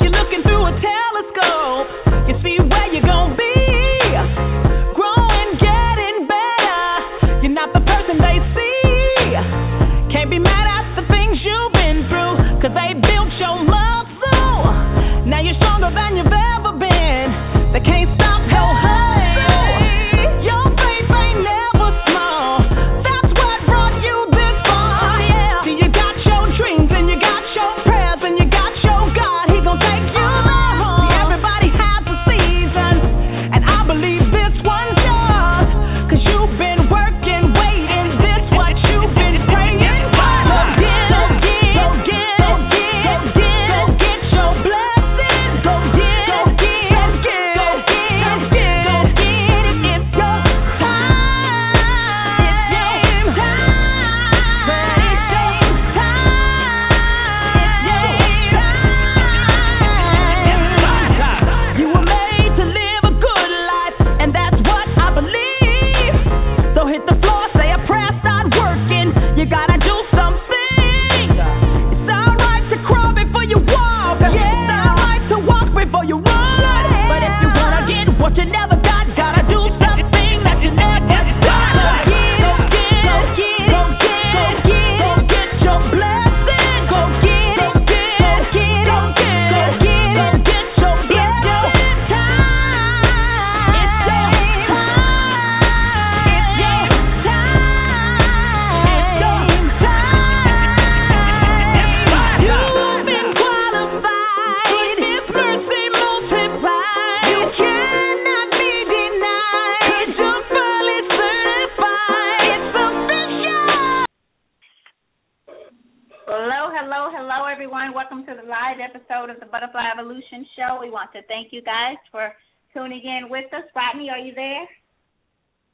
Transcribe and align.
want 0.00 0.82
to 0.82 2.07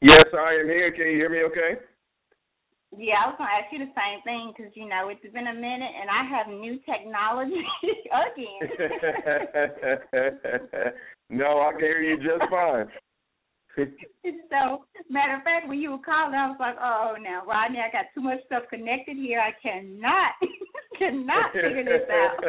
Yes, 0.05 0.29
I 0.37 0.61
am 0.61 0.69
here. 0.69 0.93
Can 0.93 1.07
you 1.07 1.17
hear 1.17 1.31
me 1.31 1.39
okay? 1.49 1.81
Yeah, 2.93 3.25
I 3.25 3.33
was 3.33 3.41
going 3.41 3.49
to 3.49 3.57
ask 3.57 3.73
you 3.73 3.81
the 3.81 3.89
same 3.97 4.21
thing 4.21 4.53
because, 4.53 4.69
you 4.77 4.85
know, 4.85 5.09
it's 5.09 5.25
been 5.33 5.49
a 5.49 5.57
minute 5.57 5.97
and 5.97 6.13
I 6.13 6.29
have 6.29 6.53
new 6.53 6.77
technology 6.85 7.57
again. 8.13 8.69
no, 11.41 11.65
I 11.65 11.73
can 11.73 11.81
hear 11.81 12.05
you 12.05 12.21
just 12.21 12.45
fine. 12.53 12.93
so, 14.53 14.85
matter 15.09 15.41
of 15.41 15.43
fact, 15.43 15.73
when 15.73 15.81
you 15.81 15.93
were 15.93 16.05
calling, 16.05 16.37
I 16.37 16.53
was 16.53 16.61
like, 16.61 16.77
oh, 16.77 17.17
now, 17.17 17.41
Rodney, 17.49 17.81
I 17.81 17.89
got 17.91 18.13
too 18.13 18.21
much 18.21 18.45
stuff 18.45 18.69
connected 18.69 19.17
here. 19.17 19.41
I 19.41 19.57
cannot, 19.57 20.37
cannot 21.01 21.57
figure 21.57 21.81
this 21.83 22.05
out. 22.13 22.45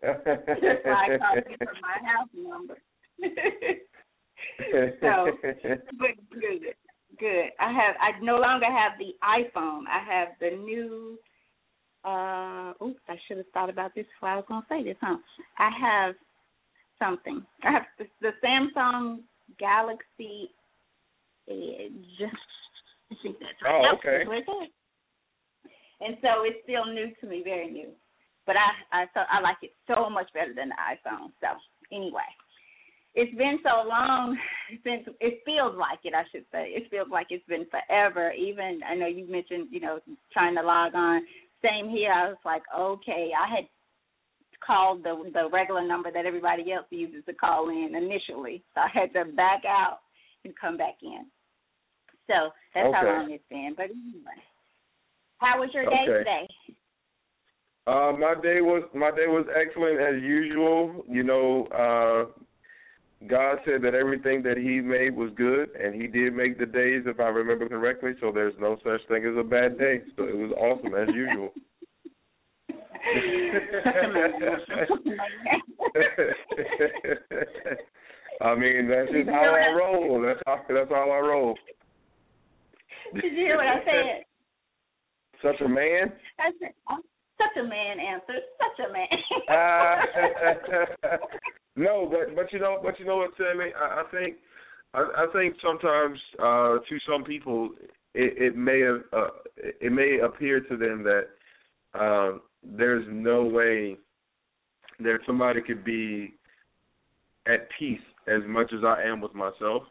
That's 0.00 0.80
why 0.88 1.04
I 1.04 1.20
called 1.20 1.44
you 1.52 1.60
from 1.60 1.76
my 1.84 2.00
house 2.00 2.32
number. 2.32 2.80
So, 5.00 5.26
but 5.98 6.14
good, 6.32 6.62
good. 7.18 7.48
I 7.60 7.72
have. 7.72 7.94
I 8.00 8.22
no 8.22 8.36
longer 8.36 8.66
have 8.66 8.92
the 8.98 9.14
iPhone. 9.22 9.82
I 9.88 10.04
have 10.04 10.28
the 10.40 10.56
new. 10.56 11.18
Uh, 12.04 12.72
oops, 12.84 13.00
I 13.08 13.16
should 13.26 13.38
have 13.38 13.46
thought 13.52 13.70
about 13.70 13.94
this 13.94 14.06
before 14.14 14.28
I 14.28 14.36
was 14.36 14.44
going 14.46 14.62
to 14.62 14.68
say 14.70 14.84
this, 14.84 14.96
huh? 15.00 15.16
I 15.58 15.70
have 15.80 16.14
something. 16.98 17.44
I 17.64 17.72
have 17.72 17.82
the, 17.98 18.04
the 18.20 18.30
Samsung 18.44 19.20
Galaxy 19.58 20.50
Edge. 21.48 22.30
I 23.10 23.14
think 23.22 23.36
that's 23.40 23.58
right. 23.62 23.84
Oh, 23.90 23.96
okay. 23.98 24.24
And 26.00 26.16
so 26.20 26.44
it's 26.44 26.60
still 26.64 26.84
new 26.92 27.08
to 27.20 27.26
me, 27.26 27.42
very 27.42 27.70
new. 27.70 27.90
But 28.46 28.56
I 28.56 29.02
I 29.02 29.04
so 29.14 29.20
I 29.26 29.40
like 29.40 29.58
it 29.62 29.72
so 29.88 30.08
much 30.08 30.30
better 30.32 30.54
than 30.54 30.70
the 30.70 30.78
iPhone. 30.78 31.34
So 31.40 31.48
anyway, 31.90 32.30
it's 33.16 33.34
been 33.36 33.58
so 33.64 33.88
long. 33.88 34.38
It's 34.84 35.08
it 35.20 35.42
feels 35.44 35.76
like 35.78 36.00
it. 36.02 36.12
I 36.12 36.24
should 36.32 36.44
say 36.50 36.74
it 36.74 36.90
feels 36.90 37.08
like 37.10 37.28
it's 37.30 37.46
been 37.46 37.66
forever. 37.70 38.32
Even 38.32 38.80
I 38.82 38.94
know 38.94 39.06
you 39.06 39.24
mentioned 39.30 39.68
you 39.70 39.80
know 39.80 40.00
trying 40.32 40.56
to 40.56 40.62
log 40.62 40.94
on. 40.94 41.22
Same 41.62 41.88
here. 41.88 42.12
I 42.12 42.28
was 42.28 42.42
like, 42.44 42.62
okay, 42.76 43.30
I 43.30 43.48
had 43.54 43.64
called 44.64 45.04
the 45.04 45.30
the 45.32 45.48
regular 45.52 45.86
number 45.86 46.10
that 46.12 46.26
everybody 46.26 46.72
else 46.72 46.86
uses 46.90 47.24
to 47.26 47.34
call 47.34 47.70
in 47.70 47.94
initially, 47.94 48.62
so 48.74 48.80
I 48.80 48.88
had 48.92 49.12
to 49.14 49.32
back 49.32 49.62
out 49.66 50.00
and 50.44 50.52
come 50.60 50.76
back 50.76 50.96
in. 51.02 51.26
So 52.26 52.50
that's 52.74 52.88
okay. 52.88 52.96
how 52.96 53.06
long 53.06 53.30
it's 53.30 53.44
been. 53.48 53.74
But 53.76 53.86
anyway, 53.86 54.42
how 55.38 55.60
was 55.60 55.70
your 55.72 55.84
day 55.84 56.06
okay. 56.08 56.18
today? 56.18 56.48
Uh, 57.86 58.12
my 58.18 58.34
day 58.42 58.60
was 58.60 58.82
my 58.94 59.10
day 59.12 59.28
was 59.28 59.46
excellent 59.54 60.00
as 60.00 60.20
usual. 60.20 61.04
You 61.08 61.22
know, 61.22 61.66
uh, 61.70 62.42
God 63.28 63.58
said 63.64 63.80
that 63.82 63.94
everything 63.94 64.42
that 64.42 64.58
He 64.58 64.80
made 64.80 65.16
was 65.16 65.30
good, 65.36 65.70
and 65.74 65.94
He 65.94 66.06
did 66.06 66.34
make 66.34 66.58
the 66.58 66.66
days, 66.66 67.04
if 67.06 67.18
I 67.18 67.28
remember 67.28 67.68
correctly. 67.68 68.12
So 68.20 68.30
there's 68.30 68.54
no 68.60 68.76
such 68.84 69.00
thing 69.08 69.24
as 69.24 69.36
a 69.38 69.42
bad 69.42 69.78
day. 69.78 70.02
So 70.16 70.24
it 70.24 70.36
was 70.36 70.52
awesome 70.52 70.94
as 70.94 71.08
usual. 71.14 71.50
I 78.42 78.54
mean, 78.54 78.88
that's 78.88 79.10
just 79.10 79.30
how 79.30 79.54
I 79.54 79.72
roll. 79.74 80.20
That's 80.20 80.40
how 80.46 80.60
that's 80.68 80.90
how 80.90 81.10
I 81.10 81.18
roll. 81.20 81.56
Did 83.14 83.24
you 83.24 83.30
hear 83.30 83.56
what 83.56 83.66
I 83.66 83.78
said? 83.84 84.24
Such 85.42 85.60
a 85.64 85.68
man. 85.68 86.12
I 86.38 86.50
said, 86.60 86.74
such 87.38 87.56
a 87.58 87.62
man 87.62 87.98
answer. 88.00 88.40
Such 88.58 88.78
a 88.86 88.92
man. 88.92 89.08
uh, 91.08 91.16
no, 91.76 92.10
but 92.10 92.34
but 92.34 92.52
you 92.52 92.58
know, 92.58 92.78
but 92.82 92.98
you 92.98 93.06
know 93.06 93.18
what, 93.18 93.30
Sammy? 93.36 93.70
I, 93.78 94.02
I 94.02 94.04
think 94.10 94.36
I, 94.94 95.00
I 95.00 95.26
think 95.32 95.56
sometimes 95.62 96.18
uh, 96.38 96.78
to 96.88 96.98
some 97.08 97.24
people 97.24 97.70
it, 98.14 98.54
it 98.54 98.56
may 98.56 98.80
have 98.80 99.02
uh, 99.12 99.28
it 99.56 99.92
may 99.92 100.18
appear 100.24 100.60
to 100.60 100.76
them 100.76 101.04
that 101.04 101.98
um, 101.98 102.42
there's 102.62 103.06
no 103.08 103.44
way 103.44 103.96
that 105.00 105.18
somebody 105.26 105.60
could 105.60 105.84
be 105.84 106.34
at 107.46 107.68
peace 107.78 108.00
as 108.26 108.42
much 108.48 108.72
as 108.72 108.82
I 108.84 109.02
am 109.04 109.20
with 109.20 109.34
myself. 109.34 109.82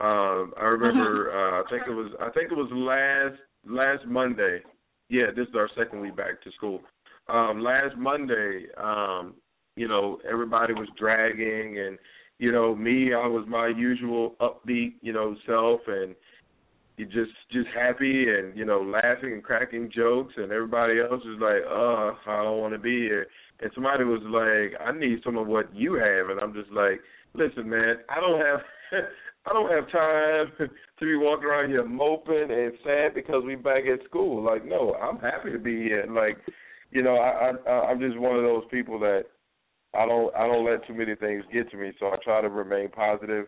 Um, 0.00 0.52
I 0.58 0.64
remember 0.64 1.30
uh, 1.30 1.62
I 1.62 1.70
think 1.70 1.88
it 1.88 1.92
was 1.92 2.12
I 2.20 2.30
think 2.30 2.50
it 2.50 2.56
was 2.56 2.70
last 2.72 3.40
last 3.66 4.06
Monday 4.06 4.60
yeah, 5.08 5.26
this 5.34 5.48
is 5.48 5.54
our 5.54 5.68
second 5.76 6.00
week 6.00 6.16
back 6.16 6.42
to 6.42 6.52
school. 6.52 6.80
Um, 7.28 7.60
last 7.62 7.96
Monday, 7.96 8.66
um, 8.76 9.34
you 9.76 9.88
know, 9.88 10.18
everybody 10.28 10.72
was 10.72 10.88
dragging 10.98 11.78
and 11.78 11.98
you 12.38 12.50
know, 12.50 12.74
me, 12.74 13.14
I 13.14 13.26
was 13.26 13.44
my 13.48 13.68
usual 13.68 14.34
upbeat, 14.40 14.94
you 15.02 15.12
know, 15.12 15.36
self 15.46 15.80
and 15.86 16.14
you 16.96 17.06
just 17.06 17.32
just 17.52 17.68
happy 17.74 18.28
and, 18.28 18.56
you 18.56 18.64
know, 18.64 18.80
laughing 18.80 19.32
and 19.32 19.42
cracking 19.42 19.90
jokes 19.94 20.34
and 20.36 20.52
everybody 20.52 21.00
else 21.00 21.22
was 21.24 21.38
like, 21.40 21.62
Uh, 21.68 22.30
I 22.30 22.42
don't 22.44 22.60
wanna 22.60 22.78
be 22.78 23.00
here 23.00 23.26
and 23.60 23.70
somebody 23.74 24.04
was 24.04 24.22
like, 24.24 24.80
I 24.80 24.92
need 24.92 25.20
some 25.24 25.36
of 25.36 25.46
what 25.46 25.74
you 25.74 25.94
have 25.94 26.30
and 26.30 26.40
I'm 26.40 26.54
just 26.54 26.70
like, 26.70 27.00
Listen, 27.34 27.68
man, 27.68 27.96
I 28.08 28.20
don't 28.20 28.40
have 28.40 28.60
I 29.46 29.52
don't 29.52 29.70
have 29.70 29.90
time 29.90 30.52
to 30.98 31.04
be 31.04 31.16
walking 31.16 31.46
around 31.46 31.68
here 31.68 31.84
moping 31.84 32.50
and 32.50 32.72
sad 32.82 33.14
because 33.14 33.42
we 33.44 33.56
back 33.56 33.84
at 33.92 34.04
school. 34.06 34.42
Like, 34.42 34.64
no, 34.64 34.94
I'm 34.94 35.18
happy 35.18 35.50
to 35.52 35.58
be 35.58 35.82
here. 35.82 36.06
Like, 36.08 36.38
you 36.90 37.02
know, 37.02 37.16
I, 37.16 37.52
I 37.68 37.90
I'm 37.90 38.00
just 38.00 38.18
one 38.18 38.36
of 38.36 38.42
those 38.42 38.64
people 38.70 38.98
that 39.00 39.24
I 39.96 40.06
don't 40.06 40.34
I 40.34 40.46
don't 40.46 40.64
let 40.64 40.86
too 40.86 40.94
many 40.94 41.14
things 41.14 41.44
get 41.52 41.70
to 41.70 41.76
me. 41.76 41.92
So 41.98 42.06
I 42.06 42.16
try 42.22 42.40
to 42.40 42.48
remain 42.48 42.90
positive, 42.90 43.46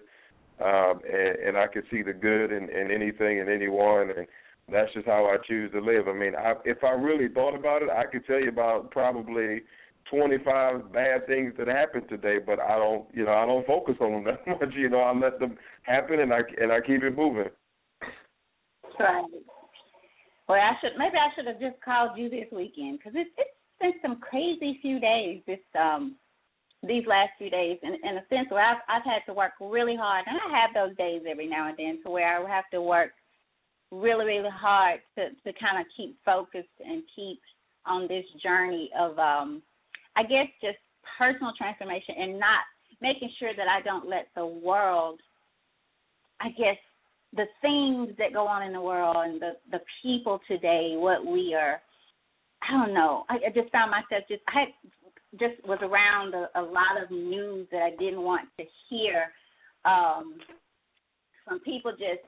um, 0.64 1.00
and, 1.04 1.48
and 1.48 1.56
I 1.56 1.66
can 1.66 1.82
see 1.90 2.02
the 2.02 2.12
good 2.12 2.52
in, 2.52 2.68
in 2.70 2.90
anything 2.90 3.40
and 3.40 3.48
anyone, 3.48 4.10
and 4.10 4.26
that's 4.70 4.92
just 4.94 5.06
how 5.06 5.26
I 5.26 5.36
choose 5.46 5.70
to 5.72 5.80
live. 5.80 6.08
I 6.08 6.12
mean, 6.12 6.34
I, 6.34 6.54
if 6.64 6.82
I 6.82 6.90
really 6.90 7.28
thought 7.28 7.54
about 7.54 7.82
it, 7.82 7.90
I 7.90 8.04
could 8.04 8.26
tell 8.26 8.40
you 8.40 8.48
about 8.48 8.90
probably 8.90 9.62
25 10.10 10.92
bad 10.92 11.26
things 11.26 11.52
that 11.58 11.68
happened 11.68 12.08
today, 12.08 12.38
but 12.44 12.60
I 12.60 12.76
don't, 12.76 13.06
you 13.12 13.24
know, 13.24 13.32
I 13.32 13.46
don't 13.46 13.66
focus 13.66 13.96
on 14.00 14.12
them 14.12 14.24
that 14.46 14.46
much. 14.46 14.74
You 14.74 14.88
know, 14.88 15.00
I 15.00 15.12
let 15.14 15.38
them 15.38 15.56
happen 15.82 16.20
and 16.20 16.32
I 16.32 16.40
and 16.60 16.72
I 16.72 16.80
keep 16.80 17.02
it 17.02 17.16
moving. 17.16 17.50
Right. 18.98 19.24
Well, 20.48 20.58
I 20.58 20.72
should 20.80 20.96
maybe 20.98 21.16
I 21.16 21.34
should 21.34 21.46
have 21.46 21.60
just 21.60 21.82
called 21.84 22.16
you 22.16 22.28
this 22.30 22.46
weekend 22.52 22.98
because 22.98 23.12
it's 23.14 23.30
it's 23.36 23.50
been 23.80 23.92
some 24.02 24.20
crazy 24.20 24.78
few 24.80 25.00
days 25.00 25.42
this 25.46 25.58
um 25.78 26.16
these 26.82 27.04
last 27.06 27.30
few 27.38 27.50
days 27.50 27.78
in 27.82 27.94
in 27.94 28.16
a 28.16 28.26
sense 28.28 28.50
where 28.50 28.64
I've 28.64 28.82
I've 28.88 29.04
had 29.04 29.20
to 29.26 29.34
work 29.34 29.52
really 29.60 29.96
hard 29.96 30.24
and 30.26 30.36
I 30.36 30.60
have 30.60 30.74
those 30.74 30.96
days 30.96 31.22
every 31.28 31.48
now 31.48 31.68
and 31.68 31.76
then 31.76 32.00
to 32.04 32.10
where 32.10 32.28
I 32.28 32.48
have 32.48 32.68
to 32.72 32.82
work 32.82 33.10
really 33.90 34.24
really 34.26 34.50
hard 34.52 35.00
to 35.16 35.30
to 35.30 35.58
kind 35.58 35.80
of 35.80 35.86
keep 35.96 36.16
focused 36.24 36.76
and 36.84 37.02
keep 37.14 37.40
on 37.86 38.08
this 38.08 38.24
journey 38.42 38.90
of 38.98 39.18
um 39.18 39.62
I 40.16 40.22
guess 40.22 40.48
just 40.60 40.78
personal 41.18 41.52
transformation 41.56 42.14
and 42.18 42.38
not 42.38 42.64
making 43.00 43.30
sure 43.38 43.52
that 43.56 43.68
I 43.68 43.82
don't 43.82 44.08
let 44.08 44.28
the 44.34 44.46
world 44.46 45.20
I 46.40 46.48
guess 46.50 46.76
the 47.34 47.46
things 47.60 48.16
that 48.18 48.32
go 48.32 48.46
on 48.46 48.62
in 48.62 48.72
the 48.72 48.80
world 48.80 49.16
and 49.18 49.40
the 49.40 49.52
the 49.70 49.80
people 50.02 50.40
today, 50.48 50.94
what 50.96 51.24
we 51.24 51.54
are. 51.54 51.80
I 52.62 52.72
don't 52.72 52.94
know. 52.94 53.24
I, 53.28 53.34
I 53.34 53.50
just 53.54 53.70
found 53.70 53.90
myself 53.90 54.24
just 54.28 54.42
I 54.48 54.64
just 55.38 55.66
was 55.66 55.78
around 55.82 56.34
a, 56.34 56.48
a 56.60 56.62
lot 56.62 57.02
of 57.02 57.10
news 57.10 57.66
that 57.70 57.82
I 57.82 57.90
didn't 57.90 58.22
want 58.22 58.48
to 58.58 58.64
hear. 58.88 59.26
Um, 59.84 60.38
from 61.44 61.60
people 61.60 61.92
just 61.92 62.26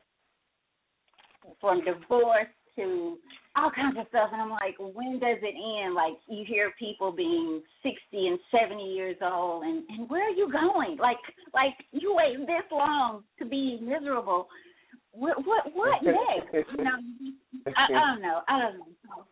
from 1.61 1.85
divorce 1.85 2.47
to 2.77 3.19
all 3.57 3.71
kinds 3.75 3.97
of 3.99 4.07
stuff 4.11 4.31
and 4.33 4.41
I'm 4.41 4.51
like, 4.51 4.77
when 4.79 5.19
does 5.19 5.39
it 5.43 5.85
end? 5.85 5.95
Like 5.95 6.15
you 6.29 6.45
hear 6.47 6.73
people 6.79 7.11
being 7.11 7.61
sixty 7.83 8.29
and 8.29 8.39
seventy 8.53 8.95
years 8.95 9.17
old 9.21 9.65
and, 9.65 9.83
and 9.89 10.09
where 10.09 10.23
are 10.23 10.35
you 10.35 10.51
going? 10.53 10.97
Like 10.99 11.19
like 11.53 11.75
you 11.91 12.15
wait 12.15 12.47
this 12.47 12.71
long 12.71 13.25
to 13.41 13.45
be 13.45 13.81
miserable 13.83 14.47
what 15.13 15.45
what 15.45 15.65
what 15.75 16.03
next? 16.05 16.55
you 16.55 16.85
know, 16.85 16.91
I, 17.67 17.71
I 17.71 18.15
don't 18.15 18.23
know. 18.23 18.41
I 18.49 18.59
don't 18.59 18.79
know. 18.79 19.25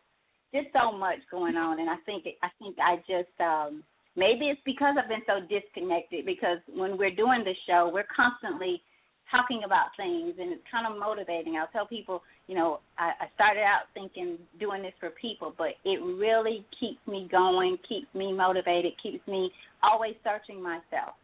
Just 0.53 0.67
so 0.71 0.95
much 0.95 1.19
going 1.29 1.55
on, 1.55 1.79
and 1.79 1.89
I 1.89 1.97
think 2.05 2.25
I 2.41 2.47
think 2.59 2.77
I 2.79 2.97
just 3.03 3.35
um 3.41 3.83
maybe 4.15 4.47
it's 4.47 4.61
because 4.65 4.95
I've 4.97 5.09
been 5.09 5.25
so 5.27 5.43
disconnected. 5.43 6.25
Because 6.25 6.59
when 6.71 6.97
we're 6.97 7.13
doing 7.13 7.43
the 7.43 7.53
show, 7.67 7.91
we're 7.93 8.07
constantly 8.07 8.81
talking 9.29 9.61
about 9.65 9.91
things, 9.97 10.35
and 10.39 10.53
it's 10.53 10.63
kind 10.71 10.87
of 10.87 10.97
motivating. 10.97 11.59
I'll 11.59 11.67
tell 11.75 11.85
people, 11.85 12.23
you 12.47 12.55
know, 12.55 12.79
I, 12.97 13.11
I 13.19 13.25
started 13.35 13.59
out 13.59 13.91
thinking 13.93 14.39
doing 14.57 14.81
this 14.83 14.95
for 15.01 15.11
people, 15.19 15.53
but 15.57 15.75
it 15.83 15.99
really 15.99 16.63
keeps 16.79 17.03
me 17.05 17.27
going, 17.29 17.75
keeps 17.83 18.07
me 18.15 18.31
motivated, 18.31 18.93
keeps 19.03 19.25
me 19.27 19.51
always 19.83 20.15
searching 20.23 20.63
myself 20.63 21.19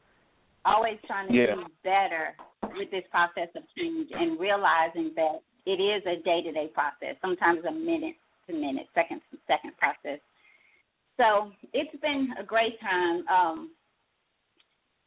always 0.66 0.98
trying 1.08 1.28
to 1.28 1.34
yeah. 1.34 1.56
be 1.56 1.64
better 1.84 2.36
with 2.76 2.90
this 2.92 3.04
process 3.12 3.52
of 3.56 3.64
change 3.78 4.10
and 4.14 4.40
realizing 4.40 5.12
that 5.16 5.44
it 5.66 5.80
is 5.80 6.04
a 6.08 6.22
day 6.24 6.42
to 6.44 6.52
day 6.52 6.68
process, 6.74 7.16
sometimes 7.22 7.64
a 7.68 7.72
minute 7.72 8.16
to 8.48 8.54
minute, 8.54 8.88
second 8.94 9.22
to 9.32 9.38
second 9.48 9.74
process. 9.78 10.20
So 11.18 11.52
it's 11.74 11.96
been 12.02 12.30
a 12.40 12.44
great 12.44 12.80
time. 12.82 13.28
Um, 13.28 13.72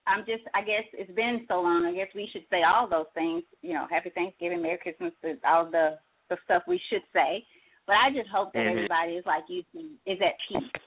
I'm 0.07 0.21
just, 0.21 0.43
I 0.55 0.61
guess 0.61 0.87
it's 0.93 1.11
been 1.15 1.45
so 1.49 1.61
long. 1.61 1.85
I 1.85 1.93
guess 1.93 2.09
we 2.15 2.29
should 2.33 2.45
say 2.51 2.63
all 2.63 2.89
those 2.89 3.11
things. 3.15 3.43
You 3.63 3.75
know, 3.75 3.87
Happy 3.91 4.11
Thanksgiving, 4.15 4.63
Merry 4.63 4.79
Christmas, 4.79 5.13
all 5.45 5.69
the 5.71 5.99
the 6.31 6.37
stuff 6.45 6.63
we 6.67 6.81
should 6.91 7.03
say. 7.13 7.45
But 7.87 7.95
I 7.95 8.11
just 8.11 8.29
hope 8.29 8.53
that 8.53 8.61
mm-hmm. 8.61 8.79
everybody 8.79 9.13
is 9.13 9.27
like 9.27 9.45
you, 9.49 9.63
is 10.07 10.19
at 10.21 10.35
peace 10.49 10.83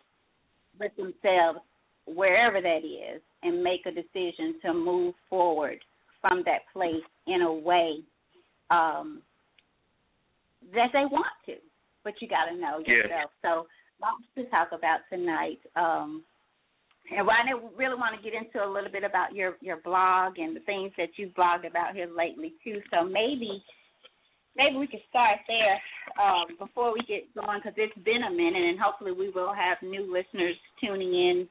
with 0.79 0.91
themselves 0.97 1.59
wherever 2.05 2.61
that 2.61 2.81
is, 2.83 3.21
and 3.43 3.63
make 3.63 3.85
a 3.85 3.91
decision 3.91 4.55
to 4.63 4.73
move 4.73 5.13
forward 5.29 5.79
from 6.21 6.43
that 6.45 6.61
place 6.73 7.03
in 7.27 7.41
a 7.41 7.53
way 7.53 7.99
um, 8.71 9.21
that 10.73 10.89
they 10.91 11.05
want 11.05 11.27
to. 11.45 11.53
But 12.09 12.17
you 12.21 12.27
got 12.27 12.49
to 12.49 12.57
know 12.57 12.81
yourself. 12.81 13.29
Yeah. 13.29 13.45
So 13.45 13.69
lots 14.01 14.25
to 14.33 14.49
talk 14.49 14.73
about 14.73 15.05
tonight. 15.13 15.61
Um, 15.77 16.25
and 17.13 17.21
Rodney, 17.21 17.53
really 17.77 17.93
want 17.93 18.17
to 18.17 18.23
get 18.25 18.33
into 18.33 18.65
a 18.65 18.65
little 18.65 18.89
bit 18.89 19.03
about 19.05 19.37
your 19.37 19.57
your 19.61 19.77
blog 19.77 20.41
and 20.41 20.55
the 20.55 20.65
things 20.65 20.89
that 20.97 21.09
you've 21.17 21.37
blogged 21.37 21.69
about 21.69 21.93
here 21.93 22.09
lately 22.09 22.53
too. 22.63 22.81
So 22.89 23.05
maybe 23.05 23.61
maybe 24.57 24.77
we 24.77 24.87
could 24.87 25.05
start 25.09 25.37
there 25.45 25.77
um, 26.17 26.57
before 26.57 26.93
we 26.93 27.05
get 27.05 27.29
going 27.37 27.61
because 27.61 27.77
it's 27.77 27.93
been 28.01 28.25
a 28.25 28.33
minute, 28.33 28.73
and 28.73 28.79
hopefully 28.81 29.13
we 29.13 29.29
will 29.29 29.53
have 29.53 29.77
new 29.85 30.01
listeners 30.01 30.57
tuning 30.81 31.13
in 31.13 31.47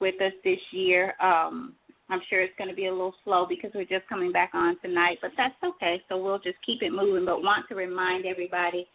with 0.00 0.16
us 0.24 0.32
this 0.42 0.60
year. 0.72 1.12
Um, 1.20 1.74
I'm 2.08 2.20
sure 2.30 2.40
it's 2.40 2.56
going 2.56 2.70
to 2.70 2.76
be 2.76 2.86
a 2.86 2.90
little 2.90 3.14
slow 3.24 3.44
because 3.46 3.70
we're 3.74 3.84
just 3.84 4.08
coming 4.08 4.32
back 4.32 4.52
on 4.54 4.80
tonight, 4.80 5.18
but 5.20 5.32
that's 5.36 5.60
okay. 5.62 6.00
So 6.08 6.16
we'll 6.16 6.38
just 6.38 6.56
keep 6.64 6.80
it 6.80 6.92
moving. 6.92 7.26
But 7.26 7.42
want 7.42 7.68
to 7.68 7.74
remind 7.74 8.24
everybody 8.24 8.88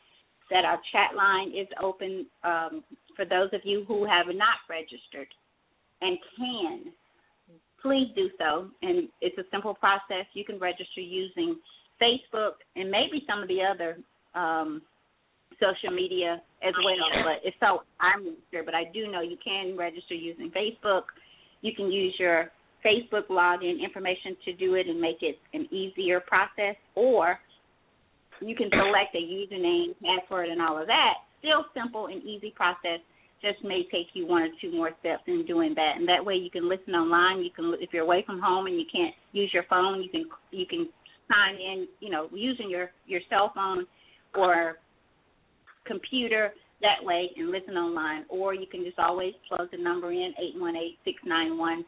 that 0.50 0.66
our 0.66 0.80
chat 0.92 1.16
line 1.16 1.50
is 1.50 1.68
open 1.82 2.26
um, 2.44 2.84
for 3.16 3.26
those 3.26 3.50
of 3.54 3.62
you 3.64 3.86
who 3.88 4.06
have 4.06 4.28
not 4.28 4.58
registered 4.70 5.28
and 6.02 6.18
can. 6.38 6.94
Please 7.82 8.08
do 8.16 8.30
so, 8.40 8.70
and 8.82 9.10
it's 9.20 9.38
a 9.38 9.44
simple 9.52 9.74
process. 9.74 10.26
You 10.34 10.46
can 10.46 10.58
register 10.58 11.02
using 11.02 11.58
Facebook 12.02 12.54
and 12.76 12.90
maybe 12.90 13.26
some 13.28 13.42
of 13.42 13.50
the 13.50 13.60
other 13.62 13.98
um, 14.36 14.82
social 15.60 15.94
media 15.94 16.42
as 16.66 16.74
well. 16.84 17.24
But 17.24 17.48
if 17.48 17.54
so 17.60 17.84
I'm 18.00 18.24
registered, 18.26 18.66
but 18.66 18.76
I 18.76 18.86
do 18.94 19.12
know 19.12 19.22
you 19.22 19.38
can 19.44 19.78
register 19.78 20.14
using 20.14 20.52
Facebook. 20.52 21.04
You 21.62 21.74
can 21.76 21.92
use 21.92 22.16
your 22.20 22.52
Facebook 22.86 23.28
login 23.30 23.84
information 23.84 24.36
to 24.46 24.54
do 24.54 24.76
it 24.76 24.88
and 24.88 25.00
make 25.00 25.22
it 25.22 25.38
an 25.54 25.68
easier 25.72 26.20
process, 26.22 26.76
or 26.96 27.40
you 28.48 28.56
can 28.56 28.70
select 28.70 29.16
a 29.16 29.20
username, 29.20 29.96
password, 30.04 30.50
and 30.50 30.62
all 30.62 30.80
of 30.80 30.88
that. 30.88 31.14
Still 31.40 31.66
simple 31.74 32.08
and 32.08 32.22
easy 32.24 32.54
process. 32.56 33.00
Just 33.42 33.64
may 33.64 33.84
take 33.92 34.08
you 34.14 34.26
one 34.26 34.44
or 34.44 34.50
two 34.62 34.72
more 34.72 34.92
steps 35.02 35.24
in 35.28 35.46
doing 35.46 35.74
that, 35.76 35.94
and 35.98 36.08
that 36.08 36.24
way 36.24 36.36
you 36.36 36.50
can 36.50 36.70
listen 36.70 36.94
online. 36.96 37.44
You 37.44 37.52
can, 37.54 37.74
if 37.82 37.90
you're 37.92 38.04
away 38.04 38.24
from 38.26 38.40
home 38.40 38.68
and 38.68 38.78
you 38.80 38.86
can't 38.90 39.14
use 39.34 39.52
your 39.54 39.64
phone, 39.70 40.02
you 40.02 40.10
can 40.10 40.26
you 40.52 40.66
can 40.66 40.88
sign 41.28 41.56
in, 41.56 41.88
you 42.00 42.10
know, 42.10 42.30
using 42.32 42.70
your 42.70 42.92
your 43.06 43.20
cell 43.30 43.52
phone 43.54 43.86
or 44.34 44.78
computer 45.86 46.54
that 46.84 47.04
way 47.04 47.30
and 47.36 47.50
listen 47.50 47.76
online. 47.76 48.26
Or 48.30 48.54
you 48.54 48.68
can 48.68 48.84
just 48.84 49.00
always 49.00 49.34
plug 49.48 49.72
the 49.72 49.78
number 49.78 50.12
in, 50.12 50.34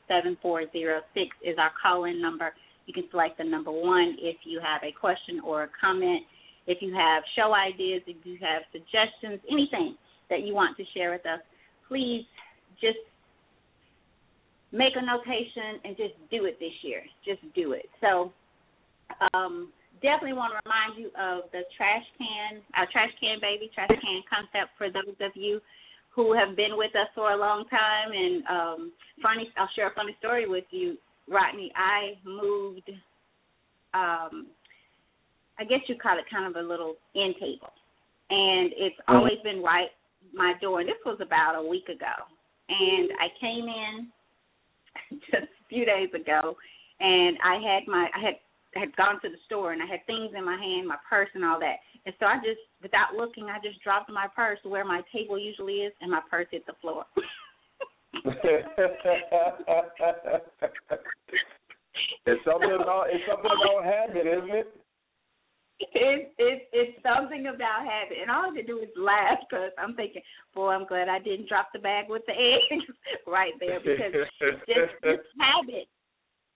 818-691-7406 0.09 0.99
is 1.43 1.57
our 1.59 1.71
call-in 1.81 2.21
number. 2.21 2.53
You 2.87 2.93
can 2.93 3.03
select 3.11 3.37
the 3.37 3.43
number 3.43 3.71
one 3.71 4.15
if 4.19 4.37
you 4.45 4.59
have 4.63 4.81
a 4.83 4.91
question 4.97 5.41
or 5.45 5.63
a 5.63 5.69
comment. 5.79 6.23
If 6.67 6.81
you 6.81 6.93
have 6.93 7.23
show 7.35 7.53
ideas, 7.53 8.01
if 8.07 8.17
you 8.23 8.37
have 8.41 8.63
suggestions, 8.71 9.39
anything 9.51 9.95
that 10.29 10.41
you 10.41 10.53
want 10.53 10.77
to 10.77 10.83
share 10.93 11.11
with 11.11 11.25
us, 11.25 11.39
please 11.87 12.25
just 12.81 12.97
make 14.71 14.93
a 14.95 15.05
notation 15.05 15.79
and 15.83 15.95
just 15.95 16.13
do 16.31 16.45
it 16.45 16.59
this 16.59 16.73
year. 16.81 17.01
Just 17.23 17.41
do 17.53 17.73
it. 17.73 17.85
So 18.01 18.33
um, 19.33 19.71
definitely 20.01 20.33
want 20.33 20.53
to 20.53 20.59
remind 20.65 20.99
you 20.99 21.07
of 21.15 21.49
the 21.51 21.61
trash 21.77 22.03
can, 22.17 22.61
our 22.75 22.87
trash 22.91 23.11
can 23.21 23.39
baby, 23.39 23.69
trash 23.73 23.89
can 23.89 24.21
concept 24.27 24.75
for 24.77 24.89
those 24.89 25.15
of 25.21 25.31
you 25.35 25.61
who 26.13 26.33
have 26.33 26.55
been 26.55 26.77
with 26.77 26.95
us 26.95 27.07
for 27.13 27.31
a 27.31 27.37
long 27.37 27.65
time. 27.69 28.11
And 28.11 28.43
um, 28.47 28.91
funny, 29.21 29.49
I'll 29.57 29.69
share 29.75 29.87
a 29.87 29.93
funny 29.93 30.15
story 30.19 30.47
with 30.47 30.65
you, 30.71 30.97
Rodney. 31.27 31.71
I 31.75 32.15
moved, 32.25 32.89
um, 33.93 34.47
I 35.59 35.63
guess 35.63 35.79
you 35.87 35.95
call 35.95 36.17
it 36.17 36.25
kind 36.31 36.47
of 36.47 36.55
a 36.61 36.67
little 36.67 36.95
end 37.15 37.35
table, 37.39 37.71
and 38.29 38.71
it's 38.75 38.95
mm-hmm. 39.01 39.15
always 39.15 39.39
been 39.43 39.61
right 39.61 39.89
my 40.33 40.53
door. 40.61 40.81
And 40.81 40.89
this 40.89 40.99
was 41.05 41.19
about 41.21 41.55
a 41.55 41.67
week 41.67 41.87
ago, 41.87 42.15
and 42.69 43.09
I 43.19 43.27
came 43.39 43.65
in 43.65 44.07
just 45.31 45.47
a 45.47 45.65
few 45.69 45.85
days 45.85 46.09
ago, 46.13 46.55
and 46.99 47.37
I 47.43 47.55
had 47.55 47.87
my 47.87 48.07
I 48.13 48.19
had 48.19 48.35
had 48.75 48.95
gone 48.97 49.21
to 49.21 49.29
the 49.29 49.39
store 49.45 49.71
and 49.71 49.81
I 49.81 49.85
had 49.85 50.05
things 50.05 50.31
in 50.37 50.43
my 50.43 50.57
hand, 50.57 50.87
my 50.87 50.97
purse 51.09 51.29
and 51.33 51.45
all 51.45 51.59
that. 51.59 51.77
And 52.05 52.13
so 52.19 52.25
I 52.25 52.37
just, 52.43 52.59
without 52.83 53.15
looking, 53.15 53.45
I 53.45 53.57
just 53.63 53.81
dropped 53.81 54.11
my 54.11 54.27
purse 54.35 54.59
where 54.63 54.83
my 54.83 55.01
table 55.13 55.39
usually 55.39 55.87
is, 55.87 55.93
and 56.01 56.11
my 56.11 56.19
purse 56.29 56.47
hit 56.51 56.65
the 56.67 56.73
floor. 56.81 57.05
it's 62.25 62.43
something 62.45 62.77
about 62.81 63.05
it's 63.11 63.23
something 63.27 63.51
about 63.51 63.83
habit, 63.83 64.25
isn't 64.25 64.49
it? 64.49 64.67
It's 65.79 66.31
it's 66.39 66.65
it's 66.71 66.95
something 67.03 67.47
about 67.47 67.83
habit, 67.83 68.17
and 68.21 68.31
all 68.31 68.51
I 68.51 68.55
can 68.55 68.65
do 68.65 68.79
is 68.79 68.91
laugh 68.95 69.43
because 69.43 69.71
I'm 69.77 69.95
thinking, 69.95 70.21
boy, 70.53 70.71
I'm 70.71 70.87
glad 70.87 71.09
I 71.09 71.19
didn't 71.19 71.49
drop 71.49 71.67
the 71.73 71.79
bag 71.79 72.05
with 72.07 72.23
the 72.27 72.33
eggs 72.33 72.87
right 73.27 73.53
there 73.59 73.79
because 73.79 74.13
just 74.67 74.93
just 75.03 75.27
habit. 75.35 75.87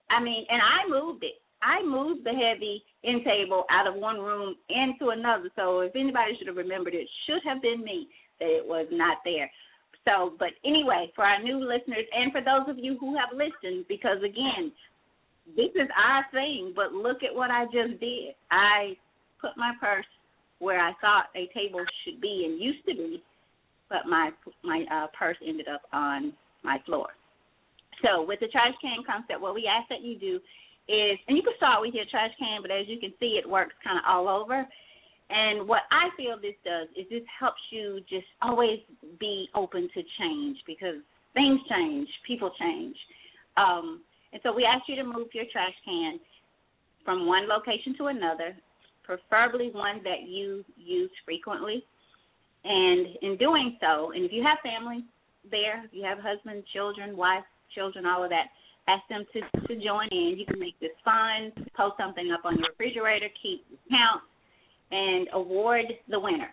I 0.09 0.23
mean, 0.23 0.45
and 0.49 0.61
I 0.63 0.87
moved 0.87 1.23
it. 1.23 1.35
I 1.61 1.83
moved 1.83 2.23
the 2.23 2.31
heavy 2.31 2.81
end 3.03 3.27
table 3.27 3.65
out 3.69 3.87
of 3.87 3.99
one 3.99 4.19
room 4.19 4.55
into 4.69 5.11
another. 5.11 5.51
So 5.55 5.81
if 5.81 5.95
anybody 5.95 6.35
should 6.37 6.47
have 6.47 6.57
remembered, 6.57 6.95
it 6.95 7.07
should 7.27 7.43
have 7.43 7.61
been 7.61 7.83
me 7.83 8.07
that 8.39 8.47
it 8.47 8.65
was 8.65 8.87
not 8.91 9.17
there. 9.25 9.51
So, 10.07 10.33
but 10.39 10.55
anyway, 10.63 11.11
for 11.15 11.25
our 11.25 11.43
new 11.43 11.59
listeners 11.59 12.07
and 12.15 12.31
for 12.31 12.39
those 12.39 12.71
of 12.71 12.79
you 12.79 12.97
who 12.99 13.17
have 13.19 13.35
listened, 13.35 13.85
because 13.89 14.23
again, 14.23 14.71
this 15.55 15.75
is 15.75 15.89
our 15.91 16.25
thing, 16.31 16.73
but 16.75 16.93
look 16.93 17.21
at 17.23 17.35
what 17.35 17.51
I 17.51 17.65
just 17.65 17.99
did. 17.99 18.33
I 18.49 18.95
put 19.41 19.51
my 19.57 19.73
purse 19.79 20.05
where 20.59 20.79
I 20.79 20.91
thought 21.01 21.31
a 21.35 21.47
table 21.57 21.83
should 22.03 22.19
be 22.21 22.43
and 22.45 22.61
used 22.61 22.85
to 22.87 22.93
be, 22.93 23.23
but 23.89 24.05
my 24.07 24.31
my 24.63 24.85
uh, 24.91 25.07
purse 25.17 25.37
ended 25.45 25.67
up 25.67 25.81
on 25.93 26.33
my 26.63 26.77
floor. 26.85 27.07
So 28.03 28.23
with 28.23 28.39
the 28.39 28.47
trash 28.47 28.73
can 28.81 29.03
concept, 29.05 29.41
what 29.41 29.55
we 29.55 29.67
ask 29.67 29.89
that 29.89 30.01
you 30.01 30.17
do 30.17 30.39
is, 30.87 31.17
and 31.27 31.37
you 31.37 31.43
can 31.43 31.53
start 31.57 31.81
with 31.81 31.93
your 31.93 32.05
trash 32.09 32.31
can, 32.39 32.61
but 32.61 32.71
as 32.71 32.87
you 32.87 32.99
can 32.99 33.13
see, 33.19 33.39
it 33.41 33.47
works 33.47 33.73
kind 33.83 33.97
of 33.97 34.03
all 34.07 34.27
over. 34.27 34.65
And 35.29 35.67
what 35.67 35.83
I 35.91 36.09
feel 36.17 36.37
this 36.41 36.57
does 36.65 36.87
is 36.97 37.05
this 37.09 37.27
helps 37.39 37.61
you 37.69 37.99
just 38.09 38.25
always 38.41 38.79
be 39.19 39.47
open 39.53 39.87
to 39.93 40.01
change 40.17 40.57
because 40.65 40.97
things 41.33 41.59
change, 41.69 42.07
people 42.25 42.51
change. 42.59 42.95
Um, 43.57 44.01
and 44.33 44.41
so 44.43 44.53
we 44.53 44.65
ask 44.65 44.87
you 44.87 44.95
to 44.95 45.03
move 45.03 45.27
your 45.33 45.45
trash 45.51 45.73
can 45.85 46.19
from 47.05 47.27
one 47.27 47.47
location 47.47 47.95
to 47.97 48.07
another, 48.07 48.55
preferably 49.09 49.71
one 49.73 50.01
that 50.03 50.27
you 50.27 50.63
use 50.77 51.09
frequently. 51.25 51.83
And 52.63 53.07
in 53.23 53.37
doing 53.37 53.77
so, 53.81 54.11
and 54.11 54.23
if 54.23 54.31
you 54.31 54.43
have 54.43 54.59
family 54.61 55.03
there, 55.49 55.83
if 55.85 55.91
you 55.91 56.03
have 56.03 56.19
husband, 56.19 56.63
children, 56.73 57.17
wife, 57.17 57.43
children, 57.73 58.05
all 58.05 58.23
of 58.23 58.29
that, 58.29 58.53
ask 58.87 59.01
them 59.09 59.25
to, 59.33 59.67
to 59.67 59.73
join 59.83 60.07
in. 60.11 60.35
You 60.37 60.45
can 60.45 60.59
make 60.59 60.79
this 60.79 60.93
fun, 61.03 61.51
post 61.75 61.95
something 61.97 62.29
up 62.31 62.41
on 62.43 62.57
your 62.57 62.67
refrigerator, 62.69 63.29
keep 63.41 63.65
count, 63.89 64.21
and 64.91 65.27
award 65.33 65.85
the 66.09 66.19
winner. 66.19 66.49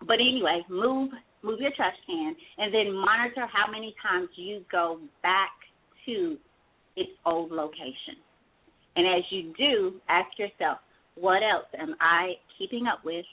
But 0.00 0.16
anyway, 0.20 0.62
move 0.68 1.10
move 1.42 1.58
your 1.58 1.70
trash 1.74 1.96
can 2.06 2.36
and 2.58 2.74
then 2.74 2.92
monitor 2.92 3.46
how 3.50 3.70
many 3.70 3.94
times 4.02 4.28
you 4.36 4.62
go 4.70 4.98
back 5.22 5.52
to 6.04 6.36
its 6.96 7.10
old 7.24 7.50
location. 7.50 8.20
And 8.96 9.06
as 9.06 9.24
you 9.30 9.54
do, 9.56 9.94
ask 10.10 10.28
yourself, 10.38 10.78
what 11.20 11.42
else 11.42 11.68
am 11.78 11.94
I 12.00 12.32
keeping 12.58 12.86
up 12.86 13.04
with? 13.04 13.26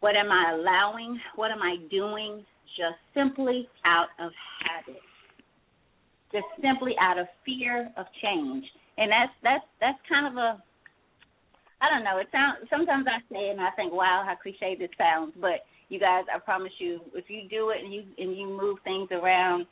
What 0.00 0.16
am 0.16 0.30
I 0.30 0.54
allowing? 0.58 1.18
What 1.36 1.50
am 1.50 1.62
I 1.62 1.76
doing 1.90 2.44
just 2.76 2.98
simply 3.14 3.68
out 3.84 4.08
of 4.18 4.32
habit? 4.62 5.00
Just 6.32 6.46
simply 6.60 6.94
out 7.00 7.18
of 7.18 7.26
fear 7.46 7.90
of 7.96 8.06
change. 8.22 8.64
And 8.98 9.10
that's 9.10 9.32
that's 9.42 9.64
that's 9.80 9.98
kind 10.08 10.26
of 10.26 10.34
a 10.36 10.62
I 11.80 11.86
don't 11.94 12.02
know, 12.02 12.18
it 12.18 12.26
sounds 12.32 12.66
sometimes 12.68 13.06
I 13.06 13.22
say 13.32 13.50
it 13.50 13.52
and 13.52 13.60
I 13.60 13.70
think, 13.76 13.92
Wow, 13.92 14.24
how 14.26 14.34
cliche 14.42 14.76
this 14.78 14.90
sounds 14.98 15.32
but 15.40 15.62
you 15.88 15.98
guys, 15.98 16.24
I 16.34 16.38
promise 16.38 16.72
you, 16.78 17.00
if 17.14 17.30
you 17.30 17.48
do 17.48 17.70
it 17.70 17.82
and 17.82 17.92
you 17.92 18.02
and 18.18 18.36
you 18.36 18.46
move 18.46 18.78
things 18.84 19.08
around 19.10 19.66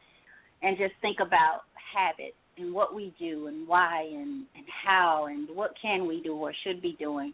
and 0.62 0.78
just 0.78 0.95
think 1.02 1.19
about 1.21 1.66
habits 1.76 2.38
and 2.59 2.73
what 2.73 2.95
we 2.95 3.15
do 3.19 3.47
and 3.47 3.67
why 3.67 4.03
and 4.03 4.47
and 4.57 4.67
how 4.85 5.27
and 5.31 5.49
what 5.55 5.73
can 5.81 6.07
we 6.07 6.23
do 6.23 6.35
or 6.35 6.53
should 6.65 6.81
be 6.83 6.97
doing. 6.99 7.33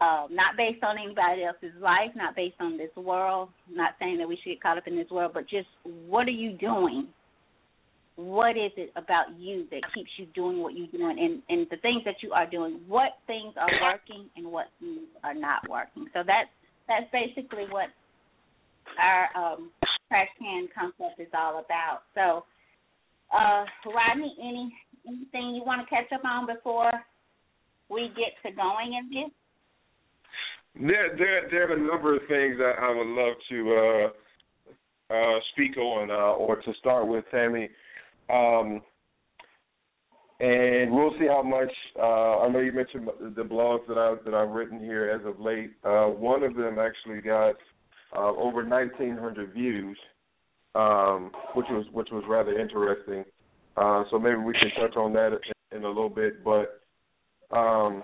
Uh, 0.00 0.28
not 0.30 0.56
based 0.56 0.82
on 0.84 0.96
anybody 0.96 1.42
else's 1.42 1.74
life, 1.82 2.10
not 2.14 2.36
based 2.36 2.54
on 2.60 2.78
this 2.78 2.94
world. 2.96 3.48
Not 3.70 3.94
saying 3.98 4.18
that 4.18 4.28
we 4.28 4.36
should 4.36 4.50
get 4.50 4.62
caught 4.62 4.78
up 4.78 4.86
in 4.86 4.96
this 4.96 5.10
world, 5.10 5.32
but 5.34 5.48
just 5.48 5.66
what 6.06 6.28
are 6.28 6.30
you 6.30 6.52
doing? 6.52 7.08
What 8.14 8.56
is 8.56 8.70
it 8.76 8.92
about 8.96 9.26
you 9.38 9.66
that 9.70 9.80
keeps 9.94 10.10
you 10.16 10.26
doing 10.34 10.58
what 10.60 10.74
you're 10.74 10.88
doing, 10.88 11.18
and 11.18 11.42
and 11.48 11.66
the 11.70 11.76
things 11.78 12.02
that 12.04 12.16
you 12.22 12.32
are 12.32 12.48
doing? 12.48 12.80
What 12.86 13.18
things 13.26 13.54
are 13.56 13.70
working 13.82 14.28
and 14.36 14.46
what 14.52 14.66
things 14.80 15.06
are 15.24 15.34
not 15.34 15.68
working? 15.68 16.06
So 16.14 16.20
that's 16.26 16.50
that's 16.86 17.06
basically 17.12 17.66
what 17.70 17.90
our 19.00 19.28
um, 19.36 19.70
trash 20.08 20.28
can 20.38 20.68
concept 20.74 21.20
is 21.20 21.28
all 21.34 21.62
about. 21.64 22.02
So 22.14 22.44
uh, 23.32 23.64
Rodney, 23.86 24.34
any 24.40 24.72
anything 25.06 25.54
you 25.54 25.62
want 25.64 25.80
to 25.82 25.94
catch 25.94 26.10
up 26.12 26.24
on 26.24 26.46
before 26.46 26.92
we 27.88 28.10
get 28.16 28.34
to 28.44 28.54
going 28.54 28.94
in 28.94 29.08
this? 29.10 29.32
There, 30.74 31.16
there, 31.16 31.48
there 31.50 31.70
are 31.70 31.76
a 31.76 31.80
number 31.80 32.14
of 32.14 32.20
things 32.28 32.56
that 32.58 32.74
I 32.80 32.94
would 32.94 33.06
love 33.06 33.34
to 33.48 34.12
uh, 35.10 35.14
uh, 35.14 35.40
speak 35.52 35.76
on, 35.76 36.10
uh, 36.10 36.36
or 36.36 36.56
to 36.56 36.72
start 36.78 37.08
with, 37.08 37.24
Tammy. 37.30 37.68
Um, 38.30 38.82
and 40.40 40.92
we'll 40.92 41.14
see 41.18 41.26
how 41.26 41.42
much. 41.42 41.72
Uh, 41.98 42.40
I 42.40 42.48
know 42.48 42.60
you 42.60 42.72
mentioned 42.72 43.08
the 43.34 43.42
blogs 43.42 43.88
that 43.88 43.98
I 43.98 44.14
that 44.24 44.34
I've 44.34 44.50
written 44.50 44.78
here 44.78 45.10
as 45.10 45.26
of 45.26 45.40
late. 45.40 45.72
Uh, 45.82 46.06
one 46.06 46.44
of 46.44 46.54
them 46.54 46.78
actually 46.78 47.20
got 47.20 47.56
uh, 48.16 48.30
over 48.36 48.64
1,900 48.64 49.52
views 49.52 49.98
um, 50.78 51.32
which 51.54 51.66
was 51.70 51.84
which 51.92 52.08
was 52.12 52.22
rather 52.28 52.58
interesting. 52.58 53.24
Uh, 53.76 54.04
so 54.10 54.18
maybe 54.18 54.36
we 54.36 54.52
can 54.54 54.70
touch 54.80 54.96
on 54.96 55.12
that 55.12 55.32
in, 55.72 55.78
in 55.78 55.84
a 55.84 55.88
little 55.88 56.08
bit. 56.08 56.44
But 56.44 56.80
um, 57.50 58.02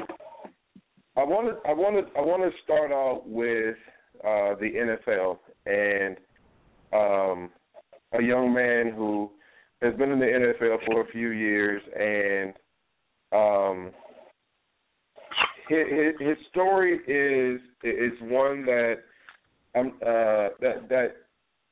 I 1.17 1.23
wanted 1.23 1.55
I 1.67 1.73
wanted 1.73 2.07
I 2.17 2.21
want 2.21 2.43
to 2.43 2.63
start 2.65 2.91
out 2.91 3.23
with 3.27 3.77
uh, 4.21 4.55
the 4.61 4.97
NFL 5.07 5.39
and 5.67 6.17
um, 6.93 7.51
a 8.19 8.23
young 8.23 8.53
man 8.53 8.93
who 8.95 9.31
has 9.81 9.95
been 9.95 10.11
in 10.11 10.19
the 10.19 10.27
NFL 10.27 10.85
for 10.87 11.03
a 11.03 11.13
few 11.13 11.31
years 11.31 11.83
and 11.99 12.55
um, 13.33 13.91
his, 15.69 16.15
his 16.21 16.37
story 16.51 16.99
is 17.07 17.61
is 17.83 18.13
one 18.23 18.65
that 18.67 18.95
uh, 19.77 20.49
that 20.61 20.89
that 20.89 21.15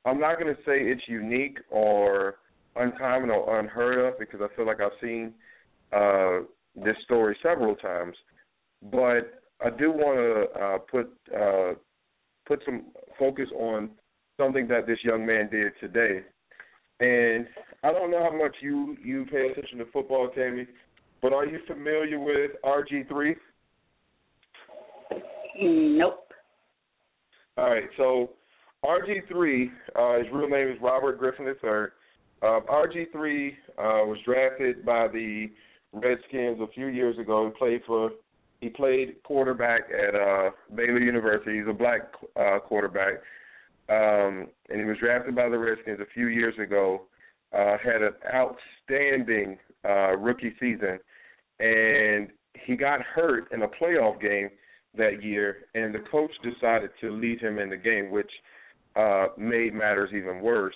I'm 0.04 0.20
not 0.20 0.38
going 0.38 0.54
to 0.54 0.60
say 0.62 0.78
it's 0.80 1.02
unique 1.06 1.58
or 1.70 2.36
uncommon 2.76 3.30
or 3.30 3.60
unheard 3.60 4.12
of 4.12 4.18
because 4.18 4.40
I 4.42 4.54
feel 4.56 4.66
like 4.66 4.80
I've 4.80 4.90
seen 5.00 5.32
uh, 5.92 6.40
this 6.74 6.96
story 7.04 7.36
several 7.42 7.76
times. 7.76 8.16
But 8.90 9.42
I 9.64 9.70
do 9.70 9.92
want 9.92 10.18
to 10.18 10.60
uh, 10.60 10.78
put 10.78 11.12
uh, 11.34 11.74
put 12.46 12.62
some 12.64 12.86
focus 13.18 13.48
on 13.56 13.90
something 14.36 14.66
that 14.68 14.86
this 14.86 14.98
young 15.04 15.24
man 15.24 15.48
did 15.50 15.72
today. 15.80 16.22
And 17.00 17.46
I 17.84 17.92
don't 17.92 18.10
know 18.10 18.28
how 18.28 18.36
much 18.36 18.56
you 18.60 18.96
you 19.04 19.24
pay 19.30 19.50
attention 19.50 19.78
to 19.78 19.84
football, 19.92 20.30
Tammy, 20.34 20.66
but 21.20 21.32
are 21.32 21.46
you 21.46 21.60
familiar 21.66 22.18
with 22.18 22.52
RG 22.64 23.08
three? 23.08 23.36
Nope. 25.60 26.32
All 27.58 27.70
right, 27.70 27.88
so 27.96 28.30
RG3, 28.84 29.70
uh, 29.94 30.18
his 30.18 30.26
real 30.32 30.48
name 30.48 30.68
is 30.68 30.78
Robert 30.82 31.18
Griffin 31.18 31.46
III. 31.46 31.88
Uh, 32.42 32.60
RG3 32.68 33.50
uh, 33.50 33.52
was 34.06 34.18
drafted 34.24 34.84
by 34.84 35.06
the 35.06 35.50
Redskins 35.92 36.60
a 36.60 36.66
few 36.74 36.86
years 36.86 37.16
ago. 37.18 37.46
He 37.46 37.58
played 37.58 37.82
for 37.86 38.10
he 38.60 38.68
played 38.68 39.22
quarterback 39.24 39.82
at 39.90 40.14
uh, 40.14 40.50
Baylor 40.74 41.00
University. 41.00 41.58
He's 41.58 41.68
a 41.68 41.72
black 41.72 42.12
uh, 42.36 42.60
quarterback, 42.60 43.14
um, 43.88 44.46
and 44.70 44.78
he 44.78 44.84
was 44.84 44.96
drafted 44.98 45.34
by 45.34 45.48
the 45.48 45.58
Redskins 45.58 45.98
a 46.00 46.06
few 46.14 46.28
years 46.28 46.54
ago. 46.58 47.02
Uh, 47.52 47.76
had 47.84 48.02
an 48.02 48.14
outstanding 48.32 49.58
uh, 49.84 50.16
rookie 50.16 50.54
season, 50.58 50.98
and 51.60 52.28
he 52.64 52.76
got 52.76 53.00
hurt 53.02 53.50
in 53.52 53.62
a 53.62 53.68
playoff 53.68 54.20
game 54.20 54.48
that 54.96 55.22
year, 55.22 55.66
and 55.74 55.94
the 55.94 56.02
coach 56.10 56.30
decided 56.42 56.90
to 57.00 57.10
leave 57.10 57.40
him 57.40 57.58
in 57.58 57.68
the 57.68 57.76
game, 57.76 58.10
which 58.10 58.30
uh, 58.96 59.28
made 59.36 59.74
matters 59.74 60.10
even 60.14 60.40
worse. 60.40 60.74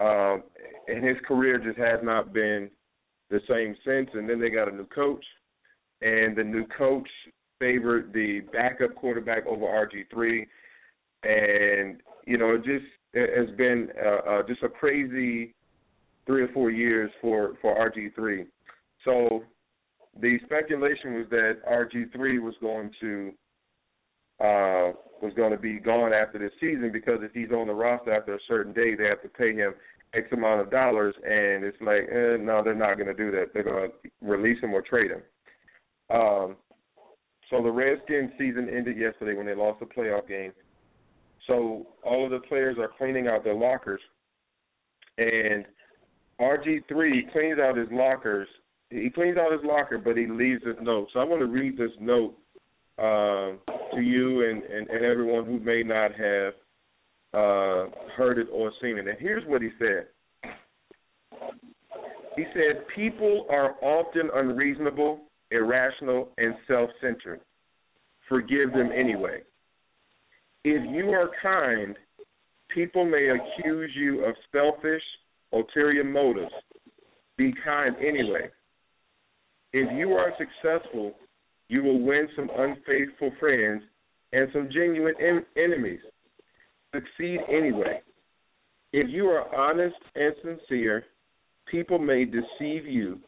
Um, 0.00 0.42
and 0.88 1.04
his 1.04 1.16
career 1.26 1.58
just 1.58 1.78
has 1.78 2.00
not 2.02 2.32
been 2.32 2.70
the 3.30 3.40
same 3.48 3.76
since. 3.84 4.10
And 4.14 4.28
then 4.28 4.40
they 4.40 4.50
got 4.50 4.68
a 4.68 4.74
new 4.74 4.86
coach, 4.86 5.24
and 6.02 6.36
the 6.36 6.44
new 6.44 6.66
coach 6.76 7.08
favored 7.60 8.12
the 8.12 8.40
backup 8.52 8.94
quarterback 8.94 9.46
over 9.46 9.64
RG3, 9.64 10.46
and 11.22 12.00
you 12.26 12.36
know 12.36 12.54
it 12.54 12.64
just 12.64 12.84
it 13.12 13.30
has 13.38 13.56
been 13.56 13.88
uh, 14.04 14.30
uh, 14.30 14.42
just 14.46 14.62
a 14.62 14.68
crazy 14.68 15.54
three 16.26 16.42
or 16.42 16.48
four 16.48 16.70
years 16.70 17.10
for 17.20 17.54
for 17.62 17.74
RG3. 17.90 18.46
So 19.04 19.44
the 20.20 20.38
speculation 20.44 21.14
was 21.14 21.26
that 21.30 21.58
RG3 21.70 22.42
was 22.42 22.54
going 22.60 22.90
to 23.00 23.32
uh, 24.40 24.92
was 25.22 25.32
going 25.36 25.52
to 25.52 25.58
be 25.58 25.78
gone 25.78 26.12
after 26.12 26.38
this 26.38 26.52
season 26.60 26.90
because 26.92 27.18
if 27.22 27.32
he's 27.32 27.50
on 27.50 27.66
the 27.66 27.72
roster 27.72 28.12
after 28.12 28.34
a 28.34 28.38
certain 28.48 28.72
day, 28.72 28.94
they 28.94 29.04
have 29.04 29.22
to 29.22 29.28
pay 29.28 29.54
him 29.54 29.74
X 30.14 30.28
amount 30.32 30.60
of 30.60 30.70
dollars, 30.70 31.14
and 31.24 31.64
it's 31.64 31.80
like, 31.80 32.08
eh, 32.10 32.36
no, 32.40 32.62
they're 32.62 32.74
not 32.74 32.94
going 32.94 33.08
to 33.08 33.14
do 33.14 33.30
that. 33.32 33.46
They're 33.52 33.64
going 33.64 33.90
to 33.90 34.10
release 34.20 34.60
him 34.62 34.72
or 34.72 34.82
trade 34.82 35.10
him. 35.10 35.22
Um, 36.14 36.56
so 37.50 37.62
the 37.62 37.70
Redskins 37.70 38.30
season 38.38 38.68
ended 38.68 38.96
yesterday 38.96 39.36
when 39.36 39.46
they 39.46 39.54
lost 39.54 39.80
the 39.80 39.86
playoff 39.86 40.28
game. 40.28 40.52
So 41.46 41.86
all 42.02 42.24
of 42.24 42.30
the 42.30 42.46
players 42.48 42.76
are 42.78 42.90
cleaning 42.96 43.28
out 43.28 43.44
their 43.44 43.54
lockers, 43.54 44.00
and 45.18 45.64
RG3 46.40 47.32
cleans 47.32 47.58
out 47.58 47.76
his 47.76 47.88
lockers. 47.90 48.48
He 48.90 49.10
cleans 49.10 49.36
out 49.36 49.52
his 49.52 49.60
locker, 49.64 49.98
but 49.98 50.16
he 50.16 50.26
leaves 50.26 50.62
this 50.64 50.76
note. 50.80 51.08
So 51.12 51.20
I 51.20 51.24
want 51.24 51.40
to 51.40 51.46
read 51.46 51.76
this 51.76 51.90
note 52.00 52.36
uh, 52.98 53.52
to 53.94 54.00
you 54.00 54.48
and, 54.48 54.62
and, 54.62 54.88
and 54.88 55.04
everyone 55.04 55.44
who 55.44 55.58
may 55.60 55.82
not 55.82 56.12
have 56.12 56.54
uh, 57.32 57.90
heard 58.16 58.38
it 58.38 58.46
or 58.52 58.70
seen 58.80 58.98
it. 58.98 59.08
And 59.08 59.18
here's 59.18 59.44
what 59.46 59.62
he 59.62 59.70
said. 59.78 60.06
He 62.36 62.44
said, 62.52 62.84
People 62.94 63.46
are 63.50 63.74
often 63.82 64.30
unreasonable, 64.34 65.20
irrational, 65.50 66.28
and 66.38 66.54
self 66.68 66.90
centered. 67.00 67.40
Forgive 68.28 68.72
them 68.72 68.90
anyway. 68.96 69.40
If 70.64 70.82
you 70.94 71.10
are 71.10 71.30
kind, 71.42 71.94
people 72.74 73.04
may 73.04 73.28
accuse 73.28 73.90
you 73.94 74.24
of 74.24 74.34
selfish, 74.50 75.02
ulterior 75.52 76.04
motives. 76.04 76.52
Be 77.36 77.52
kind 77.64 77.94
anyway. 77.96 78.48
If 79.72 79.90
you 79.98 80.12
are 80.12 80.32
successful, 80.38 81.14
you 81.68 81.82
will 81.82 82.00
win 82.00 82.28
some 82.36 82.50
unfaithful 82.56 83.32
friends 83.40 83.82
and 84.32 84.48
some 84.52 84.68
genuine 84.72 85.14
en- 85.20 85.46
enemies. 85.56 86.00
Succeed 86.94 87.40
anyway. 87.48 88.00
If 88.92 89.08
you 89.10 89.26
are 89.26 89.52
honest 89.54 89.96
and 90.14 90.34
sincere, 90.42 91.04
people 91.70 91.98
may 91.98 92.24
deceive 92.24 92.86
you. 92.86 93.18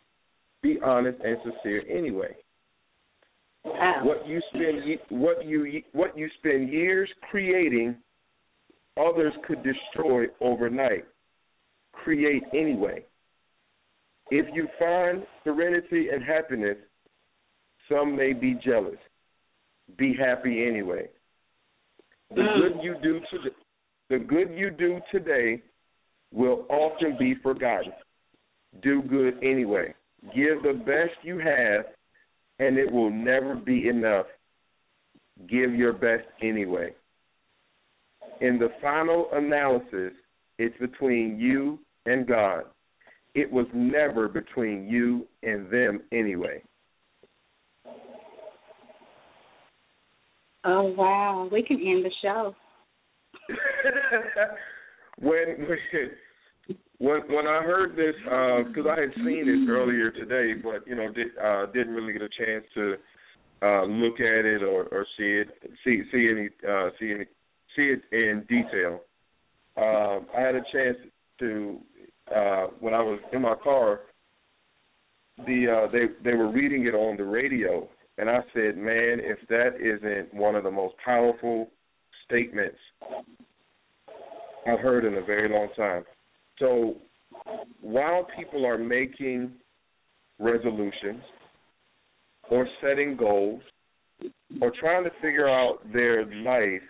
Be 0.63 0.79
honest 0.85 1.19
and 1.25 1.39
sincere 1.43 1.83
anyway. 1.89 2.37
Wow. 3.65 4.03
What 4.05 4.29
you 4.29 4.41
spend 4.51 4.99
what 5.09 5.45
you 5.45 5.83
what 5.93 6.17
you 6.17 6.29
spend 6.39 6.73
years 6.73 7.09
creating, 7.31 7.97
others 8.97 9.33
could 9.47 9.65
destroy 9.65 10.27
overnight. 10.41 11.05
Create 11.93 12.45
anyway. 12.55 13.05
If 14.31 14.47
you 14.55 14.69
find 14.79 15.25
serenity 15.43 16.09
and 16.13 16.23
happiness, 16.23 16.77
some 17.89 18.17
may 18.17 18.33
be 18.33 18.55
jealous. 18.55 18.99
Be 19.97 20.15
happy 20.15 20.67
anyway. 20.67 21.09
The 22.31 22.43
Mm. 22.43 22.55
good 22.55 22.83
you 22.83 22.95
do 23.03 23.21
today, 23.31 23.55
the 24.09 24.19
good 24.19 24.51
you 24.51 24.71
do 24.71 25.01
today 25.11 25.63
will 26.33 26.67
often 26.69 27.17
be 27.17 27.35
forgotten. 27.35 27.93
Do 28.81 29.03
good 29.03 29.43
anyway. 29.43 29.95
Give 30.35 30.63
the 30.63 30.75
best 30.75 31.15
you 31.23 31.39
have, 31.39 31.87
and 32.59 32.79
it 32.79 32.91
will 32.91 33.11
never 33.11 33.55
be 33.55 33.89
enough. 33.89 34.27
Give 35.47 35.75
your 35.75 35.93
best 35.93 36.27
anyway. 36.41 36.95
In 38.41 38.59
the 38.59 38.71
final 38.81 39.31
analysis, 39.33 40.13
it's 40.59 40.77
between 40.79 41.39
you 41.39 41.79
and 42.07 42.27
God. 42.27 42.65
It 43.35 43.51
was 43.51 43.67
never 43.73 44.29
between 44.29 44.89
you 44.89 45.29
and 45.43 45.71
them 45.71 46.03
anyway. 46.11 46.63
Oh 50.65 50.95
wow, 50.97 51.49
we 51.53 51.63
can 51.63 51.77
end 51.77 52.05
the 52.05 52.11
show. 52.23 52.55
when 55.21 55.47
when 56.99 57.21
when 57.29 57.47
I 57.47 57.63
heard 57.63 57.93
this, 57.97 58.15
because 58.25 58.87
I 58.91 59.01
had 59.01 59.15
seen 59.17 59.45
it 59.47 59.71
earlier 59.71 60.11
today, 60.11 60.61
but 60.61 60.87
you 60.87 60.97
know 60.97 61.13
did, 61.13 61.29
uh, 61.43 61.67
didn't 61.67 61.95
really 61.95 62.13
get 62.13 62.23
a 62.23 62.29
chance 62.29 62.65
to 62.75 62.95
uh, 63.63 63.85
look 63.85 64.15
at 64.15 64.45
it 64.45 64.63
or, 64.63 64.85
or 64.91 65.07
see 65.17 65.43
it, 65.43 65.49
see 65.85 66.03
see 66.13 66.29
any 66.31 66.49
uh, 66.69 66.91
see 66.99 67.13
any 67.13 67.27
see 67.77 67.95
it 67.95 68.03
in 68.13 68.45
detail. 68.49 69.01
Um, 69.77 70.27
I 70.37 70.41
had 70.41 70.55
a 70.55 70.63
chance 70.73 70.97
to 71.41 71.79
uh, 72.35 72.67
when 72.81 72.95
I 72.95 73.03
was 73.03 73.21
in 73.33 73.43
my 73.43 73.55
car. 73.63 74.01
The 75.45 75.67
uh, 75.69 75.93
they 75.93 76.07
they 76.25 76.35
were 76.35 76.51
reading 76.51 76.87
it 76.87 76.95
on 76.95 77.17
the 77.17 77.25
radio, 77.25 77.89
and 78.17 78.31
I 78.31 78.39
said, 78.55 78.77
"Man, 78.77 79.21
if 79.21 79.39
that 79.49 79.77
isn't 79.79 80.33
one 80.33 80.55
of 80.55 80.65
the 80.65 80.71
most 80.71 80.95
powerful 81.05 81.69
statements 82.25 82.79
I've 84.67 84.81
heard 84.81 85.05
in 85.05 85.15
a 85.15 85.23
very 85.23 85.49
long 85.49 85.69
time." 85.77 86.05
So 86.59 86.97
while 87.83 88.27
people 88.39 88.65
are 88.65 88.79
making 88.79 89.53
resolutions 90.39 91.23
or 92.51 92.67
setting 92.81 93.17
goals 93.17 93.63
or 94.63 94.73
trying 94.81 95.05
to 95.05 95.11
figure 95.21 95.49
out 95.49 95.81
their 95.93 96.25
life, 96.25 96.83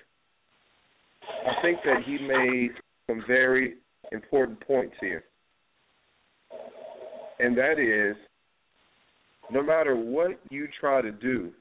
I 1.23 1.63
think 1.63 1.79
that 1.85 2.03
he 2.07 2.19
made 2.19 2.71
some 3.09 3.25
very 3.27 3.75
important 4.13 4.61
points 4.61 4.95
here. 5.01 5.25
And 7.39 7.57
that 7.59 7.79
is 7.79 8.17
no 9.51 9.63
matter 9.63 9.97
what 9.97 10.39
you 10.51 10.69
try 10.81 11.01
to 11.01 11.13
do, 11.13 11.53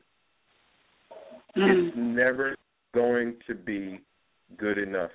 it's 1.56 1.95
never 1.95 2.56
going 2.93 3.36
to 3.48 3.56
be 3.56 4.02
good 4.58 4.78
enough. 4.78 5.12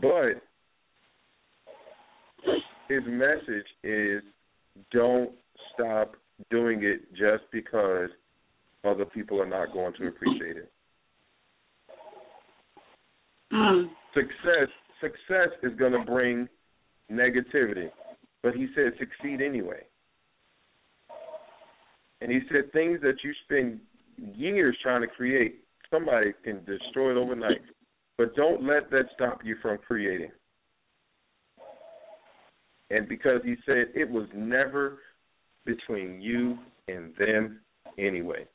But 0.00 0.42
his 2.88 3.02
message 3.06 3.66
is 3.82 4.22
don't 4.92 5.30
stop 5.74 6.14
doing 6.50 6.82
it 6.82 7.00
just 7.12 7.44
because 7.52 8.10
other 8.84 9.04
people 9.04 9.40
are 9.40 9.48
not 9.48 9.72
going 9.72 9.92
to 9.94 10.06
appreciate 10.06 10.56
it. 10.56 10.72
Mm. 13.52 13.88
Success 14.14 14.68
success 15.00 15.48
is 15.62 15.76
going 15.78 15.92
to 15.92 16.04
bring 16.04 16.48
negativity, 17.10 17.88
but 18.42 18.54
he 18.54 18.68
said 18.74 18.92
succeed 18.98 19.40
anyway. 19.40 19.82
And 22.20 22.30
he 22.30 22.40
said 22.50 22.72
things 22.72 23.00
that 23.02 23.16
you 23.22 23.32
spend 23.44 23.80
years 24.34 24.76
trying 24.82 25.02
to 25.02 25.06
create, 25.06 25.60
somebody 25.90 26.32
can 26.44 26.64
destroy 26.64 27.12
it 27.12 27.16
overnight. 27.16 27.62
But 28.16 28.34
don't 28.34 28.64
let 28.64 28.90
that 28.90 29.06
stop 29.14 29.40
you 29.44 29.56
from 29.62 29.78
creating. 29.78 30.32
And 32.90 33.08
because 33.08 33.40
he 33.44 33.54
said 33.66 33.92
it 33.94 34.10
was 34.10 34.26
never 34.34 34.98
between 35.64 36.20
you 36.20 36.58
and 36.88 37.14
them 37.16 37.60
anyway. 37.98 38.46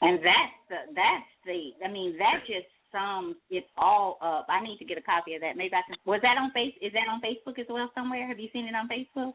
And 0.00 0.18
that's 0.18 0.58
the 0.68 0.92
that's 0.94 1.30
the 1.46 1.86
I 1.86 1.90
mean 1.90 2.18
that 2.18 2.42
just 2.46 2.66
sums 2.90 3.36
it 3.48 3.64
all 3.78 4.18
up. 4.20 4.46
I 4.50 4.62
need 4.62 4.76
to 4.78 4.84
get 4.84 4.98
a 4.98 5.02
copy 5.02 5.34
of 5.34 5.40
that. 5.40 5.56
Maybe 5.56 5.72
I 5.74 5.86
can. 5.86 5.96
Was 6.04 6.20
that 6.22 6.36
on 6.36 6.50
face? 6.50 6.74
Is 6.82 6.92
that 6.92 7.08
on 7.08 7.22
Facebook 7.22 7.58
as 7.58 7.66
well 7.70 7.90
somewhere? 7.94 8.26
Have 8.26 8.38
you 8.38 8.48
seen 8.52 8.66
it 8.66 8.74
on 8.74 8.90
Facebook? 8.90 9.32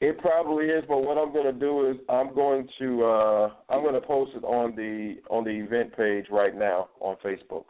It 0.00 0.18
probably 0.18 0.66
is, 0.66 0.84
but 0.86 0.98
what 0.98 1.18
I'm 1.18 1.32
going 1.32 1.52
to 1.52 1.58
do 1.58 1.90
is 1.90 1.96
I'm 2.08 2.32
going 2.32 2.68
to 2.78 3.04
uh 3.04 3.50
I'm 3.68 3.82
going 3.82 3.94
to 3.94 4.06
post 4.06 4.30
it 4.36 4.44
on 4.44 4.76
the 4.76 5.16
on 5.28 5.42
the 5.42 5.50
event 5.50 5.96
page 5.96 6.26
right 6.30 6.54
now 6.56 6.88
on 7.00 7.16
Facebook. 7.24 7.64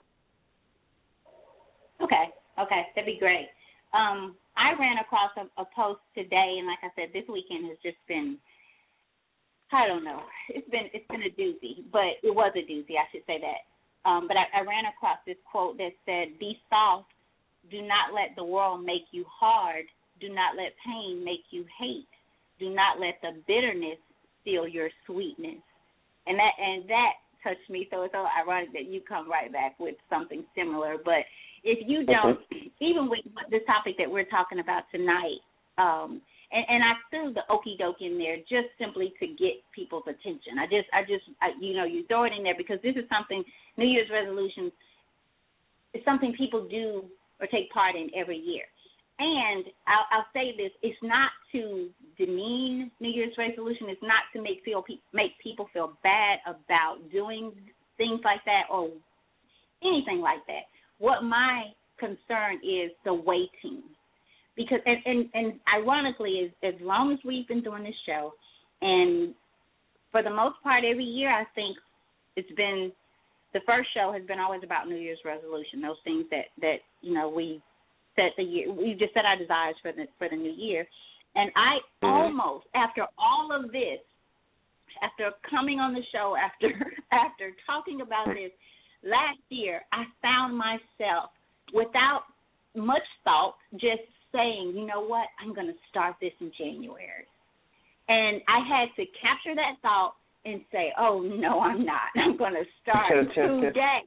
Okay, 2.02 2.28
okay, 2.60 2.82
that'd 2.94 3.06
be 3.06 3.18
great. 3.18 3.48
Um, 3.94 4.36
I 4.56 4.78
ran 4.78 4.98
across 5.00 5.32
a, 5.38 5.48
a 5.60 5.64
post 5.74 6.00
today, 6.14 6.56
and 6.58 6.66
like 6.68 6.84
I 6.84 6.92
said, 6.94 7.14
this 7.14 7.24
weekend 7.32 7.64
has 7.66 7.78
just 7.82 7.96
been 8.06 8.36
I 9.72 9.86
don't 9.86 10.04
know. 10.04 10.22
It's 10.48 10.68
been 10.70 10.88
it's 10.92 11.06
been 11.08 11.22
a 11.22 11.32
doozy, 11.32 11.84
but 11.92 12.16
it 12.22 12.34
was 12.34 12.52
a 12.56 12.64
doozy. 12.64 12.96
I 12.96 13.08
should 13.12 13.24
say 13.26 13.40
that. 13.40 13.68
Um, 14.08 14.28
but 14.28 14.36
I, 14.36 14.60
I 14.60 14.60
ran 14.64 14.84
across 14.88 15.18
this 15.26 15.36
quote 15.50 15.76
that 15.78 15.92
said, 16.04 16.38
"Be 16.38 16.58
soft. 16.68 17.08
Do 17.70 17.82
not 17.82 18.16
let 18.16 18.36
the 18.36 18.44
world 18.44 18.84
make 18.84 19.08
you 19.12 19.24
hard. 19.28 19.84
Do 20.20 20.28
not 20.28 20.56
let 20.56 20.72
pain 20.84 21.24
make 21.24 21.44
you 21.50 21.64
hate. 21.78 22.08
Do 22.58 22.70
not 22.70 23.00
let 23.00 23.20
the 23.22 23.40
bitterness 23.46 23.98
steal 24.42 24.66
your 24.66 24.90
sweetness." 25.06 25.62
And 26.26 26.38
that 26.38 26.52
and 26.58 26.88
that 26.88 27.12
touched 27.42 27.70
me. 27.70 27.88
So 27.90 28.02
it's 28.02 28.12
so 28.12 28.26
ironic 28.40 28.72
that 28.72 28.86
you 28.86 29.00
come 29.00 29.30
right 29.30 29.52
back 29.52 29.78
with 29.78 29.94
something 30.10 30.44
similar. 30.54 30.96
But 31.02 31.24
if 31.64 31.78
you 31.86 32.04
don't, 32.04 32.38
even 32.80 33.08
with 33.08 33.20
this 33.50 33.62
topic 33.66 33.96
that 33.98 34.10
we're 34.10 34.24
talking 34.24 34.60
about 34.60 34.84
tonight, 34.90 35.40
um, 35.78 36.20
and, 36.50 36.64
and 36.68 36.82
I 36.82 36.92
threw 37.10 37.32
the 37.34 37.44
okey 37.52 37.76
doke 37.78 38.00
in 38.00 38.18
there 38.18 38.38
just 38.48 38.72
simply 38.78 39.12
to 39.20 39.26
get 39.26 39.60
people's 39.74 40.04
attention. 40.08 40.56
I 40.58 40.64
just, 40.64 40.88
I 40.92 41.02
just, 41.02 41.24
I, 41.42 41.52
you 41.60 41.76
know, 41.76 41.84
you 41.84 42.06
throw 42.06 42.24
it 42.24 42.32
in 42.36 42.42
there 42.42 42.56
because 42.56 42.78
this 42.82 42.96
is 42.96 43.04
something 43.12 43.44
New 43.76 43.86
Year's 43.86 44.08
resolutions. 44.10 44.72
It's 45.92 46.04
something 46.04 46.32
people 46.36 46.66
do 46.68 47.04
or 47.40 47.46
take 47.46 47.70
part 47.70 47.96
in 47.96 48.08
every 48.16 48.38
year. 48.38 48.64
And 49.18 49.64
I'll, 49.86 50.06
I'll 50.12 50.26
say 50.32 50.56
this: 50.56 50.70
it's 50.82 50.98
not 51.02 51.30
to 51.52 51.88
demean 52.18 52.90
New 53.00 53.10
Year's 53.10 53.34
resolution. 53.36 53.86
It's 53.88 54.02
not 54.02 54.24
to 54.34 54.42
make 54.42 54.62
feel 54.64 54.84
make 55.12 55.32
people 55.42 55.68
feel 55.72 55.92
bad 56.02 56.38
about 56.46 56.98
doing 57.12 57.52
things 57.96 58.20
like 58.24 58.44
that 58.44 58.62
or 58.72 58.90
anything 59.82 60.20
like 60.20 60.46
that. 60.46 60.70
What 60.98 61.22
my 61.22 61.64
concern 61.98 62.60
is 62.62 62.92
the 63.04 63.12
waiting 63.12 63.82
because 64.56 64.78
and, 64.86 64.98
and 65.04 65.28
and 65.34 65.60
ironically 65.74 66.44
as 66.44 66.74
as 66.74 66.80
long 66.80 67.12
as 67.12 67.18
we've 67.24 67.48
been 67.48 67.62
doing 67.62 67.82
this 67.82 67.94
show 68.06 68.32
and 68.80 69.34
for 70.10 70.22
the 70.22 70.30
most 70.30 70.56
part, 70.62 70.84
every 70.84 71.04
year 71.04 71.30
I 71.30 71.44
think 71.54 71.76
it's 72.36 72.50
been 72.56 72.92
the 73.54 73.60
first 73.66 73.88
show 73.94 74.12
has 74.12 74.22
been 74.26 74.38
always 74.38 74.62
about 74.64 74.88
New 74.88 74.96
Year's 74.96 75.18
resolution. 75.24 75.80
Those 75.82 75.96
things 76.04 76.24
that 76.30 76.46
that 76.60 76.76
you 77.00 77.14
know 77.14 77.28
we 77.28 77.60
set 78.18 78.34
the 78.36 78.42
year 78.42 78.72
we 78.72 78.98
just 78.98 79.14
set 79.14 79.24
our 79.24 79.38
desires 79.38 79.76
for 79.80 79.92
the 79.92 80.10
for 80.18 80.28
the 80.28 80.36
new 80.36 80.50
year. 80.50 80.86
And 81.36 81.50
I 81.54 81.78
mm-hmm. 82.02 82.06
almost 82.06 82.66
after 82.74 83.06
all 83.16 83.54
of 83.54 83.70
this, 83.70 84.02
after 85.02 85.30
coming 85.48 85.78
on 85.78 85.94
the 85.94 86.02
show, 86.10 86.34
after 86.34 86.74
after 87.12 87.54
talking 87.66 88.00
about 88.00 88.26
this 88.34 88.50
last 89.06 89.38
year, 89.48 89.82
I 89.92 90.04
found 90.20 90.58
myself 90.58 91.30
without 91.72 92.24
much 92.74 93.06
thought 93.24 93.54
just 93.74 94.02
saying, 94.32 94.74
you 94.76 94.86
know 94.86 95.00
what, 95.00 95.26
I'm 95.40 95.54
going 95.54 95.68
to 95.68 95.78
start 95.90 96.16
this 96.20 96.32
in 96.40 96.52
January. 96.58 97.24
And 98.08 98.40
I 98.48 98.60
had 98.66 98.88
to 98.96 99.04
capture 99.20 99.54
that 99.54 99.76
thought 99.82 100.14
and 100.44 100.62
say, 100.72 100.92
oh, 100.98 101.20
no, 101.20 101.60
I'm 101.60 101.84
not. 101.84 102.08
I'm 102.16 102.36
going 102.36 102.54
to 102.54 102.64
start 102.82 103.12
today. 103.34 104.00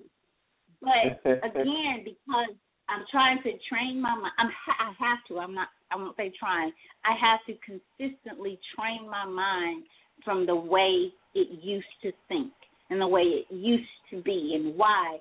But 0.81 1.21
again, 1.45 2.03
because 2.03 2.57
I'm 2.91 3.05
trying 3.09 3.37
to 3.43 3.51
train 3.69 4.01
my 4.01 4.13
mind, 4.15 4.33
I'm, 4.37 4.49
I 4.79 4.91
have 4.99 5.19
to. 5.29 5.39
I'm 5.39 5.53
not. 5.55 5.69
I 5.91 5.95
won't 5.95 6.15
say 6.17 6.31
trying. 6.37 6.71
I 7.03 7.15
have 7.19 7.39
to 7.47 7.55
consistently 7.63 8.59
train 8.75 9.09
my 9.09 9.25
mind 9.25 9.83
from 10.23 10.45
the 10.45 10.55
way 10.55 11.11
it 11.33 11.47
used 11.63 11.93
to 12.03 12.11
think 12.27 12.51
and 12.89 12.99
the 12.99 13.07
way 13.07 13.21
it 13.21 13.45
used 13.49 13.95
to 14.11 14.21
be 14.21 14.53
and 14.55 14.77
why. 14.77 15.17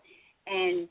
And 0.47 0.89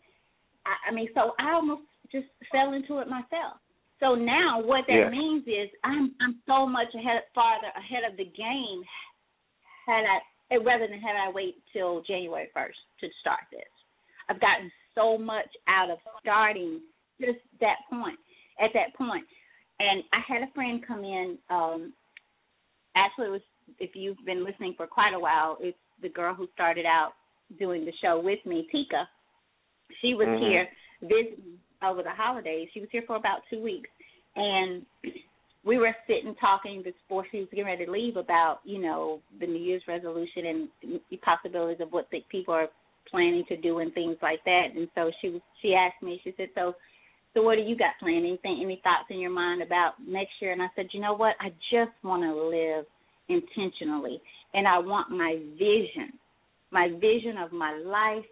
I, 0.66 0.90
I 0.90 0.94
mean, 0.94 1.10
so 1.14 1.32
I 1.40 1.52
almost 1.52 1.84
just 2.12 2.28
fell 2.52 2.74
into 2.74 3.00
it 3.00 3.08
myself. 3.08 3.60
So 4.00 4.16
now 4.16 4.62
what 4.64 4.86
that 4.88 4.96
yeah. 4.96 5.10
means 5.12 5.44
is 5.44 5.70
I'm 5.84 6.16
I'm 6.24 6.40
so 6.48 6.66
much 6.66 6.88
ahead 6.96 7.28
farther 7.36 7.68
ahead 7.76 8.08
of 8.10 8.16
the 8.16 8.24
game 8.24 8.80
had 9.86 10.08
I 10.08 10.56
eh, 10.56 10.64
rather 10.64 10.88
than 10.88 11.00
had 11.00 11.20
I 11.20 11.32
wait 11.32 11.60
till 11.74 12.02
January 12.08 12.48
first 12.54 12.80
to 13.02 13.08
start 13.20 13.44
this. 13.52 13.68
I've 14.30 14.40
gotten 14.40 14.72
so 15.00 15.18
much 15.18 15.48
out 15.68 15.90
of 15.90 15.98
starting 16.22 16.82
just 17.20 17.40
that 17.60 17.78
point 17.90 18.20
at 18.62 18.72
that 18.74 18.96
point. 18.98 19.26
And 19.80 20.04
I 20.12 20.20
had 20.28 20.44
a 20.44 20.52
friend 20.54 20.84
come 20.86 21.04
in, 21.04 21.38
um 21.50 21.94
actually 22.96 23.28
it 23.28 23.32
was 23.32 23.42
if 23.80 23.92
you've 23.94 24.18
been 24.26 24.44
listening 24.44 24.74
for 24.76 24.88
quite 24.88 25.14
a 25.14 25.20
while, 25.20 25.58
it's 25.62 25.78
the 26.02 26.10
girl 26.10 26.34
who 26.34 26.48
started 26.54 26.86
out 26.86 27.12
doing 27.60 27.86
the 27.86 27.94
show 28.02 28.20
with 28.24 28.40
me, 28.46 28.68
Tika. 28.72 29.08
She 30.02 30.14
was 30.14 30.28
mm-hmm. 30.28 30.44
here 30.44 30.68
visiting 31.02 31.58
over 31.84 32.04
the 32.04 32.12
holidays. 32.12 32.70
She 32.74 32.80
was 32.80 32.90
here 32.92 33.04
for 33.08 33.16
about 33.16 33.40
two 33.50 33.62
weeks, 33.62 33.90
and 34.36 34.86
we 35.66 35.78
were 35.78 35.96
sitting 36.08 36.36
talking 36.40 36.84
before 36.84 37.26
she 37.32 37.40
was 37.40 37.48
getting 37.52 37.66
ready 37.66 37.86
to 37.86 37.92
leave 37.92 38.18
about 38.18 38.60
you 38.64 38.80
know 38.80 39.20
the 39.40 39.48
New 39.48 39.60
Year's 39.60 39.84
resolution 39.88 40.46
and 40.46 41.00
the 41.10 41.18
possibilities 41.18 41.82
of 41.82 41.92
what 41.92 42.08
the 42.12 42.24
people 42.30 42.54
are 42.54 42.68
planning 43.12 43.44
to 43.50 43.58
do 43.58 43.80
and 43.80 43.94
things 43.94 44.18
like 44.22 44.44
that. 44.46 44.68
And 44.76 44.88
so 44.96 45.12
she 45.22 45.42
she 45.62 45.74
asked 45.74 46.02
me. 46.02 46.20
She 46.24 46.34
said, 46.38 46.50
"So, 46.56 46.74
so 47.34 47.42
what 47.42 47.56
do 47.56 47.62
you 47.62 47.78
got 47.78 48.00
planned? 48.00 48.26
Anything? 48.26 48.62
Any 48.64 48.82
thoughts 48.84 49.10
in 49.10 49.20
your 49.20 49.32
mind 49.32 49.62
about 49.62 49.94
next 50.06 50.32
year?" 50.42 50.52
And 50.52 50.62
I 50.62 50.68
said, 50.76 50.88
"You 50.92 51.02
know 51.02 51.14
what? 51.14 51.36
I 51.40 51.50
just 51.72 51.92
want 52.04 52.24
to 52.24 52.34
live 52.34 52.86
intentionally, 53.30 54.22
and 54.54 54.68
I 54.68 54.80
want 54.80 55.12
my 55.12 55.38
vision, 55.54 56.14
my 56.72 56.90
vision 57.00 57.38
of 57.38 57.52
my 57.52 57.74
life, 57.78 58.26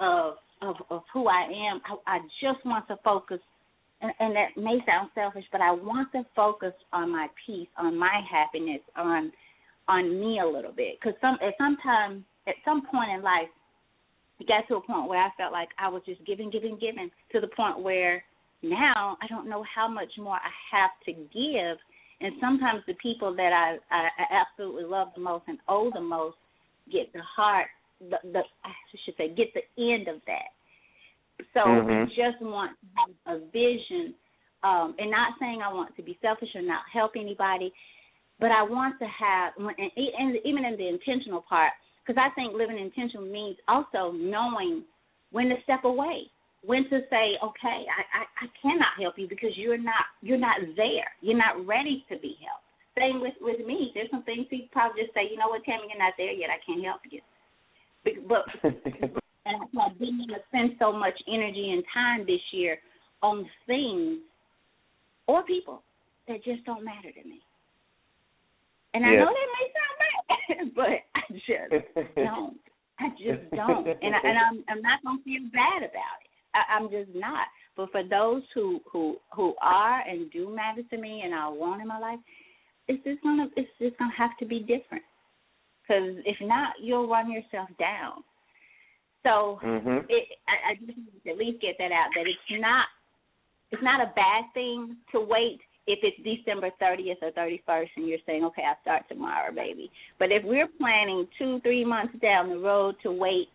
of 0.00 0.34
of 0.62 0.76
of 0.90 1.02
who 1.12 1.28
I 1.28 1.44
am. 1.70 1.80
I, 1.84 2.16
I 2.16 2.18
just 2.42 2.64
want 2.64 2.86
to 2.88 2.96
focus, 3.04 3.40
and, 4.00 4.12
and 4.20 4.36
that 4.36 4.56
may 4.56 4.78
sound 4.86 5.10
selfish, 5.14 5.44
but 5.52 5.60
I 5.60 5.72
want 5.72 6.12
to 6.12 6.24
focus 6.34 6.72
on 6.92 7.10
my 7.10 7.28
peace, 7.46 7.68
on 7.78 7.98
my 7.98 8.20
happiness, 8.30 8.80
on 8.96 9.32
on 9.88 10.20
me 10.20 10.40
a 10.40 10.46
little 10.46 10.72
bit. 10.72 10.98
Because 11.00 11.18
some 11.20 11.36
at 11.42 11.54
some 11.58 11.76
time, 11.82 12.24
at 12.46 12.54
some 12.64 12.82
point 12.86 13.10
in 13.10 13.22
life, 13.22 13.48
it 14.40 14.48
got 14.48 14.66
to 14.68 14.76
a 14.76 14.80
point 14.80 15.08
where 15.08 15.22
I 15.22 15.30
felt 15.36 15.52
like 15.52 15.68
I 15.78 15.88
was 15.88 16.02
just 16.06 16.24
giving, 16.26 16.50
giving, 16.50 16.78
giving 16.80 17.10
to 17.32 17.40
the 17.40 17.48
point 17.48 17.82
where 17.82 18.22
now 18.62 19.16
I 19.22 19.26
don't 19.28 19.48
know 19.48 19.64
how 19.74 19.88
much 19.88 20.10
more 20.18 20.36
I 20.36 20.76
have 20.76 20.90
to 21.06 21.12
give. 21.12 21.78
And 22.20 22.34
sometimes 22.40 22.82
the 22.86 22.94
people 23.02 23.34
that 23.36 23.52
I, 23.52 23.76
I, 23.94 24.08
I 24.18 24.40
absolutely 24.40 24.84
love 24.84 25.08
the 25.14 25.22
most 25.22 25.44
and 25.46 25.58
owe 25.68 25.90
the 25.92 26.00
most 26.00 26.36
get 26.90 27.12
the 27.12 27.22
heart 27.36 27.66
the, 28.00 28.16
the 28.32 28.40
I 28.64 28.70
should 29.04 29.14
say 29.16 29.28
get 29.34 29.54
the 29.54 29.64
end 29.92 30.08
of 30.08 30.20
that. 30.26 30.52
So 31.52 31.60
mm-hmm. 31.60 31.90
I 31.90 32.04
just 32.06 32.42
want 32.42 32.76
a 33.26 33.38
vision, 33.52 34.14
um, 34.62 34.94
and 34.98 35.10
not 35.10 35.34
saying 35.40 35.60
I 35.64 35.72
want 35.72 35.96
to 35.96 36.02
be 36.02 36.18
selfish 36.22 36.48
or 36.54 36.62
not 36.62 36.82
help 36.92 37.12
anybody, 37.16 37.72
but 38.40 38.50
I 38.50 38.62
want 38.62 38.98
to 39.00 39.06
have, 39.06 39.52
and 39.58 40.36
even 40.44 40.64
in 40.64 40.76
the 40.76 40.88
intentional 40.88 41.44
part, 41.48 41.72
because 42.04 42.20
I 42.20 42.34
think 42.34 42.52
living 42.52 42.78
intentional 42.78 43.26
means 43.26 43.56
also 43.66 44.12
knowing 44.12 44.84
when 45.32 45.48
to 45.48 45.56
step 45.64 45.84
away, 45.84 46.28
when 46.64 46.84
to 46.84 47.00
say, 47.08 47.36
okay, 47.42 47.80
I, 47.88 48.02
I, 48.12 48.44
I 48.44 48.46
cannot 48.60 49.00
help 49.00 49.14
you 49.16 49.28
because 49.28 49.56
you're 49.56 49.78
not 49.78 50.04
you're 50.20 50.38
not 50.38 50.60
there, 50.76 51.08
you're 51.20 51.36
not 51.36 51.64
ready 51.66 52.04
to 52.10 52.18
be 52.18 52.36
helped. 52.44 52.64
Same 52.96 53.20
with 53.20 53.34
with 53.40 53.66
me. 53.66 53.90
There's 53.94 54.10
some 54.10 54.22
things 54.24 54.46
people 54.50 54.68
probably 54.72 55.02
just 55.02 55.14
say, 55.14 55.28
you 55.30 55.36
know 55.36 55.48
what, 55.48 55.64
Tammy, 55.64 55.88
you're 55.88 55.98
not 55.98 56.14
there 56.16 56.32
yet. 56.32 56.50
I 56.50 56.60
can't 56.64 56.84
help 56.84 57.00
you. 57.10 57.20
But 58.04 58.44
and 58.64 59.56
I 59.80 59.88
didn't 59.98 60.20
even 60.20 60.40
spend 60.48 60.76
so 60.78 60.92
much 60.92 61.14
energy 61.28 61.72
and 61.72 61.84
time 61.92 62.26
this 62.26 62.40
year 62.52 62.78
on 63.22 63.48
things 63.66 64.20
or 65.26 65.42
people 65.44 65.82
that 66.28 66.44
just 66.44 66.64
don't 66.64 66.84
matter 66.84 67.12
to 67.12 67.28
me. 67.28 67.40
And 68.94 69.04
I 69.04 69.10
know 69.18 69.26
that 69.26 69.48
may 69.58 69.66
sound 69.74 69.83
but 70.74 71.04
I 71.14 71.20
just 71.32 71.96
don't. 72.14 72.58
I 73.00 73.08
just 73.10 73.50
don't, 73.54 73.86
and 73.86 74.14
I, 74.14 74.20
and 74.22 74.38
I'm 74.38 74.64
I'm 74.68 74.82
not 74.82 75.02
gonna 75.04 75.22
feel 75.24 75.42
bad 75.52 75.82
about 75.82 76.18
it. 76.22 76.30
I, 76.54 76.76
I'm 76.76 76.90
just 76.90 77.10
not. 77.14 77.46
But 77.76 77.90
for 77.90 78.02
those 78.04 78.42
who 78.54 78.80
who 78.90 79.16
who 79.34 79.54
are 79.60 80.00
and 80.08 80.30
do 80.30 80.54
matter 80.54 80.82
to 80.90 80.96
me, 80.96 81.22
and 81.24 81.34
I 81.34 81.48
want 81.48 81.82
in 81.82 81.88
my 81.88 81.98
life, 81.98 82.20
it's 82.88 83.02
just 83.04 83.22
gonna 83.22 83.48
it's 83.56 83.70
just 83.80 83.98
gonna 83.98 84.12
have 84.16 84.36
to 84.38 84.46
be 84.46 84.60
different. 84.60 85.04
Because 85.82 86.16
if 86.24 86.36
not, 86.40 86.74
you'll 86.80 87.08
run 87.08 87.30
yourself 87.30 87.68
down. 87.78 88.24
So 89.22 89.58
mm-hmm. 89.64 90.06
it, 90.08 90.24
I, 90.48 90.72
I 90.72 90.74
just 90.86 90.98
at 91.28 91.36
least 91.36 91.60
get 91.60 91.76
that 91.78 91.92
out 91.92 92.08
that 92.14 92.28
it's 92.28 92.60
not 92.60 92.86
it's 93.70 93.82
not 93.82 94.00
a 94.00 94.12
bad 94.14 94.44
thing 94.54 94.96
to 95.12 95.20
wait 95.20 95.60
if 95.86 95.98
it's 96.02 96.16
December 96.24 96.70
30th 96.80 97.22
or 97.22 97.30
31st 97.32 97.88
and 97.96 98.08
you're 98.08 98.18
saying, 98.26 98.44
okay, 98.44 98.62
I'll 98.66 98.78
start 98.82 99.02
tomorrow, 99.08 99.52
baby. 99.54 99.90
But 100.18 100.32
if 100.32 100.42
we're 100.44 100.68
planning 100.78 101.26
two, 101.38 101.60
three 101.60 101.84
months 101.84 102.14
down 102.22 102.48
the 102.48 102.58
road 102.58 102.94
to 103.02 103.12
wait, 103.12 103.48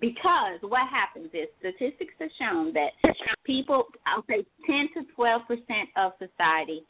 because 0.00 0.60
what 0.60 0.82
happens 0.90 1.30
is 1.32 1.48
statistics 1.58 2.12
have 2.20 2.28
shown 2.38 2.74
that 2.74 2.90
people, 3.44 3.84
I'll 4.06 4.24
say 4.28 4.44
10 4.66 5.04
to 5.04 5.12
12 5.14 5.42
percent 5.48 5.88
of 5.96 6.12
society 6.18 6.82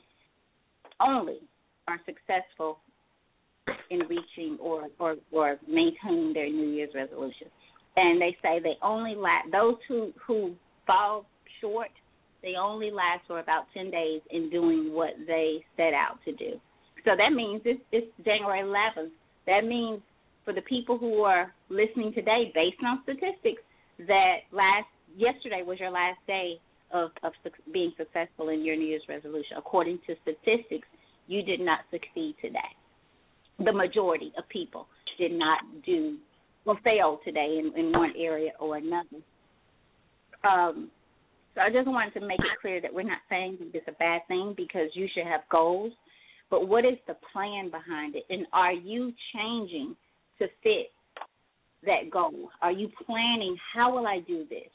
only 1.01 1.39
are 1.87 2.01
successful 2.05 2.79
in 3.91 4.01
reaching 4.01 4.59
or 4.61 4.89
or 4.99 5.17
or 5.31 5.57
maintaining 5.69 6.33
their 6.33 6.49
New 6.49 6.71
Year's 6.71 6.91
resolutions. 6.95 7.51
And 7.97 8.21
they 8.21 8.37
say 8.43 8.61
they 8.63 8.75
only 8.83 9.15
last 9.15 9.49
those 9.53 9.77
who 9.89 10.13
who 10.27 10.55
fall 10.87 11.27
short. 11.61 11.91
They 12.43 12.55
only 12.61 12.91
last 12.91 13.27
for 13.27 13.41
about 13.41 13.65
ten 13.75 13.91
days 13.91 14.21
in 14.31 14.51
doing 14.51 14.93
what 14.93 15.15
they 15.27 15.65
set 15.77 15.95
out 15.95 16.19
to 16.25 16.33
do. 16.33 16.61
So 17.05 17.13
that 17.17 17.33
means 17.35 17.63
it's, 17.65 17.81
it's 17.93 18.07
January 18.25 18.63
11th. 18.63 19.11
That 19.47 19.65
means 19.65 20.01
for 20.45 20.53
the 20.53 20.63
people 20.63 20.99
who 20.99 21.23
are 21.23 21.53
listening 21.69 22.13
today, 22.13 22.51
based 22.55 22.79
on 22.85 23.01
statistics, 23.05 23.63
that 24.07 24.47
last 24.53 24.87
yesterday 25.17 25.63
was 25.65 25.79
your 25.81 25.91
last 25.91 26.19
day 26.27 26.61
of 26.93 27.11
of 27.23 27.33
being 27.73 27.93
successful 27.97 28.51
in 28.51 28.65
your 28.65 28.77
New 28.77 28.87
Year's 28.87 29.03
resolution. 29.09 29.57
According 29.59 29.99
to 30.07 30.15
statistics, 30.23 30.87
you 31.27 31.43
did 31.43 31.61
not 31.61 31.81
succeed 31.91 32.37
today 32.41 32.73
the 33.59 33.73
majority 33.73 34.33
of 34.37 34.49
people 34.49 34.87
did 35.19 35.33
not 35.33 35.61
do 35.85 36.19
or 36.67 36.77
failed 36.83 37.21
today 37.25 37.59
in, 37.61 37.73
in 37.79 37.93
one 37.93 38.13
area 38.19 38.51
or 38.59 38.77
another. 38.77 39.23
Um, 40.45 40.91
so 41.57 41.63
I 41.63 41.71
just 41.71 41.89
wanted 41.89 42.13
to 42.21 42.27
make 42.27 42.39
it 42.39 42.61
clear 42.61 42.83
that 42.83 42.93
we're 42.93 43.03
not 43.03 43.25
saying 43.31 43.57
that 43.59 43.75
it's 43.75 43.89
a 43.89 43.93
bad 43.93 44.21
thing 44.29 44.53
because 44.57 44.91
you 44.93 45.09
should 45.15 45.27
have 45.27 45.41
goals, 45.51 45.93
but 46.51 46.69
what 46.69 46.85
is 46.85 46.99
the 47.07 47.17
plan 47.33 47.71
behind 47.71 48.15
it? 48.15 48.25
And 48.29 48.47
are 48.53 48.75
you 48.75 49.11
changing 49.35 49.97
to 50.39 50.47
fit 50.63 50.93
that 51.87 52.11
goal? 52.13 52.51
Are 52.61 52.73
you 52.73 52.91
planning 53.07 53.57
how 53.75 53.97
will 53.97 54.07
I 54.07 54.21
do 54.27 54.45
this? 54.51 54.69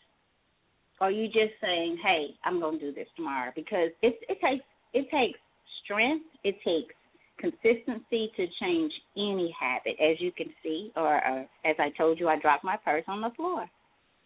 Are 1.00 1.12
you 1.12 1.28
just 1.28 1.54
saying, 1.62 1.98
"Hey, 2.04 2.36
I'm 2.44 2.60
going 2.60 2.80
to 2.80 2.92
do 2.92 2.94
this 2.94 3.08
tomorrow"? 3.16 3.52
Because 3.56 3.90
it 4.02 4.20
it 4.28 4.40
takes 4.42 4.66
it 4.94 5.10
takes 5.10 5.40
strength, 5.84 6.26
it 6.44 6.56
takes 6.66 6.96
consistency 7.38 8.32
to 8.38 8.48
change 8.62 8.92
any 9.18 9.54
habit. 9.60 10.00
As 10.00 10.20
you 10.20 10.32
can 10.32 10.48
see, 10.64 10.92
or, 10.96 11.16
or 11.16 11.40
as 11.66 11.76
I 11.80 11.90
told 11.98 12.20
you, 12.20 12.28
I 12.28 12.40
dropped 12.40 12.64
my 12.64 12.78
purse 12.78 13.04
on 13.08 13.22
the 13.22 13.32
floor. 13.36 13.68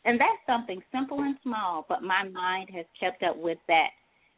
And 0.05 0.19
that's 0.19 0.45
something 0.45 0.81
simple 0.91 1.19
and 1.19 1.35
small, 1.43 1.85
but 1.89 2.03
my 2.03 2.23
mind 2.29 2.69
has 2.75 2.85
kept 2.99 3.23
up 3.23 3.37
with 3.37 3.57
that. 3.67 3.89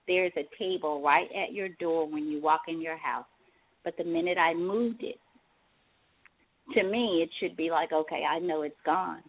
There's 0.07 0.31
a 0.37 0.47
table 0.57 1.01
right 1.01 1.27
at 1.35 1.53
your 1.53 1.67
door 1.79 2.09
when 2.09 2.25
you 2.29 2.41
walk 2.41 2.61
in 2.67 2.81
your 2.81 2.97
house. 2.97 3.25
But 3.83 3.95
the 3.97 4.05
minute 4.05 4.37
I 4.37 4.53
moved 4.53 5.03
it, 5.03 5.19
to 6.73 6.83
me 6.83 7.21
it 7.23 7.29
should 7.39 7.57
be 7.57 7.69
like, 7.69 7.91
okay, 7.91 8.23
I 8.29 8.39
know 8.39 8.61
it's 8.61 8.75
gone. 8.85 9.21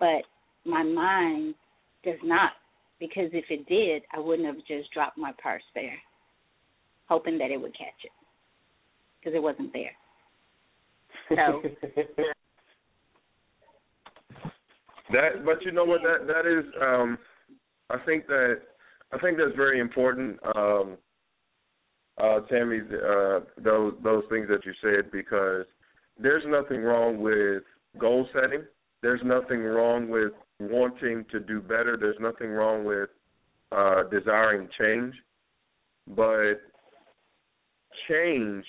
But 0.00 0.22
my 0.64 0.82
mind 0.82 1.54
does 2.04 2.18
not 2.24 2.52
because 2.98 3.30
if 3.32 3.44
it 3.50 3.66
did, 3.66 4.02
I 4.12 4.18
wouldn't 4.18 4.46
have 4.46 4.66
just 4.66 4.92
dropped 4.92 5.16
my 5.16 5.32
purse 5.40 5.62
there 5.74 5.98
hoping 7.08 7.38
that 7.38 7.50
it 7.50 7.60
would 7.60 7.76
catch 7.76 7.88
it 8.02 8.10
because 9.18 9.34
it 9.36 9.42
wasn't 9.42 9.72
there. 9.72 9.92
So 11.28 11.62
that, 15.12 15.44
but 15.44 15.62
you 15.64 15.72
know 15.72 15.84
what? 15.84 16.00
That 16.02 16.26
that 16.26 16.46
is. 16.46 16.64
um 16.82 17.18
I 17.90 17.98
think 18.06 18.26
that 18.26 18.60
I 19.12 19.18
think 19.18 19.36
that's 19.38 19.56
very 19.56 19.80
important. 19.80 20.38
Um 20.56 20.96
uh 22.20 22.40
Tammy, 22.50 22.80
uh 22.80 23.40
those 23.58 23.94
those 24.02 24.24
things 24.30 24.48
that 24.48 24.64
you 24.64 24.72
said 24.80 25.10
because 25.10 25.66
there's 26.18 26.44
nothing 26.46 26.82
wrong 26.82 27.20
with 27.20 27.62
goal 27.98 28.26
setting. 28.32 28.62
There's 29.02 29.20
nothing 29.24 29.62
wrong 29.62 30.08
with 30.08 30.32
wanting 30.60 31.26
to 31.32 31.40
do 31.40 31.60
better. 31.60 31.96
There's 32.00 32.16
nothing 32.20 32.50
wrong 32.50 32.84
with 32.84 33.10
uh 33.72 34.04
desiring 34.10 34.68
change. 34.78 35.14
But 36.08 36.54
change 38.08 38.64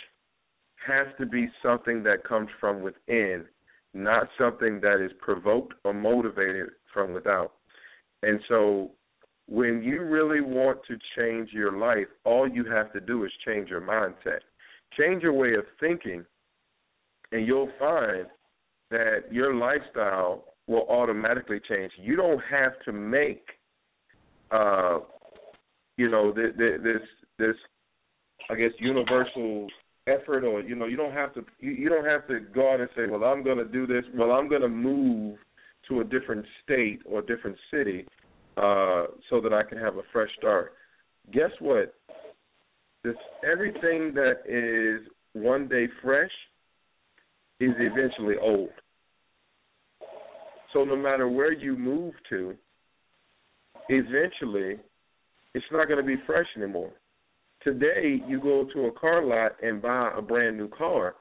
has 0.87 1.07
to 1.19 1.25
be 1.25 1.47
something 1.63 2.03
that 2.03 2.23
comes 2.23 2.49
from 2.59 2.81
within, 2.81 3.45
not 3.95 4.27
something 4.37 4.79
that 4.81 5.03
is 5.03 5.11
provoked 5.19 5.73
or 5.83 5.93
motivated 5.93 6.69
from 6.93 7.13
without. 7.13 7.53
And 8.21 8.39
so 8.49 8.91
when 9.47 9.81
you 9.81 10.01
really 10.03 10.41
want 10.41 10.79
to 10.87 10.97
change 11.17 11.51
your 11.53 11.77
life, 11.77 12.07
all 12.25 12.47
you 12.47 12.65
have 12.65 12.91
to 12.93 12.99
do 12.99 13.23
is 13.23 13.31
change 13.45 13.69
your 13.69 13.81
mindset. 13.81 14.39
Change 14.97 15.23
your 15.23 15.33
way 15.33 15.53
of 15.55 15.65
thinking, 15.79 16.25
and 17.31 17.47
you'll 17.47 17.71
find 17.79 18.25
that 18.91 19.23
your 19.31 19.55
lifestyle 19.55 20.45
will 20.67 20.85
automatically 20.89 21.59
change. 21.67 21.91
You 21.97 22.15
don't 22.15 22.41
have 22.49 22.73
to 22.85 22.91
make 22.91 23.45
uh 24.51 24.99
you 25.97 26.09
know 26.09 26.31
this 26.31 26.53
this 26.57 27.01
this 27.39 27.55
I 28.49 28.55
guess 28.55 28.71
universal 28.79 29.67
effort 30.07 30.43
or 30.43 30.61
you 30.61 30.75
know 30.75 30.85
you 30.85 30.95
don't 30.97 31.13
have 31.13 31.33
to 31.33 31.43
you, 31.59 31.71
you 31.71 31.89
don't 31.89 32.05
have 32.05 32.27
to 32.27 32.39
go 32.39 32.73
out 32.73 32.79
and 32.79 32.89
say 32.95 33.03
well 33.09 33.23
I'm 33.23 33.43
going 33.43 33.57
to 33.57 33.65
do 33.65 33.87
this 33.87 34.03
well 34.13 34.31
I'm 34.31 34.47
going 34.47 34.61
to 34.61 34.69
move 34.69 35.37
to 35.89 36.01
a 36.01 36.03
different 36.03 36.45
state 36.63 36.99
or 37.05 37.19
a 37.19 37.25
different 37.25 37.57
city 37.71 38.05
uh 38.57 39.05
so 39.29 39.41
that 39.41 39.51
I 39.53 39.63
can 39.63 39.77
have 39.77 39.97
a 39.97 40.03
fresh 40.13 40.29
start. 40.37 40.73
Guess 41.31 41.51
what? 41.59 41.95
This 43.03 43.15
everything 43.43 44.13
that 44.13 44.41
is 44.47 45.07
one 45.33 45.67
day 45.67 45.87
fresh 46.01 46.31
is 47.59 47.71
eventually 47.79 48.35
old. 48.41 48.69
So 50.73 50.83
no 50.83 50.95
matter 50.95 51.27
where 51.27 51.53
you 51.53 51.77
move 51.77 52.13
to, 52.29 52.55
eventually 53.89 54.77
it's 55.53 55.65
not 55.71 55.87
going 55.87 55.99
to 55.99 56.05
be 56.05 56.21
fresh 56.25 56.47
anymore. 56.57 56.91
Today, 57.65 58.21
you 58.27 58.39
go 58.39 58.67
to 58.75 58.85
a 58.85 58.91
car 58.91 59.25
lot 59.25 59.53
and 59.63 59.81
buy 59.81 60.11
a 60.15 60.21
brand 60.21 60.55
new 60.55 60.69
car. 60.69 61.15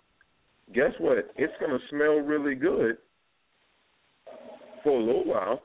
Guess 0.74 0.90
what? 0.98 1.30
It's 1.36 1.54
going 1.58 1.72
to 1.72 1.78
smell 1.88 2.16
really 2.16 2.54
good 2.54 2.98
for 4.82 5.00
a 5.00 5.02
little 5.02 5.24
while, 5.24 5.62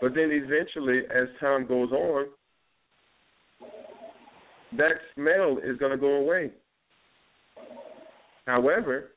but 0.00 0.16
then 0.16 0.30
eventually, 0.32 1.02
as 1.14 1.28
time 1.38 1.64
goes 1.64 1.92
on, 1.92 2.26
that 4.76 4.94
smell 5.14 5.58
is 5.64 5.78
going 5.78 5.92
to 5.92 5.96
go 5.96 6.14
away. 6.16 6.50
However, 8.48 9.12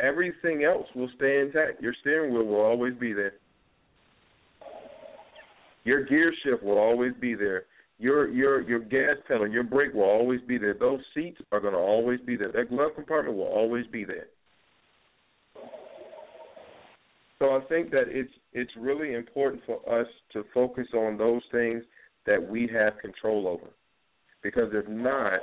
everything 0.00 0.64
else 0.64 0.86
will 0.94 1.10
stay 1.16 1.40
intact. 1.40 1.82
Your 1.82 1.94
steering 2.00 2.32
wheel 2.32 2.44
will 2.44 2.62
always 2.62 2.94
be 2.94 3.12
there. 3.12 3.34
Your 5.84 6.06
gear 6.06 6.32
shift 6.42 6.62
will 6.62 6.78
always 6.78 7.12
be 7.20 7.34
there 7.34 7.64
your 7.98 8.28
your 8.28 8.60
your 8.62 8.78
gas 8.78 9.16
pedal, 9.26 9.48
your 9.48 9.64
brake 9.64 9.92
will 9.92 10.02
always 10.02 10.40
be 10.42 10.56
there. 10.56 10.74
Those 10.74 11.00
seats 11.14 11.40
are 11.50 11.60
going 11.60 11.74
to 11.74 11.80
always 11.80 12.20
be 12.20 12.36
there. 12.36 12.52
That 12.52 12.70
glove 12.70 12.92
compartment 12.94 13.36
will 13.36 13.46
always 13.46 13.86
be 13.88 14.04
there. 14.04 14.28
So 17.40 17.56
I 17.56 17.60
think 17.68 17.90
that 17.90 18.04
it's 18.08 18.32
it's 18.52 18.70
really 18.78 19.14
important 19.14 19.62
for 19.66 20.00
us 20.00 20.06
to 20.32 20.44
focus 20.54 20.86
on 20.94 21.16
those 21.18 21.42
things 21.50 21.82
that 22.26 22.40
we 22.48 22.68
have 22.72 22.98
control 22.98 23.48
over, 23.48 23.70
because 24.42 24.70
if 24.72 24.86
not, 24.88 25.40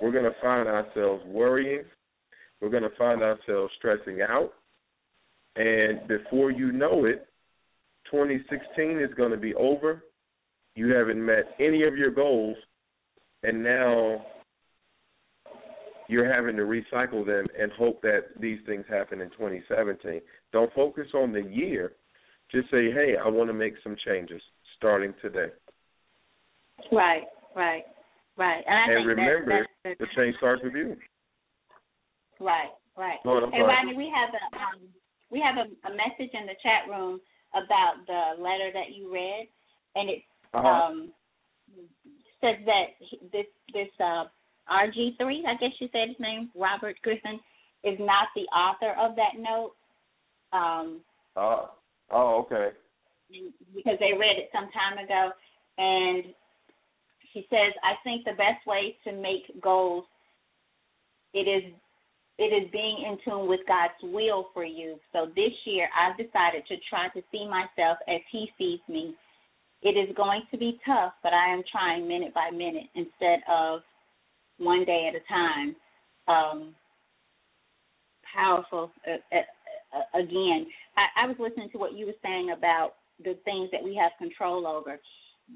we're 0.00 0.12
going 0.12 0.24
to 0.24 0.40
find 0.42 0.68
ourselves 0.68 1.22
worrying. 1.26 1.84
We're 2.60 2.70
going 2.70 2.82
to 2.82 2.96
find 2.98 3.22
ourselves 3.22 3.72
stressing 3.78 4.20
out, 4.22 4.52
and 5.56 6.06
before 6.08 6.50
you 6.50 6.72
know 6.72 7.04
it, 7.04 7.28
2016 8.10 8.98
is 8.98 9.14
going 9.14 9.30
to 9.30 9.36
be 9.36 9.54
over 9.54 10.02
you 10.78 10.94
haven't 10.94 11.24
met 11.24 11.56
any 11.58 11.82
of 11.82 11.96
your 11.96 12.12
goals, 12.12 12.56
and 13.42 13.64
now 13.64 14.24
you're 16.06 16.32
having 16.32 16.54
to 16.54 16.62
recycle 16.62 17.26
them 17.26 17.46
and 17.60 17.72
hope 17.72 18.00
that 18.02 18.26
these 18.40 18.60
things 18.64 18.84
happen 18.88 19.20
in 19.20 19.28
2017. 19.30 20.20
Don't 20.52 20.72
focus 20.74 21.08
on 21.14 21.32
the 21.32 21.42
year. 21.42 21.94
Just 22.52 22.70
say, 22.70 22.92
hey, 22.92 23.16
I 23.22 23.28
want 23.28 23.50
to 23.50 23.54
make 23.54 23.74
some 23.82 23.96
changes 24.06 24.40
starting 24.76 25.12
today. 25.20 25.48
Right, 26.92 27.24
right, 27.56 27.82
right. 28.36 28.62
And, 28.64 28.98
and 28.98 29.06
remember, 29.06 29.66
the 29.82 30.06
change 30.16 30.36
starts 30.36 30.62
with 30.62 30.74
you. 30.74 30.96
Right, 32.38 32.70
right. 32.96 33.18
Lord, 33.24 33.42
hey, 33.52 33.60
Rodney, 33.60 33.96
we 33.96 34.12
have 34.14 34.30
a 34.30 34.56
um, 34.56 34.88
we 35.30 35.44
have 35.44 35.56
a, 35.56 35.66
a 35.88 35.90
message 35.90 36.32
in 36.32 36.46
the 36.46 36.54
chat 36.62 36.88
room 36.88 37.18
about 37.50 38.06
the 38.06 38.40
letter 38.40 38.70
that 38.72 38.94
you 38.96 39.12
read, 39.12 39.48
and 39.96 40.08
it 40.08 40.22
uh-huh. 40.54 40.68
um, 40.68 41.12
says 42.40 42.56
that 42.66 42.86
this 43.32 43.46
this 43.72 43.88
uh, 44.00 44.24
RG3, 44.70 45.20
I 45.46 45.54
guess 45.60 45.72
you 45.80 45.88
said 45.92 46.08
his 46.08 46.20
name, 46.20 46.50
Robert 46.54 46.96
Griffin, 47.02 47.40
is 47.84 47.98
not 47.98 48.28
the 48.34 48.42
author 48.54 48.94
of 48.98 49.16
that 49.16 49.38
note. 49.38 49.72
Um, 50.52 51.00
oh, 51.36 51.70
oh, 52.10 52.46
okay. 52.46 52.76
Because 53.74 53.98
they 54.00 54.16
read 54.16 54.38
it 54.38 54.48
some 54.52 54.68
time 54.72 55.04
ago, 55.04 55.30
and 55.76 56.32
he 57.32 57.46
says, 57.50 57.72
I 57.84 57.94
think 58.04 58.24
the 58.24 58.32
best 58.32 58.66
way 58.66 58.96
to 59.04 59.12
make 59.12 59.60
goals 59.62 60.04
it 61.34 61.46
is 61.46 61.72
it 62.38 62.54
is 62.54 62.70
being 62.70 63.04
in 63.04 63.18
tune 63.24 63.48
with 63.48 63.60
God's 63.66 63.98
will 64.14 64.46
for 64.54 64.64
you. 64.64 64.96
So 65.12 65.26
this 65.34 65.52
year, 65.64 65.88
I've 65.90 66.16
decided 66.16 66.62
to 66.68 66.76
try 66.88 67.08
to 67.08 67.20
see 67.32 67.46
myself 67.48 67.98
as 68.08 68.20
He 68.30 68.48
sees 68.56 68.78
me 68.88 69.14
it 69.82 69.90
is 69.90 70.14
going 70.16 70.42
to 70.50 70.58
be 70.58 70.78
tough, 70.84 71.12
but 71.22 71.32
I 71.32 71.52
am 71.52 71.62
trying 71.70 72.08
minute 72.08 72.34
by 72.34 72.50
minute 72.50 72.88
instead 72.94 73.40
of 73.48 73.80
one 74.58 74.84
day 74.84 75.08
at 75.08 75.14
a 75.14 75.24
time. 75.28 75.76
Um, 76.26 76.74
powerful. 78.34 78.90
Uh, 79.06 79.36
uh, 79.36 79.98
uh, 79.98 80.20
again, 80.20 80.66
I, 80.96 81.24
I 81.24 81.26
was 81.26 81.36
listening 81.38 81.70
to 81.72 81.78
what 81.78 81.94
you 81.94 82.06
were 82.06 82.20
saying 82.22 82.54
about 82.56 82.94
the 83.22 83.38
things 83.44 83.70
that 83.72 83.82
we 83.82 83.94
have 83.96 84.12
control 84.18 84.66
over. 84.66 84.98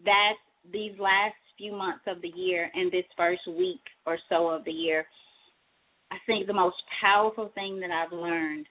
That 0.04 0.34
these 0.72 0.92
last 0.98 1.34
few 1.58 1.72
months 1.72 2.04
of 2.06 2.22
the 2.22 2.32
year 2.34 2.70
and 2.74 2.90
this 2.92 3.04
first 3.16 3.42
week 3.48 3.82
or 4.06 4.18
so 4.28 4.48
of 4.48 4.64
the 4.64 4.72
year, 4.72 5.04
I 6.12 6.16
think 6.26 6.46
the 6.46 6.54
most 6.54 6.76
powerful 7.00 7.50
thing 7.54 7.80
that 7.80 7.90
I've 7.90 8.12
learned 8.12 8.66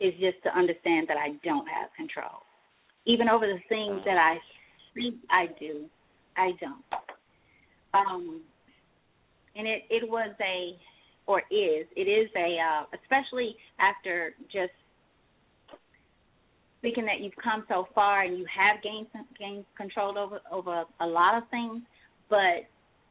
is 0.00 0.12
just 0.14 0.42
to 0.44 0.58
understand 0.58 1.06
that 1.08 1.16
I 1.16 1.30
don't 1.44 1.66
have 1.68 1.90
control 1.96 2.42
even 3.06 3.28
over 3.28 3.46
the 3.46 3.58
things 3.68 4.02
that 4.04 4.16
I 4.16 4.38
think 4.94 5.16
I 5.30 5.46
do, 5.58 5.84
I 6.36 6.52
don't. 6.60 6.84
Um, 7.92 8.40
and 9.56 9.66
it 9.66 9.82
it 9.90 10.08
was 10.08 10.30
a 10.40 10.76
or 11.26 11.40
is 11.50 11.86
it 11.96 12.08
is 12.08 12.30
a 12.36 12.56
uh, 12.58 12.84
especially 13.02 13.56
after 13.78 14.34
just 14.52 14.72
thinking 16.82 17.04
that 17.04 17.20
you've 17.20 17.36
come 17.42 17.64
so 17.68 17.86
far 17.94 18.22
and 18.22 18.38
you 18.38 18.46
have 18.46 18.82
gained 18.82 19.06
gained 19.38 19.64
control 19.76 20.16
over 20.18 20.40
over 20.50 20.84
a 21.00 21.06
lot 21.06 21.36
of 21.36 21.48
things, 21.50 21.82
but 22.28 22.66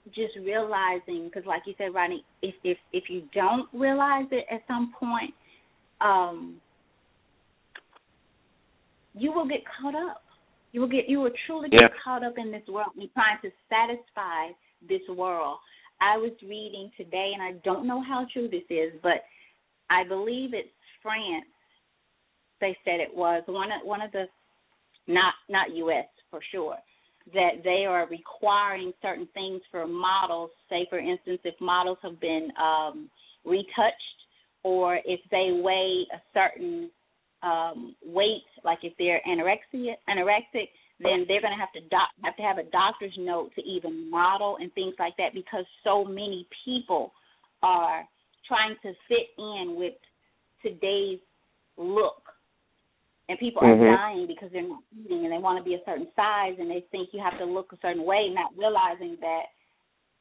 just 0.08 0.36
realizing 0.44 1.26
because 1.26 1.46
like 1.46 1.64
you 1.66 1.74
said, 1.78 1.94
Rodney, 1.94 2.24
if 2.42 2.56
if 2.64 2.78
if 2.94 3.06
you 3.10 3.24
don't 3.34 3.68
realize 3.74 4.26
it 4.32 4.46
at 4.52 4.62
some 4.68 4.94
point, 5.00 5.34
um, 6.02 6.56
you 9.20 9.32
will 9.32 9.48
get 9.48 9.60
caught 9.80 9.96
up. 9.96 10.24
You 10.72 10.82
will 10.82 10.88
get 10.88 11.10
you 11.10 11.20
will 11.20 11.32
truly 11.46 11.70
get 11.70 11.82
yeah. 11.82 11.88
caught 12.04 12.24
up 12.24 12.34
in 12.38 12.52
this 12.52 12.68
world 12.68 12.92
and 12.98 13.10
trying 13.14 13.38
to 13.42 13.50
satisfy 13.70 14.54
this 14.88 15.02
world. 15.10 15.58
I 16.02 16.18
was 16.18 16.32
reading 16.42 16.92
today 16.96 17.32
and 17.34 17.44
I 17.44 17.60
don't 17.66 17.86
know 17.86 18.02
how 18.02 18.26
true 18.32 18.48
this 18.48 18.64
is, 18.70 18.94
but 19.04 19.24
I 19.90 20.08
believe 20.08 20.54
it's 20.54 20.70
France. 21.04 21.46
They 22.62 22.78
said 22.86 23.00
it 23.00 23.16
was 23.16 23.44
one 23.48 23.70
of 23.72 23.86
one 23.86 24.02
of 24.02 24.12
the 24.12 24.26
not 25.08 25.34
not 25.50 25.76
US 25.76 26.06
for 26.30 26.40
sure 26.52 26.78
that 27.34 27.62
they 27.64 27.86
are 27.88 28.08
requiring 28.08 28.94
certain 29.02 29.28
things 29.34 29.62
for 29.72 29.86
models. 29.88 30.52
Say, 30.70 30.88
for 30.90 31.00
instance, 31.00 31.40
if 31.44 31.56
models 31.60 31.98
have 32.02 32.20
been 32.20 32.50
um, 32.62 33.10
retouched 33.46 34.20
or 34.64 35.00
if 35.06 35.20
they 35.32 35.60
weigh 35.62 36.06
a 36.14 36.22
certain 36.34 36.90
um 37.42 37.96
weight, 38.06 38.44
like 38.64 38.80
if 38.84 38.94
they're 38.98 39.22
anorexia 39.28 39.94
anorexic, 40.10 40.70
then 41.00 41.26
they're 41.28 41.42
going 41.42 41.54
to 41.54 41.60
have 41.60 41.72
to 41.72 41.82
doc- 41.90 42.12
have 42.24 42.36
to 42.36 42.42
have 42.42 42.58
a 42.58 42.64
doctor's 42.64 43.14
note 43.18 43.52
to 43.56 43.62
even 43.64 44.10
model 44.10 44.58
and 44.60 44.74
things 44.74 44.94
like 45.00 45.16
that 45.18 45.34
because 45.34 45.66
so 45.84 46.04
many 46.04 46.46
people 46.66 47.14
are 47.64 48.04
trying 48.48 48.76
to 48.82 48.94
fit 49.08 49.30
in 49.38 49.76
with 49.78 49.94
today's 50.62 51.20
look. 51.78 52.24
And 53.30 53.38
people 53.38 53.62
are 53.64 53.76
Mhm. 53.76 53.96
dying 53.96 54.26
because 54.26 54.52
they're 54.52 54.64
not 54.64 54.84
eating 55.00 55.24
and 55.24 55.32
they 55.32 55.38
want 55.38 55.58
to 55.60 55.64
be 55.64 55.76
a 55.76 55.84
certain 55.86 56.12
size 56.16 56.58
and 56.60 56.70
they 56.70 56.82
think 56.92 57.14
you 57.14 57.22
have 57.22 57.38
to 57.38 57.46
look 57.46 57.72
a 57.72 57.78
certain 57.78 58.04
way, 58.04 58.28
not 58.30 58.58
realizing 58.58 59.16
that 59.18 59.46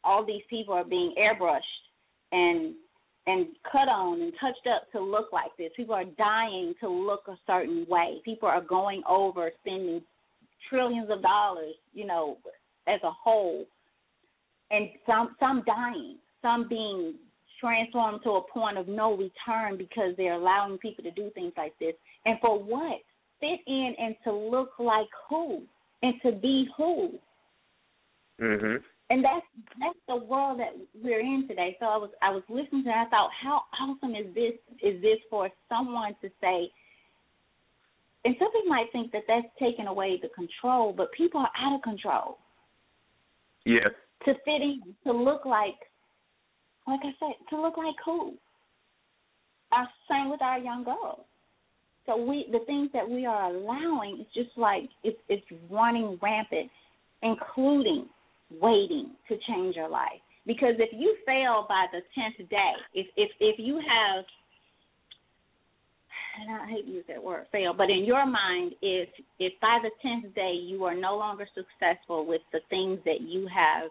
all 0.05 0.23
these 0.23 0.45
people 0.47 0.75
are 0.75 0.85
being 0.85 1.15
airbrushed 1.17 1.89
and 2.33 2.75
and 3.29 3.47
cut 3.71 3.89
on 3.89 4.23
and 4.23 4.33
touched 4.41 4.67
up 4.75 4.91
to 4.91 5.01
look 5.01 5.27
like 5.33 5.55
this. 5.59 5.71
People 5.77 5.95
are 5.95 6.05
dying 6.17 6.75
to 6.81 6.89
look 6.89 7.25
a 7.29 7.37
certain 7.47 7.85
way. 7.87 8.23
People 8.25 8.49
are 8.49 8.63
going 8.63 9.03
over 9.07 9.51
spending 9.61 10.01
trillions 10.71 11.11
of 11.11 11.21
dollars, 11.21 11.75
you 11.93 12.07
know, 12.07 12.39
as 12.87 13.01
a 13.05 13.11
whole, 13.11 13.67
and 14.71 14.89
some 15.07 15.37
some 15.39 15.63
dying, 15.67 16.17
some 16.41 16.69
being 16.69 17.17
transformed 17.61 18.21
to 18.25 18.31
a 18.31 18.43
point 18.51 18.79
of 18.79 18.89
no 18.89 19.15
return 19.15 19.77
because 19.77 20.15
they're 20.17 20.35
allowing 20.35 20.79
people 20.79 21.05
to 21.05 21.11
do 21.11 21.31
things 21.35 21.53
like 21.57 21.79
this. 21.79 21.95
And 22.25 22.39
for 22.41 22.59
what? 22.59 22.99
Fit 23.41 23.61
in 23.67 23.95
and 23.99 24.17
to 24.25 24.33
look 24.33 24.71
like 24.79 25.09
who? 25.29 25.63
And 26.03 26.15
to 26.23 26.33
be 26.33 26.67
who? 26.79 27.19
Mhm. 28.41 28.83
And 29.11 29.25
that's 29.25 29.47
that's 29.81 29.99
the 30.07 30.17
world 30.17 30.61
that 30.61 30.77
we're 30.95 31.21
in 31.21 31.47
today. 31.49 31.77
So 31.81 31.87
I 31.87 31.97
was 31.97 32.11
I 32.23 32.31
was 32.31 32.43
listening 32.49 32.85
to 32.85 32.91
and 32.91 33.07
I 33.07 33.11
thought, 33.11 33.31
how 33.43 33.63
awesome 33.81 34.15
is 34.15 34.35
this 34.35 34.55
is 34.83 35.01
this 35.03 35.19
for 35.31 35.49
someone 35.69 36.15
to 36.23 36.29
say 36.41 36.71
and 38.25 38.35
some 38.39 38.51
people 38.53 38.69
might 38.69 38.91
think 38.93 39.13
that 39.13 39.23
that's 39.29 39.47
taking 39.59 39.87
away 39.87 40.19
the 40.21 40.29
control, 40.29 40.93
but 40.93 41.13
people 41.13 41.41
are 41.41 41.51
out 41.59 41.77
of 41.77 41.83
control. 41.83 42.39
Yeah. 43.65 43.89
To 44.25 44.35
fit 44.45 44.61
in, 44.61 44.83
to 45.05 45.13
look 45.13 45.45
like 45.45 45.77
like 46.87 47.01
I 47.03 47.13
said, 47.21 47.35
to 47.51 47.61
look 47.61 47.77
like 47.77 47.95
who? 48.05 48.35
Our 49.73 49.89
same 50.11 50.31
with 50.31 50.43
our 50.43 50.59
young 50.59 50.85
girls. 50.85 51.21
So 52.07 52.17
we 52.17 52.47
the 52.51 52.61
things 52.67 52.91
that 52.93 53.09
we 53.09 53.27
are 53.27 53.55
allowing 53.55 54.21
is 54.21 54.27
just 54.35 54.57
like 54.57 54.89
it's 55.05 55.19
it's 55.29 55.47
running 55.71 56.19
rampant, 56.21 56.71
including 57.23 58.07
waiting 58.51 59.13
to 59.29 59.37
change 59.49 59.77
your 59.77 59.89
life. 59.89 60.21
Because 60.47 60.75
if 60.79 60.91
you 60.93 61.17
fail 61.27 61.67
by 61.69 61.87
the 61.93 62.01
tenth 62.15 62.49
day, 62.49 62.73
if 62.95 63.07
if 63.17 63.31
if 63.41 63.57
you 63.59 63.77
have 63.77 64.25
and 66.41 66.55
I 66.55 66.67
hate 66.71 66.87
to 66.87 66.91
use 66.93 67.05
that 67.09 67.23
word 67.23 67.47
fail, 67.51 67.75
but 67.77 67.91
in 67.91 68.05
your 68.05 68.25
mind, 68.25 68.73
if 68.81 69.09
if 69.39 69.53
by 69.61 69.79
the 69.83 69.91
tenth 70.03 70.35
day 70.35 70.53
you 70.53 70.85
are 70.85 70.95
no 70.95 71.17
longer 71.17 71.47
successful 71.55 72.27
with 72.27 72.43
the 72.53 72.61
things 72.71 72.99
that 73.05 73.21
you 73.21 73.49
have 73.49 73.91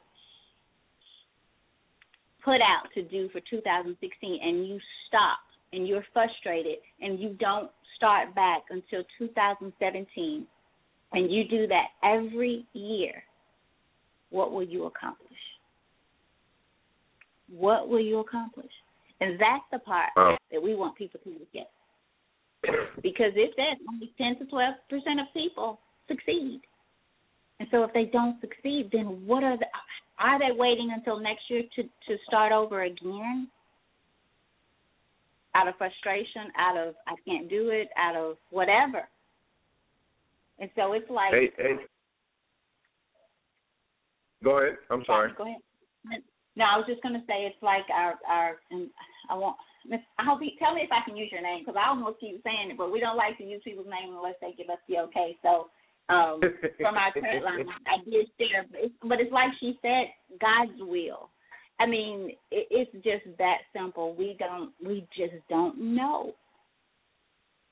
put 2.43 2.62
out 2.62 2.88
to 2.93 3.04
do 3.04 3.30
for 3.30 3.41
2016, 3.50 4.39
and 4.41 4.67
you 4.67 4.80
stop 5.08 5.39
and 5.74 5.88
you're 5.88 6.06
frustrated 6.13 6.78
and 7.02 7.20
you 7.20 7.36
don't 7.39 7.70
start 7.98 8.34
back 8.34 8.63
until 8.70 9.04
2017, 9.20 10.48
and 11.13 11.32
you 11.32 11.43
do 11.50 11.67
that 11.67 11.88
every 12.04 12.65
year, 12.74 13.24
what 14.30 14.52
will 14.52 14.63
you 14.63 14.86
accomplish? 14.86 15.28
What 17.50 17.88
will 17.88 18.02
you 18.02 18.20
accomplish? 18.20 18.72
And 19.22 19.40
that's 19.40 19.63
the 19.72 19.80
part 19.80 20.10
Wow. 20.16 20.38
that 20.52 20.62
we 20.62 20.76
want 20.76 20.96
people 20.96 21.20
to 21.24 21.48
get. 21.54 21.72
Because 23.02 23.32
if 23.36 23.56
that 23.56 23.78
only 23.90 24.13
10 24.18 24.40
to 24.40 24.46
12 24.46 24.76
percent 24.90 25.20
of 25.20 25.28
people 25.34 25.80
succeed. 26.08 26.62
And 27.60 27.68
so 27.72 27.84
if 27.84 27.94
they 27.94 28.06
don't 28.06 28.40
succeed, 28.42 28.90
then 28.92 29.26
what 29.26 29.44
are 29.44 29.58
the, 29.58 29.66
are 30.20 30.40
they 30.40 30.56
waiting 30.56 30.92
until 30.94 31.20
next 31.20 31.50
year 31.50 31.63
to 31.76 31.84
to 31.84 32.18
start 32.28 32.52
over 32.52 32.84
again? 32.84 33.48
Out 35.56 35.68
of 35.68 35.76
frustration, 35.78 36.52
out 36.58 36.78
of 36.78 36.96
I 37.08 37.16
can't 37.28 37.50
do 37.50 37.70
it, 37.70 37.90
out 37.98 38.16
of 38.16 38.38
whatever. 38.52 39.08
And 40.60 40.70
so 40.76 40.94
it's 40.94 41.10
like 41.10 41.32
Hey, 41.32 41.52
hey. 41.58 41.76
Go 44.43 44.60
ahead. 44.60 44.78
I'm 44.89 45.04
sorry. 45.06 45.32
Go 45.38 45.45
ahead. 45.45 45.62
No, 46.56 46.65
I 46.65 46.78
was 46.78 46.89
just 46.89 47.02
going 47.02 47.13
to 47.13 47.26
say 47.28 47.45
it's 47.45 47.62
like 47.62 47.86
our 47.93 48.17
our 48.28 48.58
and 48.71 48.89
I. 49.30 49.36
Miss- 49.88 50.12
I 50.19 50.26
hope 50.26 50.41
you 50.41 50.52
tell 50.60 50.76
me 50.76 50.82
if 50.82 50.91
I 50.91 51.06
can 51.08 51.15
use 51.15 51.32
your 51.32 51.41
name 51.41 51.63
because 51.63 51.80
I 51.80 51.88
almost 51.88 52.19
keep 52.19 52.43
saying 52.43 52.71
it, 52.71 52.78
but 52.78 52.91
we 52.91 53.00
don't 53.00 53.15
like 53.15 53.38
to 53.38 53.45
use 53.45 53.62
people's 53.63 53.88
name 53.88 54.12
unless 54.12 54.36
they 54.41 54.52
give 54.58 54.69
us 54.69 54.84
the 54.89 55.00
okay. 55.08 55.38
So 55.41 55.71
um, 56.10 56.39
from 56.80 56.95
our 56.95 57.12
credit 57.12 57.43
line, 57.43 57.67
I 57.88 58.04
did 58.04 58.28
share, 58.36 58.65
but 58.69 58.80
it's, 58.84 58.95
but 59.04 59.19
it's 59.19 59.32
like 59.32 59.52
she 59.60 59.78
said, 59.82 60.12
God's 60.39 60.80
will. 60.80 61.30
I 61.80 61.86
mean, 61.86 62.32
it, 62.52 62.67
it's 62.71 62.91
just 63.04 63.38
that 63.38 63.67
simple. 63.71 64.15
We 64.15 64.36
don't, 64.39 64.71
we 64.84 65.08
just 65.15 65.36
don't 65.50 65.95
know. 65.95 66.34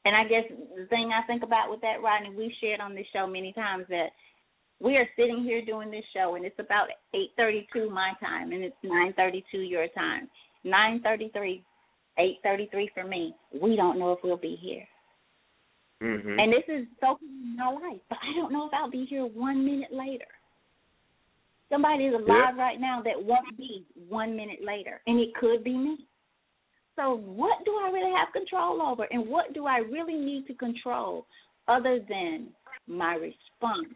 And 0.05 0.15
I 0.15 0.23
guess 0.23 0.45
the 0.77 0.85
thing 0.85 1.09
I 1.11 1.25
think 1.25 1.43
about 1.43 1.71
with 1.71 1.81
that, 1.81 2.03
Rodney, 2.03 2.35
we've 2.35 2.51
shared 2.61 2.79
on 2.79 2.93
this 2.93 3.07
show 3.11 3.25
many 3.25 3.53
times 3.53 3.85
that 3.89 4.13
we 4.79 4.97
are 4.97 5.07
sitting 5.15 5.43
here 5.43 5.63
doing 5.63 5.89
this 5.89 6.05
show, 6.13 6.35
and 6.35 6.45
it's 6.45 6.59
about 6.59 6.89
8:32 7.13 7.89
my 7.89 8.13
time, 8.19 8.51
and 8.51 8.63
it's 8.63 8.83
9:32 8.83 9.59
your 9.59 9.87
time. 9.89 10.29
9:33, 10.63 11.63
8:33 12.17 12.89
for 12.93 13.03
me. 13.03 13.33
We 13.53 13.75
don't 13.75 13.99
know 13.99 14.11
if 14.11 14.23
we'll 14.23 14.37
be 14.37 14.55
here. 14.55 14.87
Mhm. 16.01 16.41
And 16.41 16.51
this 16.51 16.67
is 16.67 16.87
so 16.99 17.17
in 17.21 17.55
my 17.55 17.69
life, 17.71 18.01
but 18.09 18.19
I 18.21 18.33
don't 18.33 18.51
know 18.51 18.67
if 18.67 18.73
I'll 18.73 18.89
be 18.89 19.05
here 19.05 19.25
one 19.25 19.63
minute 19.63 19.91
later. 19.91 20.27
Somebody 21.69 22.05
is 22.05 22.13
alive 22.13 22.57
right 22.57 22.79
now 22.79 23.01
that 23.01 23.23
won't 23.23 23.57
be 23.57 23.85
one 24.07 24.35
minute 24.35 24.61
later, 24.61 25.01
and 25.07 25.19
it 25.19 25.33
could 25.35 25.63
be 25.63 25.75
me. 25.75 26.05
So, 26.95 27.15
what 27.15 27.63
do 27.65 27.77
I 27.77 27.89
really 27.89 28.11
have 28.11 28.31
control 28.31 28.81
over, 28.81 29.05
and 29.05 29.27
what 29.27 29.53
do 29.53 29.65
I 29.65 29.79
really 29.79 30.15
need 30.15 30.47
to 30.47 30.53
control 30.53 31.25
other 31.67 31.99
than 31.99 32.53
my 32.87 33.15
response 33.15 33.93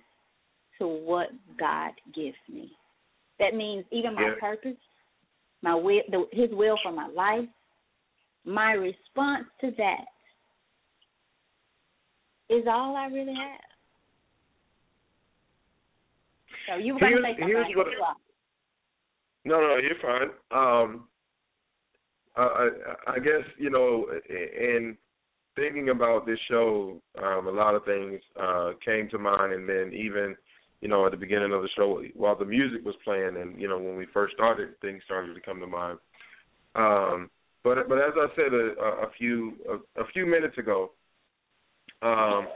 to 0.79 0.87
what 0.87 1.29
God 1.57 1.91
gives 2.13 2.37
me? 2.51 2.71
That 3.39 3.53
means 3.53 3.85
even 3.91 4.15
my 4.15 4.29
Yeah. 4.29 4.35
purpose, 4.39 4.77
my 5.61 5.75
will, 5.75 6.01
the, 6.09 6.27
His 6.31 6.51
will 6.51 6.77
for 6.83 6.91
my 6.91 7.07
life, 7.07 7.47
my 8.45 8.73
response 8.73 9.47
to 9.61 9.71
that 9.71 10.05
is 12.49 12.65
all 12.67 12.95
I 12.95 13.07
really 13.07 13.35
have. 13.35 13.61
So 16.67 16.75
you 16.75 16.93
were 16.93 16.99
going 16.99 17.15
to 17.17 17.21
say 17.23 17.35
something. 17.39 17.55
what- 17.75 17.91
You 17.91 18.03
are. 18.03 18.15
No, 19.45 19.61
no, 19.61 19.77
you're 19.77 19.95
fine. 19.95 20.29
Um, 20.51 21.07
I, 22.35 22.41
I, 22.43 23.13
I 23.13 23.19
guess 23.19 23.43
you 23.57 23.69
know, 23.69 24.07
in 24.29 24.97
thinking 25.55 25.89
about 25.89 26.25
this 26.25 26.39
show, 26.47 27.01
um, 27.21 27.47
a 27.47 27.51
lot 27.51 27.75
of 27.75 27.83
things 27.85 28.21
uh, 28.39 28.71
came 28.83 29.09
to 29.09 29.17
mind, 29.17 29.53
and 29.53 29.67
then 29.67 29.91
even 29.93 30.35
you 30.81 30.87
know 30.87 31.05
at 31.05 31.11
the 31.11 31.17
beginning 31.17 31.53
of 31.53 31.61
the 31.61 31.69
show, 31.75 32.01
while 32.15 32.37
the 32.37 32.45
music 32.45 32.85
was 32.85 32.95
playing, 33.03 33.37
and 33.37 33.59
you 33.59 33.67
know 33.67 33.77
when 33.77 33.95
we 33.95 34.05
first 34.13 34.33
started, 34.33 34.79
things 34.81 35.01
started 35.05 35.33
to 35.33 35.41
come 35.41 35.59
to 35.59 35.67
mind. 35.67 35.99
Um, 36.75 37.29
but 37.63 37.87
but 37.89 37.97
as 37.97 38.13
I 38.15 38.27
said 38.35 38.53
a, 38.53 39.05
a 39.05 39.09
few 39.17 39.53
a, 39.69 40.01
a 40.01 40.07
few 40.13 40.25
minutes 40.25 40.57
ago, 40.57 40.91
um, 42.01 42.47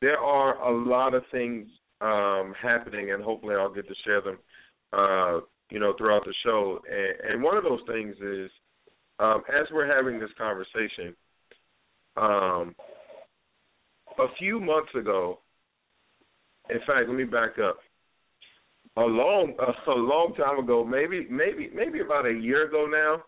there 0.00 0.18
are 0.18 0.60
a 0.62 0.88
lot 0.88 1.14
of 1.14 1.22
things 1.30 1.68
um, 2.00 2.54
happening, 2.60 3.12
and 3.12 3.22
hopefully 3.22 3.54
I'll 3.54 3.74
get 3.74 3.88
to 3.88 3.94
share 4.04 4.20
them. 4.20 4.38
Uh, 4.92 5.40
you 5.70 5.78
know, 5.78 5.94
throughout 5.96 6.24
the 6.24 6.34
show. 6.44 6.80
And, 6.90 7.32
and 7.32 7.42
one 7.42 7.56
of 7.56 7.64
those 7.64 7.80
things 7.86 8.16
is, 8.20 8.50
um, 9.18 9.42
as 9.48 9.66
we're 9.72 9.92
having 9.92 10.18
this 10.18 10.30
conversation, 10.38 11.14
um, 12.16 12.74
a 14.18 14.26
few 14.38 14.60
months 14.60 14.90
ago, 14.94 15.40
in 16.70 16.78
fact, 16.86 17.08
let 17.08 17.16
me 17.16 17.24
back 17.24 17.58
up. 17.58 17.78
A 18.96 19.02
long, 19.02 19.54
a 19.86 19.90
long 19.90 20.34
time 20.36 20.58
ago, 20.58 20.84
maybe, 20.84 21.26
maybe, 21.30 21.70
maybe 21.74 22.00
about 22.00 22.26
a 22.26 22.32
year 22.32 22.66
ago 22.66 22.86
now, 22.86 23.22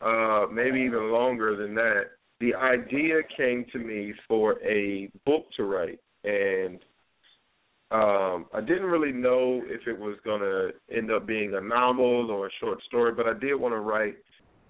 uh, 0.00 0.46
maybe 0.52 0.80
even 0.80 1.10
longer 1.12 1.56
than 1.56 1.74
that. 1.74 2.02
The 2.40 2.54
idea 2.54 3.20
came 3.36 3.64
to 3.72 3.78
me 3.78 4.12
for 4.28 4.62
a 4.62 5.10
book 5.24 5.46
to 5.56 5.64
write, 5.64 5.98
and 6.24 6.78
um, 7.90 8.46
I 8.52 8.60
didn't 8.60 8.84
really 8.86 9.12
know 9.12 9.62
if 9.64 9.86
it 9.86 9.98
was 9.98 10.18
going 10.24 10.40
to 10.40 10.70
end 10.94 11.10
up 11.10 11.26
being 11.26 11.54
a 11.54 11.60
novel 11.60 12.30
or 12.30 12.48
a 12.48 12.50
short 12.60 12.82
story, 12.82 13.12
but 13.12 13.26
I 13.26 13.38
did 13.38 13.54
want 13.54 13.72
to 13.74 13.80
write 13.80 14.16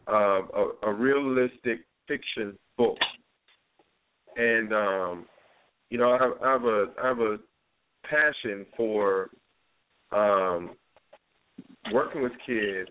um, 0.06 0.48
a, 0.54 0.88
a 0.88 0.92
realistic 0.92 1.80
fiction 2.06 2.56
book. 2.76 2.98
And 4.36 4.72
um, 4.72 5.26
you 5.90 5.98
know, 5.98 6.10
I 6.10 6.46
I 6.46 6.52
have 6.52 6.64
a 6.64 6.84
I 7.02 7.08
have 7.08 7.20
a 7.20 7.38
passion 8.08 8.66
for 8.76 9.30
um, 10.12 10.70
working 11.92 12.22
with 12.22 12.32
kids 12.46 12.90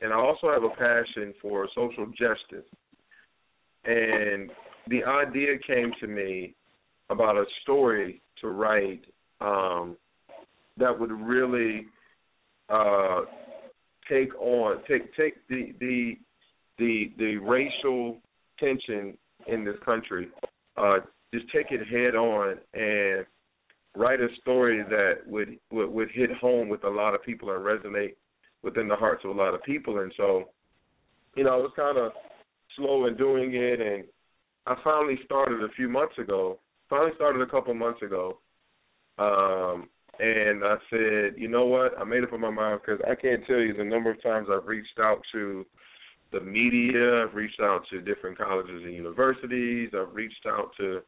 and 0.00 0.12
I 0.12 0.16
also 0.16 0.50
have 0.50 0.62
a 0.62 0.70
passion 0.70 1.34
for 1.42 1.68
social 1.74 2.06
justice. 2.06 2.66
And 3.84 4.50
the 4.88 5.04
idea 5.04 5.58
came 5.66 5.92
to 6.00 6.06
me 6.06 6.54
about 7.10 7.36
a 7.36 7.44
story 7.62 8.22
to 8.40 8.48
write 8.48 9.04
um, 9.40 9.96
that 10.76 10.98
would 10.98 11.10
really 11.10 11.86
uh, 12.68 13.22
take 14.08 14.34
on 14.40 14.78
take 14.88 15.14
take 15.16 15.34
the 15.48 15.72
the 15.80 16.16
the 16.78 17.12
the 17.18 17.36
racial 17.38 18.18
tension 18.60 19.16
in 19.46 19.64
this 19.64 19.76
country, 19.84 20.28
uh, 20.76 20.98
just 21.32 21.46
take 21.52 21.66
it 21.70 21.86
head 21.88 22.14
on 22.14 22.56
and 22.74 23.26
write 23.96 24.20
a 24.20 24.28
story 24.40 24.82
that 24.88 25.14
would, 25.26 25.58
would 25.72 25.90
would 25.90 26.10
hit 26.12 26.30
home 26.32 26.68
with 26.68 26.84
a 26.84 26.88
lot 26.88 27.14
of 27.14 27.24
people 27.24 27.50
and 27.50 27.64
resonate 27.64 28.14
within 28.62 28.88
the 28.88 28.96
hearts 28.96 29.24
of 29.24 29.30
a 29.30 29.38
lot 29.38 29.54
of 29.54 29.62
people. 29.62 30.00
And 30.00 30.12
so, 30.16 30.50
you 31.36 31.44
know, 31.44 31.50
I 31.50 31.56
was 31.56 31.72
kind 31.76 31.98
of 31.98 32.12
slow 32.76 33.06
in 33.06 33.16
doing 33.16 33.54
it, 33.54 33.80
and 33.80 34.04
I 34.66 34.74
finally 34.84 35.18
started 35.24 35.62
a 35.62 35.72
few 35.74 35.88
months 35.88 36.18
ago. 36.18 36.58
Finally 36.88 37.12
started 37.16 37.42
a 37.42 37.50
couple 37.50 37.74
months 37.74 38.00
ago, 38.02 38.38
um, 39.18 39.88
and 40.20 40.64
I 40.64 40.76
said, 40.90 41.34
you 41.36 41.48
know 41.48 41.66
what? 41.66 41.92
I 41.98 42.04
made 42.04 42.24
up 42.24 42.32
my 42.32 42.50
mind 42.50 42.80
because 42.84 43.00
I 43.08 43.14
can't 43.14 43.44
tell 43.46 43.58
you 43.58 43.74
the 43.74 43.84
number 43.84 44.10
of 44.10 44.22
times 44.22 44.48
I've 44.50 44.66
reached 44.66 44.98
out 44.98 45.20
to 45.32 45.66
the 46.32 46.40
media. 46.40 47.24
I've 47.24 47.34
reached 47.34 47.60
out 47.60 47.82
to 47.90 48.00
different 48.00 48.38
colleges 48.38 48.82
and 48.84 48.94
universities. 48.94 49.90
I've 49.94 50.14
reached 50.14 50.46
out 50.46 50.70
to, 50.78 51.00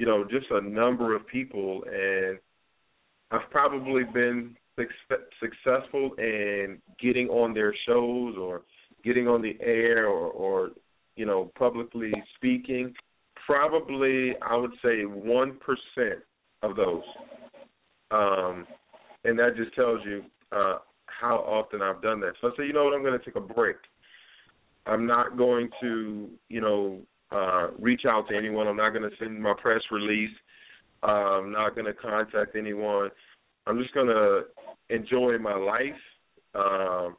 you 0.00 0.06
know, 0.06 0.24
just 0.24 0.46
a 0.50 0.62
number 0.62 1.14
of 1.14 1.26
people, 1.26 1.84
and 1.84 2.38
I've 3.30 3.50
probably 3.50 4.02
been 4.04 4.56
successful 5.38 6.12
in 6.16 6.78
getting 6.98 7.28
on 7.28 7.52
their 7.52 7.74
shows 7.86 8.34
or 8.40 8.62
getting 9.04 9.28
on 9.28 9.42
the 9.42 9.58
air 9.60 10.06
or, 10.06 10.30
or 10.30 10.70
you 11.16 11.26
know, 11.26 11.52
publicly 11.58 12.12
speaking. 12.34 12.94
Probably, 13.44 14.32
I 14.40 14.56
would 14.56 14.72
say 14.82 15.02
one 15.02 15.58
percent 15.58 16.20
of 16.62 16.76
those, 16.76 17.02
um, 18.10 18.66
and 19.24 19.38
that 19.38 19.54
just 19.54 19.74
tells 19.74 20.00
you 20.06 20.22
uh, 20.50 20.78
how 21.04 21.36
often 21.46 21.82
I've 21.82 22.00
done 22.00 22.20
that. 22.20 22.32
So 22.40 22.48
I 22.48 22.56
say, 22.56 22.66
you 22.66 22.72
know 22.72 22.84
what, 22.86 22.94
I'm 22.94 23.02
going 23.02 23.18
to 23.18 23.22
take 23.22 23.36
a 23.36 23.40
break 23.40 23.76
I'm 24.86 25.06
not 25.06 25.36
going 25.36 25.68
to, 25.82 26.28
you 26.48 26.60
know, 26.60 27.00
uh, 27.32 27.68
reach 27.78 28.02
out 28.08 28.28
to 28.28 28.36
anyone. 28.36 28.66
I'm 28.66 28.76
not 28.76 28.90
going 28.90 29.08
to 29.08 29.16
send 29.18 29.40
my 29.40 29.54
press 29.60 29.80
release. 29.90 30.30
Uh, 31.02 31.06
I'm 31.38 31.52
not 31.52 31.74
going 31.74 31.86
to 31.86 31.94
contact 31.94 32.56
anyone. 32.56 33.10
I'm 33.66 33.78
just 33.78 33.94
going 33.94 34.08
to 34.08 34.42
enjoy 34.88 35.38
my 35.38 35.54
life. 35.54 36.00
Um. 36.54 37.16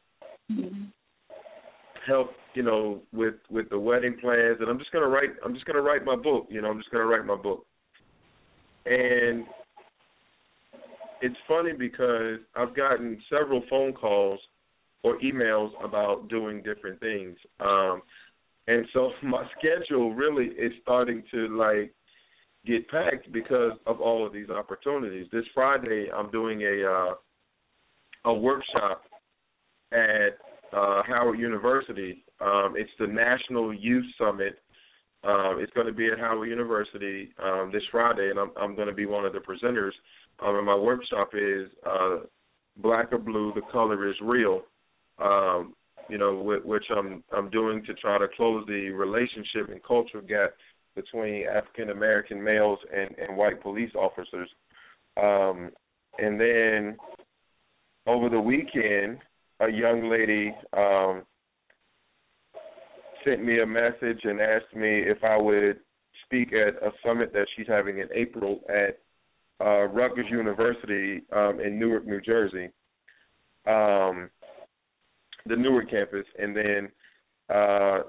Help, 2.08 2.32
you 2.56 2.64
know, 2.64 3.00
with 3.14 3.36
with 3.52 3.70
the 3.70 3.78
wedding 3.78 4.18
plans, 4.20 4.58
and 4.60 4.68
I'm 4.68 4.80
just 4.80 4.92
going 4.92 5.04
to 5.04 5.10
write. 5.10 5.30
I'm 5.46 5.54
just 5.54 5.66
going 5.66 5.76
to 5.76 5.84
write 5.84 6.04
my 6.04 6.16
book. 6.16 6.48
You 6.50 6.62
know, 6.62 6.70
I'm 6.70 6.80
just 6.80 6.90
going 6.90 7.04
to 7.04 7.08
write 7.08 7.26
my 7.26 7.36
book. 7.36 7.64
And 8.88 9.46
it's 11.22 11.36
funny 11.48 11.74
because 11.74 12.40
I've 12.56 12.76
gotten 12.76 13.22
several 13.30 13.62
phone 13.70 13.94
calls 13.94 14.40
or 15.04 15.20
emails 15.20 15.70
about 15.84 16.28
doing 16.28 16.64
different 16.64 17.00
things. 17.00 17.38
Um, 17.60 18.02
and 18.68 18.86
so 18.94 19.12
my 19.24 19.44
schedule 19.58 20.14
really 20.14 20.48
is 20.48 20.72
starting 20.82 21.24
to 21.32 21.58
like 21.58 21.94
get 22.66 22.88
packed 22.90 23.32
because 23.32 23.74
of 23.88 24.00
all 24.00 24.26
of 24.26 24.34
these 24.34 24.50
opportunities. 24.50 25.28
This 25.32 25.46
Friday, 25.54 26.08
I'm 26.16 26.30
doing 26.32 26.62
a 26.62 26.86
uh, 26.86 27.14
a 28.26 28.34
workshop 28.34 29.04
at 29.92 30.38
uh, 30.74 31.02
Howard 31.08 31.40
University. 31.40 32.24
Um, 32.40 32.76
it's 32.78 32.92
the 33.00 33.08
National 33.08 33.74
Youth 33.74 34.06
Summit. 34.18 34.60
Um, 35.24 35.58
it's 35.60 35.72
going 35.74 35.88
to 35.88 35.94
be 35.94 36.08
at 36.08 36.18
Howard 36.18 36.50
University 36.50 37.30
um, 37.44 37.70
this 37.72 37.84
Friday, 37.92 38.30
and 38.30 38.40
I'm, 38.40 38.52
I'm 38.60 38.76
going 38.76 38.88
to 38.88 38.94
be 38.94 39.06
one 39.06 39.26
of 39.26 39.34
the 39.34 39.40
presenters. 39.40 39.92
Um, 40.40 40.56
and 40.56 40.66
my 40.66 40.76
workshop 40.76 41.32
is 41.34 41.70
uh, 41.86 42.18
Black 42.78 43.12
or 43.12 43.20
Blue, 43.20 43.52
the 43.54 43.62
color 43.72 44.10
is 44.10 44.16
real 44.24 44.62
um, 45.22 45.74
you 46.12 46.18
know, 46.18 46.60
which 46.66 46.86
I'm 46.96 47.24
I'm 47.36 47.50
doing 47.50 47.84
to 47.86 47.94
try 47.94 48.18
to 48.18 48.28
close 48.36 48.66
the 48.68 48.90
relationship 48.90 49.70
and 49.70 49.82
cultural 49.84 50.24
gap 50.24 50.52
between 50.96 51.46
African 51.48 51.90
American 51.90 52.44
males 52.44 52.80
and, 52.94 53.16
and 53.18 53.38
white 53.38 53.62
police 53.62 53.92
officers. 53.96 54.50
Um, 55.16 55.72
and 56.20 56.40
then 56.40 56.98
over 58.06 58.30
the 58.30 58.40
weekend, 58.40 59.20
a 59.62 59.72
young 59.72 60.10
lady 60.10 60.54
um, 60.74 61.24
sent 63.26 63.44
me 63.44 63.62
a 63.62 63.66
message 63.66 64.20
and 64.24 64.42
asked 64.42 64.76
me 64.76 65.04
if 65.04 65.24
I 65.24 65.38
would 65.38 65.80
speak 66.26 66.52
at 66.54 66.76
a 66.84 66.92
summit 67.06 67.32
that 67.34 67.48
she's 67.56 67.68
having 67.68 68.00
in 68.00 68.08
April 68.14 68.62
at 68.68 69.00
uh, 69.66 69.86
Rutgers 69.86 70.26
University 70.30 71.22
um, 71.34 71.60
in 71.60 71.80
Newark, 71.80 72.06
New 72.06 72.20
Jersey. 72.20 72.70
Um, 73.68 74.30
the 75.46 75.56
Newark 75.56 75.90
campus, 75.90 76.26
and 76.40 76.56
then 76.56 76.90
uh, 77.54 78.00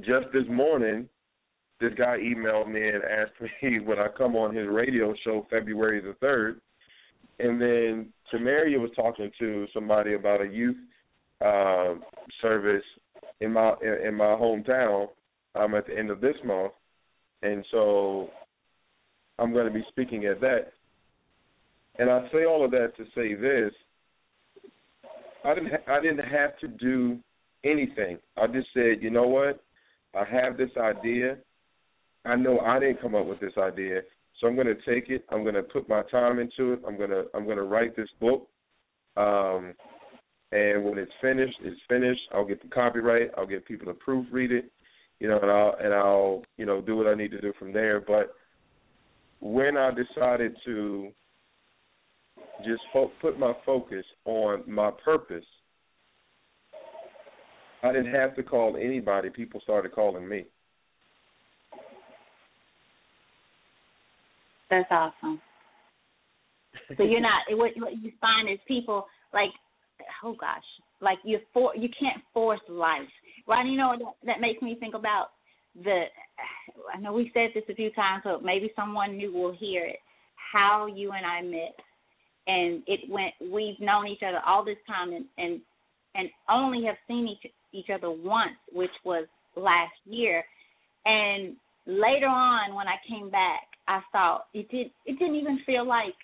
just 0.00 0.26
this 0.32 0.44
morning, 0.50 1.08
this 1.80 1.92
guy 1.98 2.18
emailed 2.18 2.70
me 2.70 2.88
and 2.88 3.02
asked 3.02 3.40
me 3.62 3.80
would 3.86 3.98
I 3.98 4.08
come 4.16 4.36
on 4.36 4.54
his 4.54 4.68
radio 4.68 5.14
show 5.24 5.46
February 5.50 6.00
the 6.00 6.14
third, 6.20 6.60
and 7.38 7.60
then 7.60 8.12
Tamaria 8.32 8.78
was 8.78 8.90
talking 8.94 9.30
to 9.38 9.66
somebody 9.74 10.14
about 10.14 10.40
a 10.40 10.46
youth 10.46 10.76
uh, 11.44 11.94
service 12.40 12.84
in 13.40 13.52
my 13.52 13.74
in 14.06 14.14
my 14.14 14.24
hometown 14.26 15.08
um, 15.54 15.74
at 15.74 15.86
the 15.86 15.98
end 15.98 16.10
of 16.10 16.20
this 16.20 16.36
month, 16.44 16.72
and 17.42 17.64
so 17.70 18.30
I'm 19.38 19.52
going 19.52 19.66
to 19.66 19.72
be 19.72 19.84
speaking 19.88 20.26
at 20.26 20.40
that. 20.40 20.72
And 21.98 22.08
I 22.08 22.28
say 22.32 22.44
all 22.44 22.64
of 22.64 22.70
that 22.70 22.96
to 22.96 23.04
say 23.14 23.34
this: 23.34 23.72
I 25.44 25.54
didn't 25.54 25.70
ha- 25.70 25.92
I 25.92 26.00
didn't 26.00 26.26
have 26.26 26.58
to 26.60 26.68
do 26.68 27.18
anything. 27.64 28.18
I 28.36 28.46
just 28.46 28.68
said, 28.74 29.02
you 29.02 29.10
know 29.10 29.26
what? 29.26 29.62
I 30.14 30.24
have 30.24 30.56
this 30.56 30.70
idea. 30.78 31.36
I 32.24 32.36
know 32.36 32.60
I 32.60 32.78
didn't 32.78 33.00
come 33.00 33.14
up 33.14 33.26
with 33.26 33.40
this 33.40 33.54
idea, 33.58 34.02
so 34.40 34.46
I'm 34.46 34.54
going 34.54 34.68
to 34.68 34.74
take 34.74 35.10
it. 35.10 35.24
I'm 35.30 35.42
going 35.42 35.54
to 35.54 35.62
put 35.62 35.88
my 35.88 36.02
time 36.10 36.38
into 36.38 36.72
it. 36.74 36.82
I'm 36.86 36.96
going 36.96 37.10
to 37.10 37.24
I'm 37.34 37.44
going 37.44 37.56
to 37.56 37.64
write 37.64 37.96
this 37.96 38.08
book. 38.20 38.48
Um, 39.16 39.74
and 40.52 40.84
when 40.84 40.98
it's 40.98 41.12
finished, 41.20 41.56
it's 41.62 41.80
finished. 41.88 42.20
I'll 42.32 42.46
get 42.46 42.62
the 42.62 42.68
copyright. 42.68 43.30
I'll 43.36 43.46
get 43.46 43.66
people 43.66 43.92
to 43.92 43.98
proofread 43.98 44.50
it. 44.50 44.70
You 45.18 45.28
know, 45.28 45.38
and 45.40 45.50
I'll 45.50 45.76
and 45.82 45.94
I'll 45.94 46.42
you 46.58 46.66
know 46.66 46.80
do 46.80 46.96
what 46.96 47.06
I 47.06 47.14
need 47.14 47.30
to 47.32 47.40
do 47.40 47.52
from 47.58 47.72
there. 47.72 48.00
But 48.00 48.34
when 49.40 49.76
I 49.76 49.90
decided 49.90 50.56
to 50.64 51.10
just 52.64 52.82
fo- 52.92 53.12
put 53.20 53.38
my 53.38 53.52
focus 53.64 54.04
on 54.24 54.62
my 54.66 54.90
purpose, 55.04 55.44
I 57.82 57.92
didn't 57.92 58.14
have 58.14 58.36
to 58.36 58.42
call 58.42 58.76
anybody. 58.76 59.30
People 59.30 59.60
started 59.60 59.92
calling 59.92 60.28
me. 60.28 60.44
That's 64.70 64.88
awesome. 64.90 65.40
So 66.96 67.02
you're 67.02 67.20
not 67.20 67.42
what, 67.50 67.72
what 67.76 67.92
you 68.00 68.12
find 68.20 68.48
is 68.50 68.58
people 68.66 69.04
like 69.34 69.50
oh 70.24 70.34
gosh, 70.38 70.62
like 71.00 71.18
you 71.24 71.38
for 71.52 71.74
you 71.76 71.88
can't 72.00 72.22
force 72.32 72.60
life. 72.68 73.00
Right? 73.46 73.66
You 73.66 73.76
know 73.76 73.94
that, 73.98 74.26
that 74.26 74.40
makes 74.40 74.62
me 74.62 74.76
think 74.78 74.94
about 74.94 75.28
the. 75.74 76.04
I 76.94 77.00
know 77.00 77.12
we 77.12 77.30
said 77.34 77.50
this 77.54 77.64
a 77.68 77.74
few 77.74 77.90
times, 77.92 78.22
but 78.24 78.42
maybe 78.42 78.70
someone 78.74 79.16
new 79.16 79.32
will 79.32 79.54
hear 79.58 79.84
it. 79.84 79.98
How 80.52 80.86
you 80.86 81.12
and 81.12 81.26
I 81.26 81.42
met 81.42 81.74
and 82.46 82.82
it 82.86 83.00
went 83.08 83.34
we've 83.40 83.78
known 83.80 84.06
each 84.06 84.22
other 84.26 84.40
all 84.46 84.64
this 84.64 84.78
time 84.86 85.12
and 85.12 85.24
and 85.38 85.60
and 86.14 86.28
only 86.50 86.84
have 86.84 86.96
seen 87.06 87.28
each 87.28 87.50
each 87.72 87.90
other 87.92 88.10
once 88.10 88.56
which 88.72 88.90
was 89.04 89.26
last 89.56 89.92
year. 90.04 90.44
And 91.04 91.56
later 91.86 92.26
on 92.26 92.74
when 92.74 92.86
i 92.86 92.94
came 93.08 93.28
back 93.28 93.66
i 93.88 94.00
thought 94.12 94.46
it 94.54 94.70
did 94.70 94.86
it 95.04 95.18
didn't 95.18 95.34
even 95.34 95.58
feel 95.66 95.84
like 95.84 96.14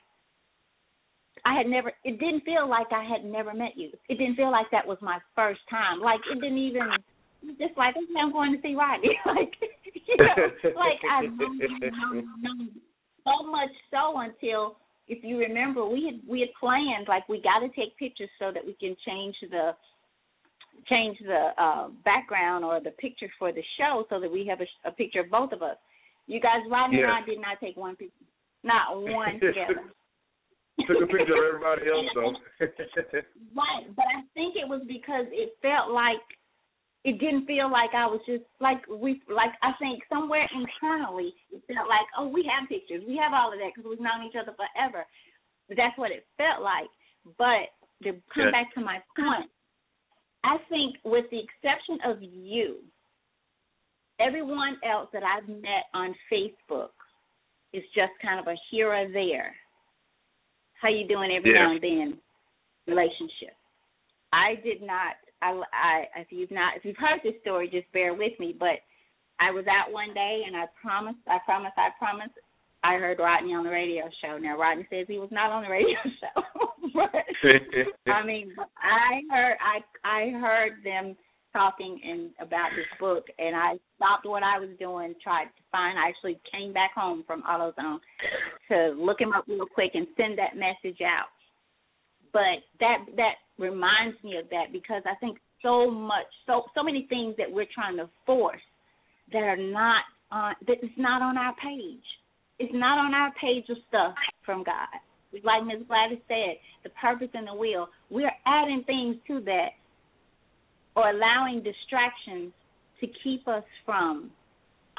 i 1.45 1.53
had 1.57 1.66
never 1.66 1.91
it 2.05 2.21
didn't 2.21 2.45
feel 2.45 2.69
like 2.69 2.87
i 2.93 3.03
had 3.03 3.25
never 3.25 3.53
met 3.53 3.73
you. 3.77 3.91
It 4.09 4.19
didn't 4.19 4.37
feel 4.37 4.53
like 4.53 4.66
that 4.71 4.87
was 4.87 4.99
my 5.01 5.19
first 5.35 5.61
time. 5.69 6.01
Like 6.01 6.21
it 6.31 6.41
didn't 6.41 6.59
even 6.59 6.89
just 7.59 7.77
like 7.77 7.97
okay, 7.97 8.07
i'm 8.21 8.33
going 8.33 8.53
to 8.53 8.62
see 8.62 8.75
rodney. 8.75 9.19
Like 9.27 9.53
you 10.07 10.16
know 10.16 10.71
like 10.77 11.01
i've 11.11 11.31
known, 11.31 11.59
known, 11.59 12.25
known 12.41 12.71
so 13.25 13.51
much 13.51 13.71
so 13.91 14.19
until 14.21 14.77
if 15.09 15.24
you 15.24 15.38
remember, 15.38 15.86
we 15.86 16.04
had 16.04 16.20
we 16.28 16.40
had 16.40 16.50
planned 16.61 17.09
like 17.09 17.28
we 17.28 17.40
got 17.40 17.61
to 17.61 17.68
take 17.68 17.96
pictures 17.96 18.30
so 18.38 18.52
that 18.52 18.64
we 18.64 18.74
can 18.74 18.94
change 19.06 19.34
the 19.50 19.72
change 20.88 21.18
the 21.24 21.50
uh, 21.59 21.88
background 22.04 22.64
or 22.64 22.80
the 22.80 22.92
picture 22.92 23.28
for 23.38 23.52
the 23.52 23.62
show 23.78 24.04
so 24.09 24.20
that 24.20 24.30
we 24.30 24.46
have 24.46 24.61
a, 24.61 24.88
a 24.88 24.92
picture 24.92 25.20
of 25.20 25.30
both 25.30 25.52
of 25.52 25.62
us. 25.62 25.76
You 26.26 26.40
guys, 26.40 26.61
Rodney 26.70 26.98
yes. 26.98 27.09
and 27.09 27.24
I 27.24 27.26
did 27.26 27.40
not 27.40 27.59
take 27.61 27.76
one 27.76 27.96
picture, 27.96 28.28
not 28.62 28.94
one 28.94 29.34
together. 29.40 29.88
took 30.86 31.02
a 31.02 31.06
picture 31.06 31.34
of 31.34 31.56
everybody 31.56 31.88
else 31.88 32.06
though. 32.14 32.36
right, 33.56 33.88
but 33.96 34.06
I 34.12 34.22
think 34.34 34.54
it 34.56 34.68
was 34.68 34.82
because 34.86 35.26
it 35.32 35.56
felt 35.62 35.90
like 35.90 36.22
it 37.05 37.18
didn't 37.18 37.46
feel 37.46 37.70
like 37.70 37.94
I 37.94 38.07
was 38.07 38.20
just 38.26 38.44
like 38.61 38.82
we 38.88 39.22
like 39.30 39.55
I 39.62 39.72
think 39.78 40.03
somewhere 40.11 40.49
internally 40.51 41.32
it 41.53 41.62
felt 41.70 41.88
like 41.88 42.09
oh 42.18 42.28
we 42.28 42.42
have 42.51 42.68
pictures 42.68 43.05
we 43.07 43.16
have 43.16 43.32
all 43.32 43.53
of 43.53 43.59
that 43.59 43.70
because 43.74 43.88
we've 43.88 44.03
known 44.03 44.26
each 44.26 44.38
other 44.38 44.55
forever. 44.57 45.07
But 45.68 45.76
that's 45.76 45.96
what 45.99 46.11
it 46.11 46.26
felt 46.36 46.64
like. 46.64 46.90
But 47.36 47.70
to 48.03 48.16
come 48.34 48.51
back 48.51 48.72
to 48.74 48.80
my 48.80 48.99
point, 49.14 49.51
I 50.44 50.57
think 50.68 50.96
with 51.05 51.26
the 51.30 51.40
exception 51.44 51.99
of 52.07 52.22
you, 52.22 52.78
everyone 54.18 54.78
else 54.82 55.09
that 55.12 55.22
I've 55.22 55.49
met 55.49 55.92
on 55.94 56.14
Facebook 56.32 56.96
is 57.72 57.82
just 57.94 58.12
kind 58.22 58.40
of 58.40 58.46
a 58.46 58.57
here 58.70 58.92
or 58.92 59.09
there. 59.12 59.55
How 60.80 60.88
you 60.88 61.07
doing 61.07 61.34
every 61.36 61.53
yeah. 61.53 61.64
now 61.64 61.72
and 61.72 61.82
then 61.82 62.18
relationship. 62.86 63.55
I 64.32 64.55
did 64.62 64.80
not 64.80 65.16
I, 65.43 65.62
I 65.72 66.20
if 66.20 66.28
you've 66.30 66.51
not 66.51 66.76
if 66.76 66.84
you've 66.84 66.97
heard 66.97 67.20
this 67.22 67.41
story, 67.41 67.68
just 67.70 67.91
bear 67.93 68.14
with 68.14 68.39
me. 68.39 68.55
But 68.59 68.82
I 69.41 69.51
was 69.51 69.64
out 69.66 69.93
one 69.93 70.14
day 70.14 70.43
and 70.47 70.57
I 70.57 70.64
promised, 70.80 71.22
I 71.26 71.39
promised, 71.45 71.74
I 71.76 71.89
promised. 71.99 72.34
I 72.84 72.95
heard 72.95 73.18
Rodney 73.18 73.55
on 73.55 73.64
the 73.64 73.70
radio 73.70 74.05
show. 74.22 74.39
Now 74.39 74.57
Rodney 74.57 74.86
says 74.91 75.07
he 75.09 75.18
was 75.18 75.30
not 75.32 75.51
on 75.51 75.64
the 75.64 75.70
radio 75.70 75.99
show, 76.20 76.43
but 76.95 77.11
I 78.12 78.24
mean, 78.24 78.55
I 78.78 79.22
heard 79.30 79.57
I 79.59 80.09
I 80.09 80.30
heard 80.39 80.72
them 80.84 81.16
talking 81.53 82.01
and 82.05 82.30
about 82.41 82.70
this 82.76 82.86
book, 83.01 83.24
and 83.39 83.57
I 83.57 83.78
stopped 83.97 84.26
what 84.26 84.43
I 84.43 84.59
was 84.59 84.70
doing, 84.78 85.14
tried 85.22 85.47
to 85.47 85.62
find. 85.72 85.99
I 85.99 86.09
actually 86.09 86.39
came 86.53 86.72
back 86.72 86.93
home 86.95 87.24
from 87.26 87.43
AutoZone 87.43 87.99
to 88.70 88.95
look 88.97 89.20
him 89.20 89.32
up 89.32 89.45
real 89.49 89.66
quick 89.66 89.93
and 89.95 90.07
send 90.16 90.39
that 90.39 90.55
message 90.57 91.01
out. 91.03 91.32
But 92.32 92.62
that 92.80 92.99
that 93.16 93.34
reminds 93.59 94.22
me 94.22 94.36
of 94.36 94.48
that 94.50 94.72
because 94.72 95.02
I 95.06 95.14
think 95.16 95.38
so 95.62 95.90
much, 95.90 96.26
so 96.46 96.64
so 96.74 96.82
many 96.82 97.06
things 97.09 97.34
that 97.38 97.50
we're 97.50 97.66
trying 97.74 97.96
to 97.96 98.09
force 98.24 98.61
that 99.32 99.42
are 99.42 99.56
not 99.56 100.02
on 100.30 100.54
that 100.66 100.78
is 100.82 100.90
not 100.96 101.22
on 101.22 101.36
our 101.36 101.54
page. 101.62 102.04
It's 102.59 102.72
not 102.74 102.98
on 102.98 103.14
our 103.14 103.32
page 103.40 103.64
of 103.68 103.76
stuff 103.88 104.14
from 104.44 104.64
God. 104.64 104.88
Like 105.44 105.64
Ms. 105.64 105.86
Gladys 105.86 106.18
said, 106.26 106.56
the 106.82 106.90
purpose 107.00 107.28
and 107.34 107.46
the 107.46 107.54
will. 107.54 107.88
We're 108.11 108.32
adding 108.46 108.82
things 108.86 109.16
to 109.28 109.40
that 109.44 109.76
or 110.96 111.11
allowing 111.11 111.62
distractions 111.62 112.52
to 113.00 113.06
keep 113.22 113.46
us 113.46 113.62
from 113.84 114.30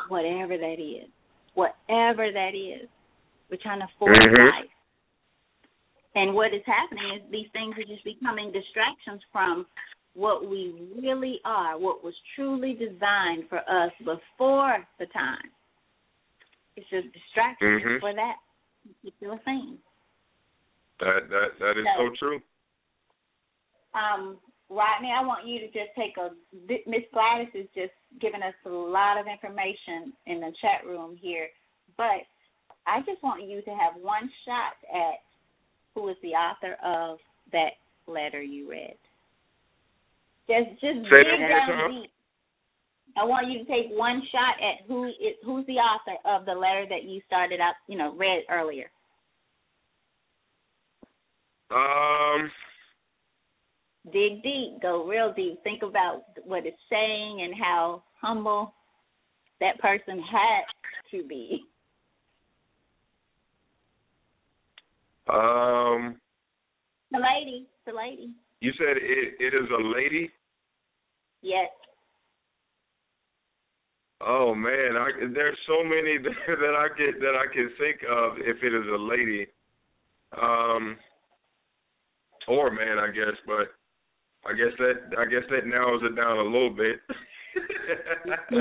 whatever 0.07 0.57
that 0.57 0.77
is. 0.79 1.09
Whatever 1.55 2.31
that 2.31 2.51
is. 2.55 2.87
We're 3.49 3.57
trying 3.61 3.79
to 3.79 3.89
force 3.97 4.15
mm-hmm. 4.15 4.35
life. 4.35 4.69
And 6.19 6.35
what 6.35 6.53
is 6.53 6.61
happening 6.65 7.15
is 7.15 7.21
these 7.31 7.47
things 7.53 7.75
are 7.79 7.87
just 7.87 8.03
becoming 8.03 8.51
distractions 8.51 9.23
from 9.31 9.65
what 10.15 10.49
we 10.49 10.75
really 10.99 11.39
are, 11.45 11.79
what 11.79 12.03
was 12.03 12.13
truly 12.35 12.73
designed 12.73 13.47
for 13.47 13.59
us 13.59 13.91
before 13.99 14.83
the 14.99 15.05
time. 15.15 15.47
It's 16.75 16.89
just 16.89 17.07
distraction 17.15 17.79
mm-hmm. 17.79 17.99
for 18.03 18.11
that 18.11 18.35
particular 18.83 19.39
thing. 19.45 19.77
That 20.99 21.31
that 21.31 21.55
that 21.59 21.79
is 21.79 21.87
so, 21.95 22.11
so 22.11 22.15
true. 22.19 22.39
Um, 23.95 24.37
Rodney, 24.67 25.15
I 25.15 25.23
want 25.23 25.47
you 25.47 25.59
to 25.63 25.67
just 25.67 25.95
take 25.95 26.19
a. 26.19 26.35
Miss 26.83 27.07
Gladys 27.15 27.47
is 27.55 27.71
just 27.71 27.95
giving 28.19 28.43
us 28.43 28.55
a 28.65 28.69
lot 28.69 29.15
of 29.15 29.25
information 29.27 30.11
in 30.27 30.41
the 30.43 30.51
chat 30.59 30.83
room 30.83 31.15
here, 31.15 31.47
but 31.95 32.27
I 32.87 32.99
just 33.07 33.23
want 33.23 33.47
you 33.47 33.61
to 33.61 33.71
have 33.71 33.95
one 34.03 34.27
shot 34.43 34.75
at 34.91 35.23
who 35.99 36.07
is 36.09 36.15
the 36.21 36.29
author 36.29 36.77
of 36.83 37.17
that 37.51 37.71
letter 38.07 38.41
you 38.41 38.69
read. 38.69 38.95
Just 40.47 40.71
just 40.81 40.97
Say 41.13 41.23
dig 41.23 41.49
down 41.49 41.91
deep. 41.91 42.11
I 43.17 43.25
want 43.25 43.51
you 43.51 43.59
to 43.59 43.65
take 43.65 43.91
one 43.91 44.21
shot 44.31 44.55
at 44.63 44.87
who 44.87 45.05
is 45.05 45.35
who's 45.43 45.65
the 45.67 45.73
author 45.73 46.15
of 46.25 46.45
the 46.45 46.53
letter 46.53 46.85
that 46.89 47.03
you 47.03 47.21
started 47.27 47.59
out, 47.59 47.73
you 47.87 47.97
know, 47.97 48.15
read 48.15 48.43
earlier. 48.49 48.89
Um 51.71 52.49
dig 54.11 54.41
deep, 54.41 54.81
go 54.81 55.05
real 55.05 55.33
deep. 55.35 55.61
Think 55.63 55.83
about 55.83 56.23
what 56.45 56.65
it's 56.65 56.77
saying 56.89 57.41
and 57.43 57.53
how 57.61 58.03
humble 58.21 58.73
that 59.59 59.77
person 59.79 60.19
had 60.19 60.63
to 61.11 61.27
be. 61.27 61.65
Um, 65.31 66.15
the 67.11 67.19
lady, 67.19 67.67
the 67.85 67.93
lady. 67.93 68.31
You 68.61 68.71
said 68.77 68.97
it 68.97 69.35
it 69.39 69.53
is 69.53 69.69
a 69.69 69.81
lady. 69.81 70.31
Yes. 71.41 71.69
Oh 74.21 74.53
man, 74.53 74.97
I, 74.97 75.11
there's 75.33 75.57
so 75.65 75.83
many 75.83 76.17
that 76.47 76.75
I 76.75 76.87
get 76.97 77.19
that 77.21 77.35
I 77.35 77.53
can 77.53 77.69
think 77.77 78.01
of 78.09 78.33
if 78.39 78.61
it 78.61 78.73
is 78.73 78.85
a 78.91 78.97
lady, 78.97 79.47
um, 80.41 80.97
or 82.47 82.71
man, 82.71 82.99
I 82.99 83.07
guess. 83.07 83.37
But 83.45 83.71
I 84.45 84.53
guess 84.53 84.75
that 84.79 85.17
I 85.17 85.25
guess 85.25 85.47
that 85.51 85.65
narrows 85.65 86.01
it 86.03 86.15
down 86.15 86.37
a 86.37 86.43
little 86.43 86.71
bit. 86.71 86.99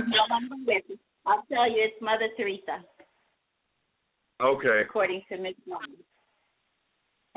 I'll 1.27 1.45
tell 1.51 1.69
you, 1.69 1.85
it's 1.85 2.01
Mother 2.01 2.29
Teresa. 2.37 2.85
Okay. 4.41 4.83
According 4.85 5.23
to 5.31 5.39
Miss 5.39 5.55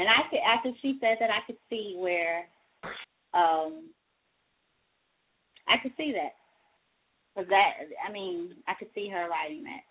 and 0.01 0.09
I 0.09 0.27
could 0.29 0.39
after 0.41 0.71
she 0.81 0.97
said 0.99 1.17
that 1.21 1.29
I 1.29 1.45
could 1.45 1.57
see 1.69 1.95
where 1.97 2.45
um 3.33 3.89
I 5.67 5.77
could 5.81 5.93
see 5.97 6.11
that. 6.13 6.33
Cause 7.35 7.45
that 7.49 7.71
I 8.07 8.11
mean, 8.11 8.55
I 8.67 8.73
could 8.77 8.89
see 8.95 9.09
her 9.09 9.29
writing 9.29 9.63
that. 9.63 9.85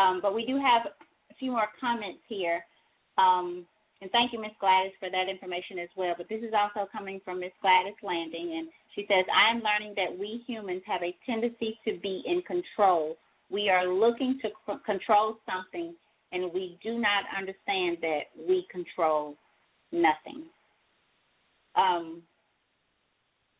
Um, 0.00 0.20
but 0.22 0.34
we 0.34 0.46
do 0.46 0.56
have 0.56 0.86
a 1.30 1.34
few 1.38 1.50
more 1.50 1.68
comments 1.80 2.20
here. 2.28 2.64
Um, 3.18 3.66
and 4.00 4.10
thank 4.12 4.32
you, 4.32 4.40
Miss 4.40 4.56
Gladys, 4.60 4.92
for 4.98 5.10
that 5.10 5.28
information 5.28 5.78
as 5.78 5.90
well. 5.96 6.14
But 6.16 6.28
this 6.28 6.42
is 6.42 6.54
also 6.56 6.88
coming 6.90 7.20
from 7.24 7.40
Miss 7.40 7.52
Gladys 7.60 8.00
Landing, 8.02 8.56
and 8.56 8.68
she 8.94 9.02
says, 9.08 9.26
I 9.28 9.50
am 9.50 9.62
learning 9.62 9.94
that 9.96 10.18
we 10.18 10.42
humans 10.46 10.82
have 10.86 11.02
a 11.02 11.14
tendency 11.26 11.78
to 11.86 11.98
be 12.00 12.22
in 12.24 12.40
control. 12.42 13.16
We 13.50 13.68
are 13.68 13.86
looking 13.86 14.38
to 14.42 14.48
c- 14.48 14.80
control 14.86 15.36
something 15.44 15.94
and 16.32 16.52
we 16.52 16.78
do 16.82 16.98
not 16.98 17.24
understand 17.36 17.98
that 18.02 18.20
we 18.48 18.66
control 18.70 19.36
nothing. 19.92 20.44
Um, 21.76 22.22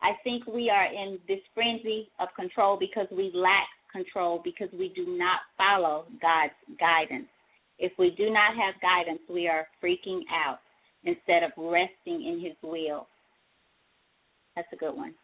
I 0.02 0.12
think 0.24 0.46
we 0.46 0.70
are 0.70 0.86
in 0.86 1.18
this 1.28 1.40
frenzy 1.54 2.08
of 2.18 2.28
control 2.36 2.78
because 2.78 3.06
we 3.10 3.30
lack 3.34 3.68
control 3.92 4.40
because 4.42 4.68
we 4.72 4.92
do 4.94 5.16
not 5.18 5.40
follow 5.58 6.06
God's 6.22 6.54
guidance. 6.78 7.28
If 7.78 7.92
we 7.98 8.10
do 8.16 8.30
not 8.30 8.54
have 8.56 8.80
guidance, 8.80 9.20
we 9.28 9.48
are 9.48 9.66
freaking 9.82 10.20
out 10.32 10.60
instead 11.04 11.42
of 11.42 11.50
resting 11.56 12.24
in 12.26 12.40
His 12.42 12.56
will. 12.62 13.06
That's 14.54 14.68
a 14.72 14.76
good 14.76 14.94
one. 14.94 15.14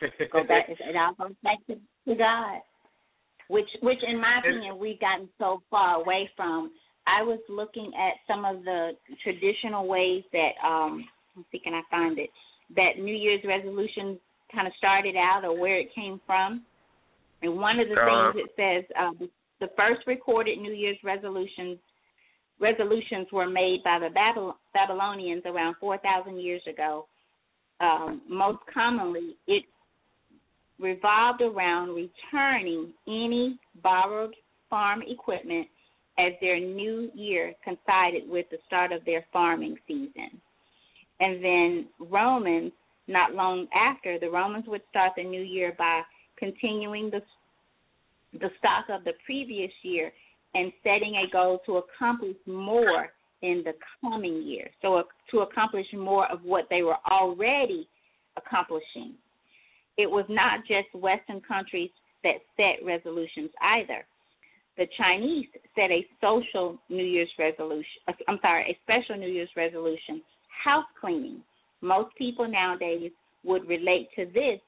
Go 0.32 0.44
back. 0.44 0.68
It 0.68 0.96
all 0.96 1.14
goes 1.14 1.36
back 1.42 1.58
to, 1.68 1.74
to 1.74 2.14
God 2.16 2.60
which 3.48 3.68
which 3.82 3.98
in 4.06 4.20
my 4.20 4.40
opinion 4.40 4.78
we've 4.78 5.00
gotten 5.00 5.28
so 5.38 5.62
far 5.70 6.00
away 6.00 6.30
from. 6.36 6.72
I 7.06 7.22
was 7.22 7.38
looking 7.50 7.92
at 7.94 8.14
some 8.26 8.44
of 8.44 8.64
the 8.64 8.92
traditional 9.22 9.86
ways 9.86 10.24
that 10.32 10.52
um 10.66 11.04
let's 11.36 11.48
see 11.52 11.58
can 11.58 11.74
I 11.74 11.82
find 11.90 12.18
it 12.18 12.30
that 12.76 12.98
New 12.98 13.14
Year's 13.14 13.42
resolution 13.44 14.18
kind 14.54 14.66
of 14.66 14.72
started 14.78 15.16
out 15.16 15.42
or 15.44 15.58
where 15.58 15.78
it 15.78 15.94
came 15.94 16.20
from. 16.26 16.64
And 17.42 17.56
one 17.56 17.78
of 17.78 17.88
the 17.88 17.94
uh, 17.94 18.32
things 18.32 18.46
it 18.46 18.52
says 18.56 18.96
um, 18.98 19.28
the 19.60 19.68
first 19.76 20.06
recorded 20.06 20.58
New 20.58 20.72
Year's 20.72 20.98
resolutions 21.04 21.78
resolutions 22.60 23.26
were 23.32 23.48
made 23.48 23.82
by 23.84 23.98
the 23.98 24.08
Babylonians 24.72 25.42
around 25.44 25.74
4,000 25.80 26.38
years 26.38 26.62
ago. 26.70 27.06
Um, 27.80 28.22
most 28.28 28.60
commonly, 28.72 29.36
it 29.48 29.64
revolved 30.78 31.40
around 31.40 31.94
returning 31.94 32.92
any 33.06 33.58
borrowed 33.82 34.34
farm 34.68 35.02
equipment 35.06 35.66
as 36.18 36.32
their 36.40 36.60
new 36.60 37.10
year 37.14 37.54
coincided 37.64 38.28
with 38.28 38.46
the 38.50 38.58
start 38.66 38.92
of 38.92 39.04
their 39.04 39.24
farming 39.32 39.76
season. 39.86 40.40
And 41.20 41.42
then 41.44 41.86
Romans, 41.98 42.72
not 43.08 43.34
long 43.34 43.66
after, 43.74 44.18
the 44.18 44.30
Romans 44.30 44.64
would 44.68 44.82
start 44.90 45.12
the 45.16 45.24
new 45.24 45.42
year 45.42 45.74
by 45.78 46.02
continuing 46.38 47.10
the 47.10 47.20
the 48.40 48.50
stock 48.58 48.86
of 48.88 49.04
the 49.04 49.12
previous 49.24 49.70
year 49.82 50.12
and 50.54 50.72
setting 50.82 51.14
a 51.16 51.30
goal 51.30 51.60
to 51.64 51.76
accomplish 51.76 52.36
more 52.46 53.08
in 53.42 53.62
the 53.64 53.72
coming 54.00 54.42
year. 54.42 54.68
So 54.82 55.04
to 55.30 55.40
accomplish 55.40 55.86
more 55.96 56.30
of 56.32 56.42
what 56.42 56.64
they 56.68 56.82
were 56.82 56.96
already 57.08 57.86
accomplishing 58.36 59.14
it 59.96 60.10
was 60.10 60.24
not 60.28 60.60
just 60.60 60.94
Western 60.94 61.40
countries 61.40 61.90
that 62.22 62.38
set 62.56 62.84
resolutions 62.84 63.50
either. 63.60 64.04
the 64.76 64.86
Chinese 64.98 65.46
set 65.74 65.90
a 65.90 66.06
social 66.20 66.78
New 66.88 67.04
Year's 67.04 67.30
resolution. 67.38 67.84
I'm 68.28 68.38
sorry, 68.42 68.64
a 68.70 68.78
special 68.82 69.20
New 69.20 69.30
Year's 69.30 69.50
resolution, 69.56 70.22
house 70.64 70.86
cleaning. 71.00 71.42
Most 71.80 72.14
people 72.16 72.48
nowadays 72.48 73.10
would 73.44 73.68
relate 73.68 74.08
to 74.16 74.24
this 74.26 74.60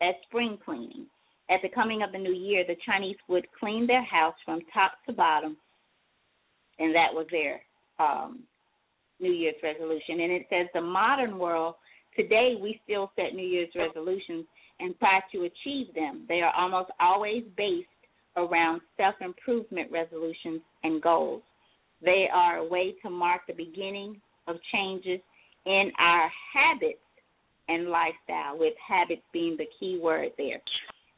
as 0.00 0.14
spring 0.28 0.58
cleaning. 0.64 1.06
At 1.50 1.60
the 1.62 1.68
coming 1.68 2.02
of 2.02 2.12
the 2.12 2.18
new 2.18 2.32
year, 2.32 2.64
the 2.66 2.76
Chinese 2.86 3.16
would 3.28 3.46
clean 3.58 3.86
their 3.86 4.04
house 4.04 4.36
from 4.44 4.60
top 4.72 4.92
to 5.06 5.12
bottom, 5.12 5.56
and 6.78 6.94
that 6.94 7.12
was 7.12 7.26
their 7.30 7.60
um, 7.98 8.40
New 9.18 9.32
Year's 9.32 9.56
resolution. 9.62 10.20
And 10.20 10.32
it 10.32 10.46
says 10.48 10.68
the 10.72 10.80
modern 10.80 11.38
world 11.38 11.74
today 12.16 12.54
we 12.60 12.80
still 12.84 13.10
set 13.16 13.34
New 13.34 13.46
Year's 13.46 13.70
resolutions 13.74 14.46
and 14.80 14.98
try 14.98 15.20
to 15.32 15.44
achieve 15.44 15.94
them. 15.94 16.24
They 16.28 16.40
are 16.40 16.52
almost 16.56 16.90
always 17.00 17.44
based 17.56 17.88
around 18.36 18.80
self 18.96 19.14
improvement 19.20 19.90
resolutions 19.90 20.60
and 20.82 21.02
goals. 21.02 21.42
They 22.02 22.26
are 22.32 22.58
a 22.58 22.64
way 22.64 22.94
to 23.02 23.10
mark 23.10 23.42
the 23.46 23.52
beginning 23.52 24.20
of 24.46 24.56
changes 24.72 25.20
in 25.66 25.92
our 25.98 26.30
habits 26.54 26.98
and 27.68 27.88
lifestyle, 27.88 28.58
with 28.58 28.74
habits 28.86 29.22
being 29.32 29.56
the 29.56 29.66
key 29.78 30.00
word 30.02 30.30
there. 30.36 30.60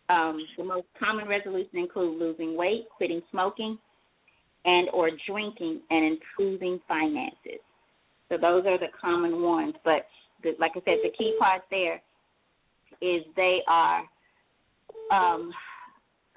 Um, 0.09 0.45
the 0.59 0.65
most 0.65 0.87
common 0.99 1.29
resolutions 1.29 1.73
include 1.73 2.21
losing 2.21 2.57
weight, 2.57 2.87
quitting 2.97 3.23
smoking, 3.31 3.79
and 4.65 4.89
or 4.93 5.11
drinking, 5.29 5.81
and 5.91 6.19
improving 6.19 6.81
finances. 6.87 7.61
So 8.29 8.37
those 8.37 8.65
are 8.67 8.79
the 8.79 8.89
common 9.01 9.43
ones. 9.43 9.75
But 9.85 10.07
the, 10.43 10.53
like 10.59 10.73
I 10.75 10.81
said, 10.85 10.99
the 11.03 11.13
key 11.17 11.37
part 11.39 11.63
there 11.71 12.01
is 13.01 13.23
they 13.37 13.59
are 13.69 14.03
um, 15.11 15.53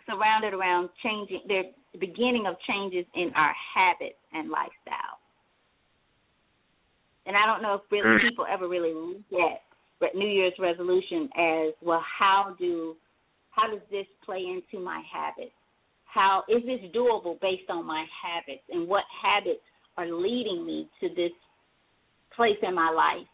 surrounded 0.07 0.53
around 0.53 0.89
changing. 1.03 1.41
They're 1.47 1.71
the 1.93 2.07
beginning 2.07 2.45
of 2.47 2.55
changes 2.67 3.05
in 3.15 3.31
our 3.35 3.53
habits 3.73 4.19
and 4.33 4.49
lifestyle. 4.49 5.19
And 7.25 7.35
I 7.35 7.45
don't 7.45 7.61
know 7.61 7.75
if 7.75 7.81
really 7.91 8.19
mm. 8.19 8.29
people 8.29 8.45
ever 8.51 8.67
really 8.67 8.93
look 8.93 9.21
at 10.03 10.15
New 10.15 10.27
Year's 10.27 10.53
resolution 10.59 11.29
as 11.37 11.73
well. 11.81 12.03
How 12.19 12.55
do 12.59 12.95
how 13.51 13.71
does 13.71 13.81
this 13.89 14.05
play 14.25 14.43
into 14.43 14.83
my 14.83 15.01
habits? 15.11 15.55
How 16.03 16.43
is 16.49 16.61
this 16.65 16.81
doable 16.95 17.39
based 17.41 17.69
on 17.69 17.85
my 17.85 18.05
habits, 18.23 18.63
and 18.69 18.87
what 18.87 19.03
habits 19.23 19.63
are 19.97 20.07
leading 20.07 20.65
me 20.65 20.89
to 20.99 21.09
this 21.09 21.31
place 22.35 22.57
in 22.61 22.75
my 22.75 22.89
life, 22.91 23.27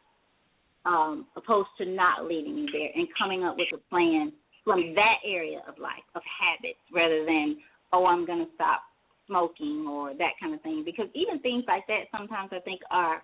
um, 0.86 1.28
opposed 1.36 1.70
to 1.78 1.86
not 1.86 2.26
leading 2.26 2.56
me 2.56 2.68
there, 2.72 2.90
and 2.96 3.08
coming 3.18 3.44
up 3.44 3.56
with 3.58 3.68
a 3.74 3.90
plan 3.90 4.32
from 4.64 4.94
that 4.96 5.18
area 5.26 5.60
of 5.68 5.78
life 5.78 6.06
of 6.16 6.22
habits 6.26 6.80
rather 6.94 7.26
than 7.26 7.58
oh 7.94 8.06
I'm 8.06 8.26
going 8.26 8.46
to 8.46 8.52
stop 8.56 8.82
smoking 9.28 9.86
or 9.90 10.14
that 10.14 10.34
kind 10.40 10.54
of 10.54 10.62
thing. 10.62 10.84
Because 10.86 11.08
even 11.14 11.40
things 11.40 11.64
like 11.68 11.86
that 11.88 12.10
sometimes 12.16 12.50
I 12.52 12.60
think 12.60 12.82
are 12.92 13.22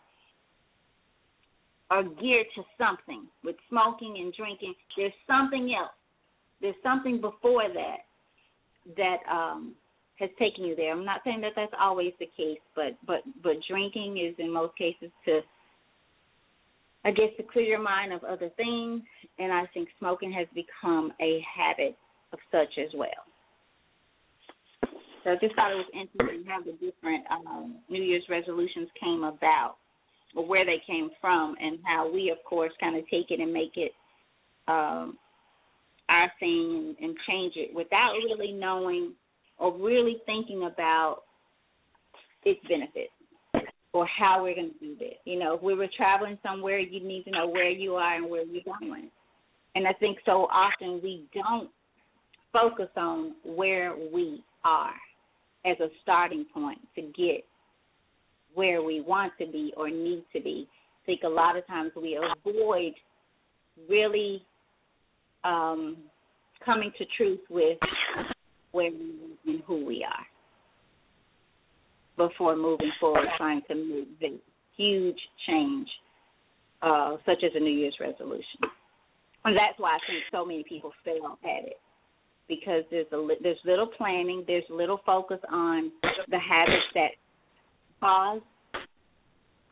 are 1.90 2.04
geared 2.04 2.48
to 2.56 2.64
something. 2.78 3.28
With 3.44 3.56
smoking 3.70 4.18
and 4.20 4.34
drinking 4.34 4.74
there's 4.96 5.14
something 5.26 5.74
else. 5.78 5.96
There's 6.62 6.76
something 6.84 7.22
before 7.22 7.68
that 7.74 8.06
that 8.96 9.18
um 9.32 9.74
has 10.20 10.30
taken 10.40 10.66
you 10.66 10.76
there. 10.76 10.92
I'm 10.92 11.06
not 11.06 11.22
saying 11.24 11.42
that 11.42 11.54
that's 11.56 11.74
always 11.80 12.14
the 12.20 12.30
case 12.38 12.60
but 12.76 12.98
but 13.06 13.22
but 13.44 13.58
drinking 13.68 14.18
is 14.18 14.36
in 14.40 14.52
most 14.52 14.78
cases 14.78 15.12
to 15.26 15.42
I 17.08 17.12
guess 17.12 17.30
to 17.38 17.44
clear 17.44 17.64
your 17.64 17.82
mind 17.82 18.12
of 18.12 18.26
other 18.26 18.50
things, 18.58 19.02
and 19.40 19.54
I 19.54 19.64
think 19.74 19.88
smoking 19.98 20.30
has 20.34 20.46
become 20.54 21.14
a 21.22 21.42
habit 21.56 21.96
of 22.34 22.40
such 22.52 22.78
as 22.78 22.90
well. 22.94 23.08
So 25.24 25.32
I 25.32 25.36
just 25.40 25.56
thought 25.56 25.72
it 25.72 25.76
was 25.76 25.86
interesting 25.94 26.44
how 26.46 26.60
the 26.60 26.74
different 26.74 27.24
um, 27.32 27.78
New 27.90 28.04
Year's 28.04 28.26
resolutions 28.30 28.90
came 29.02 29.24
about, 29.24 29.78
or 30.36 30.46
where 30.46 30.66
they 30.66 30.82
came 30.86 31.10
from, 31.22 31.56
and 31.62 31.80
how 31.86 32.12
we, 32.12 32.30
of 32.30 32.44
course, 32.44 32.74
kind 32.82 32.98
of 32.98 33.06
take 33.10 33.32
it 33.32 33.40
and 33.40 33.54
make 33.54 33.78
it 33.78 33.94
um, 34.68 35.18
our 36.10 36.30
thing 36.42 36.94
and, 37.00 37.10
and 37.10 37.18
change 37.26 37.54
it 37.56 37.74
without 37.74 38.16
really 38.16 38.52
knowing 38.52 39.14
or 39.60 39.74
really 39.78 40.18
thinking 40.26 40.70
about 40.70 41.22
its 42.44 42.60
benefits 42.68 43.14
or 43.94 44.08
how 44.08 44.44
we're 44.44 44.56
going 44.56 44.72
to 44.80 44.86
do 44.86 44.96
this. 44.98 45.16
You 45.26 45.40
know, 45.40 45.56
if 45.56 45.62
we 45.62 45.74
were 45.74 45.88
traveling 45.96 46.38
somewhere, 46.44 46.80
you 46.80 47.06
need 47.06 47.24
to 47.24 47.32
know 47.32 47.48
where 47.48 47.70
you 47.70 47.96
are 47.96 48.16
and 48.16 48.30
where 48.30 48.46
you're 48.46 48.64
going. 48.64 49.10
And 49.76 49.88
I 49.88 49.94
think 49.94 50.20
so 50.26 50.48
often 50.52 51.00
we 51.04 51.26
don't 51.34 51.70
focus 52.52 52.90
on 52.96 53.36
where 53.44 53.96
we 54.14 54.44
are 54.64 54.94
as 55.66 55.80
a 55.80 55.88
starting 56.02 56.46
point 56.54 56.80
to 56.96 57.02
get 57.02 57.46
where 58.54 58.82
we 58.82 59.02
want 59.02 59.34
to 59.40 59.46
be 59.46 59.74
or 59.78 59.90
need 59.90 60.24
to 60.34 60.42
be. 60.42 60.68
I 61.04 61.06
think 61.06 61.22
a 61.24 61.30
lot 61.30 61.58
of 61.58 61.66
times 61.68 61.92
we 61.96 62.20
avoid 62.46 62.94
really 63.90 64.44
um, 65.44 65.98
coming 66.66 66.92
to 66.98 67.06
truth 67.16 67.40
with 67.50 67.78
where 68.72 68.92
we 68.92 69.16
and 69.46 69.62
who 69.66 69.86
we 69.86 70.04
are 70.04 70.26
before 72.18 72.56
moving 72.56 72.92
forward, 73.00 73.28
trying 73.38 73.62
to 73.70 73.76
make 73.76 74.20
the 74.20 74.40
huge 74.76 75.20
change, 75.48 75.88
uh, 76.82 77.18
such 77.26 77.44
as 77.44 77.52
a 77.56 77.60
New 77.60 77.72
Year's 77.72 77.96
resolution. 78.00 78.62
And 79.46 79.56
that's 79.56 79.78
why 79.78 79.92
I 79.92 80.00
think 80.08 80.24
so 80.32 80.46
many 80.46 80.64
people 80.68 80.92
fail 81.06 81.38
at 81.44 81.66
it 81.66 81.80
because 82.50 82.84
there's 82.92 83.08
a 83.14 83.28
there's 83.42 83.58
little 83.66 83.88
planning, 83.88 84.44
there's 84.48 84.64
little 84.70 85.00
focus 85.06 85.40
on 85.52 85.92
the 86.30 86.40
habits 86.40 86.86
that 86.96 87.12
cause 88.00 88.42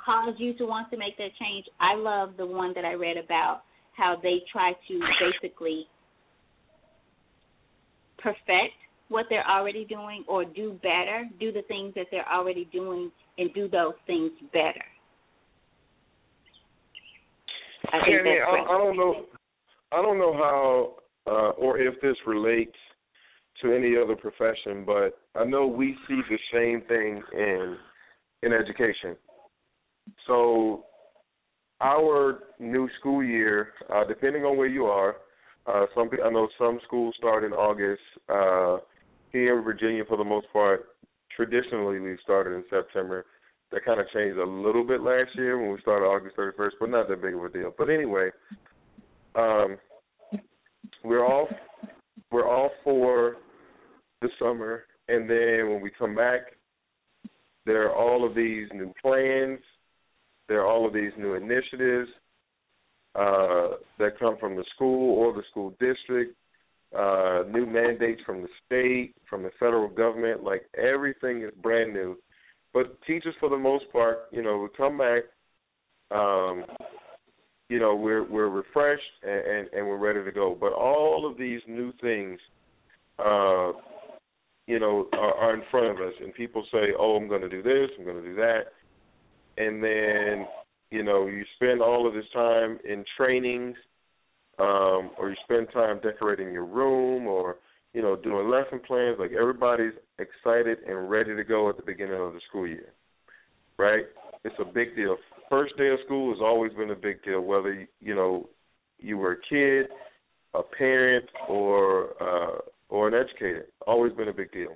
cause 0.04 0.36
you 0.38 0.54
to 0.58 0.66
want 0.66 0.90
to 0.92 0.98
make 0.98 1.18
that 1.18 1.32
change. 1.40 1.66
I 1.80 1.96
love 1.96 2.38
the 2.38 2.46
one 2.46 2.74
that 2.76 2.86
I 2.86 2.94
read 2.94 3.18
about 3.18 3.62
how 3.98 4.18
they 4.22 4.42
try 4.52 4.74
to 4.88 5.00
basically 5.20 5.88
perfect 8.20 8.78
what 9.10 9.26
they're 9.30 9.48
already 9.48 9.86
doing 9.86 10.24
or 10.28 10.46
do 10.46 10.80
better, 10.82 11.26
do 11.40 11.52
the 11.52 11.62
things 11.64 11.94
that 11.96 12.08
they're 12.12 12.28
already 12.28 12.68
doing 12.72 13.12
and 13.38 13.54
do 13.54 13.68
those 13.68 13.94
things 14.08 14.32
better. 14.52 14.84
I 17.88 18.00
think 18.06 18.26
I, 18.26 18.74
I 18.74 18.78
don't 18.78 18.98
know. 18.98 19.26
I 19.92 20.02
don't 20.02 20.18
know 20.18 20.34
how 20.34 20.96
uh, 21.28 21.50
or 21.52 21.78
if 21.78 22.00
this 22.02 22.16
relates 22.26 22.76
to 23.62 23.74
any 23.74 23.96
other 23.96 24.16
profession, 24.16 24.84
but 24.86 25.18
I 25.40 25.46
know 25.46 25.68
we 25.68 25.96
see 26.08 26.20
the 26.30 26.38
same 26.52 26.82
thing 26.88 27.22
in 27.34 27.78
in 28.44 28.54
education. 28.54 29.16
So 30.28 30.86
our 31.82 32.40
new 32.60 32.90
school 33.00 33.24
year, 33.24 33.70
uh, 33.94 34.04
depending 34.08 34.44
on 34.44 34.58
where 34.58 34.68
you 34.68 34.86
are, 34.86 35.18
uh, 35.68 35.86
some 35.96 36.10
I 36.24 36.30
know 36.30 36.48
some 36.58 36.80
schools 36.86 37.16
start 37.18 37.44
in 37.44 37.54
August. 37.54 38.02
Uh, 38.30 38.78
here 39.36 39.58
in 39.58 39.64
Virginia, 39.64 40.04
for 40.08 40.18
the 40.18 40.24
most 40.24 40.48
part, 40.54 40.86
traditionally 41.36 42.00
we 42.00 42.18
started 42.24 42.52
in 42.52 42.64
September. 42.70 43.26
That 43.72 43.84
kind 43.84 44.00
of 44.00 44.08
changed 44.14 44.38
a 44.38 44.46
little 44.46 44.86
bit 44.86 45.02
last 45.02 45.32
year 45.36 45.60
when 45.60 45.72
we 45.74 45.82
started 45.82 46.06
August 46.06 46.38
31st, 46.38 46.72
but 46.80 46.90
not 46.90 47.10
that 47.10 47.22
big 47.22 47.36
of 47.36 47.44
a 47.44 47.50
deal. 47.50 47.74
But 47.78 47.90
anyway, 47.90 48.30
um, 49.36 49.78
we're 51.04 51.26
all 51.26 51.50
we're 52.32 52.48
all 52.48 52.70
for 52.84 53.36
the 54.22 54.30
summer, 54.40 54.84
and 55.10 55.30
then 55.30 55.70
when 55.70 55.82
we 55.82 55.92
come 55.98 56.16
back, 56.16 56.42
there 57.66 57.90
are 57.90 57.96
all 57.96 58.26
of 58.26 58.36
these 58.36 58.68
new 58.74 58.94
plans. 59.02 59.60
There 60.48 60.62
are 60.62 60.68
all 60.68 60.88
of 60.88 60.94
these 60.94 61.12
new 61.18 61.34
initiatives 61.34 62.10
uh, 63.16 63.78
that 64.00 64.20
come 64.20 64.38
from 64.40 64.56
the 64.56 64.64
school 64.76 65.18
or 65.18 65.34
the 65.34 65.44
school 65.50 65.72
district 65.80 66.36
uh, 66.94 67.44
new 67.50 67.66
mandates 67.66 68.22
from 68.26 68.42
the 68.42 68.48
state, 68.66 69.16
from 69.30 69.44
the 69.44 69.52
federal 69.60 69.88
government. 69.88 70.44
Like 70.44 70.64
everything 70.78 71.44
is 71.44 71.52
brand 71.62 71.94
new. 71.94 72.18
But 72.74 73.02
teachers, 73.04 73.36
for 73.40 73.50
the 73.50 73.58
most 73.58 73.86
part, 73.92 74.28
you 74.32 74.44
know, 74.44 74.58
we 74.58 74.68
come 74.76 74.98
back. 74.98 75.24
Um, 76.12 76.66
you 77.70 77.80
know, 77.80 77.96
we're 77.96 78.24
we're 78.30 78.50
refreshed 78.50 79.02
and, 79.24 79.32
and, 79.32 79.68
and 79.74 79.88
we're 79.88 79.98
ready 79.98 80.24
to 80.24 80.32
go. 80.32 80.56
But 80.60 80.74
all 80.74 81.30
of 81.30 81.38
these 81.38 81.62
new 81.68 81.92
things, 82.02 82.40
uh, 83.18 83.72
you 84.68 84.80
know, 84.80 85.08
are, 85.14 85.34
are 85.36 85.54
in 85.56 85.64
front 85.72 85.88
of 85.88 85.98
us, 85.98 86.14
and 86.22 86.34
people 86.34 86.64
say, 86.72 86.94
"Oh, 87.00 87.16
I'm 87.16 87.28
going 87.28 87.42
to 87.42 87.50
do 87.50 87.64
this, 87.64 87.90
I'm 87.98 88.06
going 88.06 88.22
to 88.22 88.30
do 88.30 88.36
that," 88.36 88.66
and 89.58 89.84
then 89.84 90.48
you 90.92 91.04
know, 91.04 91.28
you 91.28 91.44
spend 91.56 91.82
all 91.82 92.08
of 92.08 92.14
this 92.14 92.26
time 92.34 92.80
in 92.88 93.04
trainings 93.18 93.76
um, 94.60 95.12
or 95.18 95.30
you 95.30 95.36
spend 95.44 95.68
time 95.74 96.00
decorating 96.02 96.52
your 96.52 96.66
room 96.66 97.28
or 97.28 97.58
you 97.94 98.02
know 98.02 98.16
doing 98.16 98.50
lesson 98.50 98.80
plans. 98.86 99.18
Like 99.20 99.32
everybody's 99.32 99.94
excited 100.20 100.80
and 100.88 101.10
ready 101.10 101.36
to 101.36 101.44
go 101.44 101.70
at 101.70 101.78
the 101.78 101.84
beginning 101.84 102.20
of 102.20 102.34
the 102.34 102.42
school 102.50 102.68
year, 102.68 102.94
right? 103.78 104.06
It's 104.44 104.56
a 104.60 104.66
big 104.66 104.96
deal. 104.96 105.18
First 105.50 105.78
day 105.78 105.90
of 105.90 106.00
school 106.06 106.32
has 106.32 106.42
always 106.42 106.74
been 106.74 106.92
a 106.92 106.96
big 106.96 107.24
deal, 107.24 107.42
whether 107.42 107.88
you 108.00 108.16
know 108.16 108.50
you 109.00 109.18
were 109.18 109.34
a 109.34 109.42
kid, 109.50 109.88
a 110.54 110.62
parent, 110.64 111.26
or 111.50 112.12
uh, 112.22 112.60
or 112.90 113.08
an 113.08 113.14
educator. 113.14 113.66
Always 113.86 114.14
been 114.14 114.30
a 114.30 114.34
big 114.34 114.52
deal. 114.52 114.76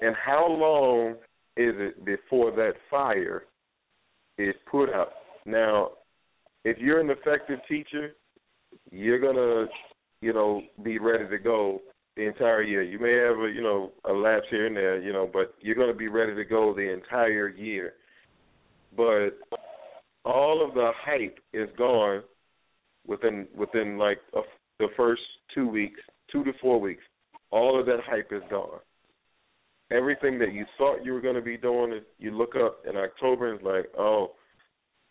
And 0.00 0.14
how 0.14 0.46
long 0.48 1.12
is 1.56 1.74
it 1.76 2.04
before 2.04 2.52
that 2.52 2.74
fire 2.90 3.44
is 4.38 4.54
put 4.70 4.90
out? 4.90 5.12
Now, 5.44 5.90
if 6.64 6.78
you're 6.78 7.00
an 7.00 7.10
effective 7.10 7.60
teacher, 7.68 8.14
you're 8.90 9.20
gonna, 9.20 9.66
you 10.20 10.32
know, 10.32 10.62
be 10.82 10.98
ready 10.98 11.28
to 11.28 11.38
go 11.38 11.80
the 12.16 12.26
entire 12.26 12.62
year. 12.62 12.82
You 12.82 12.98
may 12.98 13.12
have 13.12 13.38
a, 13.38 13.52
you 13.52 13.62
know, 13.62 13.92
a 14.04 14.12
lapse 14.12 14.46
here 14.50 14.66
and 14.66 14.76
there, 14.76 15.00
you 15.00 15.12
know, 15.12 15.28
but 15.32 15.54
you're 15.60 15.76
gonna 15.76 15.94
be 15.94 16.08
ready 16.08 16.34
to 16.34 16.44
go 16.44 16.74
the 16.74 16.92
entire 16.92 17.48
year. 17.48 17.94
But 18.96 19.38
all 20.24 20.66
of 20.66 20.74
the 20.74 20.90
hype 21.04 21.38
is 21.52 21.68
gone 21.76 22.22
within 23.06 23.46
within 23.56 23.98
like 23.98 24.18
a, 24.34 24.40
the 24.78 24.88
first 24.96 25.22
two 25.54 25.68
weeks, 25.68 26.00
two 26.30 26.44
to 26.44 26.52
four 26.60 26.80
weeks. 26.80 27.02
All 27.50 27.78
of 27.78 27.86
that 27.86 28.00
hype 28.04 28.32
is 28.32 28.42
gone. 28.50 28.80
Everything 29.90 30.38
that 30.38 30.52
you 30.52 30.66
thought 30.76 31.04
you 31.04 31.14
were 31.14 31.20
going 31.20 31.34
to 31.34 31.40
be 31.40 31.56
doing, 31.56 32.00
you 32.18 32.36
look 32.36 32.54
up 32.54 32.82
in 32.88 32.94
October 32.96 33.50
and 33.50 33.58
it's 33.58 33.64
like, 33.64 33.86
oh, 33.98 34.32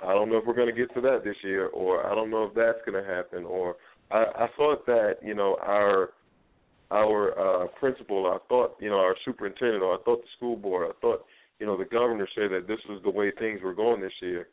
I 0.02 0.14
don't 0.14 0.30
know 0.30 0.38
if 0.38 0.45
we're 0.45 0.54
going 0.54 0.74
to 0.74 0.80
get 0.80 0.93
to 0.93 1.02
that 1.02 1.24
this 1.24 1.36
year, 1.43 1.68
or 1.68 2.06
I 2.06 2.14
don't 2.14 2.30
know 2.30 2.43
if 2.43 2.54
that's 2.54 2.80
going 2.86 3.04
to 3.04 3.10
happen, 3.10 3.45
or 3.45 3.76
I, 4.12 4.26
I 4.36 4.48
thought 4.56 4.86
that 4.86 5.16
you 5.24 5.34
know 5.34 5.58
our 5.62 6.12
our 6.91 7.64
uh, 7.64 7.68
principal, 7.80 8.28
I 8.28 8.38
thought 8.48 8.76
you 8.80 8.89
know 8.89 8.98
our 8.98 9.16
superintendent, 9.26 9.84
or 9.84 9.95
I 9.95 10.04
thought 10.04 10.22
the 10.22 10.28
school 10.38 10.56
board, 10.56 10.89
I 10.89 11.00
thought 11.02 11.26
you 11.60 11.66
know 11.66 11.78
the 11.78 11.86
governor 11.86 12.28
said 12.36 12.52
that 12.52 12.68
this 12.68 12.80
was 12.88 13.02
the 13.04 13.10
way 13.10 13.32
things 13.32 13.62
were 13.64 13.74
going 13.74 14.02
this 14.02 14.12
year, 14.22 14.48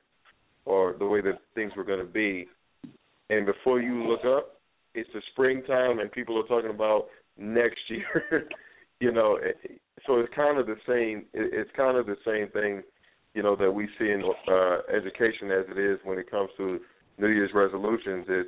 or 0.65 0.95
the 0.99 1.07
way 1.07 1.21
that 1.21 1.41
things 1.55 1.73
were 1.77 1.85
going 1.85 2.05
to 2.05 2.11
be, 2.11 2.49
and 3.31 3.47
before 3.47 3.81
you 3.81 4.05
look 4.05 4.25
up, 4.25 4.61
it's 4.95 5.11
the 5.13 5.23
springtime 5.33 5.99
and 5.99 6.11
people 6.11 6.39
are 6.39 6.47
talking 6.47 6.71
about 6.71 7.07
next 7.37 7.81
year. 7.89 8.49
you 9.01 9.13
know, 9.13 9.39
so 10.07 10.21
it's 10.21 10.33
kind 10.35 10.59
of 10.59 10.67
the 10.67 10.77
same. 10.87 11.25
It's 11.33 11.71
kind 11.77 11.97
of 11.97 12.07
the 12.07 12.17
same 12.25 12.49
thing, 12.51 12.83
you 13.35 13.43
know, 13.43 13.57
that 13.57 13.71
we 13.71 13.89
see 13.99 14.11
in 14.11 14.23
uh, 14.49 14.79
education 14.97 15.51
as 15.51 15.67
it 15.69 15.79
is 15.79 15.99
when 16.05 16.19
it 16.19 16.31
comes 16.31 16.51
to 16.57 16.79
New 17.19 17.29
Year's 17.29 17.51
resolutions. 17.55 18.27
Is 18.29 18.47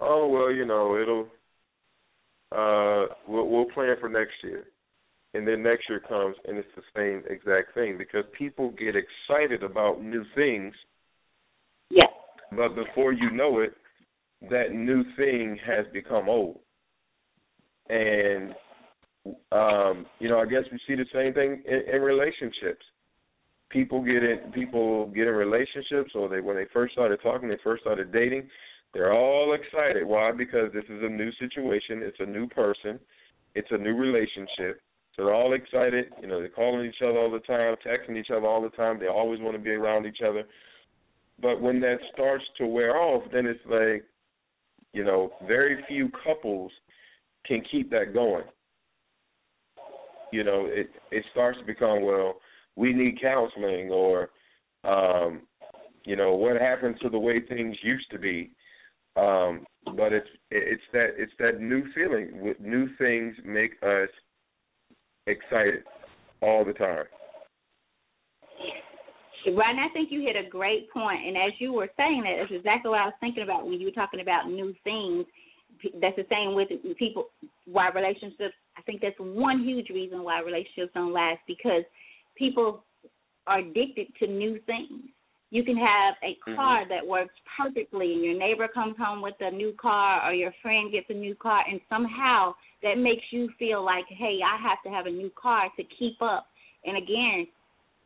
oh 0.00 0.28
well, 0.28 0.50
you 0.50 0.64
know, 0.64 0.96
it'll 1.00 1.28
uh, 2.52 3.14
we'll, 3.28 3.48
we'll 3.48 3.66
plan 3.66 3.94
for 4.00 4.08
next 4.08 4.34
year, 4.42 4.64
and 5.34 5.46
then 5.46 5.62
next 5.62 5.88
year 5.88 6.00
comes 6.00 6.36
and 6.46 6.56
it's 6.56 6.68
the 6.76 6.82
same 6.96 7.22
exact 7.30 7.74
thing 7.74 7.98
because 7.98 8.24
people 8.36 8.70
get 8.72 8.94
excited 8.96 9.62
about 9.62 10.02
new 10.02 10.24
things. 10.34 10.74
Yeah. 11.90 12.06
But 12.50 12.74
before 12.74 13.12
you 13.12 13.30
know 13.30 13.60
it, 13.60 13.74
that 14.50 14.72
new 14.72 15.02
thing 15.16 15.58
has 15.66 15.86
become 15.92 16.28
old. 16.28 16.60
And 17.88 18.54
um, 19.52 20.06
you 20.18 20.28
know, 20.28 20.38
I 20.38 20.46
guess 20.46 20.62
we 20.70 20.78
see 20.86 20.94
the 20.94 21.06
same 21.12 21.34
thing 21.34 21.62
in, 21.66 21.94
in 21.94 22.00
relationships. 22.02 22.84
People 23.76 24.02
get 24.02 24.22
in 24.24 24.52
people 24.54 25.08
get 25.08 25.26
in 25.26 25.34
relationships 25.34 26.12
or 26.14 26.30
they 26.30 26.40
when 26.40 26.56
they 26.56 26.64
first 26.72 26.94
started 26.94 27.20
talking, 27.22 27.48
they 27.48 27.58
first 27.62 27.82
started 27.82 28.10
dating, 28.10 28.48
they're 28.94 29.12
all 29.12 29.54
excited. 29.54 30.06
Why? 30.06 30.32
Because 30.32 30.72
this 30.72 30.84
is 30.84 31.02
a 31.02 31.08
new 31.08 31.30
situation, 31.32 32.00
it's 32.02 32.20
a 32.20 32.24
new 32.24 32.48
person, 32.48 32.98
it's 33.54 33.68
a 33.70 33.76
new 33.76 33.94
relationship. 33.94 34.80
So 35.14 35.24
they're 35.24 35.34
all 35.34 35.52
excited, 35.52 36.06
you 36.22 36.26
know, 36.26 36.40
they're 36.40 36.48
calling 36.48 36.86
each 36.86 37.02
other 37.02 37.18
all 37.18 37.30
the 37.30 37.40
time, 37.40 37.74
texting 37.86 38.16
each 38.16 38.30
other 38.30 38.46
all 38.46 38.62
the 38.62 38.70
time, 38.70 38.98
they 38.98 39.08
always 39.08 39.40
want 39.40 39.56
to 39.56 39.62
be 39.62 39.72
around 39.72 40.06
each 40.06 40.20
other. 40.26 40.44
But 41.40 41.60
when 41.60 41.80
that 41.80 41.98
starts 42.14 42.44
to 42.56 42.66
wear 42.66 42.96
off, 42.96 43.24
then 43.30 43.44
it's 43.44 43.60
like 43.66 44.04
you 44.96 45.04
know, 45.04 45.30
very 45.46 45.84
few 45.86 46.10
couples 46.24 46.72
can 47.44 47.62
keep 47.70 47.90
that 47.90 48.14
going. 48.14 48.44
You 50.32 50.42
know, 50.42 50.66
it 50.66 50.88
it 51.10 51.24
starts 51.32 51.58
to 51.58 51.64
become 51.66 52.02
well, 52.02 52.36
we 52.76 52.92
need 52.92 53.20
counseling 53.20 53.90
or 53.90 54.30
um, 54.84 55.42
you 56.06 56.14
know, 56.16 56.34
what 56.34 56.60
happened 56.60 56.96
to 57.02 57.10
the 57.10 57.18
way 57.18 57.40
things 57.40 57.76
used 57.82 58.10
to 58.12 58.18
be. 58.18 58.52
Um, 59.16 59.66
but 59.96 60.12
it's 60.12 60.28
it's 60.50 60.82
that 60.92 61.14
it's 61.16 61.32
that 61.38 61.60
new 61.60 61.84
feeling. 61.94 62.40
With 62.42 62.60
new 62.60 62.88
things 62.96 63.34
make 63.44 63.72
us 63.82 64.08
excited 65.26 65.82
all 66.42 66.64
the 66.64 66.72
time. 66.72 67.04
And 69.46 69.80
I 69.80 69.88
think 69.92 70.10
you 70.10 70.22
hit 70.22 70.36
a 70.36 70.48
great 70.48 70.90
point. 70.90 71.20
And 71.24 71.36
as 71.36 71.52
you 71.60 71.72
were 71.72 71.88
saying 71.96 72.24
that, 72.24 72.36
that's 72.40 72.52
exactly 72.52 72.90
what 72.90 72.98
I 72.98 73.06
was 73.06 73.14
thinking 73.20 73.44
about 73.44 73.64
when 73.64 73.80
you 73.80 73.86
were 73.86 73.92
talking 73.92 74.20
about 74.20 74.48
new 74.48 74.74
things. 74.82 75.24
That's 76.00 76.16
the 76.16 76.26
same 76.30 76.54
with 76.54 76.68
people. 76.98 77.26
Why 77.64 77.90
relationships? 77.90 78.54
I 78.76 78.82
think 78.82 79.00
that's 79.00 79.14
one 79.18 79.64
huge 79.64 79.88
reason 79.90 80.24
why 80.24 80.40
relationships 80.40 80.92
don't 80.94 81.12
last 81.12 81.40
because 81.46 81.84
people 82.36 82.84
are 83.46 83.60
addicted 83.60 84.08
to 84.20 84.26
new 84.26 84.58
things. 84.66 85.02
You 85.50 85.62
can 85.62 85.76
have 85.76 86.14
a 86.22 86.32
mm-hmm. 86.32 86.56
car 86.56 86.80
mm-hmm. 86.80 86.90
that 86.90 87.06
works 87.06 87.34
perfectly, 87.56 88.12
and 88.12 88.24
your 88.24 88.38
neighbor 88.38 88.68
comes 88.68 88.96
home 88.98 89.22
with 89.22 89.34
a 89.40 89.50
new 89.50 89.72
car, 89.80 90.28
or 90.28 90.32
your 90.34 90.52
friend 90.62 90.92
gets 90.92 91.06
a 91.10 91.14
new 91.14 91.34
car, 91.34 91.62
and 91.70 91.80
somehow 91.88 92.54
that 92.82 92.98
makes 92.98 93.24
you 93.30 93.48
feel 93.58 93.84
like, 93.84 94.04
hey, 94.08 94.38
I 94.44 94.60
have 94.62 94.82
to 94.84 94.90
have 94.90 95.06
a 95.06 95.10
new 95.10 95.30
car 95.40 95.68
to 95.76 95.82
keep 95.98 96.20
up. 96.20 96.46
And 96.84 96.96
again, 96.96 97.46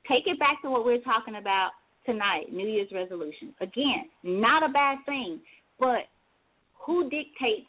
Take 0.08 0.26
it 0.26 0.38
back 0.38 0.62
to 0.62 0.70
what 0.70 0.84
we're 0.84 1.02
talking 1.02 1.36
about 1.36 1.70
tonight, 2.06 2.52
New 2.52 2.66
Year's 2.66 2.90
resolution. 2.92 3.54
Again, 3.60 4.08
not 4.22 4.68
a 4.68 4.72
bad 4.72 4.98
thing, 5.06 5.40
but 5.78 6.08
who 6.86 7.04
dictates 7.04 7.68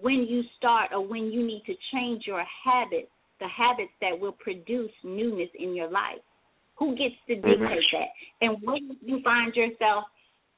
when 0.00 0.26
you 0.28 0.42
start 0.56 0.90
or 0.92 1.06
when 1.06 1.32
you 1.32 1.44
need 1.44 1.62
to 1.66 1.74
change 1.92 2.24
your 2.26 2.44
habits, 2.64 3.10
the 3.40 3.48
habits 3.48 3.92
that 4.00 4.18
will 4.18 4.32
produce 4.32 4.90
newness 5.04 5.48
in 5.58 5.74
your 5.74 5.90
life? 5.90 6.20
Who 6.78 6.96
gets 6.96 7.14
to 7.28 7.34
dictate 7.34 7.58
that? 7.58 8.08
And 8.40 8.56
when 8.62 8.96
you 9.02 9.20
find 9.22 9.54
yourself 9.54 10.04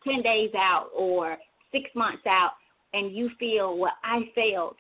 10 0.05 0.23
days 0.23 0.51
out 0.57 0.89
or 0.95 1.37
six 1.73 1.85
months 1.95 2.23
out 2.27 2.53
and 2.93 3.15
you 3.15 3.31
feel, 3.39 3.79
well, 3.79 3.93
I 4.05 4.21
failed, 4.35 4.77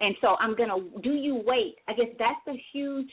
and 0.00 0.14
so 0.20 0.36
I'm 0.40 0.56
going 0.56 0.68
to, 0.68 1.00
do 1.00 1.14
you 1.14 1.42
wait? 1.46 1.76
I 1.88 1.94
guess 1.94 2.12
that's 2.18 2.40
the 2.46 2.56
huge 2.72 3.08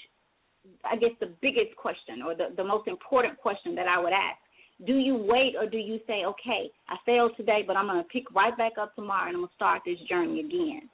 I 0.85 0.95
guess 0.95 1.11
the 1.19 1.33
biggest 1.41 1.75
question 1.75 2.21
or 2.25 2.35
the, 2.35 2.53
the 2.55 2.63
most 2.63 2.87
important 2.87 3.37
question 3.37 3.75
that 3.75 3.87
I 3.87 3.99
would 3.99 4.13
ask. 4.13 4.37
Do 4.85 4.93
you 4.93 5.15
wait 5.15 5.53
or 5.59 5.69
do 5.69 5.77
you 5.77 5.99
say, 6.07 6.25
okay, 6.25 6.71
I 6.89 6.95
failed 7.05 7.33
today, 7.37 7.63
but 7.65 7.77
I'm 7.77 7.87
going 7.87 8.01
to 8.01 8.09
pick 8.09 8.31
right 8.33 8.55
back 8.57 8.73
up 8.81 8.95
tomorrow 8.95 9.27
and 9.27 9.35
I'm 9.35 9.41
going 9.41 9.49
to 9.49 9.55
start 9.55 9.81
this 9.85 9.99
journey 10.09 10.39
again? 10.39 10.89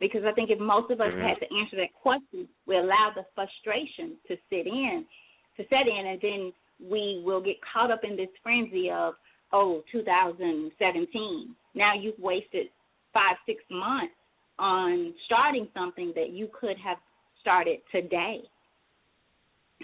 Because 0.00 0.22
I 0.26 0.32
think 0.32 0.50
if 0.50 0.58
most 0.58 0.90
of 0.90 1.00
us 1.00 1.08
mm-hmm. 1.08 1.20
had 1.20 1.34
to 1.40 1.54
answer 1.60 1.76
that 1.76 1.92
question, 2.00 2.48
we 2.66 2.76
allow 2.76 3.12
the 3.14 3.24
frustration 3.34 4.16
to 4.28 4.36
sit 4.48 4.66
in, 4.66 5.04
to 5.58 5.64
set 5.68 5.86
in, 5.86 6.06
and 6.06 6.18
then 6.22 6.52
we 6.90 7.22
will 7.24 7.42
get 7.42 7.56
caught 7.72 7.90
up 7.90 8.00
in 8.02 8.16
this 8.16 8.30
frenzy 8.42 8.90
of, 8.90 9.14
oh, 9.52 9.82
2017. 9.92 11.54
Now 11.74 11.92
you've 11.94 12.18
wasted 12.18 12.68
five, 13.12 13.36
six 13.46 13.62
months 13.70 14.14
on 14.58 15.12
starting 15.26 15.68
something 15.74 16.12
that 16.14 16.30
you 16.30 16.48
could 16.58 16.76
have 16.82 16.98
started 17.40 17.78
today. 17.92 18.40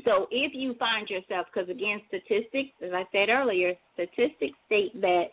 So 0.04 0.26
if 0.30 0.52
you 0.54 0.74
find 0.78 1.08
yourself, 1.08 1.46
because 1.52 1.70
again, 1.70 2.00
statistics, 2.08 2.70
as 2.84 2.92
I 2.92 3.04
said 3.12 3.28
earlier, 3.30 3.72
statistics 3.94 4.56
state 4.66 4.98
that 5.00 5.24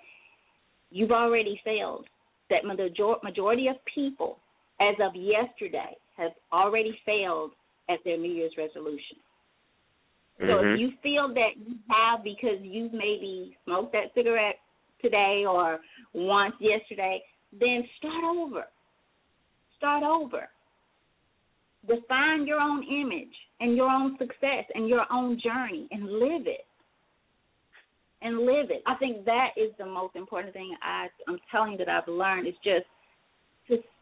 you've 0.90 1.12
already 1.12 1.60
failed. 1.66 2.06
That 2.50 2.62
the 2.64 3.16
majority 3.24 3.68
of 3.68 3.76
people, 3.94 4.38
as 4.80 4.96
of 5.02 5.14
yesterday, 5.16 5.96
have 6.18 6.32
already 6.52 6.98
failed 7.06 7.52
at 7.90 8.00
their 8.06 8.18
New 8.18 8.32
Year's 8.32 8.54
resolution. 8.58 9.18
Mm-hmm. 10.42 10.48
So 10.48 10.58
if 10.58 10.66
mm-hmm. 10.66 10.82
you 10.82 10.92
feel 11.02 11.34
that 11.34 11.58
you 11.58 11.76
have 11.90 12.24
because 12.24 12.60
you 12.62 12.90
maybe 12.92 13.58
smoked 13.66 13.94
that 13.94 14.14
cigarette 14.16 14.56
today 15.02 15.44
or 15.48 15.80
once 16.14 16.56
yesterday, 16.60 17.22
then 17.60 17.84
start 17.98 18.24
over. 18.24 18.66
Start 19.78 20.04
over 20.04 20.48
define 21.88 22.48
your 22.48 22.60
own 22.60 22.84
image 22.84 23.34
and 23.60 23.76
your 23.76 23.90
own 23.90 24.18
success 24.18 24.66
and 24.74 24.88
your 24.88 25.06
own 25.12 25.40
journey 25.44 25.88
and 25.92 26.04
live 26.06 26.48
it 26.48 26.66
and 28.22 28.40
live 28.40 28.70
it 28.70 28.82
i 28.88 28.96
think 28.96 29.26
that 29.26 29.50
is 29.58 29.72
the 29.78 29.86
most 29.86 30.16
important 30.16 30.54
thing 30.54 30.76
i 30.82 31.08
i'm 31.28 31.38
telling 31.52 31.74
you 31.74 31.78
that 31.78 31.90
i've 31.90 32.08
learned 32.08 32.48
is 32.48 32.54
just 32.64 32.86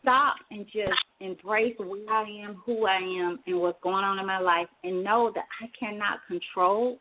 stop 0.01 0.35
and 0.49 0.65
just 0.65 0.91
embrace 1.19 1.75
where 1.77 2.09
i 2.09 2.27
am 2.43 2.55
who 2.65 2.85
i 2.85 2.97
am 2.97 3.39
and 3.45 3.59
what's 3.59 3.77
going 3.83 4.03
on 4.03 4.19
in 4.19 4.25
my 4.25 4.39
life 4.39 4.67
and 4.83 5.03
know 5.03 5.31
that 5.33 5.45
i 5.61 5.67
cannot 5.79 6.19
control 6.27 6.97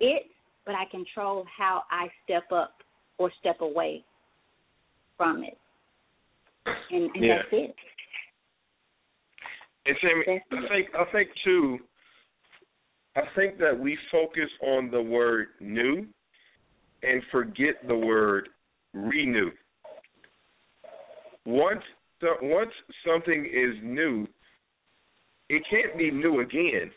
it 0.00 0.24
but 0.64 0.74
i 0.74 0.84
control 0.90 1.44
how 1.56 1.82
i 1.90 2.06
step 2.24 2.44
up 2.52 2.74
or 3.18 3.30
step 3.40 3.60
away 3.60 4.04
from 5.16 5.42
it 5.42 5.58
and, 6.90 7.10
and 7.14 7.24
yeah. 7.24 7.36
that's 7.36 7.48
it 7.52 7.74
and 9.86 9.96
Sammy, 10.00 10.40
I 10.56 10.68
think 10.68 10.88
I 10.98 11.04
think 11.12 11.28
too. 11.44 11.78
I 13.14 13.22
think 13.34 13.58
that 13.58 13.78
we 13.78 13.96
focus 14.10 14.50
on 14.62 14.90
the 14.90 15.00
word 15.00 15.48
new 15.60 16.06
and 17.02 17.22
forget 17.30 17.76
the 17.86 17.96
word 17.96 18.48
renew. 18.92 19.50
Once 21.46 21.82
once 22.42 22.72
something 23.06 23.44
is 23.46 23.76
new, 23.82 24.26
it 25.48 25.62
can't 25.70 25.96
be 25.96 26.10
new 26.10 26.40
again 26.40 26.90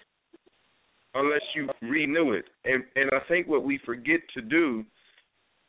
unless 1.14 1.42
you 1.56 1.70
renew 1.82 2.34
it. 2.34 2.46
And 2.66 2.84
and 2.96 3.10
I 3.14 3.20
think 3.28 3.48
what 3.48 3.64
we 3.64 3.80
forget 3.86 4.22
to 4.34 4.42
do 4.42 4.84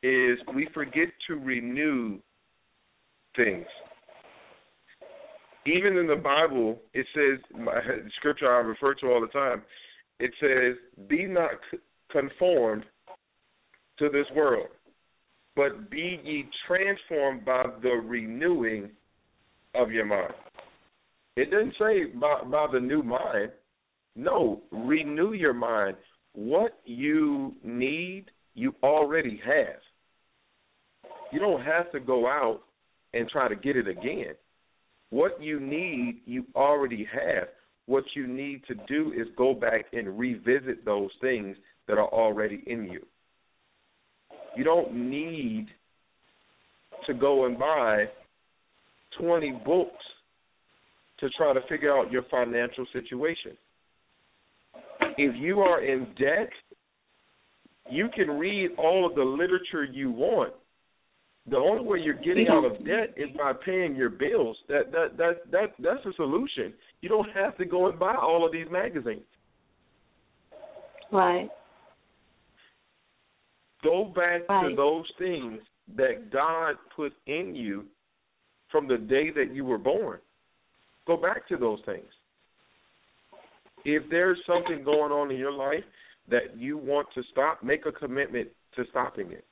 is 0.02 0.38
we 0.54 0.68
forget 0.72 1.08
to 1.28 1.34
renew 1.34 2.18
things. 3.36 3.66
Even 5.66 5.98
in 5.98 6.06
the 6.06 6.16
Bible, 6.16 6.80
it 6.94 7.06
says, 7.14 7.38
scripture 8.16 8.50
I 8.50 8.60
refer 8.60 8.94
to 8.94 9.06
all 9.08 9.20
the 9.20 9.26
time, 9.26 9.62
it 10.18 10.30
says, 10.40 11.06
Be 11.06 11.26
not 11.26 11.50
conformed 12.10 12.84
to 13.98 14.08
this 14.08 14.26
world, 14.34 14.68
but 15.60 15.90
be 15.90 16.18
ye 16.24 16.48
transformed 16.66 17.44
by 17.44 17.66
the 17.82 17.90
renewing 17.90 18.88
of 19.74 19.90
your 19.90 20.06
mind. 20.06 20.32
It 21.36 21.50
doesn't 21.50 21.74
say 21.78 22.18
by, 22.18 22.40
by 22.50 22.66
the 22.72 22.80
new 22.80 23.02
mind. 23.02 23.50
No, 24.16 24.62
renew 24.70 25.34
your 25.34 25.52
mind. 25.52 25.98
What 26.32 26.78
you 26.86 27.52
need, 27.62 28.30
you 28.54 28.74
already 28.82 29.38
have. 29.44 29.82
You 31.30 31.40
don't 31.40 31.60
have 31.60 31.92
to 31.92 32.00
go 32.00 32.26
out 32.26 32.62
and 33.12 33.28
try 33.28 33.46
to 33.46 33.54
get 33.54 33.76
it 33.76 33.86
again. 33.86 34.32
What 35.10 35.42
you 35.42 35.60
need, 35.60 36.22
you 36.24 36.46
already 36.56 37.06
have. 37.12 37.48
What 37.84 38.04
you 38.14 38.26
need 38.26 38.62
to 38.66 38.74
do 38.88 39.12
is 39.12 39.26
go 39.36 39.52
back 39.52 39.88
and 39.92 40.18
revisit 40.18 40.86
those 40.86 41.10
things 41.20 41.54
that 41.86 41.98
are 41.98 42.08
already 42.08 42.64
in 42.66 42.84
you. 42.84 43.04
You 44.56 44.64
don't 44.64 44.92
need 44.94 45.68
to 47.06 47.14
go 47.14 47.46
and 47.46 47.58
buy 47.58 48.04
20 49.18 49.60
books 49.64 50.04
to 51.20 51.28
try 51.30 51.52
to 51.52 51.60
figure 51.68 51.96
out 51.96 52.10
your 52.10 52.22
financial 52.30 52.86
situation. 52.92 53.56
If 55.16 55.36
you 55.36 55.60
are 55.60 55.84
in 55.84 56.06
debt, 56.18 56.50
you 57.90 58.08
can 58.14 58.30
read 58.30 58.70
all 58.78 59.06
of 59.06 59.14
the 59.14 59.22
literature 59.22 59.84
you 59.84 60.10
want. 60.10 60.54
The 61.48 61.56
only 61.56 61.84
way 61.84 61.98
you're 61.98 62.14
getting 62.14 62.46
out 62.48 62.64
of 62.64 62.84
debt 62.84 63.14
is 63.16 63.28
by 63.36 63.52
paying 63.64 63.96
your 63.96 64.10
bills. 64.10 64.56
That 64.68 64.92
that 64.92 65.16
that 65.16 65.50
that 65.50 65.70
that's 65.78 66.06
a 66.06 66.12
solution. 66.14 66.72
You 67.00 67.08
don't 67.08 67.28
have 67.34 67.56
to 67.58 67.64
go 67.64 67.88
and 67.88 67.98
buy 67.98 68.14
all 68.14 68.46
of 68.46 68.52
these 68.52 68.66
magazines. 68.70 69.22
Right. 71.10 71.48
Go 73.82 74.12
back 74.14 74.48
right. 74.48 74.68
to 74.68 74.76
those 74.76 75.06
things 75.18 75.60
that 75.96 76.30
God 76.32 76.76
put 76.94 77.12
in 77.26 77.54
you 77.54 77.84
from 78.70 78.86
the 78.86 78.98
day 78.98 79.30
that 79.30 79.54
you 79.54 79.64
were 79.64 79.78
born. 79.78 80.18
Go 81.06 81.16
back 81.16 81.48
to 81.48 81.56
those 81.56 81.80
things. 81.86 82.04
If 83.84 84.02
there's 84.10 84.38
something 84.46 84.84
going 84.84 85.10
on 85.10 85.30
in 85.30 85.38
your 85.38 85.52
life 85.52 85.84
that 86.28 86.56
you 86.56 86.76
want 86.76 87.08
to 87.14 87.22
stop, 87.32 87.62
make 87.62 87.86
a 87.86 87.92
commitment 87.92 88.48
to 88.76 88.84
stopping 88.90 89.32
it. 89.32 89.44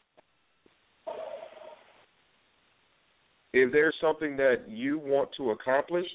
If 3.55 3.73
there's 3.73 3.95
something 4.01 4.37
that 4.37 4.69
you 4.69 4.99
want 4.99 5.31
to 5.39 5.51
accomplish, 5.51 6.07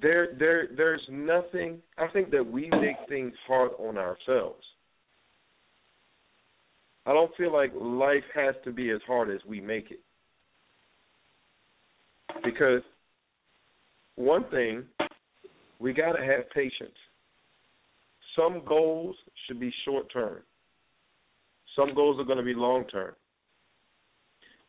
there 0.00 0.28
there 0.38 0.68
there's 0.76 1.02
nothing 1.10 1.78
I 1.96 2.08
think 2.08 2.30
that 2.30 2.44
we 2.44 2.68
make 2.70 2.96
things 3.08 3.32
hard 3.46 3.72
on 3.78 3.96
ourselves. 3.96 4.62
I 7.06 7.12
don't 7.12 7.34
feel 7.36 7.52
like 7.52 7.72
life 7.74 8.24
has 8.34 8.54
to 8.64 8.72
be 8.72 8.90
as 8.90 9.00
hard 9.06 9.30
as 9.30 9.40
we 9.48 9.60
make 9.60 9.90
it. 9.90 10.00
Because 12.44 12.82
one 14.16 14.44
thing, 14.50 14.84
we 15.78 15.94
got 15.94 16.12
to 16.12 16.24
have 16.24 16.50
patience. 16.50 16.90
Some 18.36 18.62
goals 18.66 19.16
should 19.46 19.58
be 19.58 19.72
short 19.84 20.12
term. 20.12 20.42
Some 21.74 21.94
goals 21.94 22.20
are 22.20 22.24
going 22.24 22.38
to 22.38 22.44
be 22.44 22.54
long 22.54 22.84
term. 22.84 23.14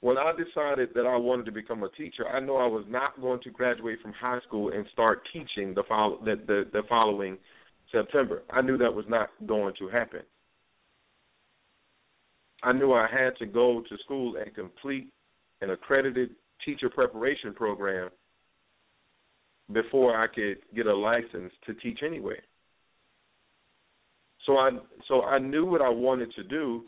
When 0.02 0.18
I 0.18 0.32
decided 0.32 0.90
that 0.96 1.06
I 1.06 1.18
wanted 1.18 1.46
to 1.46 1.52
become 1.52 1.84
a 1.84 1.90
teacher, 1.90 2.28
I 2.28 2.40
know 2.40 2.56
I 2.56 2.68
was 2.68 2.86
not 2.88 3.20
going 3.20 3.42
to 3.42 3.50
graduate 3.50 4.00
from 4.02 4.14
high 4.14 4.40
school 4.48 4.72
and 4.72 4.86
start 4.94 5.28
teaching 5.34 5.74
the 5.74 5.84
follow, 5.90 6.20
the, 6.24 6.36
the, 6.48 6.64
the 6.72 6.84
following 6.88 7.38
September. 7.92 8.44
I 8.50 8.62
knew 8.62 8.78
that 8.78 8.94
was 8.94 9.06
not 9.10 9.30
going 9.46 9.74
to 9.80 9.90
happen. 9.90 10.22
I 12.64 12.74
knew 12.74 12.94
I 12.94 13.08
had 13.12 13.38
to 13.40 13.46
go 13.46 13.84
to 13.88 13.98
school 14.04 14.36
and 14.38 14.54
complete 14.54 15.12
an 15.62 15.72
accredited 15.72 16.32
teacher 16.66 16.90
preparation 16.90 17.54
program 17.54 18.10
before 19.72 20.22
I 20.22 20.28
could 20.28 20.58
get 20.76 20.88
a 20.88 20.96
license 20.96 21.52
to 21.66 21.74
teach 21.76 22.00
anywhere. 22.06 22.42
So 24.46 24.58
I 24.58 24.72
so 25.08 25.24
I 25.24 25.40
knew 25.40 25.66
what 25.66 25.82
I 25.82 25.90
wanted 25.90 26.34
to 26.36 26.44
do. 26.44 26.84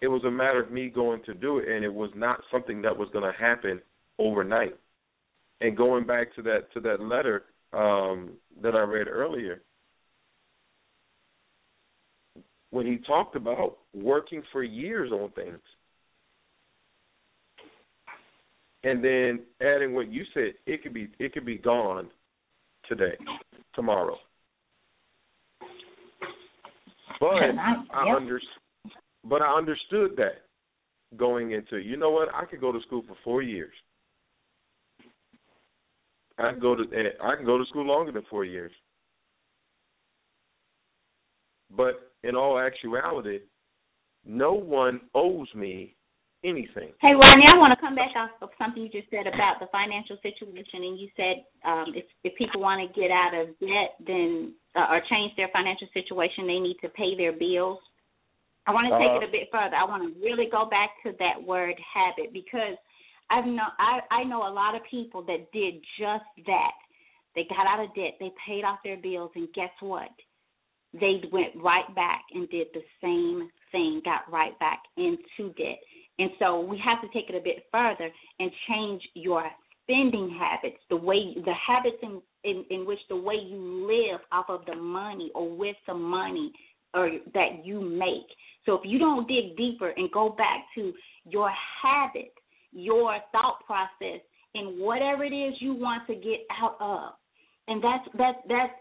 It 0.00 0.08
was 0.08 0.22
a 0.24 0.30
matter 0.30 0.62
of 0.62 0.70
me 0.70 0.88
going 0.88 1.22
to 1.24 1.34
do 1.34 1.58
it 1.58 1.68
and 1.68 1.84
it 1.84 1.92
was 1.92 2.10
not 2.14 2.40
something 2.50 2.82
that 2.82 2.96
was 2.96 3.08
going 3.12 3.24
to 3.30 3.38
happen 3.38 3.80
overnight. 4.18 4.76
And 5.60 5.76
going 5.76 6.06
back 6.06 6.34
to 6.36 6.42
that 6.42 6.72
to 6.74 6.80
that 6.80 7.00
letter 7.00 7.44
um 7.72 8.30
that 8.62 8.74
I 8.74 8.80
read 8.80 9.08
earlier, 9.08 9.62
when 12.70 12.86
he 12.86 12.98
talked 12.98 13.36
about 13.36 13.78
working 13.94 14.42
for 14.52 14.62
years 14.62 15.10
on 15.12 15.30
things. 15.30 15.58
And 18.84 19.02
then 19.02 19.40
adding 19.60 19.94
what 19.94 20.10
you 20.10 20.24
said, 20.32 20.52
it 20.66 20.82
could 20.82 20.94
be 20.94 21.08
it 21.18 21.32
could 21.32 21.44
be 21.44 21.58
gone 21.58 22.08
today, 22.88 23.16
tomorrow. 23.74 24.16
But 27.20 27.26
I 27.26 28.14
under, 28.16 28.40
but 29.28 29.42
I 29.42 29.56
understood 29.56 30.12
that 30.16 30.42
going 31.16 31.52
into 31.52 31.78
you 31.78 31.96
know 31.96 32.10
what 32.10 32.28
I 32.34 32.44
could 32.44 32.60
go 32.60 32.72
to 32.72 32.80
school 32.86 33.02
for 33.06 33.16
four 33.24 33.42
years. 33.42 33.74
I 36.38 36.52
can 36.52 36.60
go 36.60 36.74
to 36.74 36.84
I 37.22 37.36
can 37.36 37.44
go 37.44 37.58
to 37.58 37.64
school 37.66 37.84
longer 37.84 38.12
than 38.12 38.22
four 38.30 38.44
years. 38.44 38.72
But 41.76 42.12
in 42.22 42.34
all 42.34 42.58
actuality, 42.58 43.40
no 44.24 44.52
one 44.52 45.00
owes 45.14 45.48
me 45.54 45.94
anything. 46.44 46.94
Hey, 47.00 47.12
Rodney, 47.12 47.44
I 47.46 47.58
want 47.58 47.74
to 47.74 47.80
come 47.80 47.94
back 47.94 48.14
off 48.16 48.30
of 48.40 48.50
something 48.58 48.82
you 48.82 48.88
just 48.88 49.10
said 49.10 49.26
about 49.26 49.58
the 49.60 49.66
financial 49.72 50.16
situation, 50.22 50.86
and 50.86 50.98
you 50.98 51.08
said 51.16 51.44
um, 51.66 51.86
if 51.94 52.04
if 52.24 52.34
people 52.36 52.60
want 52.60 52.80
to 52.80 53.00
get 53.00 53.10
out 53.10 53.34
of 53.34 53.48
debt, 53.58 53.98
then 54.06 54.54
uh, 54.76 54.86
or 54.90 55.02
change 55.10 55.32
their 55.36 55.48
financial 55.52 55.88
situation, 55.92 56.46
they 56.46 56.60
need 56.60 56.76
to 56.82 56.88
pay 56.90 57.16
their 57.16 57.32
bills. 57.32 57.78
I 58.68 58.70
want 58.76 58.92
to 58.92 59.00
take 59.00 59.16
uh, 59.16 59.24
it 59.24 59.28
a 59.28 59.32
bit 59.32 59.48
further. 59.48 59.74
I 59.74 59.88
want 59.88 60.04
to 60.04 60.12
really 60.20 60.52
go 60.52 60.68
back 60.68 60.92
to 61.08 61.16
that 61.16 61.40
word 61.40 61.74
habit 61.80 62.36
because 62.36 62.76
I've 63.32 63.48
know 63.48 63.72
I 63.80 64.04
I 64.12 64.24
know 64.24 64.44
a 64.44 64.52
lot 64.52 64.76
of 64.76 64.84
people 64.90 65.24
that 65.24 65.48
did 65.56 65.80
just 65.96 66.28
that. 66.44 66.76
They 67.34 67.44
got 67.48 67.66
out 67.66 67.84
of 67.84 67.94
debt, 67.94 68.18
they 68.18 68.32
paid 68.44 68.64
off 68.64 68.80
their 68.82 68.96
bills, 68.96 69.30
and 69.36 69.48
guess 69.54 69.70
what? 69.80 70.10
they 70.94 71.20
went 71.32 71.54
right 71.56 71.94
back 71.94 72.22
and 72.32 72.48
did 72.48 72.68
the 72.72 72.82
same 73.02 73.50
thing, 73.72 74.00
got 74.04 74.30
right 74.32 74.58
back 74.58 74.82
into 74.96 75.52
debt. 75.54 75.78
And 76.18 76.30
so 76.38 76.60
we 76.60 76.80
have 76.84 77.00
to 77.02 77.08
take 77.08 77.28
it 77.28 77.36
a 77.36 77.44
bit 77.44 77.64
further 77.70 78.10
and 78.40 78.50
change 78.68 79.02
your 79.14 79.44
spending 79.84 80.36
habits, 80.38 80.82
the 80.90 80.96
way 80.96 81.34
the 81.44 81.52
habits 81.66 81.96
in, 82.02 82.20
in, 82.44 82.64
in 82.70 82.86
which 82.86 82.98
the 83.08 83.16
way 83.16 83.34
you 83.34 83.86
live 83.86 84.20
off 84.32 84.46
of 84.48 84.64
the 84.66 84.74
money 84.74 85.30
or 85.34 85.48
with 85.48 85.76
the 85.86 85.94
money 85.94 86.52
or 86.94 87.10
that 87.34 87.64
you 87.64 87.80
make. 87.80 88.26
So 88.66 88.74
if 88.74 88.82
you 88.84 88.98
don't 88.98 89.26
dig 89.26 89.56
deeper 89.56 89.90
and 89.96 90.10
go 90.12 90.30
back 90.30 90.64
to 90.74 90.92
your 91.24 91.50
habit, 91.82 92.32
your 92.72 93.16
thought 93.32 93.64
process, 93.66 94.20
and 94.54 94.80
whatever 94.80 95.24
it 95.24 95.34
is 95.34 95.54
you 95.60 95.74
want 95.74 96.06
to 96.06 96.14
get 96.14 96.46
out 96.60 96.76
of, 96.80 97.12
and 97.66 97.82
that's 97.82 98.04
that's 98.16 98.38
that's 98.48 98.72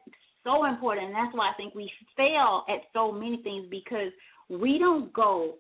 so 0.44 0.66
important. 0.66 1.08
And 1.08 1.16
that's 1.16 1.36
why 1.36 1.52
I 1.52 1.54
think 1.58 1.76
we 1.76 1.92
fail 2.16 2.64
at 2.70 2.82
so 2.94 3.12
many 3.12 3.42
things 3.44 3.68
because 3.70 4.12
we 4.50 4.78
don't 4.80 5.12
go 5.14 5.56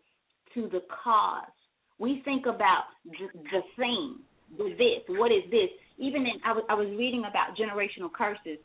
to 0.53 0.61
the 0.71 0.81
cause. 1.03 1.43
We 1.99 2.21
think 2.23 2.45
about 2.45 2.85
the, 3.05 3.61
thing, 3.75 4.19
the 4.57 4.69
this, 4.77 5.17
what 5.17 5.31
is 5.31 5.43
this? 5.51 5.69
Even 5.97 6.21
in, 6.21 6.39
I 6.45 6.53
was, 6.53 6.63
I 6.69 6.75
was 6.75 6.87
reading 6.97 7.25
about 7.27 7.57
generational 7.57 8.11
curses, 8.11 8.59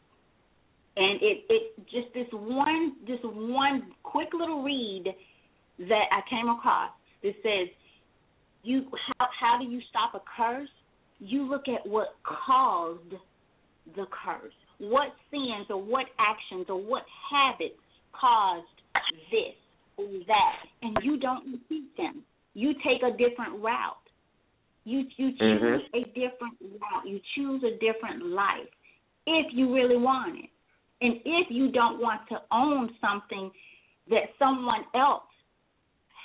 and 0.96 1.20
it 1.22 1.44
it 1.48 1.76
just 1.84 2.12
this 2.14 2.26
one 2.32 2.92
this 3.06 3.20
one 3.22 3.92
quick 4.02 4.28
little 4.32 4.62
read 4.62 5.04
that 5.78 6.04
I 6.10 6.20
came 6.28 6.48
across 6.48 6.90
that 7.22 7.34
says 7.42 7.68
you 8.62 8.86
how 9.18 9.26
how 9.40 9.58
do 9.58 9.70
you 9.70 9.80
stop 9.90 10.14
a 10.14 10.22
curse? 10.36 10.68
You 11.18 11.48
look 11.48 11.62
at 11.68 11.88
what 11.88 12.08
caused 12.24 13.14
the 13.96 14.06
curse 14.24 14.52
what 14.82 15.14
sins 15.30 15.66
or 15.70 15.80
what 15.80 16.06
actions 16.18 16.66
or 16.68 16.82
what 16.82 17.04
habits 17.30 17.78
caused 18.18 18.66
this 19.30 19.54
or 19.96 20.06
that, 20.26 20.64
and 20.82 20.96
you 21.02 21.18
don't 21.20 21.52
repeat 21.52 21.96
them. 21.96 22.24
You 22.54 22.74
take 22.74 23.02
a 23.02 23.16
different 23.16 23.62
route. 23.62 23.96
You 24.84 25.04
you 25.16 25.30
choose 25.30 25.40
mm-hmm. 25.40 25.96
a 25.96 26.04
different 26.08 26.58
route. 26.60 27.06
You 27.06 27.20
choose 27.36 27.62
a 27.62 27.78
different 27.78 28.26
life 28.26 28.68
if 29.26 29.46
you 29.52 29.72
really 29.72 29.96
want 29.96 30.36
it. 30.36 30.50
And 31.02 31.18
if 31.24 31.48
you 31.50 31.72
don't 31.72 32.00
want 32.00 32.22
to 32.28 32.38
own 32.52 32.90
something 33.00 33.50
that 34.08 34.30
someone 34.38 34.84
else 34.94 35.26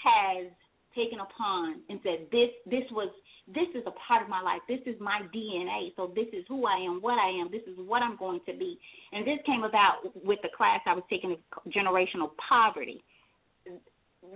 has 0.06 0.52
taken 0.96 1.20
upon 1.20 1.82
and 1.90 2.00
said 2.04 2.28
this 2.32 2.50
this 2.66 2.86
was 2.92 3.10
this 3.48 3.70
is 3.74 3.84
a 3.88 3.96
part 4.08 4.22
of 4.22 4.30
my 4.30 4.42
life. 4.42 4.60
This 4.68 4.82
is 4.86 5.00
my 5.00 5.22
DNA. 5.34 5.96
So 5.96 6.12
this 6.14 6.28
is 6.34 6.44
who 6.50 6.66
I 6.68 6.84
am, 6.84 7.00
what 7.00 7.18
I 7.18 7.30
am. 7.40 7.48
This 7.50 7.64
is 7.64 7.80
what 7.80 8.04
I'm 8.04 8.18
going 8.18 8.42
to 8.46 8.54
be. 8.54 8.78
And 9.14 9.26
this 9.26 9.40
came 9.46 9.64
about 9.64 10.04
with 10.22 10.40
the 10.44 10.50
class 10.56 10.82
I 10.86 10.94
was 10.94 11.04
taking, 11.10 11.38
generational 11.72 12.32
poverty, 12.38 13.04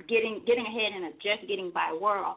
getting 0.07 0.43
getting 0.47 0.65
ahead 0.65 0.95
in 0.95 1.03
a 1.05 1.11
just 1.21 1.47
getting 1.47 1.71
by 1.71 1.95
world. 1.99 2.35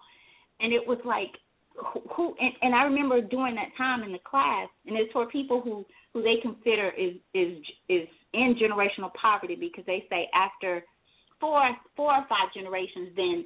And 0.60 0.72
it 0.72 0.82
was 0.86 0.98
like 1.04 1.32
who 1.76 2.34
and, 2.38 2.52
and 2.62 2.74
I 2.74 2.84
remember 2.84 3.20
during 3.20 3.54
that 3.56 3.70
time 3.76 4.02
in 4.02 4.12
the 4.12 4.18
class, 4.18 4.68
and 4.86 4.96
it's 4.96 5.12
for 5.12 5.26
people 5.26 5.60
who 5.60 5.84
who 6.12 6.22
they 6.22 6.36
consider 6.42 6.90
is 6.96 7.14
is 7.34 7.58
is 7.88 8.08
in 8.32 8.56
generational 8.60 9.12
poverty 9.20 9.56
because 9.56 9.84
they 9.86 10.04
say 10.08 10.28
after 10.34 10.84
four 11.40 11.62
four 11.96 12.12
or 12.12 12.26
five 12.28 12.52
generations, 12.54 13.10
then 13.16 13.44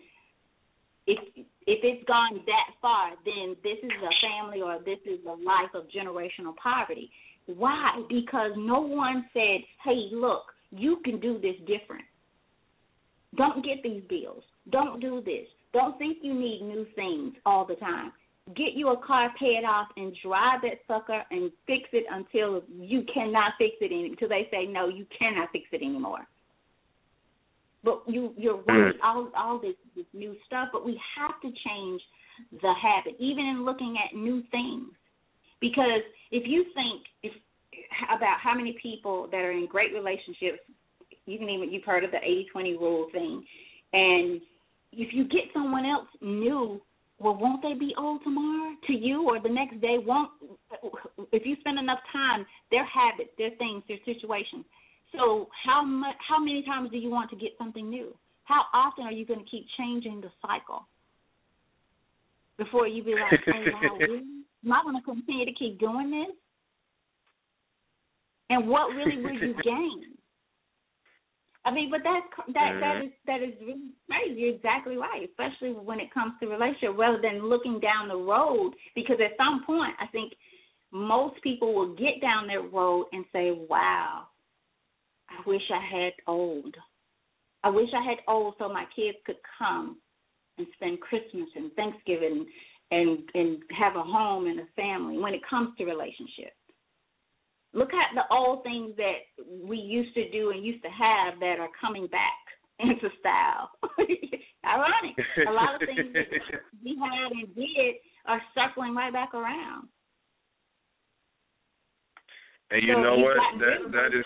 if 1.06 1.18
if 1.66 1.80
it's 1.82 2.04
gone 2.06 2.40
that 2.46 2.74
far, 2.80 3.10
then 3.24 3.56
this 3.62 3.78
is 3.82 3.90
a 3.90 4.14
family 4.20 4.60
or 4.62 4.78
this 4.84 5.00
is 5.06 5.24
a 5.26 5.30
life 5.30 5.72
of 5.74 5.84
generational 5.88 6.54
poverty. 6.62 7.10
Why? 7.46 8.02
Because 8.08 8.52
no 8.56 8.80
one 8.80 9.24
said, 9.32 9.60
"Hey, 9.84 10.08
look, 10.12 10.52
you 10.70 10.98
can 11.04 11.18
do 11.18 11.38
this 11.38 11.56
different. 11.66 12.04
Don't 13.36 13.64
get 13.64 13.82
these 13.82 14.02
bills. 14.08 14.42
Don't 14.70 15.00
do 15.00 15.22
this. 15.24 15.46
Don't 15.72 15.98
think 15.98 16.18
you 16.22 16.34
need 16.34 16.62
new 16.62 16.86
things 16.94 17.34
all 17.44 17.66
the 17.66 17.76
time. 17.76 18.12
Get 18.56 18.72
you 18.74 18.88
a 18.88 19.06
car, 19.06 19.30
pay 19.38 19.58
it 19.60 19.64
off, 19.64 19.88
and 19.96 20.16
drive 20.24 20.62
that 20.62 20.80
sucker 20.86 21.22
and 21.30 21.52
fix 21.66 21.82
it 21.92 22.04
until 22.10 22.62
you 22.74 23.04
cannot 23.12 23.52
fix 23.58 23.74
it 23.80 23.92
any, 23.92 24.06
until 24.06 24.28
they 24.30 24.48
say 24.50 24.66
no, 24.66 24.88
you 24.88 25.04
cannot 25.18 25.50
fix 25.52 25.66
it 25.72 25.82
anymore. 25.82 26.26
But 27.84 28.02
you 28.06 28.32
you're 28.36 28.62
right, 28.66 28.94
mm. 28.94 29.04
all 29.04 29.30
all 29.36 29.60
this, 29.60 29.74
this 29.94 30.06
new 30.14 30.34
stuff, 30.46 30.68
but 30.72 30.84
we 30.84 30.98
have 31.18 31.40
to 31.42 31.48
change 31.48 32.00
the 32.50 32.72
habit, 32.80 33.14
even 33.20 33.44
in 33.44 33.64
looking 33.64 33.96
at 34.02 34.16
new 34.16 34.42
things. 34.50 34.88
Because 35.60 36.02
if 36.30 36.44
you 36.46 36.64
think 36.74 37.02
if 37.22 37.32
about 38.14 38.38
how 38.42 38.54
many 38.54 38.76
people 38.82 39.28
that 39.30 39.38
are 39.38 39.52
in 39.52 39.66
great 39.66 39.92
relationships, 39.92 40.60
you 41.26 41.38
can 41.38 41.48
even 41.48 41.70
you've 41.70 41.84
heard 41.84 42.02
of 42.02 42.10
the 42.10 42.18
eighty 42.18 42.46
twenty 42.50 42.76
rule 42.76 43.08
thing, 43.12 43.44
and 43.92 44.40
if 44.92 45.12
you 45.12 45.24
get 45.24 45.52
someone 45.52 45.84
else 45.84 46.08
new, 46.20 46.80
well, 47.18 47.34
won't 47.34 47.62
they 47.62 47.74
be 47.74 47.94
old 47.98 48.22
tomorrow 48.22 48.74
to 48.86 48.92
you 48.92 49.28
or 49.28 49.40
the 49.40 49.48
next 49.48 49.80
day? 49.80 49.96
Won't 49.98 50.30
if 51.32 51.44
you 51.44 51.56
spend 51.60 51.78
enough 51.78 51.98
time, 52.12 52.46
their 52.70 52.86
habits, 52.86 53.30
their 53.38 53.50
things, 53.58 53.82
their 53.88 53.98
situations. 54.04 54.64
So 55.12 55.48
how 55.64 55.84
much? 55.84 56.14
How 56.28 56.38
many 56.38 56.62
times 56.64 56.90
do 56.90 56.98
you 56.98 57.10
want 57.10 57.30
to 57.30 57.36
get 57.36 57.50
something 57.58 57.88
new? 57.88 58.14
How 58.44 58.64
often 58.72 59.04
are 59.04 59.12
you 59.12 59.26
going 59.26 59.40
to 59.40 59.50
keep 59.50 59.66
changing 59.76 60.20
the 60.20 60.30
cycle 60.40 60.86
before 62.56 62.86
you 62.86 63.02
be 63.02 63.14
like, 63.14 63.40
"Oh 63.54 63.64
wow, 63.72 63.96
really? 64.00 64.44
am 64.64 64.72
I 64.72 64.82
going 64.82 64.96
to 64.96 65.02
continue 65.02 65.44
to 65.44 65.52
keep 65.52 65.80
doing 65.80 66.10
this?" 66.10 66.36
And 68.50 68.68
what 68.68 68.94
really 68.94 69.22
will 69.22 69.34
you 69.34 69.54
gain? 69.62 70.17
I 71.68 71.70
mean, 71.70 71.90
but 71.90 72.00
that's 72.02 72.24
that 72.54 72.72
mm-hmm. 72.72 72.80
that 72.80 73.04
is 73.04 73.12
that 73.26 73.42
is 73.42 73.54
really 73.60 73.92
crazy. 74.08 74.40
You're 74.40 74.54
exactly 74.54 74.96
right, 74.96 75.28
especially 75.28 75.76
when 75.76 76.00
it 76.00 76.12
comes 76.14 76.32
to 76.40 76.48
relationship, 76.48 76.96
rather 76.96 77.20
than 77.20 77.44
looking 77.44 77.78
down 77.78 78.08
the 78.08 78.16
road. 78.16 78.72
Because 78.94 79.18
at 79.20 79.36
some 79.36 79.64
point, 79.66 79.92
I 80.00 80.06
think 80.06 80.32
most 80.92 81.36
people 81.42 81.74
will 81.74 81.94
get 81.94 82.22
down 82.22 82.46
that 82.48 82.72
road 82.72 83.08
and 83.12 83.22
say, 83.34 83.50
"Wow, 83.50 84.28
I 85.28 85.46
wish 85.46 85.62
I 85.70 85.84
had 85.84 86.12
old. 86.26 86.74
I 87.62 87.68
wish 87.68 87.90
I 87.94 88.02
had 88.02 88.18
old 88.26 88.54
so 88.58 88.70
my 88.70 88.86
kids 88.96 89.18
could 89.26 89.40
come 89.58 89.98
and 90.56 90.66
spend 90.72 91.02
Christmas 91.02 91.50
and 91.54 91.70
Thanksgiving 91.74 92.46
and 92.90 93.18
and 93.34 93.62
have 93.78 93.94
a 93.94 94.02
home 94.02 94.46
and 94.46 94.60
a 94.60 94.66
family." 94.74 95.18
When 95.18 95.34
it 95.34 95.42
comes 95.44 95.76
to 95.76 95.84
relationships 95.84 96.56
Look 97.74 97.90
at 97.92 98.14
the 98.14 98.22
old 98.34 98.62
things 98.62 98.94
that 98.96 99.28
we 99.62 99.76
used 99.76 100.14
to 100.14 100.30
do 100.30 100.50
and 100.50 100.64
used 100.64 100.82
to 100.82 100.88
have 100.88 101.38
that 101.40 101.56
are 101.60 101.68
coming 101.80 102.06
back 102.06 102.38
into 102.78 103.08
style. 103.20 103.70
Ironic. 104.64 105.16
A 105.46 105.52
lot 105.52 105.74
of 105.74 105.80
things 105.80 106.12
that 106.12 106.60
we 106.84 106.98
had 106.98 107.32
and 107.32 107.54
did 107.54 107.94
are 108.26 108.40
circling 108.54 108.94
right 108.94 109.12
back 109.12 109.34
around. 109.34 109.88
And 112.70 112.82
you 112.82 112.94
so 112.94 113.00
know 113.00 113.16
what? 113.16 113.36
That 113.58 113.92
that 113.92 114.14
is 114.14 114.24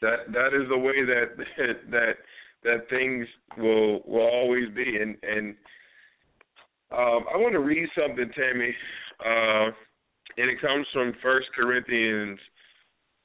that 0.00 0.32
that 0.32 0.54
is 0.54 0.68
the 0.70 0.78
way 0.78 1.04
that 1.04 1.36
that 1.90 2.14
that 2.64 2.88
things 2.88 3.26
will 3.58 4.00
will 4.06 4.26
always 4.26 4.70
be. 4.74 4.96
And 4.96 5.16
and 5.22 5.54
um, 6.90 7.24
I 7.32 7.36
want 7.36 7.52
to 7.52 7.60
read 7.60 7.88
something, 7.96 8.30
Tammy. 8.34 8.74
Uh, 9.20 9.70
and 10.36 10.50
it 10.50 10.60
comes 10.60 10.86
from 10.92 11.14
First 11.22 11.48
Corinthians 11.54 12.38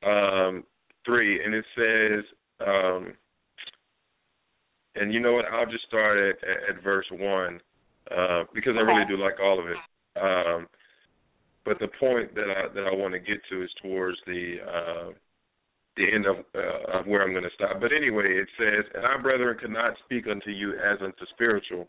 um, 0.06 0.64
three, 1.06 1.44
and 1.44 1.54
it 1.54 1.66
says, 1.76 2.24
um, 2.66 3.14
and 4.96 5.14
you 5.14 5.20
know 5.20 5.34
what? 5.34 5.46
I'll 5.46 5.70
just 5.70 5.86
start 5.88 6.18
at, 6.18 6.36
at, 6.48 6.78
at 6.78 6.84
verse 6.84 7.06
one 7.12 7.60
uh, 8.12 8.44
because 8.54 8.74
I 8.78 8.82
really 8.82 9.06
do 9.08 9.18
like 9.18 9.40
all 9.42 9.60
of 9.60 9.66
it. 9.68 9.78
Um, 10.22 10.68
but 11.66 11.80
the 11.80 11.90
point 12.00 12.34
that 12.36 12.46
I 12.48 12.74
that 12.74 12.88
I 12.88 12.96
want 12.96 13.14
to 13.14 13.20
get 13.20 13.38
to 13.50 13.64
is 13.64 13.70
towards 13.82 14.18
the 14.26 14.56
uh, 14.66 15.12
the 15.98 16.06
end 16.14 16.26
of, 16.26 16.38
uh, 16.56 17.00
of 17.00 17.08
where 17.08 17.24
I'm 17.24 17.32
going 17.32 17.44
to 17.44 17.56
stop. 17.56 17.82
But 17.82 17.92
anyway, 17.92 18.26
it 18.28 18.48
says, 18.58 18.86
"And 18.96 19.06
our 19.06 19.22
brethren 19.22 19.58
could 19.60 19.72
not 19.72 19.94
speak 20.06 20.26
unto 20.30 20.50
you 20.50 20.74
as 20.74 21.00
unto 21.02 21.26
spiritual." 21.34 21.88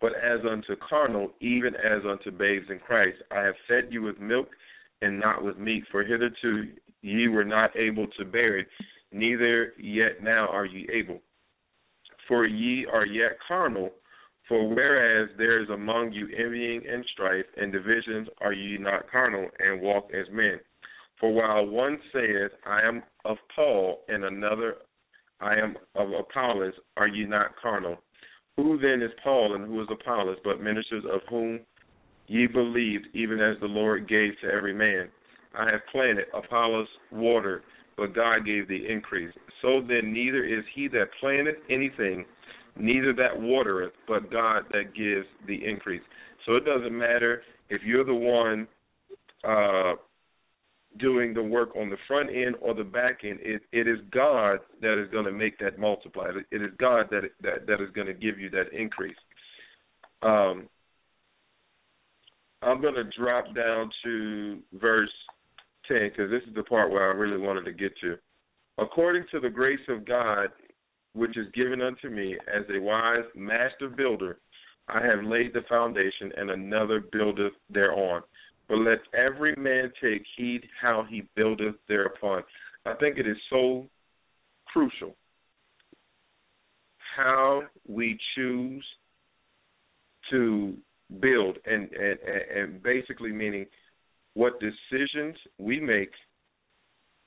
But 0.00 0.12
as 0.14 0.40
unto 0.50 0.76
carnal, 0.76 1.32
even 1.40 1.74
as 1.74 2.02
unto 2.08 2.30
babes 2.30 2.66
in 2.70 2.78
Christ. 2.78 3.18
I 3.30 3.42
have 3.42 3.54
fed 3.68 3.88
you 3.90 4.02
with 4.02 4.18
milk 4.18 4.48
and 5.02 5.18
not 5.18 5.44
with 5.44 5.58
meat, 5.58 5.84
for 5.90 6.02
hitherto 6.02 6.68
ye 7.02 7.28
were 7.28 7.44
not 7.44 7.76
able 7.76 8.06
to 8.18 8.24
bear 8.24 8.58
it, 8.58 8.68
neither 9.12 9.72
yet 9.78 10.22
now 10.22 10.46
are 10.48 10.66
ye 10.66 10.88
able. 10.92 11.20
For 12.28 12.46
ye 12.46 12.86
are 12.86 13.06
yet 13.06 13.38
carnal, 13.46 13.90
for 14.48 14.68
whereas 14.68 15.30
there 15.36 15.62
is 15.62 15.68
among 15.70 16.12
you 16.12 16.28
envying 16.36 16.82
and 16.90 17.04
strife 17.12 17.46
and 17.56 17.72
divisions, 17.72 18.28
are 18.40 18.52
ye 18.52 18.78
not 18.78 19.10
carnal, 19.10 19.48
and 19.58 19.80
walk 19.80 20.10
as 20.12 20.26
men? 20.32 20.60
For 21.18 21.32
while 21.32 21.66
one 21.66 21.98
saith, 22.12 22.52
I 22.66 22.80
am 22.82 23.02
of 23.24 23.36
Paul, 23.54 24.00
and 24.08 24.24
another, 24.24 24.76
I 25.40 25.54
am 25.54 25.76
of 25.94 26.08
Apollos, 26.12 26.74
are 26.96 27.08
ye 27.08 27.24
not 27.24 27.56
carnal? 27.60 27.98
Who 28.56 28.78
then 28.78 29.02
is 29.02 29.12
Paul 29.22 29.54
and 29.54 29.66
who 29.66 29.80
is 29.80 29.88
Apollos, 29.90 30.38
but 30.44 30.60
ministers 30.60 31.04
of 31.10 31.20
whom 31.28 31.60
ye 32.26 32.46
believed, 32.46 33.06
even 33.14 33.40
as 33.40 33.56
the 33.60 33.66
Lord 33.66 34.08
gave 34.08 34.32
to 34.42 34.48
every 34.48 34.74
man? 34.74 35.08
I 35.58 35.70
have 35.70 35.80
planted, 35.90 36.26
Apollos 36.34 36.88
watered, 37.10 37.62
but 37.96 38.14
God 38.14 38.46
gave 38.46 38.68
the 38.68 38.86
increase. 38.88 39.32
So 39.62 39.80
then 39.80 40.12
neither 40.12 40.44
is 40.44 40.64
he 40.74 40.88
that 40.88 41.06
planteth 41.20 41.56
anything, 41.68 42.24
neither 42.76 43.12
that 43.14 43.38
watereth, 43.38 43.92
but 44.06 44.30
God 44.30 44.64
that 44.72 44.94
gives 44.94 45.26
the 45.46 45.68
increase. 45.68 46.02
So 46.46 46.54
it 46.54 46.64
doesn't 46.64 46.96
matter 46.96 47.42
if 47.68 47.82
you're 47.82 48.04
the 48.04 48.14
one 48.14 48.68
uh, 49.44 49.94
doing 50.98 51.32
the 51.32 51.42
work 51.42 51.76
on 51.76 51.88
the 51.88 51.96
front 52.08 52.30
end 52.30 52.56
or 52.60 52.74
the 52.74 52.84
back 52.84 53.20
end. 53.24 53.38
It 53.42 53.62
it 53.72 53.86
is 53.86 53.98
God 54.10 54.58
that 54.82 55.00
is 55.00 55.10
going 55.10 55.24
to 55.24 55.32
make 55.32 55.58
that 55.58 55.78
multiply. 55.78 56.30
It 56.50 56.62
is 56.62 56.70
God 56.78 57.06
that 57.10 57.22
that 57.42 57.66
that 57.66 57.80
is 57.80 57.90
going 57.94 58.06
to 58.06 58.14
give 58.14 58.38
you 58.38 58.50
that 58.50 58.72
increase. 58.72 59.16
Um, 60.22 60.68
I'm 62.62 62.80
going 62.80 62.94
to 62.94 63.04
drop 63.18 63.54
down 63.54 63.90
to 64.04 64.58
verse 64.74 65.10
10 65.88 66.10
because 66.10 66.30
this 66.30 66.42
is 66.46 66.54
the 66.54 66.62
part 66.62 66.90
where 66.90 67.10
I 67.10 67.14
really 67.14 67.38
wanted 67.38 67.64
to 67.64 67.72
get 67.72 67.92
to. 68.02 68.16
According 68.78 69.24
to 69.30 69.40
the 69.40 69.48
grace 69.48 69.80
of 69.88 70.04
God, 70.04 70.48
which 71.14 71.36
is 71.36 71.46
given 71.54 71.80
unto 71.80 72.08
me 72.08 72.36
as 72.54 72.64
a 72.74 72.80
wise 72.80 73.24
master 73.34 73.88
builder, 73.88 74.38
I 74.88 75.04
have 75.04 75.24
laid 75.24 75.54
the 75.54 75.62
foundation, 75.68 76.32
and 76.36 76.50
another 76.50 77.00
buildeth 77.12 77.52
thereon. 77.70 78.22
But 78.70 78.78
let 78.78 79.00
every 79.12 79.54
man 79.56 79.92
take 80.00 80.22
heed 80.36 80.62
how 80.80 81.04
he 81.10 81.28
buildeth 81.34 81.74
thereupon. 81.88 82.44
I 82.86 82.94
think 82.94 83.18
it 83.18 83.26
is 83.26 83.36
so 83.50 83.86
crucial 84.66 85.16
how 87.16 87.62
we 87.88 88.16
choose 88.36 88.84
to 90.30 90.74
build 91.20 91.58
and, 91.66 91.90
and 91.90 92.18
and 92.56 92.82
basically 92.82 93.32
meaning 93.32 93.66
what 94.34 94.60
decisions 94.60 95.36
we 95.58 95.80
make 95.80 96.12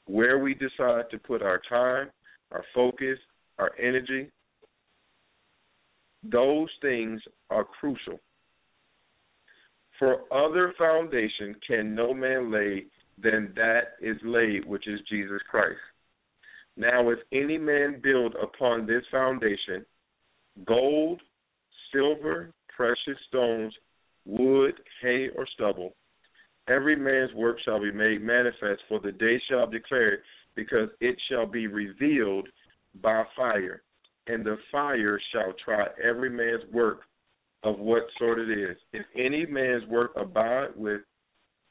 where 0.06 0.40
we 0.40 0.54
decide 0.54 1.10
to 1.12 1.18
put 1.18 1.42
our 1.42 1.62
time 1.70 2.10
our 2.54 2.64
focus 2.74 3.20
our 3.60 3.72
energy 3.78 4.32
those 6.24 6.70
things 6.82 7.22
are 7.50 7.66
crucial. 7.66 8.20
For 10.04 10.20
other 10.34 10.74
foundation 10.78 11.56
can 11.66 11.96
no 11.96 12.14
man 12.14 12.52
lay 12.52 12.88
than 13.18 13.54
that 13.56 13.94
is 14.02 14.18
laid, 14.22 14.66
which 14.66 14.86
is 14.86 15.00
Jesus 15.10 15.40
Christ. 15.50 15.80
Now, 16.76 17.10
if 17.10 17.20
any 17.32 17.58
man 17.58 18.02
build 18.04 18.36
upon 18.36 18.86
this 18.86 19.04
foundation 19.10 19.86
gold, 20.68 21.22
silver, 21.94 22.50
precious 22.76 23.18
stones, 23.30 23.74
wood, 24.26 24.74
hay, 25.02 25.30
or 25.38 25.48
stubble, 25.54 25.96
every 26.68 26.98
man's 26.98 27.34
work 27.34 27.56
shall 27.64 27.80
be 27.80 27.92
made 27.92 28.22
manifest, 28.22 28.82
for 28.90 29.00
the 29.00 29.14
day 29.14 29.42
shall 29.50 29.68
declare 29.68 30.16
it, 30.16 30.20
because 30.54 30.90
it 31.00 31.16
shall 31.30 31.46
be 31.46 31.68
revealed 31.68 32.50
by 33.02 33.24
fire, 33.38 33.84
and 34.28 34.44
the 34.46 34.58
fire 34.70 35.18
shall 35.32 35.54
try 35.64 35.88
every 36.04 36.30
man's 36.30 36.70
work 36.74 37.04
of 37.64 37.80
what 37.80 38.04
sort 38.20 38.40
it 38.40 38.50
is. 38.50 38.78
If 38.92 39.06
any 39.16 39.46
man's 39.46 39.86
work 39.88 40.12
abide 40.16 40.76
with 40.76 41.02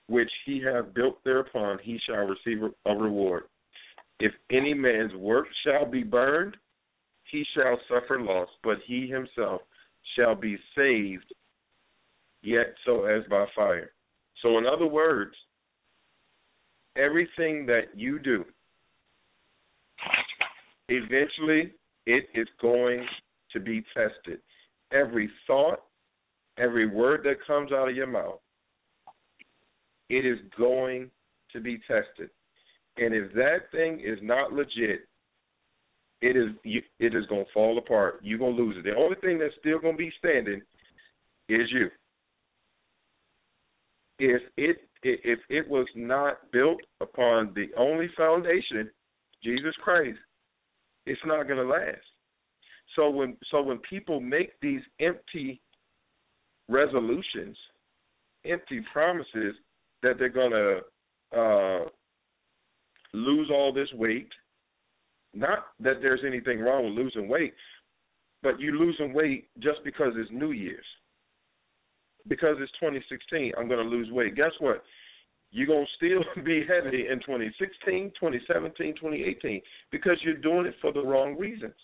which 0.09 0.31
he 0.47 0.63
hath 0.63 0.95
built 0.95 1.23
thereupon, 1.25 1.79
he 1.83 1.99
shall 2.07 2.27
receive 2.27 2.63
a 2.87 2.95
reward. 2.95 3.45
If 4.21 4.33
any 4.51 4.75
man's 4.75 5.15
work 5.15 5.47
shall 5.65 5.85
be 5.85 6.03
burned, 6.03 6.57
he 7.31 7.45
shall 7.55 7.79
suffer 7.89 8.21
loss, 8.21 8.49
but 8.63 8.79
he 8.87 9.07
himself 9.07 9.63
shall 10.17 10.35
be 10.35 10.57
saved, 10.77 11.33
yet 12.43 12.75
so 12.85 13.05
as 13.05 13.23
by 13.29 13.47
fire. 13.55 13.93
So, 14.43 14.59
in 14.59 14.67
other 14.67 14.87
words, 14.87 15.35
everything 16.97 17.65
that 17.67 17.97
you 17.97 18.19
do, 18.19 18.45
eventually 20.89 21.73
it 22.07 22.25
is 22.35 22.49
going 22.61 23.07
to 23.53 23.61
be 23.61 23.85
tested. 23.95 24.41
Every 24.93 25.31
thought, 25.47 25.81
every 26.59 26.87
word 26.87 27.23
that 27.25 27.45
comes 27.47 27.73
out 27.73 27.89
of 27.89 27.97
your 27.97 28.07
mouth, 28.07 28.41
it 30.09 30.27
is 30.27 30.39
going 30.59 31.11
to 31.53 31.61
be 31.61 31.79
tested. 31.79 32.31
And 32.99 33.15
if 33.15 33.33
that 33.35 33.71
thing 33.71 34.01
is 34.05 34.19
not 34.23 34.53
legit, 34.53 35.09
it 36.21 36.37
is 36.37 36.51
it 36.65 37.15
is 37.15 37.27
going 37.27 37.45
to 37.45 37.53
fall 37.53 37.79
apart. 37.79 38.21
You're 38.23 38.39
going 38.39 38.57
to 38.57 38.63
lose 38.63 38.77
it. 38.79 38.85
The 38.85 38.97
only 38.97 39.17
thing 39.21 39.39
that's 39.39 39.55
still 39.59 39.81
going 39.81 39.95
to 39.95 39.99
be 39.99 40.13
standing 40.19 40.61
is 41.49 41.69
you. 41.73 41.89
If 44.19 44.43
it 44.57 44.77
if 45.03 45.41
it 45.49 45.69
was 45.69 45.87
not 45.97 46.53
built 46.53 46.81
upon 47.01 47.53
the 47.55 47.71
only 47.77 48.09
foundation, 48.17 48.89
Jesus 49.43 49.75
Christ, 49.83 50.19
it's 51.07 51.21
not 51.27 51.49
going 51.49 51.59
to 51.59 51.65
last. 51.65 51.99
So 52.97 53.09
when 53.11 53.37
so 53.51 53.63
when 53.63 53.79
people 53.79 54.21
make 54.21 54.53
these 54.61 54.83
empty 55.01 55.61
resolutions, 56.69 57.57
empty 58.45 58.81
promises 58.93 59.55
that 60.03 60.19
they're 60.19 60.29
going 60.29 60.51
to 60.53 61.39
uh, 61.39 61.85
lose 63.15 63.51
all 63.51 63.73
this 63.73 63.89
weight, 63.95 64.29
not 65.35 65.67
that 65.81 66.03
there's 66.03 66.21
anything 66.27 66.61
wrong 66.61 66.85
with 66.85 66.95
losing 66.95 67.29
weight, 67.29 67.55
but 68.43 68.61
you 68.61 68.73
losing 68.73 69.15
weight 69.15 69.49
just 69.61 69.79
because 69.85 70.13
it's 70.17 70.31
New 70.31 70.53
Year's. 70.53 70.85
Because 72.29 72.57
it's 72.61 72.73
2016, 72.73 73.53
I'm 73.59 73.69
going 73.69 73.83
to 73.83 73.89
lose 73.89 74.11
weight. 74.11 74.37
Guess 74.37 74.53
what? 74.61 74.83
You're 75.51 75.67
going 75.67 75.87
to 75.87 75.97
still 75.97 76.45
be 76.45 76.65
heavy 76.67 77.09
in 77.09 77.21
2016, 77.21 78.13
2017, 78.19 78.95
2018 78.95 79.61
because 79.91 80.17
you're 80.23 80.37
doing 80.37 80.67
it 80.67 80.75
for 80.81 80.93
the 80.93 81.03
wrong 81.03 81.39
reasons. 81.39 81.75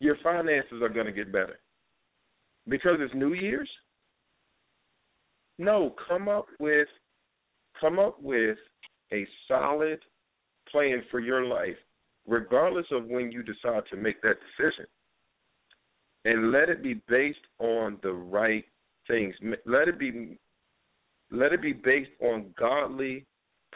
Your 0.00 0.16
finances 0.22 0.82
are 0.82 0.88
going 0.88 1.06
to 1.06 1.12
get 1.12 1.32
better. 1.32 1.58
Because 2.68 2.96
it's 3.00 3.14
New 3.14 3.34
Year's? 3.34 3.70
No, 5.58 5.94
come 6.08 6.28
up 6.28 6.46
with 6.58 6.88
come 7.80 7.98
up 7.98 8.20
with 8.20 8.56
a 9.12 9.26
solid 9.48 9.98
plan 10.70 11.02
for 11.10 11.20
your 11.20 11.44
life, 11.44 11.76
regardless 12.26 12.86
of 12.90 13.06
when 13.06 13.30
you 13.30 13.42
decide 13.42 13.82
to 13.90 13.96
make 13.96 14.20
that 14.22 14.36
decision. 14.56 14.86
And 16.24 16.50
let 16.50 16.68
it 16.68 16.82
be 16.82 17.00
based 17.08 17.38
on 17.58 17.98
the 18.02 18.12
right 18.12 18.64
things. 19.06 19.34
Let 19.64 19.88
it 19.88 19.98
be 19.98 20.38
let 21.30 21.52
it 21.52 21.62
be 21.62 21.72
based 21.72 22.10
on 22.20 22.52
godly 22.58 23.24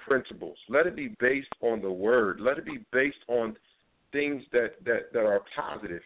principles. 0.07 0.59
Let 0.69 0.87
it 0.87 0.97
be 0.97 1.15
based 1.21 1.53
on 1.63 1.81
the 1.81 1.91
word. 1.91 2.41
Let 2.41 2.59
it 2.59 2.65
be 2.65 2.85
based 2.93 3.25
on 3.29 3.57
things 4.13 4.43
that, 4.53 4.73
that, 4.85 5.13
that 5.13 5.21
are 5.25 5.43
positive. 5.57 6.03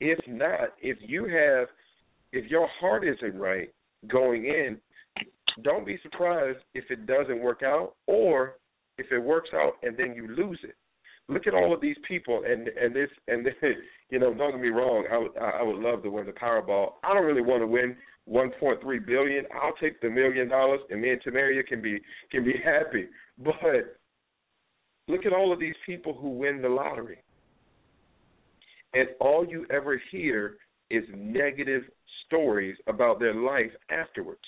If 0.00 0.18
not, 0.26 0.70
if 0.80 0.98
you 1.00 1.24
have 1.24 1.68
if 2.32 2.50
your 2.50 2.68
heart 2.80 3.04
isn't 3.06 3.38
right 3.38 3.72
going 4.08 4.44
in, 4.44 4.78
don't 5.62 5.86
be 5.86 5.98
surprised 6.02 6.58
if 6.74 6.84
it 6.90 7.06
doesn't 7.06 7.40
work 7.40 7.62
out 7.62 7.94
or 8.06 8.56
if 8.98 9.10
it 9.10 9.18
works 9.18 9.50
out 9.54 9.74
and 9.82 9.96
then 9.96 10.14
you 10.14 10.28
lose 10.28 10.58
it. 10.62 10.74
Look 11.28 11.46
at 11.46 11.54
all 11.54 11.74
of 11.74 11.80
these 11.80 11.96
people 12.06 12.42
and 12.46 12.68
and 12.68 12.94
this 12.94 13.08
and 13.28 13.44
this, 13.44 13.54
you 14.10 14.18
know, 14.18 14.34
don't 14.34 14.52
get 14.52 14.60
me 14.60 14.68
wrong, 14.68 15.04
I 15.10 15.60
I 15.60 15.62
would 15.62 15.76
love 15.76 16.02
to 16.02 16.10
win 16.10 16.26
the 16.26 16.32
Powerball. 16.32 16.94
I 17.02 17.14
don't 17.14 17.24
really 17.24 17.42
want 17.42 17.62
to 17.62 17.66
win 17.66 17.96
1.3 18.28 19.06
billion. 19.06 19.44
I'll 19.54 19.74
take 19.80 20.00
the 20.00 20.10
million 20.10 20.48
dollars 20.48 20.80
and 20.90 21.00
me 21.00 21.10
and 21.10 21.22
Tamaria 21.22 21.66
can 21.66 21.80
be 21.80 22.00
can 22.30 22.44
be 22.44 22.54
happy. 22.62 23.06
But 23.38 23.98
look 25.08 25.24
at 25.24 25.32
all 25.32 25.52
of 25.52 25.60
these 25.60 25.74
people 25.86 26.12
who 26.14 26.30
win 26.30 26.60
the 26.60 26.68
lottery. 26.68 27.18
And 28.94 29.08
all 29.20 29.46
you 29.46 29.66
ever 29.70 30.00
hear 30.10 30.56
is 30.90 31.04
negative 31.14 31.82
stories 32.26 32.76
about 32.86 33.18
their 33.18 33.34
life 33.34 33.70
afterwards. 33.90 34.40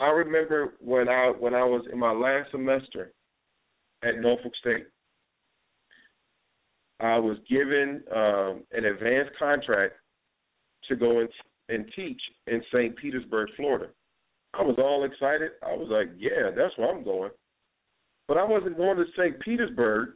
I 0.00 0.08
remember 0.08 0.74
when 0.80 1.08
I 1.08 1.32
when 1.38 1.54
I 1.54 1.64
was 1.64 1.86
in 1.92 1.98
my 1.98 2.12
last 2.12 2.50
semester 2.50 3.12
at 4.02 4.18
Norfolk 4.20 4.52
State, 4.60 4.86
I 7.00 7.18
was 7.18 7.38
given 7.48 8.02
um, 8.14 8.64
an 8.72 8.86
advanced 8.86 9.32
contract 9.38 9.94
to 10.88 10.96
go 10.96 11.20
and, 11.20 11.28
and 11.68 11.90
teach 11.94 12.20
in 12.46 12.62
St. 12.72 12.96
Petersburg, 12.96 13.48
Florida. 13.56 13.88
I 14.52 14.62
was 14.62 14.76
all 14.78 15.04
excited. 15.04 15.52
I 15.62 15.74
was 15.74 15.88
like, 15.90 16.08
"Yeah, 16.18 16.50
that's 16.56 16.76
where 16.76 16.90
I'm 16.90 17.04
going." 17.04 17.30
But 18.26 18.38
I 18.38 18.44
wasn't 18.44 18.76
going 18.76 18.96
to 18.96 19.04
St. 19.16 19.38
Petersburg 19.40 20.10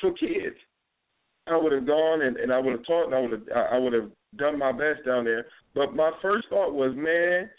for 0.00 0.12
kids. 0.12 0.56
I 1.46 1.56
would 1.56 1.72
have 1.72 1.86
gone 1.86 2.22
and, 2.22 2.36
and 2.36 2.52
I 2.52 2.58
would 2.58 2.72
have 2.72 2.86
taught 2.86 3.06
and 3.06 3.14
I 3.14 3.20
would 3.20 3.32
have 3.32 3.42
I 3.72 3.78
would 3.78 3.92
have 3.92 4.10
done 4.36 4.58
my 4.58 4.72
best 4.72 5.04
down 5.06 5.24
there. 5.24 5.46
But 5.74 5.94
my 5.94 6.12
first 6.22 6.48
thought 6.48 6.72
was, 6.72 6.92
man, 6.94 7.50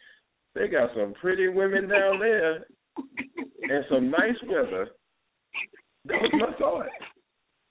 they 0.55 0.67
got 0.67 0.91
some 0.95 1.13
pretty 1.19 1.47
women 1.47 1.89
down 1.89 2.19
there 2.19 2.65
and 2.95 3.85
some 3.89 4.09
nice 4.09 4.37
weather. 4.47 4.89
That 6.05 6.21
was 6.21 6.31
my 6.33 6.57
thought. 6.57 6.87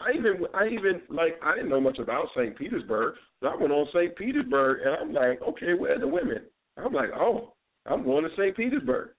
I 0.01 0.17
even 0.17 0.47
I 0.55 0.67
even 0.69 1.03
like 1.09 1.39
I 1.43 1.55
didn't 1.55 1.71
know 1.71 1.81
much 1.81 1.99
about 1.99 2.27
St. 2.37 2.57
Petersburg. 2.57 3.15
So 3.41 3.49
I 3.49 3.57
went 3.57 3.73
on 3.73 3.87
St. 3.95 4.17
Petersburg 4.17 4.79
and 4.85 4.95
I'm 4.97 5.13
like, 5.13 5.43
okay, 5.43 5.75
where 5.75 5.97
are 5.97 6.01
the 6.01 6.09
women? 6.09 6.43
I'm 6.77 6.93
like, 6.93 7.11
oh, 7.15 7.55
I'm 7.87 8.05
going 8.05 8.25
to 8.25 8.31
St. 8.37 8.57
Petersburg. 8.57 9.11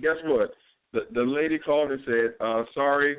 Guess 0.00 0.16
what? 0.24 0.52
The 0.92 1.00
the 1.12 1.22
lady 1.22 1.58
called 1.58 1.90
and 1.90 2.00
said, 2.06 2.34
uh, 2.40 2.62
sorry, 2.74 3.16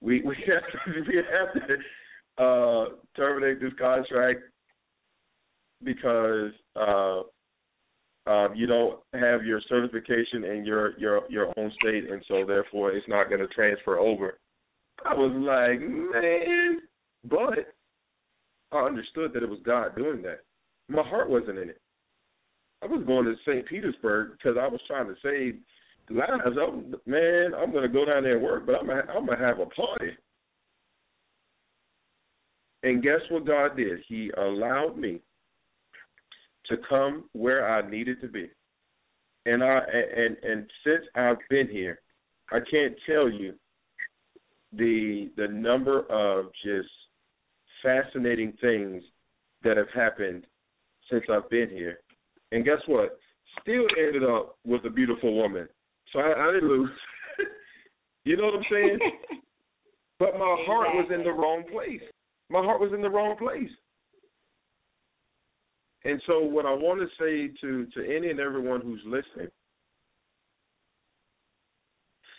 we 0.00 0.22
we 0.22 0.36
have 0.46 0.62
to, 0.72 1.00
we 1.00 1.16
have 1.16 1.68
to 1.68 2.42
uh, 2.42 2.84
terminate 3.16 3.60
this 3.60 3.72
contract 3.78 4.40
because 5.82 6.52
uh, 6.76 7.20
uh, 8.26 8.52
you 8.54 8.66
don't 8.66 9.00
have 9.14 9.44
your 9.44 9.60
certification 9.68 10.44
in 10.44 10.64
your 10.64 10.98
your 10.98 11.22
your 11.28 11.52
own 11.56 11.72
state, 11.80 12.10
and 12.10 12.22
so 12.28 12.44
therefore 12.46 12.92
it's 12.92 13.08
not 13.08 13.28
going 13.28 13.40
to 13.40 13.48
transfer 13.48 13.98
over. 13.98 14.38
I 15.04 15.14
was 15.14 15.32
like, 15.32 15.80
man, 15.80 16.80
but 17.24 17.72
I 18.72 18.84
understood 18.84 19.32
that 19.32 19.42
it 19.42 19.48
was 19.48 19.60
God 19.64 19.96
doing 19.96 20.22
that. 20.22 20.40
My 20.88 21.02
heart 21.02 21.30
wasn't 21.30 21.58
in 21.58 21.68
it. 21.70 21.80
I 22.82 22.86
was 22.86 23.04
going 23.06 23.24
to 23.24 23.34
St. 23.46 23.66
Petersburg 23.66 24.32
because 24.32 24.56
I 24.60 24.66
was 24.68 24.80
trying 24.86 25.06
to 25.06 25.14
save 25.22 25.58
lives. 26.10 26.56
I'm, 26.60 26.94
man, 27.06 27.52
I'm 27.54 27.72
to 27.72 27.88
go 27.88 28.04
down 28.04 28.22
there 28.22 28.36
and 28.36 28.42
work, 28.42 28.66
but 28.66 28.76
I'm 28.76 28.86
gonna, 28.86 29.02
I'm 29.14 29.26
to 29.26 29.36
have 29.36 29.58
a 29.58 29.66
party. 29.66 30.12
And 32.82 33.02
guess 33.02 33.20
what 33.30 33.46
God 33.46 33.76
did? 33.76 34.00
He 34.08 34.30
allowed 34.36 34.96
me 34.96 35.20
to 36.66 36.76
come 36.88 37.24
where 37.32 37.68
I 37.68 37.88
needed 37.88 38.20
to 38.20 38.28
be. 38.28 38.50
And 39.46 39.64
I 39.64 39.80
and 39.80 40.36
and 40.42 40.70
since 40.84 41.04
I've 41.14 41.38
been 41.48 41.68
here, 41.68 42.00
I 42.52 42.58
can't 42.70 42.94
tell 43.06 43.28
you 43.28 43.54
the 44.72 45.30
the 45.36 45.48
number 45.48 46.00
of 46.10 46.46
just 46.64 46.88
fascinating 47.82 48.52
things 48.60 49.02
that 49.64 49.76
have 49.76 49.90
happened 49.94 50.46
since 51.10 51.24
I've 51.30 51.48
been 51.50 51.70
here. 51.70 52.00
And 52.52 52.64
guess 52.64 52.80
what? 52.86 53.18
Still 53.62 53.86
ended 53.98 54.24
up 54.24 54.56
with 54.64 54.84
a 54.84 54.90
beautiful 54.90 55.34
woman. 55.34 55.68
So 56.12 56.20
I, 56.20 56.48
I 56.48 56.52
didn't 56.52 56.68
lose. 56.68 56.90
you 58.24 58.36
know 58.36 58.44
what 58.44 58.54
I'm 58.54 58.64
saying? 58.70 58.98
But 60.18 60.36
my 60.36 60.52
exactly. 60.52 60.66
heart 60.66 60.88
was 60.94 61.08
in 61.14 61.22
the 61.22 61.30
wrong 61.30 61.62
place. 61.70 62.00
My 62.50 62.60
heart 62.60 62.80
was 62.80 62.92
in 62.92 63.02
the 63.02 63.08
wrong 63.08 63.36
place. 63.36 63.70
And 66.04 66.20
so 66.26 66.40
what 66.42 66.66
I 66.66 66.72
want 66.72 67.00
to 67.00 67.06
say 67.20 67.54
to, 67.60 67.86
to 67.86 68.16
any 68.16 68.30
and 68.30 68.40
everyone 68.40 68.80
who's 68.80 69.02
listening, 69.04 69.48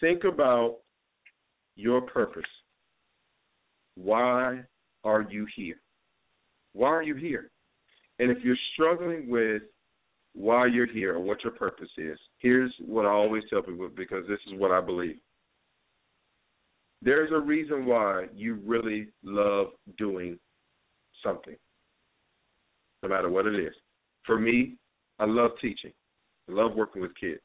think 0.01 0.23
about 0.23 0.77
your 1.75 2.01
purpose. 2.01 2.43
Why 3.95 4.61
are 5.03 5.21
you 5.29 5.45
here? 5.55 5.79
Why 6.73 6.89
are 6.89 7.03
you 7.03 7.15
here? 7.15 7.51
And 8.19 8.31
if 8.31 8.43
you're 8.43 8.57
struggling 8.73 9.29
with 9.29 9.61
why 10.33 10.67
you're 10.67 10.91
here 10.91 11.15
or 11.15 11.19
what 11.19 11.43
your 11.43 11.53
purpose 11.53 11.89
is, 11.97 12.17
here's 12.39 12.73
what 12.85 13.05
I 13.05 13.09
always 13.09 13.43
tell 13.49 13.61
people 13.61 13.89
because 13.95 14.25
this 14.27 14.39
is 14.47 14.59
what 14.59 14.71
I 14.71 14.81
believe. 14.81 15.17
There's 17.01 17.31
a 17.31 17.39
reason 17.39 17.85
why 17.85 18.25
you 18.35 18.59
really 18.65 19.07
love 19.23 19.67
doing 19.97 20.37
something, 21.23 21.55
no 23.03 23.09
matter 23.09 23.29
what 23.29 23.45
it 23.45 23.55
is. 23.55 23.73
For 24.25 24.37
me, 24.37 24.75
I 25.17 25.25
love 25.25 25.51
teaching. 25.61 25.91
I 26.49 26.53
love 26.53 26.75
working 26.75 27.01
with 27.01 27.11
kids. 27.19 27.41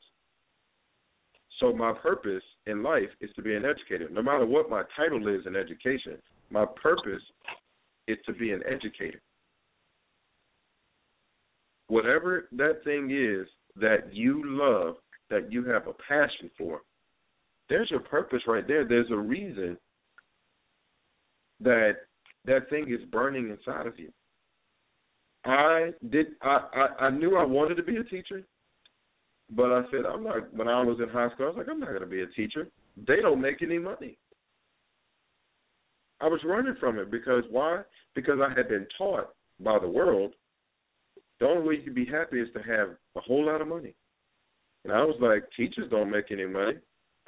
So 1.61 1.73
my 1.73 1.93
purpose 1.93 2.43
in 2.67 2.83
life 2.83 3.11
is 3.21 3.31
to 3.37 3.43
be 3.43 3.55
an 3.55 3.65
educator. 3.65 4.09
No 4.11 4.23
matter 4.23 4.45
what 4.45 4.69
my 4.69 4.83
title 4.97 5.29
is 5.29 5.47
in 5.47 5.55
education, 5.55 6.19
my 6.51 6.65
purpose 6.83 7.23
is 8.09 8.19
to 8.27 8.33
be 8.33 8.51
an 8.51 8.63
educator. 8.67 9.21
Whatever 11.87 12.49
that 12.53 12.83
thing 12.83 13.11
is 13.13 13.47
that 13.77 14.13
you 14.15 14.43
love, 14.45 14.97
that 15.31 15.51
you 15.53 15.65
have 15.65 15.87
a 15.87 15.93
passion 16.09 16.51
for, 16.57 16.83
there's 17.69 17.91
your 17.91 18.01
purpose 18.01 18.43
right 18.47 18.67
there. 18.67 18.87
There's 18.87 19.11
a 19.11 19.17
reason 19.17 19.77
that 21.61 21.93
that 22.45 22.69
thing 22.69 22.87
is 22.89 23.05
burning 23.11 23.51
inside 23.51 23.87
of 23.87 23.99
you. 23.99 24.11
I 25.45 25.91
did 26.11 26.27
I, 26.43 26.61
I, 26.75 27.05
I 27.07 27.11
knew 27.11 27.37
I 27.37 27.45
wanted 27.45 27.77
to 27.77 27.83
be 27.83 27.97
a 27.97 28.05
teacher, 28.05 28.43
but 29.51 29.73
I 29.73 29.83
said 29.91 30.07
I'm 30.07 30.25
not 30.25 30.53
when 30.55 30.69
I 30.69 30.83
was 30.83 30.99
in 31.03 31.09
high 31.09 31.31
school, 31.31 31.47
I 31.47 31.49
was 31.49 31.57
like, 31.59 31.69
I'm 31.71 31.81
not 31.81 31.93
gonna 31.93 32.07
be 32.07 32.23
a 32.23 32.27
teacher. 32.29 32.69
They 33.07 33.17
don't 33.21 33.41
make 33.41 33.63
any 33.63 33.79
money. 33.79 34.19
I 36.21 36.29
was 36.29 36.41
running 36.45 36.77
from 36.79 36.99
it 36.99 37.11
because 37.11 37.45
why? 37.51 37.83
Because 38.15 38.39
I 38.41 38.55
had 38.57 38.69
been 38.69 38.87
taught 38.97 39.35
by 39.61 39.79
the 39.79 39.89
world 39.89 40.33
the 41.41 41.47
only 41.47 41.69
way 41.69 41.75
you 41.77 41.83
can 41.83 41.95
be 41.95 42.07
happy 42.07 42.41
is 42.41 42.49
to 42.55 42.61
have 42.61 42.91
a 43.17 43.21
whole 43.21 43.47
lot 43.47 43.61
of 43.61 43.69
money. 43.69 43.95
And 44.85 44.93
I 44.93 45.03
was 45.03 45.17
like, 45.21 45.45
teachers 45.57 45.91
don't 45.91 46.11
make 46.11 46.31
any 46.31 46.47
money. 46.47 46.75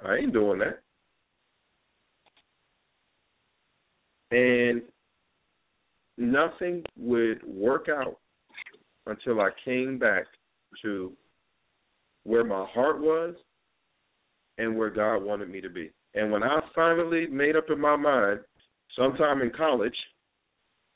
I 0.05 0.17
ain't 0.17 0.33
doing 0.33 0.61
that. 0.61 0.83
And 4.31 4.83
nothing 6.19 6.83
would 6.99 7.43
work 7.47 7.87
out 7.89 8.19
until 9.07 9.41
I 9.41 9.51
came 9.65 9.99
back 9.99 10.27
to 10.83 11.13
where 12.25 12.45
my 12.45 12.67
heart 12.75 13.01
was 13.01 13.35
and 14.59 14.77
where 14.77 14.91
God 14.91 15.19
wanted 15.19 15.51
me 15.51 15.61
to 15.61 15.71
be. 15.71 15.93
And 16.15 16.33
when 16.33 16.43
I 16.43 16.61
finally 16.75 17.27
made 17.27 17.57
up 17.57 17.71
in 17.71 17.81
my 17.81 17.97
mind, 17.97 18.41
sometime 18.97 19.43
in 19.43 19.51
college, 19.51 19.97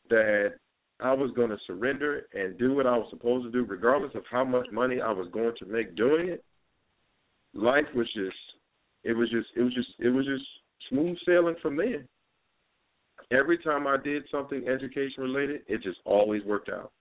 that 0.09 0.55
I 1.03 1.13
was 1.13 1.31
going 1.35 1.51
to 1.51 1.59
surrender 1.67 2.27
and 2.35 2.59
do 2.59 2.75
what 2.75 2.87
I 2.87 2.97
was 2.97 3.07
supposed 3.11 3.45
to 3.45 3.51
do, 3.51 3.65
regardless 3.65 4.15
of 4.15 4.25
how 4.31 4.45
much 4.45 4.67
money 4.73 5.01
I 5.01 5.13
was 5.13 5.29
going 5.33 5.55
to 5.59 5.67
make 5.67 5.97
doing 5.97 6.29
it, 6.29 6.45
life 7.55 7.87
was 7.95 8.07
just 8.15 8.37
it 9.05 9.13
was 9.17 9.31
just 9.31 9.49
it 9.57 9.63
was 9.63 9.75
just 9.75 9.89
it 9.99 10.11
was 10.11 10.27
just 10.27 10.45
smooth 10.89 11.17
sailing 11.27 11.57
from 11.63 11.77
there. 11.77 12.05
Every 13.31 13.59
time 13.59 13.87
I 13.87 13.97
did 13.97 14.25
something 14.31 14.67
education 14.69 15.23
related, 15.23 15.63
it 15.69 15.83
just 15.83 15.99
always 16.05 16.43
worked 16.45 16.69
out. 16.69 16.93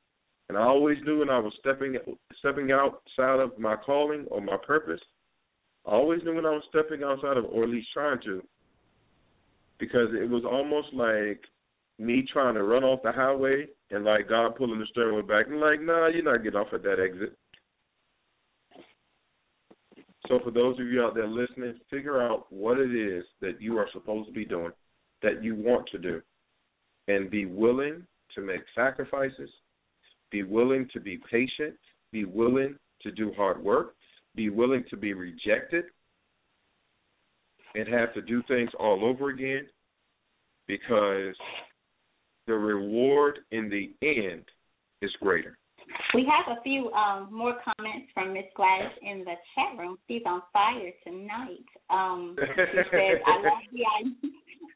And 0.47 0.57
I 0.57 0.61
always 0.61 0.97
knew 1.05 1.19
when 1.19 1.29
I 1.29 1.39
was 1.39 1.53
stepping 1.59 1.97
stepping 2.39 2.71
outside 2.71 3.39
of 3.39 3.57
my 3.57 3.75
calling 3.75 4.25
or 4.29 4.41
my 4.41 4.57
purpose, 4.65 5.01
I 5.85 5.91
always 5.91 6.23
knew 6.23 6.35
when 6.35 6.45
I 6.45 6.51
was 6.51 6.63
stepping 6.69 7.03
outside 7.03 7.37
of 7.37 7.45
or 7.45 7.63
at 7.63 7.69
least 7.69 7.87
trying 7.93 8.21
to. 8.25 8.41
Because 9.79 10.09
it 10.13 10.29
was 10.29 10.43
almost 10.43 10.93
like 10.93 11.41
me 11.97 12.25
trying 12.31 12.55
to 12.55 12.63
run 12.63 12.83
off 12.83 13.01
the 13.03 13.11
highway 13.11 13.67
and 13.91 14.05
like 14.05 14.29
God 14.29 14.55
pulling 14.55 14.79
the 14.79 14.85
steering 14.91 15.15
wheel 15.15 15.25
back. 15.25 15.47
And 15.47 15.59
like, 15.59 15.81
nah, 15.81 16.07
you're 16.07 16.23
not 16.23 16.43
getting 16.43 16.59
off 16.59 16.73
at 16.73 16.83
that 16.83 16.99
exit. 16.99 17.37
So 20.27 20.39
for 20.43 20.51
those 20.51 20.79
of 20.79 20.85
you 20.87 21.03
out 21.03 21.15
there 21.15 21.27
listening, 21.27 21.79
figure 21.89 22.21
out 22.21 22.45
what 22.51 22.77
it 22.77 22.95
is 22.95 23.23
that 23.41 23.59
you 23.59 23.77
are 23.77 23.87
supposed 23.91 24.27
to 24.27 24.33
be 24.33 24.45
doing, 24.45 24.71
that 25.23 25.43
you 25.43 25.55
want 25.55 25.87
to 25.91 25.97
do, 25.97 26.21
and 27.07 27.31
be 27.31 27.47
willing 27.47 28.05
to 28.35 28.41
make 28.41 28.61
sacrifices, 28.75 29.49
be 30.29 30.43
willing 30.43 30.87
to 30.93 30.99
be 30.99 31.19
patient, 31.31 31.75
be 32.11 32.25
willing 32.25 32.75
to 33.01 33.11
do 33.11 33.33
hard 33.35 33.63
work, 33.63 33.95
be 34.35 34.49
willing 34.49 34.83
to 34.91 34.97
be 34.97 35.13
rejected, 35.13 35.85
and 37.73 37.87
have 37.87 38.13
to 38.13 38.21
do 38.21 38.43
things 38.47 38.69
all 38.79 39.03
over 39.03 39.29
again. 39.29 39.67
Because 40.67 41.35
the 42.49 42.55
reward 42.55 43.39
in 43.51 43.69
the 43.69 43.93
end 44.01 44.43
is 45.01 45.11
greater. 45.21 45.57
We 46.13 46.25
have 46.25 46.57
a 46.57 46.61
few 46.61 46.91
um, 46.91 47.29
more 47.31 47.55
comments 47.63 48.07
from 48.13 48.33
Miss 48.33 48.45
Gladys 48.55 48.91
in 49.01 49.19
the 49.19 49.35
chat 49.53 49.77
room. 49.77 49.97
She's 50.07 50.21
on 50.25 50.41
fire 50.51 50.91
tonight. 51.03 51.65
Um, 51.89 52.35
she 52.37 52.81
says, 52.91 53.21
"I 53.25 53.37
love 53.37 53.63
the 53.73 54.29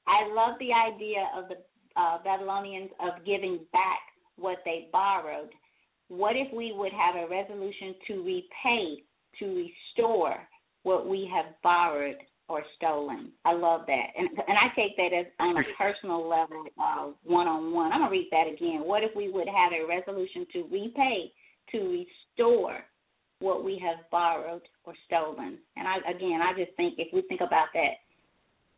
I 0.08 0.34
love 0.34 0.60
the 0.60 0.74
idea 0.74 1.30
of 1.38 1.50
the 1.50 1.56
uh, 2.00 2.18
Babylonians 2.24 2.92
of 3.00 3.26
giving 3.26 3.60
back 3.72 4.00
what 4.38 4.58
they 4.66 4.88
borrowed. 4.92 5.50
What 6.10 6.36
if 6.36 6.52
we 6.54 6.74
would 6.76 6.92
have 6.92 7.16
a 7.16 7.30
resolution 7.30 7.96
to 8.08 8.14
repay, 8.24 9.04
to 9.40 9.46
restore 9.96 10.36
what 10.84 11.08
we 11.08 11.30
have 11.34 11.54
borrowed 11.64 12.18
or 12.50 12.62
stolen. 12.76 13.32
I 13.46 13.54
love 13.54 13.82
that, 13.88 14.08
and 14.18 14.28
and 14.28 14.58
I 14.58 14.68
take 14.76 14.98
that 14.98 15.16
as 15.18 15.26
on 15.40 15.58
a 15.58 15.64
personal 15.78 16.28
level, 16.28 16.66
one 17.24 17.48
on 17.48 17.74
one. 17.74 17.92
I'm 17.92 18.02
gonna 18.02 18.12
read 18.12 18.28
that 18.32 18.48
again. 18.54 18.82
What 18.84 19.04
if 19.04 19.12
we 19.16 19.32
would 19.32 19.48
have 19.48 19.72
a 19.72 19.88
resolution 19.88 20.46
to 20.54 20.64
repay, 20.72 21.32
to 21.72 22.06
restore 22.38 22.80
what 23.40 23.64
we 23.64 23.82
have 23.84 24.10
borrowed 24.12 24.62
or 24.84 24.94
stolen? 25.06 25.58
And 25.78 25.88
I 25.88 25.98
again, 26.10 26.42
I 26.42 26.54
just 26.58 26.76
think 26.76 26.96
if 26.98 27.14
we 27.14 27.22
think 27.24 27.42
about 27.42 27.68
that 27.74 28.04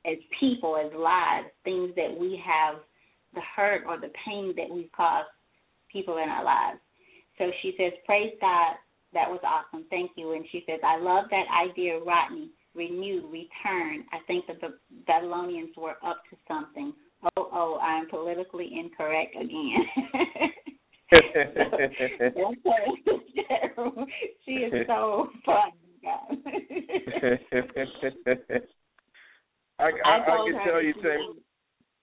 as 0.09 0.17
people, 0.39 0.77
as 0.77 0.93
lives, 0.93 1.47
things 1.63 1.91
that 1.95 2.15
we 2.15 2.39
have, 2.45 2.75
the 3.33 3.41
hurt 3.55 3.83
or 3.87 3.99
the 3.99 4.11
pain 4.25 4.53
that 4.55 4.69
we've 4.69 4.91
caused 4.95 5.27
people 5.91 6.17
in 6.17 6.29
our 6.29 6.43
lives. 6.43 6.79
So 7.39 7.49
she 7.63 7.73
says, 7.77 7.93
praise 8.05 8.33
God. 8.39 8.75
That 9.13 9.29
was 9.29 9.39
awesome. 9.43 9.85
Thank 9.89 10.11
you. 10.15 10.33
And 10.33 10.45
she 10.51 10.63
says, 10.67 10.79
I 10.83 10.99
love 10.99 11.25
that 11.31 11.45
idea, 11.49 11.97
Rodney 11.99 12.51
renew, 12.75 13.27
return. 13.31 14.05
I 14.11 14.19
think 14.27 14.47
that 14.47 14.61
the 14.61 14.77
Babylonians 15.07 15.75
were 15.77 15.95
up 16.05 16.21
to 16.29 16.37
something. 16.47 16.93
Oh, 17.37 17.49
oh, 17.51 17.79
I'm 17.81 18.07
politically 18.09 18.69
incorrect 18.77 19.35
again. 19.35 19.85
she 24.45 24.51
is 24.51 24.87
so 24.87 25.29
fun, 25.45 25.71
guys. 26.03 26.37
I, 29.79 29.83
I, 29.83 29.89
I, 30.05 30.17
I 30.17 30.49
can 30.49 30.65
tell 30.65 30.81
you, 30.81 30.93
Tim. 30.93 31.41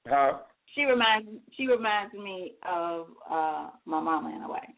Huh? 0.09 0.39
She 0.75 0.85
reminds 0.85 1.29
she 1.57 1.67
reminds 1.67 2.15
me 2.15 2.55
of 2.67 3.09
uh 3.31 3.69
my 3.85 4.01
mama 4.01 4.35
in 4.35 4.43
a 4.43 4.51
way. 4.51 4.75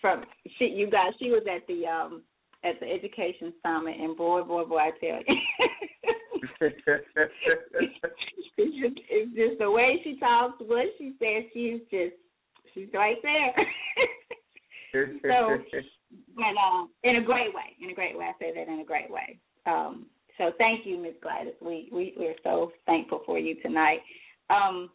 From 0.00 0.24
she, 0.58 0.66
you 0.66 0.90
guys, 0.90 1.12
she 1.18 1.30
was 1.30 1.42
at 1.52 1.66
the 1.66 1.86
um 1.86 2.22
at 2.64 2.80
the 2.80 2.86
education 2.86 3.52
summit, 3.62 3.96
and 4.00 4.16
boy, 4.16 4.42
boy, 4.42 4.64
boy, 4.64 4.78
I 4.78 4.90
tell 5.00 5.20
you, 5.26 5.36
it's 8.58 8.76
just 8.76 9.00
it's 9.08 9.34
just 9.36 9.58
the 9.58 9.70
way 9.70 10.00
she 10.04 10.18
talks, 10.18 10.60
what 10.60 10.86
she 10.98 11.14
says. 11.18 11.44
She's 11.52 11.80
just 11.90 12.16
she's 12.74 12.88
right 12.94 13.16
there. 13.22 13.54
so, 15.22 15.58
but 16.36 16.56
um, 16.56 16.90
in 17.04 17.16
a 17.16 17.22
great 17.22 17.54
way, 17.54 17.76
in 17.82 17.90
a 17.90 17.94
great 17.94 18.16
way. 18.16 18.26
I 18.26 18.38
say 18.38 18.52
that 18.54 18.72
in 18.72 18.80
a 18.80 18.84
great 18.84 19.10
way. 19.10 19.38
Um, 19.66 20.06
so 20.38 20.52
thank 20.58 20.86
you, 20.86 20.98
Miss 20.98 21.14
Gladys. 21.22 21.54
We 21.60 21.88
we 21.92 22.14
we're 22.16 22.34
so 22.42 22.72
thankful 22.86 23.22
for 23.26 23.38
you 23.38 23.60
tonight. 23.62 24.00
Um, 24.50 24.90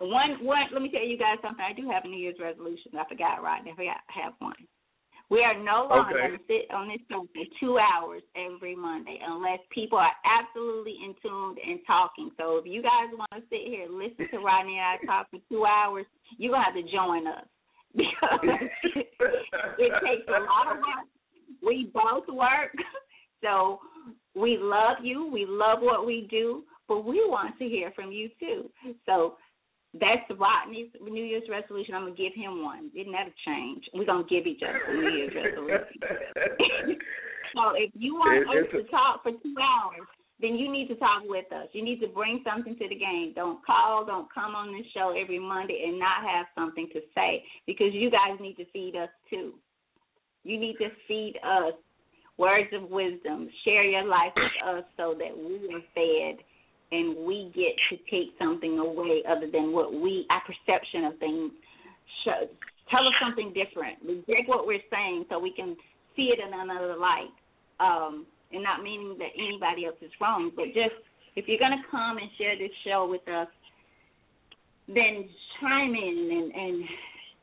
one 0.00 0.44
one. 0.44 0.66
Let 0.72 0.82
me 0.82 0.90
tell 0.90 1.06
you 1.06 1.18
guys 1.18 1.38
something. 1.42 1.64
I 1.64 1.78
do 1.78 1.88
have 1.90 2.04
a 2.04 2.08
New 2.08 2.18
Year's 2.18 2.40
resolution. 2.40 2.92
I 2.98 3.08
forgot 3.08 3.42
right. 3.42 3.60
I 3.60 3.76
forgot 3.76 3.98
I 4.08 4.24
have 4.24 4.32
one. 4.38 4.54
We 5.30 5.44
are 5.46 5.54
no 5.54 5.86
longer 5.86 6.18
okay. 6.18 6.26
going 6.26 6.38
to 6.38 6.44
sit 6.50 6.74
on 6.74 6.88
this 6.88 6.98
phone 7.08 7.28
for 7.30 7.46
two 7.60 7.78
hours 7.78 8.22
every 8.34 8.74
Monday 8.74 9.18
unless 9.24 9.60
people 9.70 9.96
are 9.96 10.10
absolutely 10.26 10.98
in 11.04 11.14
tune 11.22 11.54
and 11.64 11.78
talking. 11.86 12.30
So 12.36 12.58
if 12.58 12.66
you 12.66 12.82
guys 12.82 13.14
want 13.14 13.30
to 13.38 13.42
sit 13.48 13.62
here 13.64 13.86
and 13.86 13.94
listen 13.94 14.26
to 14.26 14.38
Rodney 14.42 14.78
and 14.82 14.98
I 14.98 15.06
talk 15.06 15.30
for 15.30 15.38
two 15.48 15.64
hours, 15.64 16.04
you're 16.36 16.50
going 16.50 16.66
to 16.66 16.72
have 16.74 16.74
to 16.74 16.90
join 16.90 17.26
us 17.30 17.46
because 17.96 18.42
it 19.78 19.92
takes 20.02 20.26
a 20.26 20.42
lot 20.42 20.74
of 20.74 20.78
work. 20.82 21.06
We 21.62 21.90
both 21.94 22.26
work. 22.28 22.74
So 23.42 23.78
we 24.34 24.58
love 24.60 24.98
you. 25.02 25.30
We 25.32 25.46
love 25.48 25.78
what 25.80 26.04
we 26.04 26.28
do. 26.30 26.62
but 26.88 27.06
we 27.06 27.24
want 27.26 27.56
to 27.58 27.64
hear 27.64 27.90
from 27.96 28.12
you 28.12 28.28
too. 28.38 28.68
So 29.06 29.36
that's 29.94 30.22
Rodney's 30.38 30.90
New 31.02 31.24
Year's 31.24 31.48
resolution. 31.50 31.94
I'm 31.94 32.04
gonna 32.04 32.14
give 32.14 32.34
him 32.34 32.62
one. 32.62 32.90
Didn't 32.94 33.12
that 33.12 33.32
change? 33.46 33.82
We're 33.92 34.06
gonna 34.06 34.28
give 34.30 34.46
each 34.46 34.62
other 34.62 34.78
a 34.86 34.94
New 34.94 35.10
Year's 35.10 35.34
resolution. 35.34 35.98
so 37.54 37.74
if 37.74 37.90
you 37.94 38.14
want 38.14 38.46
us 38.46 38.70
to 38.70 38.84
talk 38.90 39.22
for 39.22 39.32
two 39.32 39.54
hours, 39.58 40.06
then 40.40 40.54
you 40.54 40.70
need 40.70 40.88
to 40.88 40.94
talk 40.96 41.22
with 41.26 41.50
us. 41.52 41.68
You 41.72 41.84
need 41.84 42.00
to 42.00 42.08
bring 42.08 42.42
something 42.46 42.76
to 42.76 42.88
the 42.88 42.94
game. 42.94 43.32
Don't 43.34 43.64
call, 43.66 44.06
don't 44.06 44.32
come 44.32 44.54
on 44.54 44.72
this 44.72 44.86
show 44.94 45.12
every 45.20 45.38
Monday 45.38 45.82
and 45.86 45.98
not 45.98 46.22
have 46.22 46.46
something 46.54 46.88
to 46.92 47.00
say 47.14 47.42
because 47.66 47.92
you 47.92 48.10
guys 48.10 48.38
need 48.40 48.54
to 48.56 48.64
feed 48.72 48.94
us 48.96 49.10
too. 49.28 49.54
You 50.44 50.58
need 50.58 50.76
to 50.78 50.88
feed 51.06 51.34
us 51.42 51.74
words 52.38 52.70
of 52.72 52.88
wisdom. 52.88 53.50
Share 53.64 53.84
your 53.84 54.04
life 54.04 54.32
with 54.36 54.76
us 54.76 54.84
so 54.96 55.14
that 55.18 55.36
we 55.36 55.68
are 55.74 55.84
fed 55.94 56.42
and 56.92 57.24
we 57.24 57.52
get 57.54 57.74
to 57.90 57.96
take 58.10 58.34
something 58.38 58.78
away 58.78 59.22
other 59.28 59.46
than 59.50 59.72
what 59.72 59.92
we 59.92 60.26
our 60.30 60.42
perception 60.42 61.04
of 61.04 61.18
things 61.18 61.52
show, 62.24 62.48
tell 62.90 63.06
us 63.06 63.14
something 63.22 63.52
different. 63.54 63.98
Reject 64.04 64.48
what 64.48 64.66
we're 64.66 64.82
saying 64.90 65.26
so 65.28 65.38
we 65.38 65.52
can 65.54 65.76
see 66.16 66.32
it 66.34 66.38
in 66.38 66.52
another 66.52 66.96
light. 66.96 67.30
Um 67.78 68.26
and 68.52 68.62
not 68.62 68.82
meaning 68.82 69.16
that 69.18 69.30
anybody 69.38 69.86
else 69.86 69.96
is 70.02 70.10
wrong 70.20 70.50
but 70.54 70.66
just 70.66 70.94
if 71.36 71.46
you're 71.46 71.58
going 71.58 71.76
to 71.76 71.90
come 71.90 72.18
and 72.18 72.28
share 72.36 72.58
this 72.58 72.74
show 72.84 73.06
with 73.08 73.26
us 73.28 73.48
then 74.88 75.28
chime 75.60 75.94
in 75.94 76.28
and, 76.32 76.52
and 76.54 76.84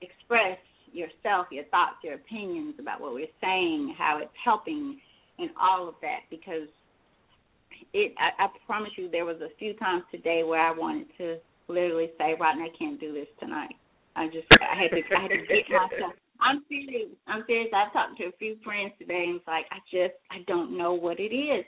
express 0.02 0.60
yourself 0.91 1.48
your 1.52 1.64
thoughts 1.65 1.95
your 2.03 2.15
opinions 2.15 2.76
about 2.80 2.99
what 2.99 3.14
we're 3.14 3.36
saying 3.41 3.95
how 3.98 4.19
it's 4.22 4.36
helping 4.44 4.99
and 5.40 5.49
all 5.60 5.88
of 5.88 5.95
that 6.02 6.28
because 6.30 6.68
it 7.93 8.14
I, 8.18 8.45
I 8.45 8.47
promise 8.65 8.91
you 8.97 9.09
there 9.09 9.26
was 9.26 9.38
a 9.41 9.55
few 9.57 9.73
times 9.76 10.03
today 10.11 10.43
where 10.43 10.61
I 10.61 10.72
wanted 10.72 11.07
to 11.18 11.38
literally 11.68 12.11
say, 12.18 12.35
Rodney, 12.39 12.72
I 12.72 12.77
can't 12.77 12.99
do 12.99 13.14
this 13.14 13.27
tonight. 13.39 13.76
I 14.15 14.27
just 14.27 14.47
I 14.51 14.76
had 14.76 14.91
to 14.91 15.01
I 15.15 15.22
had 15.22 15.30
to 15.30 15.41
get 15.47 15.69
myself 15.69 16.14
I'm 16.39 16.64
serious. 16.69 17.09
I'm 17.27 17.43
serious. 17.47 17.72
I've 17.73 17.93
talked 17.93 18.18
to 18.18 18.26
a 18.26 18.38
few 18.38 18.57
friends 18.64 18.93
today 18.99 19.26
and 19.27 19.38
it's 19.38 19.47
like 19.47 19.65
I 19.72 19.80
just 19.89 20.18
I 20.31 20.43
don't 20.47 20.77
know 20.77 20.93
what 20.93 21.19
it 21.19 21.34
is. 21.34 21.65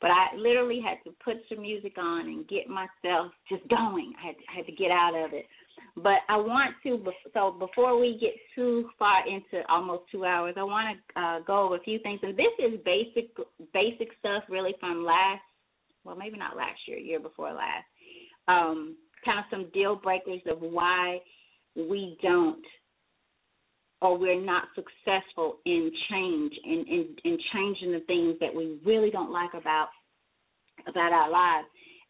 But 0.00 0.10
I 0.10 0.36
literally 0.36 0.80
had 0.80 1.02
to 1.10 1.16
put 1.24 1.42
some 1.48 1.62
music 1.62 1.98
on 1.98 2.26
and 2.26 2.46
get 2.46 2.68
myself 2.68 3.32
just 3.48 3.66
going. 3.68 4.14
I 4.22 4.28
had 4.28 4.36
to, 4.38 4.42
I 4.46 4.56
had 4.58 4.66
to 4.66 4.72
get 4.72 4.92
out 4.92 5.14
of 5.14 5.34
it. 5.34 5.46
But 5.96 6.22
I 6.28 6.36
want 6.36 6.76
to 6.84 7.02
so 7.34 7.56
before 7.58 7.98
we 7.98 8.18
get 8.20 8.34
too 8.54 8.88
far 8.98 9.26
into 9.26 9.66
almost 9.68 10.04
two 10.12 10.24
hours, 10.24 10.54
I 10.56 10.62
want 10.62 10.96
to 10.96 11.20
uh, 11.20 11.40
go 11.40 11.66
over 11.66 11.76
a 11.76 11.80
few 11.82 11.98
things. 11.98 12.20
And 12.22 12.36
this 12.36 12.54
is 12.58 12.78
basic 12.84 13.34
basic 13.74 14.08
stuff 14.20 14.44
really 14.48 14.74
from 14.78 15.04
last 15.04 15.42
well, 16.04 16.16
maybe 16.16 16.38
not 16.38 16.56
last 16.56 16.80
year, 16.86 16.98
year 16.98 17.20
before 17.20 17.52
last, 17.52 17.86
um, 18.46 18.96
kind 19.24 19.38
of 19.38 19.44
some 19.50 19.70
deal 19.72 19.96
breakers 19.96 20.40
of 20.50 20.58
why 20.60 21.18
we 21.76 22.18
don't 22.22 22.64
or 24.00 24.16
we're 24.16 24.40
not 24.40 24.64
successful 24.74 25.58
in 25.66 25.90
change 26.08 26.52
in, 26.64 26.84
in, 26.88 27.16
in 27.24 27.38
changing 27.52 27.92
the 27.92 28.04
things 28.06 28.36
that 28.40 28.54
we 28.54 28.78
really 28.84 29.10
don't 29.10 29.32
like 29.32 29.54
about 29.54 29.88
about 30.86 31.12
our 31.12 31.30
lives. 31.30 31.66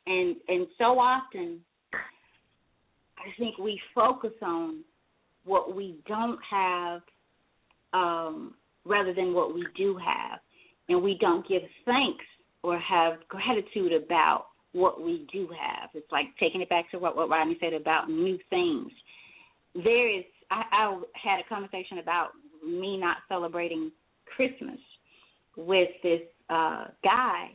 And 0.07 0.37
and 0.49 0.67
so 0.77 0.99
often 0.99 1.61
I 1.93 3.31
think 3.39 3.59
we 3.59 3.81
focus 3.95 4.33
on 4.43 4.85
what 5.45 5.75
we 5.75 5.97
don't 6.07 6.39
have 6.51 7.01
um, 7.93 8.55
rather 8.85 9.15
than 9.15 9.35
what 9.35 9.55
we 9.55 9.67
do 9.77 9.97
have. 9.97 10.41
And 10.89 11.03
we 11.03 11.19
don't 11.21 11.47
give 11.49 11.63
thanks 11.85 12.25
or 12.69 12.79
have 12.79 13.15
gratitude 13.29 13.93
about 13.93 14.47
what 14.73 15.03
we 15.03 15.27
do 15.33 15.49
have. 15.49 15.91
It's 15.95 16.11
like 16.13 16.27
taking 16.39 16.61
it 16.61 16.69
back 16.69 16.91
to 16.91 16.99
what, 16.99 17.17
what 17.17 17.31
Rodney 17.31 17.57
said 17.61 17.73
about 17.73 18.11
new 18.11 18.39
things. 18.51 18.91
There 19.75 20.19
is, 20.19 20.25
I, 20.51 20.63
I 20.73 21.01
had 21.15 21.41
a 21.41 21.49
conversation 21.49 21.99
about 21.99 22.31
me 22.65 22.99
not 22.99 23.19
celebrating 23.29 23.91
Christmas 24.37 24.79
with 25.57 25.89
this 26.03 26.21
uh 26.51 26.87
guy 27.03 27.49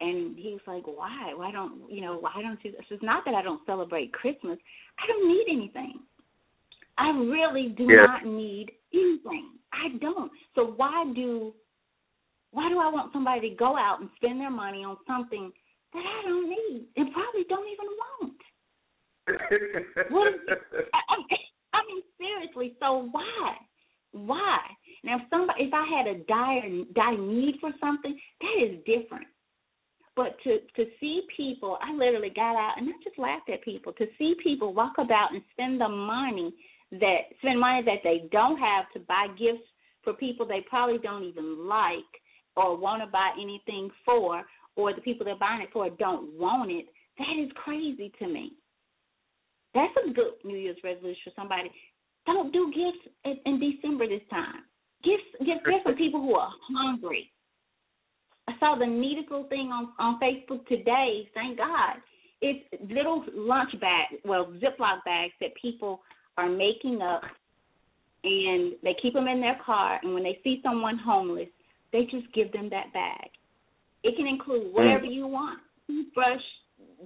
and 0.00 0.36
he 0.36 0.50
was 0.50 0.60
like, 0.66 0.86
Why? 0.86 1.34
Why 1.34 1.50
don't 1.52 1.90
you 1.90 2.00
know, 2.00 2.18
why 2.18 2.32
don't 2.40 2.58
you 2.62 2.72
it's 2.78 3.02
not 3.02 3.24
that 3.24 3.34
I 3.34 3.42
don't 3.42 3.60
celebrate 3.66 4.12
Christmas. 4.12 4.58
I 4.98 5.06
don't 5.06 5.28
need 5.28 5.46
anything. 5.50 6.00
I 6.96 7.10
really 7.10 7.74
do 7.76 7.84
yeah. 7.84 8.06
not 8.06 8.26
need 8.26 8.70
anything. 8.92 9.50
I 9.72 9.96
don't. 10.00 10.30
So 10.54 10.74
why 10.76 11.04
do 11.14 11.52
why 12.54 12.68
do 12.70 12.78
I 12.78 12.88
want 12.88 13.12
somebody 13.12 13.50
to 13.50 13.56
go 13.56 13.76
out 13.76 14.00
and 14.00 14.08
spend 14.16 14.40
their 14.40 14.50
money 14.50 14.84
on 14.84 14.96
something 15.06 15.50
that 15.92 16.04
I 16.06 16.28
don't 16.28 16.48
need 16.48 16.86
and 16.96 17.12
probably 17.12 17.44
don't 17.48 17.66
even 17.66 17.90
want? 17.98 18.40
what 20.10 20.28
is, 20.28 20.40
I, 20.94 21.02
I 21.74 21.80
mean, 21.90 22.02
seriously. 22.16 22.76
So 22.78 23.08
why? 23.10 23.54
Why? 24.12 24.58
Now, 25.02 25.16
if 25.16 25.22
somebody, 25.30 25.64
if 25.64 25.74
I 25.74 25.84
had 25.90 26.06
a 26.06 26.22
dire, 26.24 26.62
dire 26.94 27.18
need 27.18 27.56
for 27.60 27.70
something, 27.80 28.18
that 28.40 28.56
is 28.62 28.78
different. 28.86 29.26
But 30.14 30.36
to 30.44 30.58
to 30.76 30.88
see 31.00 31.22
people, 31.36 31.76
I 31.82 31.92
literally 31.92 32.30
got 32.30 32.54
out 32.54 32.74
and 32.78 32.88
I 32.88 32.92
just 33.02 33.18
laughed 33.18 33.50
at 33.50 33.64
people. 33.64 33.92
To 33.94 34.06
see 34.16 34.34
people 34.42 34.72
walk 34.72 34.94
about 34.98 35.32
and 35.32 35.42
spend 35.50 35.80
the 35.80 35.88
money 35.88 36.54
that 36.92 37.34
spend 37.38 37.58
money 37.58 37.82
that 37.84 38.04
they 38.04 38.28
don't 38.30 38.58
have 38.58 38.84
to 38.94 39.00
buy 39.00 39.26
gifts 39.36 39.66
for 40.04 40.12
people 40.12 40.46
they 40.46 40.64
probably 40.68 40.98
don't 40.98 41.24
even 41.24 41.66
like 41.66 42.12
or 42.56 42.76
want 42.76 43.02
to 43.02 43.10
buy 43.10 43.30
anything 43.40 43.90
for, 44.04 44.42
or 44.76 44.94
the 44.94 45.00
people 45.00 45.24
they're 45.24 45.38
buying 45.38 45.62
it 45.62 45.68
for 45.72 45.88
don't 45.90 46.38
want 46.38 46.70
it, 46.70 46.86
that 47.18 47.36
is 47.42 47.50
crazy 47.64 48.12
to 48.18 48.28
me. 48.28 48.52
That's 49.74 49.92
a 50.08 50.12
good 50.12 50.34
New 50.44 50.56
Year's 50.56 50.76
resolution 50.84 51.22
for 51.24 51.32
somebody. 51.36 51.70
Don't 52.26 52.52
do 52.52 52.72
gifts 52.72 53.14
in, 53.24 53.38
in 53.44 53.60
December 53.60 54.08
this 54.08 54.22
time. 54.30 54.62
Gifts, 55.02 55.28
gifts, 55.40 55.64
gifts 55.64 55.82
for 55.82 55.94
people 55.94 56.20
who 56.20 56.34
are 56.34 56.50
hungry. 56.72 57.30
I 58.48 58.52
saw 58.60 58.76
the 58.78 58.86
neatest 58.86 59.30
little 59.30 59.48
thing 59.48 59.70
on 59.72 59.88
on 59.98 60.20
Facebook 60.20 60.66
today. 60.66 61.28
Thank 61.34 61.58
God. 61.58 61.96
It's 62.40 62.64
little 62.92 63.24
lunch 63.34 63.70
bags, 63.80 64.20
well, 64.24 64.46
Ziploc 64.46 65.04
bags 65.04 65.32
that 65.40 65.50
people 65.60 66.00
are 66.36 66.48
making 66.48 67.00
up, 67.00 67.22
and 68.22 68.72
they 68.82 68.94
keep 69.00 69.14
them 69.14 69.28
in 69.28 69.40
their 69.40 69.58
car. 69.64 69.98
And 70.02 70.12
when 70.12 70.24
they 70.24 70.38
see 70.44 70.60
someone 70.62 70.98
homeless, 70.98 71.48
they 71.94 72.10
just 72.10 72.26
give 72.34 72.50
them 72.50 72.68
that 72.70 72.92
bag. 72.92 73.30
It 74.02 74.16
can 74.16 74.26
include 74.26 74.74
whatever 74.74 75.06
mm. 75.06 75.14
you 75.14 75.28
want 75.28 75.60
toothbrush, 75.86 76.42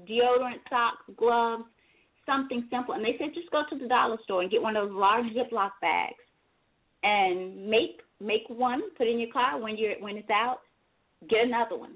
deodorant, 0.09 0.65
socks, 0.70 1.05
gloves, 1.16 1.65
something 2.24 2.65
simple. 2.70 2.94
And 2.94 3.05
they 3.05 3.15
said 3.19 3.35
just 3.35 3.51
go 3.51 3.62
to 3.69 3.78
the 3.78 3.86
dollar 3.86 4.16
store 4.24 4.40
and 4.40 4.51
get 4.51 4.62
one 4.62 4.77
of 4.77 4.89
those 4.89 4.97
large 4.97 5.27
Ziploc 5.36 5.70
bags 5.82 6.24
and 7.02 7.69
make 7.69 8.01
make 8.19 8.48
one, 8.48 8.81
put 8.97 9.06
in 9.06 9.20
your 9.20 9.31
car 9.31 9.60
when 9.60 9.77
you're 9.77 10.01
when 10.01 10.16
it's 10.16 10.31
out, 10.31 10.60
get 11.28 11.44
another 11.44 11.77
one. 11.77 11.94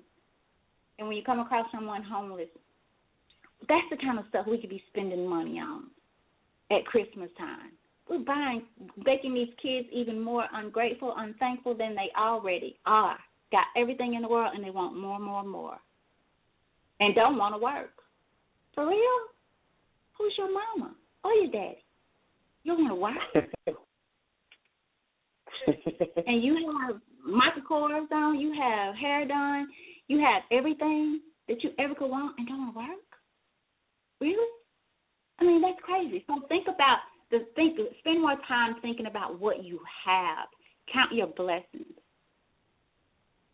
And 0.99 1.09
when 1.09 1.17
you 1.17 1.25
come 1.25 1.41
across 1.41 1.67
someone 1.73 2.03
homeless, 2.03 2.53
that's 3.69 3.89
the 3.91 3.97
kind 3.97 4.19
of 4.19 4.27
stuff 4.29 4.47
we 4.47 4.61
could 4.61 4.71
be 4.71 4.83
spending 4.91 5.27
money 5.27 5.59
on 5.59 5.87
at 6.71 6.85
Christmas 6.85 7.31
time 7.39 7.73
we're 8.13 8.25
buying, 8.25 8.63
making 9.05 9.33
these 9.35 9.49
kids 9.61 9.89
even 9.91 10.21
more 10.21 10.45
ungrateful, 10.53 11.15
unthankful 11.17 11.75
than 11.75 11.95
they 11.95 12.11
already 12.19 12.77
are. 12.85 13.17
Got 13.51 13.65
everything 13.77 14.15
in 14.15 14.23
the 14.23 14.29
world 14.29 14.53
and 14.55 14.63
they 14.65 14.71
want 14.71 14.97
more, 14.99 15.19
more, 15.19 15.45
more, 15.45 15.79
and 17.01 17.15
don't 17.15 17.39
want 17.39 17.55
to 17.55 17.59
work. 17.59 17.91
For 18.75 18.87
real? 18.87 18.99
Who's 20.19 20.35
your 20.37 20.49
mama 20.49 20.95
or 21.25 21.33
your 21.33 21.51
daddy? 21.51 21.85
You 22.65 22.75
want 22.75 22.89
to 22.89 22.95
work? 22.95 23.15
and 26.27 26.43
you 26.43 26.75
have 26.87 27.01
Michael 27.25 27.63
Kors 27.71 28.11
on, 28.13 28.39
you 28.39 28.53
have 28.61 28.95
hair 28.95 29.27
done, 29.27 29.69
you 30.09 30.19
have 30.19 30.43
everything 30.57 31.21
that 31.49 31.63
you 31.63 31.71
ever 31.79 31.95
could 31.95 32.09
want 32.09 32.37
and 32.39 32.47
don't 32.47 32.59
want 32.59 32.75
to 32.75 32.79
work? 32.79 32.89
Really? 34.21 34.49
I 35.41 35.45
mean, 35.45 35.63
that's 35.63 35.81
crazy. 35.83 36.25
So 36.27 36.47
think 36.49 36.67
about 36.69 36.99
to 37.33 37.41
think 37.57 37.79
spend 38.01 38.21
more 38.21 38.37
time 38.47 38.75
thinking 38.83 39.07
about 39.07 39.41
what 39.41 39.65
you 39.65 39.81
have. 40.07 40.47
Count 40.93 41.13
your 41.13 41.29
blessings. 41.29 41.97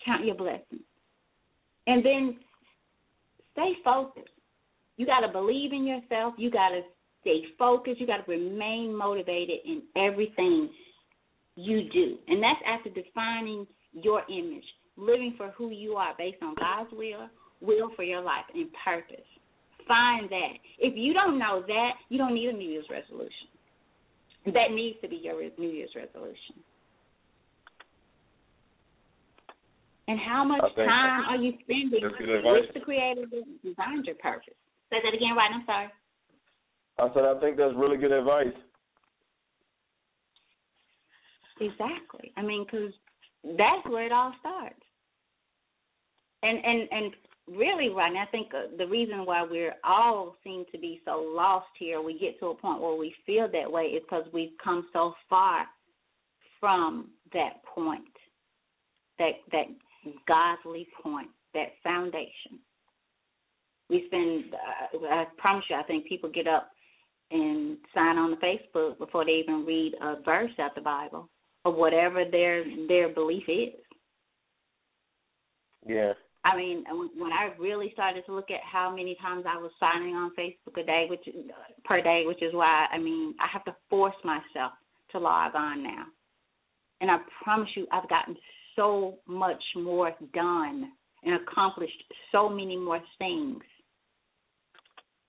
Count 0.05 0.25
your 0.25 0.35
blessings. 0.35 0.83
And 1.87 2.05
then 2.05 2.37
stay 3.53 3.73
focused. 3.85 4.29
You 4.97 5.07
got 5.07 5.21
to 5.21 5.33
believe 5.33 5.73
in 5.73 5.87
yourself. 5.87 6.35
You 6.37 6.51
got 6.51 6.71
to 6.71 6.81
stay 7.21 7.43
focused. 7.59 8.01
You 8.01 8.07
got 8.07 8.27
to 8.27 8.31
remain 8.31 8.95
motivated 8.95 9.59
in 9.65 9.83
everything 9.97 10.69
you 11.55 11.89
do. 11.93 12.17
And 12.27 12.43
that's 12.43 12.61
after 12.67 12.91
defining 12.91 13.67
your 13.93 14.23
image, 14.29 14.65
living 14.97 15.35
for 15.37 15.51
who 15.57 15.71
you 15.71 15.95
are 15.95 16.15
based 16.19 16.43
on 16.43 16.55
God's 16.57 16.91
will, 16.93 17.29
will 17.61 17.91
for 17.97 18.03
your 18.03 18.23
life, 18.23 18.45
and 18.55 18.69
purpose. 18.85 19.25
Find 19.87 20.29
that. 20.31 20.53
If 20.79 20.95
you 20.97 21.15
don't 21.15 21.39
know 21.39 21.63
that, 21.67 21.91
you 22.09 22.19
don't 22.19 22.35
need 22.35 22.49
a 22.49 22.53
New 22.53 22.69
Year's 22.69 22.87
resolution. 22.91 23.49
That 24.55 24.73
needs 24.75 24.99
to 25.03 25.09
be 25.09 25.17
your 25.17 25.41
New 25.59 25.69
Year's 25.69 25.91
resolution. 25.95 26.57
And 30.09 30.19
how 30.19 30.43
much 30.43 30.63
time 30.75 31.25
are 31.29 31.37
you 31.37 31.53
spending 31.65 32.01
with 32.03 32.75
the 32.75 32.81
creator 32.81 33.27
that 33.31 33.45
designed 33.63 34.07
your 34.07 34.15
purpose? 34.17 34.55
Say 34.91 34.97
that 35.05 35.15
again, 35.15 35.37
right? 35.37 35.51
I'm 35.53 35.65
sorry. 35.67 35.89
I 36.99 37.15
said 37.15 37.25
I 37.25 37.39
think 37.41 37.59
that's 37.59 37.75
really 37.77 37.99
good 37.99 38.13
advice. 38.13 38.57
Exactly. 41.61 42.33
I 42.37 42.43
mean, 42.43 42.65
because 42.65 42.93
that's 43.45 43.87
where 43.87 44.07
it 44.07 44.13
all 44.13 44.33
starts. 44.41 44.81
And 46.43 46.59
and 46.65 46.89
and 46.91 47.13
really, 47.57 47.89
right 47.89 48.13
now, 48.13 48.23
I 48.23 48.27
think 48.27 48.49
uh, 48.55 48.77
the 48.77 48.87
reason 48.87 49.25
why 49.25 49.43
we're 49.43 49.75
all 49.85 50.37
seem 50.45 50.65
to 50.73 50.79
be 50.79 51.01
so 51.05 51.33
lost 51.35 51.67
here, 51.79 52.01
we 52.01 52.19
get 52.19 52.39
to 52.41 52.47
a 52.47 52.55
point 52.55 52.81
where 52.81 52.97
we 52.97 53.15
feel 53.27 53.49
that 53.53 53.71
way, 53.71 53.85
is 53.85 54.03
because 54.03 54.25
we've 54.33 54.57
come 54.63 54.89
so 54.93 55.15
far 55.29 55.67
from 56.61 57.09
that 57.33 57.65
point, 57.75 58.05
that 59.19 59.33
that 59.53 59.67
godly 60.27 60.87
point, 61.03 61.29
that 61.55 61.69
foundation. 61.83 62.59
We 63.91 64.05
spend, 64.07 64.55
uh, 64.55 65.07
I 65.07 65.25
promise 65.39 65.65
you, 65.71 65.77
I 65.77 65.83
think 65.85 66.07
people 66.07 66.31
get 66.31 66.47
up 66.47 66.71
and 67.31 67.79
sign 67.95 68.19
on 68.19 68.31
the 68.31 68.37
Facebook 68.37 68.99
before 68.99 69.25
they 69.25 69.33
even 69.33 69.65
read 69.65 69.93
a 70.01 70.17
verse 70.23 70.51
out 70.59 70.71
of 70.71 70.75
the 70.77 70.81
Bible 70.81 71.29
or 71.65 71.73
whatever 71.73 72.25
their 72.31 72.65
their 72.87 73.09
belief 73.09 73.45
is. 73.49 73.75
Yeah. 75.87 76.13
I 76.49 76.57
mean, 76.57 76.85
when 77.17 77.33
I 77.33 77.51
really 77.59 77.91
started 77.93 78.25
to 78.27 78.35
look 78.35 78.51
at 78.51 78.61
how 78.63 78.95
many 78.95 79.17
times 79.21 79.45
I 79.47 79.59
was 79.59 79.71
signing 79.79 80.15
on 80.15 80.33
Facebook 80.39 80.81
a 80.81 80.87
day, 80.87 81.07
which 81.11 81.29
per 81.85 82.01
day, 82.01 82.23
which 82.27 82.43
is 82.43 82.55
why 82.55 82.87
I 82.91 82.99
mean 82.99 83.35
I 83.39 83.47
have 83.53 83.65
to 83.65 83.77
force 83.91 84.15
myself 84.25 84.73
to 85.13 85.19
log 85.19 85.55
on 85.55 85.83
now. 85.83 86.05
And 87.01 87.11
I 87.11 87.19
promise 87.43 87.69
you, 87.77 87.87
I've 87.93 88.09
gotten 88.09 88.37
so 88.77 89.19
much 89.27 89.63
more 89.77 90.13
done 90.33 90.91
and 91.23 91.41
accomplished 91.43 92.03
so 92.33 92.49
many 92.49 92.77
more 92.77 93.01
things. 93.19 93.63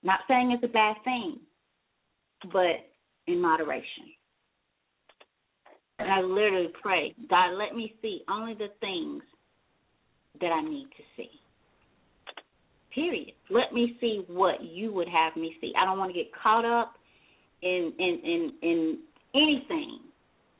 Not 0.04 0.22
saying 0.28 0.52
it's 0.52 0.64
a 0.64 0.74
bad 0.74 0.96
thing, 1.04 1.40
but 2.54 2.88
in 3.28 3.42
moderation. 3.42 4.14
And 6.00 6.10
I 6.10 6.22
literally 6.22 6.70
pray, 6.82 7.14
God, 7.30 7.58
let 7.58 7.76
me 7.76 7.94
see 8.02 8.22
only 8.30 8.54
the 8.54 8.70
things 8.80 9.22
that 10.42 10.52
I 10.52 10.62
need 10.62 10.88
to 10.98 11.04
see. 11.18 11.30
Period. 12.94 13.34
Let 13.50 13.74
me 13.74 13.98
see 14.02 14.26
what 14.28 14.64
you 14.64 14.94
would 14.94 15.08
have 15.08 15.36
me 15.36 15.56
see. 15.62 15.74
I 15.80 15.86
don't 15.86 16.00
want 16.00 16.12
to 16.12 16.18
get 16.18 16.32
caught 16.34 16.66
up 16.66 16.94
in 17.62 17.94
in 18.00 18.20
in, 18.24 18.52
in 18.62 18.98
anything 19.36 20.00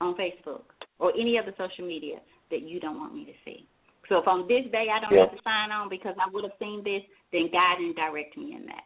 on 0.02 0.16
Facebook 0.16 0.64
or 1.00 1.12
any 1.20 1.38
other 1.38 1.54
social 1.58 1.88
media 1.88 2.18
that 2.52 2.62
you 2.62 2.80
don't 2.80 3.00
want 3.00 3.14
me 3.14 3.26
to 3.26 3.34
see. 3.46 3.66
So 4.10 4.18
if 4.18 4.28
on 4.28 4.48
this 4.48 4.66
day 4.72 4.88
I 4.92 5.00
don't 5.00 5.14
yeah. 5.14 5.26
have 5.26 5.32
to 5.32 5.44
sign 5.44 5.72
on 5.72 5.90
because 5.90 6.16
I 6.20 6.30
would 6.32 6.44
have 6.44 6.58
seen 6.60 6.84
this, 6.84 7.04
then 7.32 7.50
guide 7.52 7.78
and 7.78 7.96
direct 7.96 8.38
me 8.38 8.56
in 8.56 8.66
that. 8.66 8.84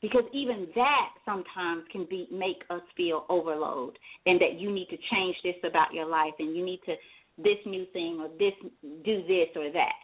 Because 0.00 0.24
even 0.32 0.68
that 0.74 1.08
sometimes 1.24 1.84
can 1.90 2.06
be 2.08 2.28
make 2.30 2.62
us 2.70 2.82
feel 2.96 3.24
overload 3.28 3.98
and 4.26 4.40
that 4.40 4.60
you 4.60 4.70
need 4.70 4.86
to 4.90 4.98
change 5.10 5.36
this 5.42 5.56
about 5.64 5.92
your 5.92 6.06
life 6.06 6.34
and 6.38 6.56
you 6.56 6.64
need 6.64 6.80
to 6.86 6.94
this 7.38 7.58
new 7.66 7.84
thing 7.92 8.20
or 8.20 8.28
this 8.38 8.54
do 9.04 9.22
this 9.26 9.48
or 9.56 9.72
that. 9.72 10.03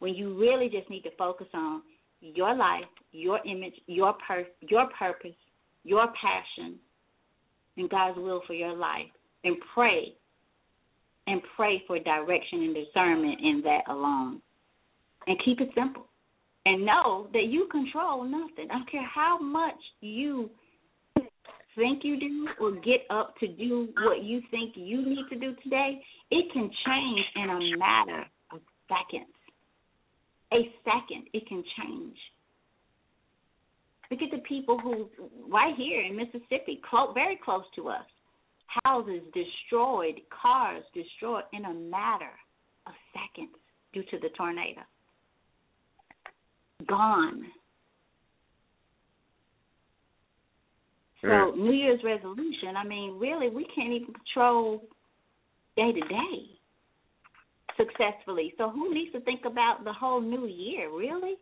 When 0.00 0.14
you 0.14 0.38
really 0.38 0.68
just 0.68 0.90
need 0.90 1.02
to 1.02 1.10
focus 1.16 1.46
on 1.54 1.82
your 2.20 2.54
life, 2.54 2.84
your 3.12 3.38
image, 3.46 3.74
your 3.86 4.14
pur- 4.26 4.46
your 4.60 4.88
purpose, 4.98 5.36
your 5.84 6.06
passion, 6.08 6.78
and 7.76 7.88
God's 7.88 8.18
will 8.18 8.42
for 8.46 8.54
your 8.54 8.74
life, 8.74 9.10
and 9.44 9.56
pray 9.74 10.14
and 11.26 11.40
pray 11.56 11.82
for 11.86 11.98
direction 11.98 12.62
and 12.62 12.74
discernment 12.74 13.38
in 13.40 13.62
that 13.64 13.82
alone. 13.92 14.40
And 15.26 15.38
keep 15.44 15.60
it 15.60 15.68
simple. 15.74 16.06
And 16.66 16.84
know 16.84 17.28
that 17.32 17.44
you 17.48 17.68
control 17.70 18.24
nothing. 18.24 18.68
I 18.70 18.78
don't 18.78 18.90
care 18.90 19.06
how 19.14 19.38
much 19.38 19.78
you 20.00 20.50
think 21.76 22.00
you 22.02 22.18
do 22.18 22.48
or 22.60 22.72
get 22.72 23.06
up 23.10 23.34
to 23.38 23.46
do 23.46 23.88
what 24.02 24.22
you 24.22 24.40
think 24.50 24.72
you 24.74 25.04
need 25.06 25.24
to 25.30 25.38
do 25.38 25.54
today, 25.62 26.00
it 26.30 26.52
can 26.52 26.70
change 26.86 27.20
in 27.36 27.50
a 27.50 27.78
matter 27.78 28.24
of 28.52 28.60
seconds. 28.88 29.30
A 30.52 30.72
second, 30.84 31.28
it 31.32 31.46
can 31.46 31.62
change. 31.78 32.16
Look 34.10 34.20
at 34.22 34.30
the 34.32 34.42
people 34.48 34.78
who, 34.78 35.08
right 35.48 35.74
here 35.76 36.02
in 36.02 36.16
Mississippi, 36.16 36.80
close, 36.88 37.10
very 37.14 37.38
close 37.44 37.62
to 37.76 37.88
us, 37.88 38.04
houses 38.84 39.20
destroyed, 39.32 40.20
cars 40.30 40.82
destroyed 40.92 41.44
in 41.52 41.64
a 41.64 41.74
matter 41.74 42.32
of 42.86 42.92
seconds 43.12 43.54
due 43.92 44.02
to 44.10 44.18
the 44.18 44.30
tornado. 44.36 44.80
Gone. 46.88 47.44
So 51.22 51.52
New 51.54 51.72
Year's 51.72 52.00
resolution, 52.02 52.76
I 52.76 52.84
mean, 52.84 53.18
really 53.20 53.48
we 53.50 53.66
can't 53.74 53.92
even 53.92 54.14
control 54.14 54.82
day 55.76 55.92
to 55.92 56.00
day 56.00 56.59
successfully. 57.80 58.52
So 58.58 58.68
who 58.68 58.92
needs 58.92 59.12
to 59.12 59.20
think 59.20 59.40
about 59.46 59.84
the 59.84 59.92
whole 59.92 60.20
new 60.20 60.46
year, 60.46 60.90
really? 60.94 61.34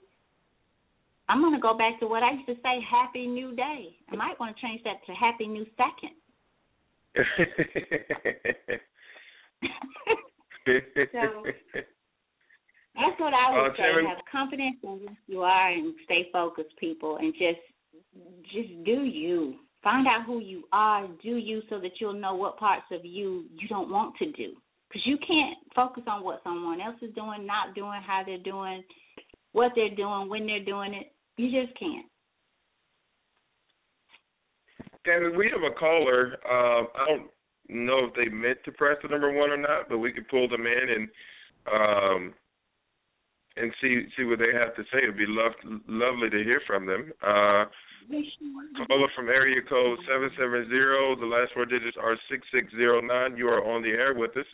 I'm 1.28 1.42
going 1.42 1.54
to 1.54 1.60
go 1.60 1.76
back 1.76 1.98
to 2.00 2.06
what 2.06 2.22
I 2.22 2.32
used 2.32 2.46
to 2.46 2.54
say, 2.62 2.78
Happy 2.88 3.26
New 3.26 3.54
Day. 3.54 3.96
I 4.10 4.16
might 4.16 4.38
want 4.40 4.56
to 4.56 4.62
change 4.62 4.80
that 4.84 5.04
to 5.06 5.12
Happy 5.12 5.46
New 5.46 5.66
Second 5.76 6.16
so 7.18 7.24
that's 12.94 13.18
what 13.18 13.32
I 13.32 13.50
would 13.50 13.70
uh, 13.70 13.76
say. 13.76 14.06
Have 14.06 14.18
confidence 14.30 14.76
in 14.82 15.00
who 15.00 15.08
you 15.26 15.40
are 15.42 15.72
and 15.72 15.94
stay 16.04 16.28
focused, 16.32 16.76
people, 16.78 17.16
and 17.16 17.32
just 17.32 17.60
just 18.52 18.84
do 18.84 19.04
you. 19.04 19.54
Find 19.82 20.06
out 20.06 20.26
who 20.26 20.40
you 20.40 20.64
are, 20.72 21.06
do 21.22 21.36
you, 21.36 21.62
so 21.70 21.78
that 21.80 21.92
you'll 22.00 22.12
know 22.12 22.34
what 22.34 22.58
parts 22.58 22.86
of 22.92 23.04
you 23.04 23.44
you 23.56 23.68
don't 23.68 23.90
want 23.90 24.16
to 24.18 24.30
do. 24.32 24.54
Because 24.88 25.02
you 25.04 25.18
can't 25.18 25.58
focus 25.76 26.04
on 26.06 26.24
what 26.24 26.40
someone 26.42 26.80
else 26.80 26.96
is 27.02 27.14
doing, 27.14 27.46
not 27.46 27.74
doing, 27.74 28.00
how 28.06 28.22
they're 28.24 28.38
doing, 28.38 28.82
what 29.52 29.72
they're 29.76 29.94
doing, 29.94 30.28
when 30.28 30.46
they're 30.46 30.64
doing 30.64 30.94
it. 30.94 31.12
You 31.36 31.50
just 31.50 31.78
can't. 31.78 32.06
Tammy, 35.04 35.36
we 35.36 35.50
have 35.52 35.62
a 35.62 35.74
caller. 35.78 36.36
Um, 36.48 36.88
I 36.96 37.06
don't 37.06 37.30
know 37.68 38.06
if 38.06 38.14
they 38.14 38.34
meant 38.34 38.58
to 38.64 38.72
press 38.72 38.96
the 39.02 39.08
number 39.08 39.32
one 39.32 39.50
or 39.50 39.56
not, 39.56 39.88
but 39.88 39.98
we 39.98 40.12
could 40.12 40.28
pull 40.28 40.48
them 40.48 40.66
in 40.66 40.88
and 40.96 41.08
um, 41.72 42.34
and 43.56 43.72
see 43.80 44.06
see 44.16 44.24
what 44.24 44.38
they 44.38 44.52
have 44.52 44.74
to 44.76 44.82
say. 44.92 45.02
It'd 45.02 45.16
be 45.16 45.26
love, 45.26 45.52
lovely 45.86 46.30
to 46.30 46.44
hear 46.44 46.60
from 46.66 46.86
them. 46.86 47.12
Uh, 47.22 47.64
caller 48.86 49.08
from 49.14 49.28
area 49.28 49.60
code 49.68 49.98
seven 50.08 50.30
seven 50.38 50.68
zero. 50.68 51.16
The 51.16 51.26
last 51.26 51.52
four 51.54 51.66
digits 51.66 51.96
are 52.00 52.16
six 52.30 52.46
six 52.52 52.70
zero 52.72 53.00
nine. 53.00 53.36
You 53.36 53.48
are 53.48 53.64
on 53.64 53.82
the 53.82 53.90
air 53.90 54.14
with 54.14 54.36
us. 54.36 54.46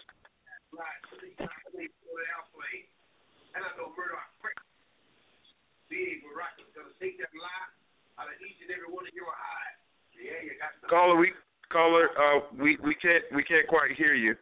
Caller, 10.88 11.16
we 11.18 11.32
caller, 11.72 12.06
uh, 12.14 12.46
we 12.54 12.78
we 12.84 12.94
can't 12.94 13.24
we 13.34 13.42
can't 13.42 13.66
quite 13.66 13.90
hear 13.96 14.14
you. 14.14 14.36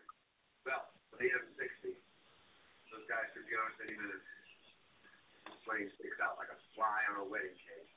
Well, 0.67 0.85
they 1.17 1.33
have 1.33 1.47
sixty. 1.57 1.97
Those 2.93 3.07
guys 3.09 3.31
for 3.33 3.41
John 3.47 3.73
said 3.79 3.89
even 3.89 4.11
plane 5.65 5.89
sticks 5.97 6.21
out 6.21 6.37
like 6.37 6.51
a 6.51 6.59
fly 6.75 7.01
on 7.15 7.25
a 7.25 7.27
wedding 7.27 7.57
cake. 7.57 7.89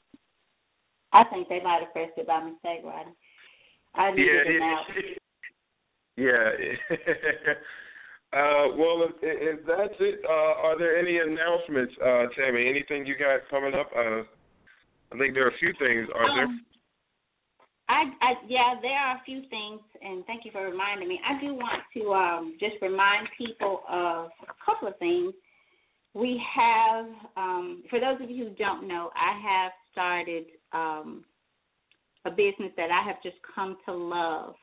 I 1.12 1.28
think 1.28 1.50
they 1.50 1.60
might 1.60 1.84
have 1.84 1.92
pressed 1.92 2.16
it 2.16 2.28
by 2.32 2.48
mistake, 2.48 2.86
right? 2.88 3.12
I 3.96 4.12
needed 4.12 4.30
yeah, 4.30 4.56
it 4.56 4.64
out. 4.64 4.88
yeah. 6.16 6.48
uh, 8.36 8.76
well, 8.76 9.08
if, 9.08 9.16
if 9.24 9.66
that's 9.66 9.96
it, 10.02 10.20
uh, 10.28 10.68
are 10.68 10.78
there 10.78 10.98
any 10.98 11.20
announcements, 11.20 11.94
uh, 12.04 12.28
Tammy? 12.36 12.68
Anything 12.68 13.06
you 13.06 13.16
got 13.18 13.48
coming 13.50 13.74
up? 13.74 13.90
Uh, 13.96 14.28
I 15.14 15.18
think 15.18 15.34
there 15.34 15.46
are 15.46 15.56
a 15.56 15.60
few 15.60 15.72
things. 15.80 16.10
Are 16.14 16.30
um, 16.30 16.36
there? 16.36 16.48
I, 17.88 18.04
I 18.22 18.34
yeah, 18.48 18.76
there 18.82 18.98
are 18.98 19.16
a 19.16 19.22
few 19.26 19.42
things, 19.50 19.80
and 20.02 20.26
thank 20.26 20.44
you 20.44 20.52
for 20.52 20.70
reminding 20.70 21.08
me. 21.08 21.20
I 21.24 21.40
do 21.40 21.54
want 21.54 21.84
to 21.96 22.14
um, 22.14 22.58
just 22.60 22.76
remind 22.82 23.30
people 23.38 23.82
of 23.90 24.32
a 24.44 24.56
couple 24.66 24.90
of 24.90 24.98
things. 24.98 25.34
We 26.14 26.42
have, 26.56 27.06
um, 27.38 27.84
for 27.90 28.00
those 28.00 28.22
of 28.22 28.30
you 28.30 28.46
who 28.46 28.56
don't 28.56 28.88
know, 28.88 29.12
I 29.16 29.40
have 29.40 29.72
started 29.92 30.46
um, 30.74 31.24
a 32.26 32.32
business 32.32 32.72
that 32.76 32.90
I 32.92 33.06
have 33.08 33.22
just 33.24 33.38
come 33.54 33.78
to 33.86 33.94
love, 33.94 34.56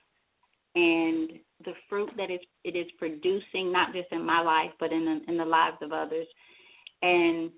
and 0.75 1.31
the 1.65 1.73
fruit 1.89 2.11
that 2.17 2.31
it, 2.31 2.41
it 2.65 2.77
is 2.77 2.87
producing, 2.99 3.73
not 3.73 3.93
just 3.93 4.09
in 4.13 4.25
my 4.25 4.41
life, 4.41 4.71
but 4.81 4.93
in 4.93 5.05
the, 5.05 5.31
in 5.31 5.39
the 5.39 5.45
lives 5.45 5.77
of 5.83 5.93
others. 5.93 6.27
And 7.03 7.51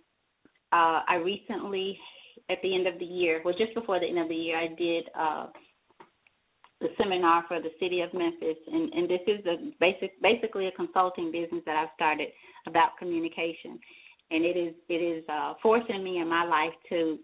uh, 0.73 1.01
I 1.09 1.17
recently 1.17 1.99
at 2.51 2.59
the 2.63 2.75
end 2.75 2.87
of 2.87 2.99
the 2.99 3.05
year, 3.05 3.41
well, 3.45 3.55
just 3.57 3.75
before 3.75 4.01
the 4.01 4.07
end 4.07 4.19
of 4.19 4.29
the 4.29 4.35
year, 4.35 4.59
I 4.59 4.69
did 4.77 5.05
uh, 5.19 5.47
the 6.81 6.89
seminar 6.99 7.45
for 7.49 7.61
the 7.61 7.71
city 7.81 8.01
of 8.01 8.13
Memphis, 8.13 8.57
and, 8.67 8.93
and 8.93 9.09
this 9.09 9.21
is 9.27 9.45
a 9.47 9.57
basic, 9.81 10.21
basically 10.21 10.67
a 10.67 10.73
consulting 10.73 11.33
business 11.33 11.63
that 11.67 11.77
I've 11.77 11.95
started 11.95 12.29
about 12.67 12.99
communication, 12.99 13.79
and 14.31 14.45
it 14.45 14.57
is 14.57 14.75
it 14.89 14.95
is 14.95 15.25
uh, 15.33 15.55
forcing 15.63 16.03
me 16.03 16.19
in 16.19 16.29
my 16.29 16.45
life 16.45 16.75
to, 16.91 17.19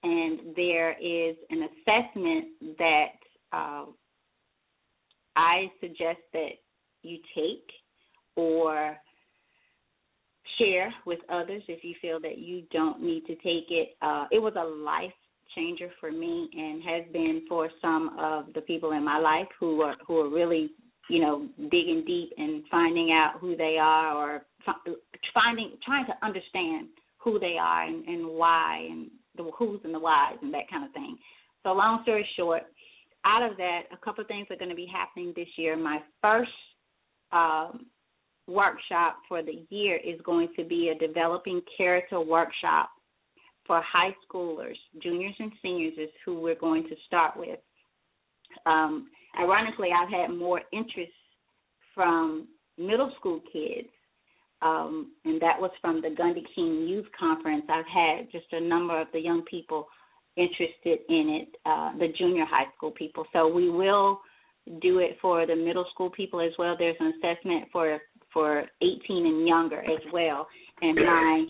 And 0.00 0.54
there 0.56 0.92
is 0.92 1.36
an 1.50 1.68
assessment 1.68 2.46
that 2.78 3.18
uh, 3.52 3.86
I 5.36 5.70
suggest 5.80 6.20
that 6.32 6.52
you 7.02 7.18
take 7.34 7.68
or 8.36 8.96
share 10.58 10.92
with 11.06 11.18
others 11.28 11.62
if 11.68 11.84
you 11.84 11.94
feel 12.00 12.20
that 12.20 12.38
you 12.38 12.62
don't 12.72 13.02
need 13.02 13.24
to 13.26 13.34
take 13.36 13.70
it. 13.70 13.96
Uh, 14.02 14.26
it 14.30 14.38
was 14.38 14.54
a 14.56 14.64
life 14.64 15.12
changer 15.54 15.88
for 16.00 16.12
me 16.12 16.48
and 16.52 16.82
has 16.82 17.04
been 17.12 17.42
for 17.48 17.68
some 17.80 18.16
of 18.18 18.46
the 18.54 18.60
people 18.62 18.92
in 18.92 19.04
my 19.04 19.18
life 19.18 19.48
who 19.58 19.80
are 19.80 19.96
who 20.06 20.18
are 20.18 20.28
really 20.28 20.70
you 21.08 21.20
know 21.20 21.48
digging 21.70 22.04
deep 22.06 22.30
and 22.36 22.62
finding 22.70 23.10
out 23.12 23.40
who 23.40 23.56
they 23.56 23.76
are 23.80 24.14
or 24.14 24.42
finding 25.32 25.72
trying 25.84 26.04
to 26.04 26.12
understand 26.22 26.88
who 27.18 27.38
they 27.38 27.56
are 27.60 27.86
and, 27.86 28.04
and 28.06 28.26
why 28.26 28.86
and 28.90 29.10
the 29.36 29.50
who's 29.58 29.80
and 29.84 29.94
the 29.94 29.98
whys 29.98 30.36
and 30.42 30.52
that 30.52 30.68
kind 30.70 30.84
of 30.84 30.92
thing. 30.92 31.16
So 31.62 31.70
long 31.70 32.00
story 32.02 32.26
short, 32.36 32.62
out 33.24 33.48
of 33.48 33.56
that, 33.56 33.82
a 33.92 33.96
couple 34.04 34.22
of 34.22 34.28
things 34.28 34.46
are 34.50 34.56
going 34.56 34.70
to 34.70 34.76
be 34.76 34.88
happening 34.92 35.32
this 35.34 35.48
year. 35.56 35.76
My 35.76 35.98
first 36.22 36.50
um, 37.32 37.86
workshop 38.46 39.18
for 39.28 39.42
the 39.42 39.64
year 39.70 39.96
is 39.96 40.20
going 40.24 40.48
to 40.56 40.64
be 40.64 40.88
a 40.88 41.06
developing 41.06 41.60
character 41.76 42.20
workshop 42.20 42.90
for 43.66 43.82
high 43.82 44.14
schoolers, 44.26 44.76
juniors 45.02 45.34
and 45.38 45.52
seniors 45.62 45.92
is 45.98 46.08
who 46.24 46.40
we're 46.40 46.54
going 46.54 46.84
to 46.84 46.96
start 47.06 47.36
with. 47.36 47.58
Um, 48.64 49.08
ironically, 49.38 49.88
I've 49.92 50.10
had 50.10 50.34
more 50.34 50.62
interest 50.72 51.12
from 51.94 52.48
middle 52.78 53.12
school 53.18 53.40
kids, 53.52 53.88
um, 54.62 55.12
and 55.26 55.40
that 55.42 55.60
was 55.60 55.70
from 55.82 56.00
the 56.00 56.08
Gundy 56.08 56.42
King 56.54 56.88
Youth 56.88 57.06
Conference. 57.18 57.64
I've 57.68 57.84
had 57.86 58.32
just 58.32 58.46
a 58.52 58.60
number 58.60 58.98
of 58.98 59.08
the 59.12 59.20
young 59.20 59.42
people 59.42 59.86
interested 60.36 61.00
in 61.08 61.42
it, 61.42 61.48
uh, 61.66 61.92
the 61.98 62.08
junior 62.16 62.46
high 62.46 62.72
school 62.76 62.92
people. 62.92 63.26
So 63.32 63.48
we 63.48 63.68
will 63.68 64.20
do 64.80 64.98
it 64.98 65.16
for 65.20 65.46
the 65.46 65.56
middle 65.56 65.86
school 65.92 66.10
people 66.10 66.40
as 66.40 66.52
well. 66.58 66.76
There's 66.78 66.96
an 67.00 67.14
assessment 67.18 67.68
for 67.72 67.98
for 68.32 68.64
18 68.82 69.26
and 69.26 69.46
younger 69.48 69.80
as 69.80 70.02
well. 70.12 70.46
And 70.82 70.96
my 70.96 71.46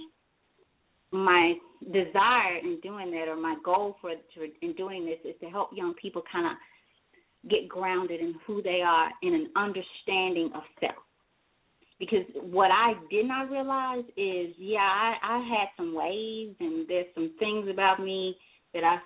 my 1.10 1.54
desire 1.92 2.58
in 2.62 2.78
doing 2.82 3.10
that, 3.12 3.28
or 3.28 3.36
my 3.36 3.56
goal 3.64 3.96
for 4.00 4.10
to, 4.10 4.52
in 4.62 4.74
doing 4.74 5.06
this, 5.06 5.18
is 5.24 5.34
to 5.40 5.48
help 5.48 5.70
young 5.72 5.94
people 5.94 6.22
kind 6.30 6.46
of 6.46 7.50
get 7.50 7.68
grounded 7.68 8.20
in 8.20 8.34
who 8.46 8.62
they 8.62 8.82
are 8.84 9.08
in 9.22 9.34
an 9.34 9.48
understanding 9.56 10.50
of 10.54 10.62
self. 10.80 11.02
Because 11.98 12.24
what 12.34 12.70
I 12.70 12.94
did 13.10 13.26
not 13.26 13.50
realize 13.50 14.04
is, 14.16 14.54
yeah, 14.56 14.78
I, 14.78 15.14
I 15.22 15.38
had 15.38 15.68
some 15.76 15.94
ways, 15.94 16.54
and 16.60 16.86
there's 16.88 17.06
some 17.14 17.32
things 17.38 17.68
about 17.68 18.00
me 18.00 18.36
that 18.74 18.84
I 18.84 18.98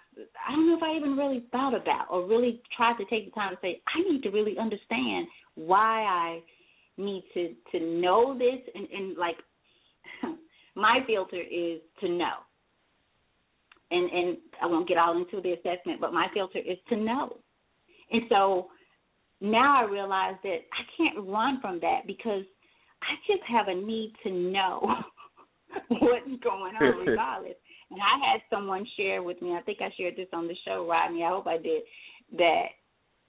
I 0.48 0.52
don't 0.52 0.66
know 0.66 0.76
if 0.76 0.82
I 0.82 0.96
even 0.96 1.16
really 1.16 1.44
thought 1.52 1.74
about 1.74 2.06
or 2.10 2.26
really 2.26 2.60
tried 2.76 2.96
to 2.98 3.04
take 3.04 3.26
the 3.26 3.30
time 3.32 3.54
to 3.54 3.58
say 3.62 3.80
I 3.94 4.10
need 4.10 4.22
to 4.22 4.30
really 4.30 4.58
understand 4.58 5.26
why 5.54 6.02
I 6.02 6.40
need 6.98 7.24
to 7.34 7.54
to 7.72 7.84
know 7.84 8.36
this 8.36 8.60
and 8.74 8.88
and 8.90 9.16
like 9.16 9.36
my 10.74 11.00
filter 11.06 11.40
is 11.40 11.80
to 12.00 12.08
know. 12.08 12.42
And 13.90 14.10
and 14.10 14.36
I 14.62 14.66
won't 14.66 14.88
get 14.88 14.98
all 14.98 15.16
into 15.16 15.40
the 15.40 15.52
assessment, 15.52 16.00
but 16.00 16.12
my 16.12 16.26
filter 16.34 16.58
is 16.58 16.78
to 16.88 16.96
know. 16.96 17.38
And 18.10 18.22
so 18.28 18.68
now 19.40 19.84
I 19.84 19.90
realize 19.90 20.36
that 20.42 20.58
I 20.72 20.82
can't 20.96 21.26
run 21.26 21.60
from 21.60 21.80
that 21.80 22.06
because 22.06 22.44
I 23.02 23.14
just 23.26 23.42
have 23.48 23.68
a 23.68 23.74
need 23.74 24.14
to 24.22 24.30
know 24.30 24.80
what's 25.88 26.42
going 26.42 26.74
on 26.76 26.96
regardless. 27.06 27.54
And 27.92 28.00
I 28.00 28.32
had 28.32 28.40
someone 28.48 28.86
share 28.96 29.22
with 29.22 29.40
me, 29.42 29.52
I 29.52 29.60
think 29.62 29.78
I 29.82 29.92
shared 29.98 30.16
this 30.16 30.28
on 30.32 30.48
the 30.48 30.56
show, 30.64 30.88
Rodney, 30.88 31.22
I 31.22 31.28
hope 31.28 31.46
I 31.46 31.58
did, 31.58 31.82
that 32.38 32.72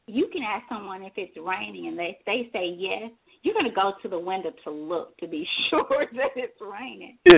you 0.07 0.29
can 0.31 0.41
ask 0.41 0.63
someone 0.69 1.03
if 1.03 1.13
it's 1.17 1.35
raining 1.37 1.87
and 1.87 1.99
they 1.99 2.17
they 2.25 2.49
say 2.51 2.75
yes, 2.77 3.11
you're 3.41 3.53
going 3.53 3.67
to 3.67 3.75
go 3.75 3.93
to 4.01 4.07
the 4.07 4.19
window 4.19 4.51
to 4.63 4.71
look 4.71 5.17
to 5.17 5.27
be 5.27 5.45
sure 5.69 6.05
that 6.15 6.31
it's 6.35 6.59
raining. 6.61 7.17
so, 7.27 7.35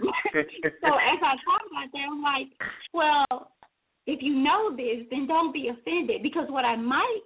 so 0.00 0.90
as 0.94 1.20
I 1.22 1.34
thought 1.42 1.66
about 1.66 1.90
that, 1.92 2.06
I'm 2.10 2.22
like, 2.22 2.48
well, 2.94 3.50
if 4.06 4.20
you 4.22 4.34
know 4.34 4.76
this, 4.76 5.06
then 5.10 5.26
don't 5.26 5.52
be 5.52 5.68
offended 5.68 6.22
because 6.22 6.46
what 6.48 6.64
I 6.64 6.76
might 6.76 7.22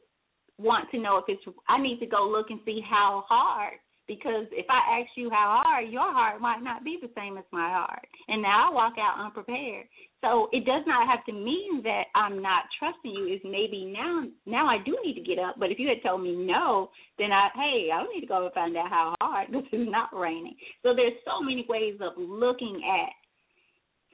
want 0.59 0.91
to 0.91 0.99
know 0.99 1.19
if 1.19 1.25
it's 1.29 1.57
I 1.69 1.81
need 1.81 2.01
to 2.01 2.07
go 2.07 2.27
look 2.27 2.49
and 2.51 2.61
see 2.65 2.81
how 2.89 3.25
hard 3.29 3.75
because 4.09 4.47
if 4.53 4.67
I 4.71 5.01
ask 5.01 5.11
you 5.17 5.31
how 5.31 5.63
hard, 5.65 5.91
your 5.91 6.13
heart 6.13 6.41
might 6.41 6.63
not 6.63 6.85
be 6.85 6.99
the 7.01 7.11
same 7.17 7.37
as 7.39 7.45
my 7.53 7.69
heart. 7.71 8.07
And 8.29 8.41
now 8.43 8.71
I 8.71 8.75
walk 8.75 8.95
out 8.99 9.25
unprepared. 9.25 9.87
So 10.23 10.49
it 10.53 10.65
does 10.65 10.83
not 10.87 11.07
have 11.09 11.25
to 11.27 11.33
mean 11.33 11.83
that 11.83 12.05
I'm 12.15 12.41
not 12.41 12.65
trusting 12.79 13.11
you. 13.11 13.35
Is 13.35 13.41
maybe 13.45 13.93
now 13.93 14.25
now 14.47 14.67
I 14.67 14.79
do 14.85 14.97
need 15.05 15.15
to 15.15 15.27
get 15.27 15.39
up. 15.39 15.57
But 15.59 15.71
if 15.71 15.79
you 15.79 15.89
had 15.89 16.03
told 16.07 16.23
me 16.23 16.35
no, 16.35 16.91
then 17.19 17.33
I 17.33 17.49
hey 17.55 17.91
I 17.93 18.03
don't 18.03 18.15
need 18.15 18.23
to 18.23 18.27
go 18.27 18.45
and 18.45 18.55
find 18.55 18.77
out 18.77 18.91
how 18.91 19.15
hard 19.21 19.49
this 19.53 19.67
is 19.73 19.87
not 19.89 20.11
raining. 20.15 20.57
So 20.83 20.95
there's 20.95 21.19
so 21.25 21.43
many 21.43 21.67
ways 21.69 21.99
of 22.01 22.13
looking 22.17 22.83
at 22.87 23.13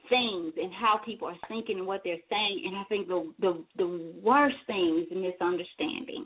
things 0.09 0.53
and 0.57 0.71
how 0.73 0.99
people 1.05 1.27
are 1.27 1.47
thinking 1.47 1.77
and 1.77 1.87
what 1.87 2.01
they're 2.03 2.21
saying. 2.29 2.63
And 2.65 2.75
I 2.77 2.83
think 2.89 3.07
the 3.07 3.31
the 3.39 3.63
the 3.77 4.13
worst 4.21 4.57
thing 4.67 5.05
is 5.05 5.15
misunderstanding. 5.15 6.25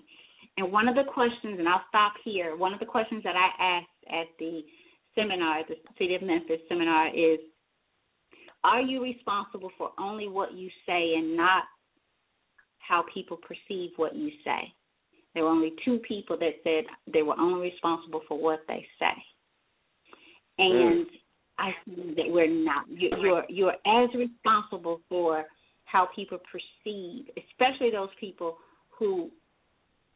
And 0.57 0.71
one 0.71 0.87
of 0.87 0.95
the 0.95 1.03
questions, 1.03 1.59
and 1.59 1.69
I'll 1.69 1.85
stop 1.87 2.13
here. 2.23 2.57
One 2.57 2.73
of 2.73 2.79
the 2.79 2.85
questions 2.85 3.23
that 3.23 3.35
I 3.35 3.77
asked 3.77 3.87
at 4.09 4.27
the 4.39 4.61
seminar, 5.15 5.61
the 5.67 5.75
City 5.97 6.15
of 6.15 6.23
Memphis 6.23 6.59
seminar, 6.67 7.09
is 7.09 7.39
are 8.63 8.81
you 8.81 9.01
responsible 9.01 9.71
for 9.77 9.91
only 9.99 10.27
what 10.27 10.53
you 10.53 10.69
say 10.85 11.13
and 11.15 11.37
not 11.37 11.63
how 12.79 13.05
people 13.13 13.37
perceive 13.37 13.91
what 13.97 14.15
you 14.15 14.31
say? 14.43 14.73
There 15.33 15.43
were 15.43 15.51
only 15.51 15.73
two 15.85 15.99
people 15.99 16.37
that 16.39 16.53
said 16.63 16.85
they 17.13 17.21
were 17.21 17.39
only 17.39 17.69
responsible 17.69 18.21
for 18.27 18.39
what 18.39 18.61
they 18.67 18.85
say. 18.99 19.13
And 20.57 21.05
mm. 21.05 21.09
I 21.59 21.69
think 21.85 22.15
that 22.15 22.25
we're 22.27 22.49
not. 22.49 22.85
You're 22.89 23.43
you're 23.47 23.75
as 23.85 24.09
responsible 24.15 25.01
for 25.07 25.45
how 25.85 26.09
people 26.15 26.39
perceive, 26.51 27.25
especially 27.37 27.91
those 27.91 28.09
people 28.19 28.57
who 28.89 29.29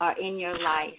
are 0.02 0.20
in 0.20 0.38
your 0.38 0.58
life 0.60 0.98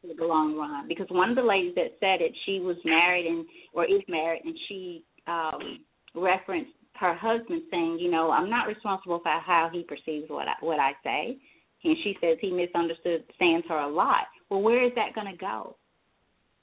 for 0.00 0.14
the 0.14 0.24
long 0.24 0.56
run. 0.56 0.88
Because 0.88 1.06
one 1.10 1.28
of 1.28 1.36
the 1.36 1.42
ladies 1.42 1.74
that 1.74 1.98
said 2.00 2.22
it, 2.22 2.32
she 2.46 2.60
was 2.60 2.76
married 2.84 3.26
and 3.26 3.44
or 3.74 3.84
is 3.84 4.02
married, 4.08 4.42
and 4.44 4.56
she 4.68 5.04
um 5.26 5.80
referenced 6.14 6.70
her 6.94 7.14
husband 7.14 7.62
saying, 7.70 7.98
you 8.00 8.10
know, 8.10 8.30
I'm 8.30 8.48
not 8.48 8.66
responsible 8.66 9.18
for 9.18 9.28
how 9.28 9.68
he 9.70 9.82
perceives 9.82 10.30
what 10.30 10.48
I, 10.48 10.54
what 10.60 10.80
I 10.80 10.92
say. 11.04 11.36
And 11.84 11.96
she 12.02 12.16
says 12.22 12.38
he 12.40 12.50
misunderstood 12.50 13.24
stands 13.34 13.66
her 13.68 13.78
a 13.78 13.88
lot. 13.88 14.24
Well, 14.48 14.62
where 14.62 14.84
is 14.86 14.92
that 14.96 15.14
going 15.14 15.30
to 15.30 15.36
go? 15.36 15.76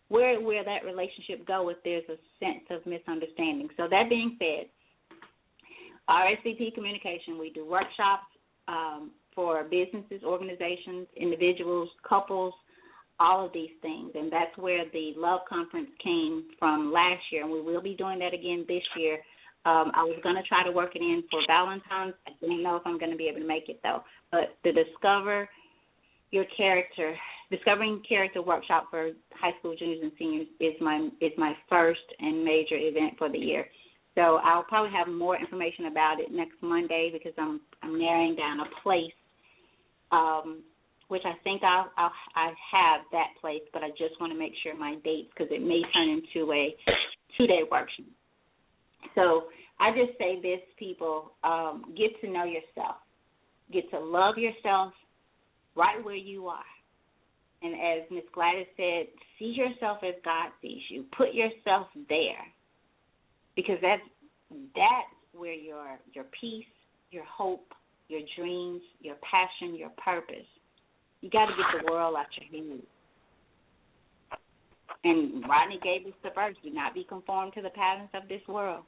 Where 0.09 0.41
will 0.41 0.63
that 0.65 0.85
relationship 0.85 1.45
go 1.45 1.69
if 1.69 1.77
there's 1.83 2.03
a 2.09 2.17
sense 2.39 2.65
of 2.71 2.85
misunderstanding? 2.85 3.69
So 3.77 3.87
that 3.89 4.09
being 4.09 4.37
said, 4.39 4.69
RSVP 6.09 6.73
communication, 6.73 7.37
we 7.39 7.51
do 7.51 7.65
workshops 7.65 8.25
um, 8.67 9.11
for 9.35 9.63
businesses, 9.63 10.23
organizations, 10.23 11.07
individuals, 11.17 11.89
couples, 12.07 12.53
all 13.19 13.45
of 13.45 13.53
these 13.53 13.71
things. 13.81 14.11
And 14.15 14.31
that's 14.31 14.55
where 14.57 14.85
the 14.91 15.13
Love 15.15 15.41
Conference 15.47 15.89
came 16.03 16.45
from 16.59 16.91
last 16.91 17.21
year. 17.31 17.43
And 17.43 17.51
we 17.51 17.61
will 17.61 17.81
be 17.81 17.95
doing 17.95 18.19
that 18.19 18.33
again 18.33 18.65
this 18.67 18.83
year 18.97 19.19
um, 19.65 19.91
I 19.95 20.03
was 20.03 20.19
going 20.23 20.35
to 20.35 20.43
try 20.43 20.63
to 20.63 20.71
work 20.71 20.95
it 20.95 21.01
in 21.01 21.23
for 21.31 21.39
Valentine's. 21.47 22.15
I 22.27 22.31
didn't 22.41 22.63
know 22.63 22.75
if 22.75 22.83
I'm 22.85 22.99
going 22.99 23.11
to 23.11 23.17
be 23.17 23.27
able 23.27 23.39
to 23.39 23.47
make 23.47 23.69
it 23.69 23.79
though. 23.81 24.03
But 24.31 24.57
the 24.63 24.73
Discover 24.73 25.47
Your 26.31 26.43
Character, 26.57 27.15
Discovering 27.49 28.03
Character 28.07 28.41
workshop 28.41 28.87
for 28.89 29.11
high 29.31 29.57
school 29.59 29.75
juniors 29.77 29.99
and 30.03 30.11
seniors 30.19 30.47
is 30.59 30.73
my 30.81 31.07
is 31.21 31.31
my 31.37 31.53
first 31.69 32.03
and 32.19 32.43
major 32.43 32.75
event 32.75 33.13
for 33.17 33.29
the 33.31 33.37
year. 33.37 33.65
So 34.15 34.39
I'll 34.43 34.63
probably 34.63 34.91
have 34.91 35.07
more 35.07 35.39
information 35.39 35.85
about 35.85 36.19
it 36.19 36.29
next 36.29 36.61
Monday 36.61 37.09
because 37.13 37.33
I'm 37.37 37.61
I'm 37.81 37.97
narrowing 37.97 38.35
down 38.35 38.59
a 38.59 38.67
place 38.83 39.15
um, 40.13 40.61
which 41.07 41.23
I 41.25 41.33
think 41.43 41.63
I'll, 41.63 41.89
I'll 41.97 42.13
I 42.35 42.47
have 42.71 43.01
that 43.11 43.29
place, 43.41 43.65
but 43.73 43.81
I 43.83 43.89
just 43.89 44.19
want 44.21 44.31
to 44.33 44.39
make 44.39 44.53
sure 44.61 44.77
my 44.77 44.95
dates 45.03 45.29
because 45.33 45.51
it 45.51 45.61
may 45.61 45.81
turn 45.93 46.09
into 46.09 46.51
a 46.53 46.75
two 47.37 47.47
day 47.47 47.61
workshop. 47.69 48.05
So 49.15 49.49
I 49.79 49.91
just 49.91 50.17
say 50.17 50.39
this, 50.41 50.61
people, 50.77 51.33
um, 51.43 51.93
get 51.97 52.11
to 52.21 52.31
know 52.31 52.45
yourself, 52.45 52.97
get 53.71 53.89
to 53.91 53.99
love 53.99 54.37
yourself 54.37 54.93
right 55.75 56.03
where 56.03 56.15
you 56.15 56.47
are. 56.47 56.71
And 57.63 57.73
as 57.73 58.09
Miss 58.11 58.23
Gladys 58.33 58.67
said, 58.75 59.07
see 59.39 59.53
yourself 59.55 59.99
as 60.03 60.15
God 60.23 60.51
sees 60.61 60.81
you. 60.89 61.05
Put 61.17 61.33
yourself 61.33 61.87
there, 62.09 62.43
because 63.55 63.77
that's 63.81 64.01
that's 64.75 65.15
where 65.33 65.53
your 65.53 65.99
your 66.13 66.25
peace, 66.39 66.65
your 67.11 67.25
hope, 67.25 67.67
your 68.07 68.21
dreams, 68.37 68.81
your 69.01 69.15
passion, 69.15 69.75
your 69.75 69.91
purpose. 70.03 70.47
You 71.21 71.29
got 71.29 71.45
to 71.45 71.53
get 71.53 71.85
the 71.85 71.91
world 71.91 72.15
out 72.17 72.25
your 72.39 72.63
head. 72.63 72.81
And 75.05 75.43
Rodney 75.47 75.79
gave 75.83 76.05
us 76.07 76.13
the 76.23 76.29
verse: 76.35 76.55
"Do 76.63 76.69
not 76.69 76.93
be 76.93 77.03
conformed 77.03 77.53
to 77.53 77.61
the 77.61 77.69
patterns 77.69 78.09
of 78.13 78.27
this 78.27 78.41
world." 78.47 78.83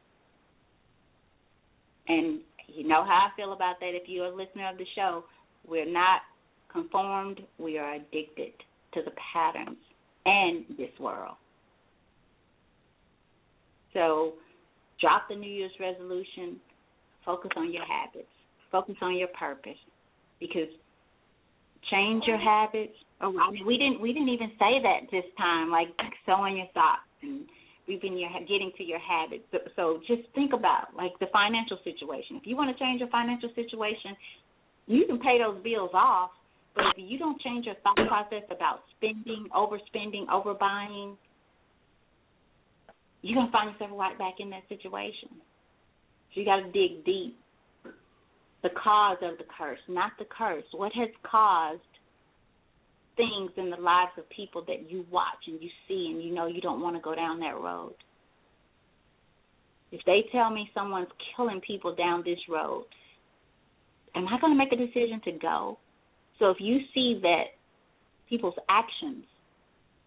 And 2.07 2.41
you 2.67 2.87
know 2.87 3.03
how 3.03 3.29
I 3.31 3.35
feel 3.35 3.53
about 3.53 3.79
that. 3.79 3.95
If 3.95 4.07
you're 4.07 4.27
a 4.27 4.35
listener 4.35 4.69
of 4.69 4.77
the 4.77 4.85
show, 4.95 5.25
we're 5.67 5.91
not 5.91 6.21
conformed. 6.71 7.41
We 7.57 7.77
are 7.77 7.95
addicted 7.95 8.53
to 8.93 9.01
the 9.03 9.11
patterns 9.33 9.77
and 10.25 10.65
this 10.77 10.91
world. 10.99 11.35
So, 13.93 14.33
drop 14.99 15.27
the 15.29 15.35
New 15.35 15.49
Year's 15.49 15.71
resolution. 15.79 16.59
Focus 17.25 17.51
on 17.55 17.71
your 17.71 17.85
habits. 17.85 18.27
Focus 18.71 18.95
on 19.01 19.15
your 19.15 19.29
purpose, 19.29 19.79
because 20.39 20.69
change 21.91 22.23
your 22.27 22.37
habits. 22.39 22.93
Oh, 23.21 23.33
I 23.39 23.51
mean, 23.51 23.65
we 23.65 23.77
didn't 23.77 24.01
we 24.01 24.11
didn't 24.11 24.29
even 24.29 24.51
say 24.59 24.81
that 24.83 25.07
this 25.11 25.23
time. 25.37 25.71
Like 25.71 25.87
sewing 26.25 26.57
your 26.57 26.67
socks 26.73 27.07
and 27.21 27.45
reaping 27.87 28.17
your 28.17 28.29
getting 28.41 28.71
to 28.77 28.83
your 28.83 28.99
habits. 28.99 29.43
So, 29.51 29.59
so 29.75 29.99
just 30.07 30.27
think 30.33 30.53
about 30.53 30.95
like 30.95 31.13
the 31.19 31.27
financial 31.31 31.77
situation. 31.83 32.37
If 32.37 32.47
you 32.47 32.57
want 32.57 32.75
to 32.75 32.83
change 32.83 32.99
your 32.99 33.09
financial 33.09 33.49
situation, 33.55 34.17
you 34.87 35.05
can 35.07 35.19
pay 35.19 35.39
those 35.39 35.61
bills 35.63 35.91
off, 35.93 36.31
but 36.75 36.85
if 36.97 36.97
you 36.97 37.17
don't 37.17 37.39
change 37.41 37.65
your 37.65 37.75
thought 37.83 37.97
process 38.07 38.43
about 38.51 38.81
spending, 38.97 39.47
overspending, 39.55 40.27
overbuying, 40.27 41.15
you're 43.21 43.35
gonna 43.35 43.51
find 43.51 43.71
yourself 43.71 43.91
right 43.93 44.17
back 44.17 44.35
in 44.39 44.49
that 44.49 44.67
situation. 44.67 45.29
So 46.33 46.41
you 46.41 46.45
got 46.45 46.57
to 46.57 46.71
dig 46.71 47.05
deep. 47.05 47.39
The 48.65 48.71
cause 48.83 49.17
of 49.21 49.37
the 49.37 49.43
curse, 49.55 49.77
not 49.87 50.13
the 50.17 50.25
curse. 50.25 50.63
What 50.71 50.91
has 50.93 51.09
caused 51.21 51.81
things 53.15 53.51
in 53.57 53.69
the 53.69 53.77
lives 53.77 54.13
of 54.17 54.27
people 54.35 54.63
that 54.65 54.89
you 54.89 55.05
watch 55.11 55.45
and 55.45 55.61
you 55.61 55.69
see 55.87 56.09
and 56.11 56.23
you 56.23 56.33
know 56.33 56.47
you 56.47 56.61
don't 56.61 56.81
want 56.81 56.95
to 56.95 57.01
go 57.01 57.13
down 57.13 57.39
that 57.41 57.61
road. 57.61 57.93
If 59.91 60.01
they 60.07 60.25
tell 60.31 60.49
me 60.49 60.67
someone's 60.73 61.13
killing 61.35 61.61
people 61.61 61.93
down 61.93 62.23
this 62.25 62.39
road, 62.49 62.85
am 64.15 64.27
I 64.27 64.39
going 64.41 64.53
to 64.53 64.57
make 64.57 64.73
a 64.73 64.83
decision 64.83 65.21
to 65.25 65.33
go? 65.33 65.77
So 66.39 66.49
if 66.49 66.57
you 66.59 66.79
see 66.95 67.19
that 67.21 67.53
people's 68.27 68.57
actions 68.67 69.25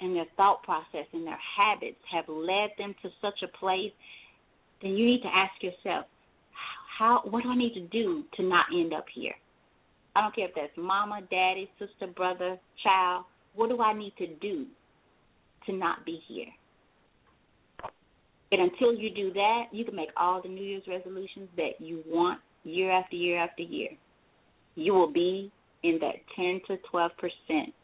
and 0.00 0.16
their 0.16 0.26
thought 0.36 0.64
process 0.64 1.06
and 1.12 1.24
their 1.24 1.38
habits 1.56 2.00
have 2.12 2.24
led 2.28 2.70
them 2.76 2.96
to 3.02 3.08
such 3.22 3.38
a 3.44 3.56
place, 3.56 3.92
then 4.82 4.96
you 4.96 5.06
need 5.06 5.22
to 5.22 5.28
ask 5.28 5.62
yourself, 5.62 6.06
how 6.98 7.20
what 7.24 7.44
do 7.44 7.50
I 7.50 7.56
need 7.56 7.74
to 7.74 7.86
do 7.86 8.24
to 8.36 8.42
not 8.42 8.66
end 8.74 8.92
up 8.92 9.06
here? 9.14 9.34
I 10.16 10.22
don't 10.22 10.34
care 10.34 10.48
if 10.48 10.54
that's 10.56 10.76
mama, 10.76 11.20
daddy, 11.30 11.70
sister, 11.78 12.12
brother, 12.12 12.58
child. 12.82 13.24
What 13.54 13.68
do 13.68 13.80
I 13.80 13.96
need 13.96 14.14
to 14.18 14.26
do 14.26 14.66
to 15.66 15.72
not 15.72 16.04
be 16.04 16.20
here? 16.26 16.46
And 18.50 18.62
until 18.62 18.94
you 18.94 19.10
do 19.14 19.32
that, 19.34 19.64
you 19.70 19.84
can 19.84 19.94
make 19.94 20.08
all 20.16 20.42
the 20.42 20.48
New 20.48 20.64
Year's 20.64 20.82
resolutions 20.88 21.48
that 21.56 21.72
you 21.78 22.02
want 22.06 22.40
year 22.64 22.90
after 22.90 23.14
year 23.14 23.38
after 23.38 23.62
year. 23.62 23.90
You 24.74 24.94
will 24.94 25.12
be 25.12 25.52
in 25.84 25.98
that 26.00 26.14
10 26.34 26.62
to 26.66 26.82
12 26.90 27.10
percent 27.18 27.74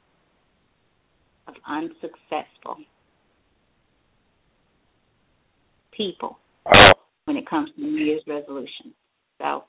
of 1.47 1.55
unsuccessful 1.69 2.79
people 5.97 6.39
when 7.27 7.37
it 7.37 7.49
comes 7.49 7.71
to 7.77 7.81
New 7.81 8.05
Year's 8.05 8.23
resolutions. 8.27 8.95
So, 9.45 9.65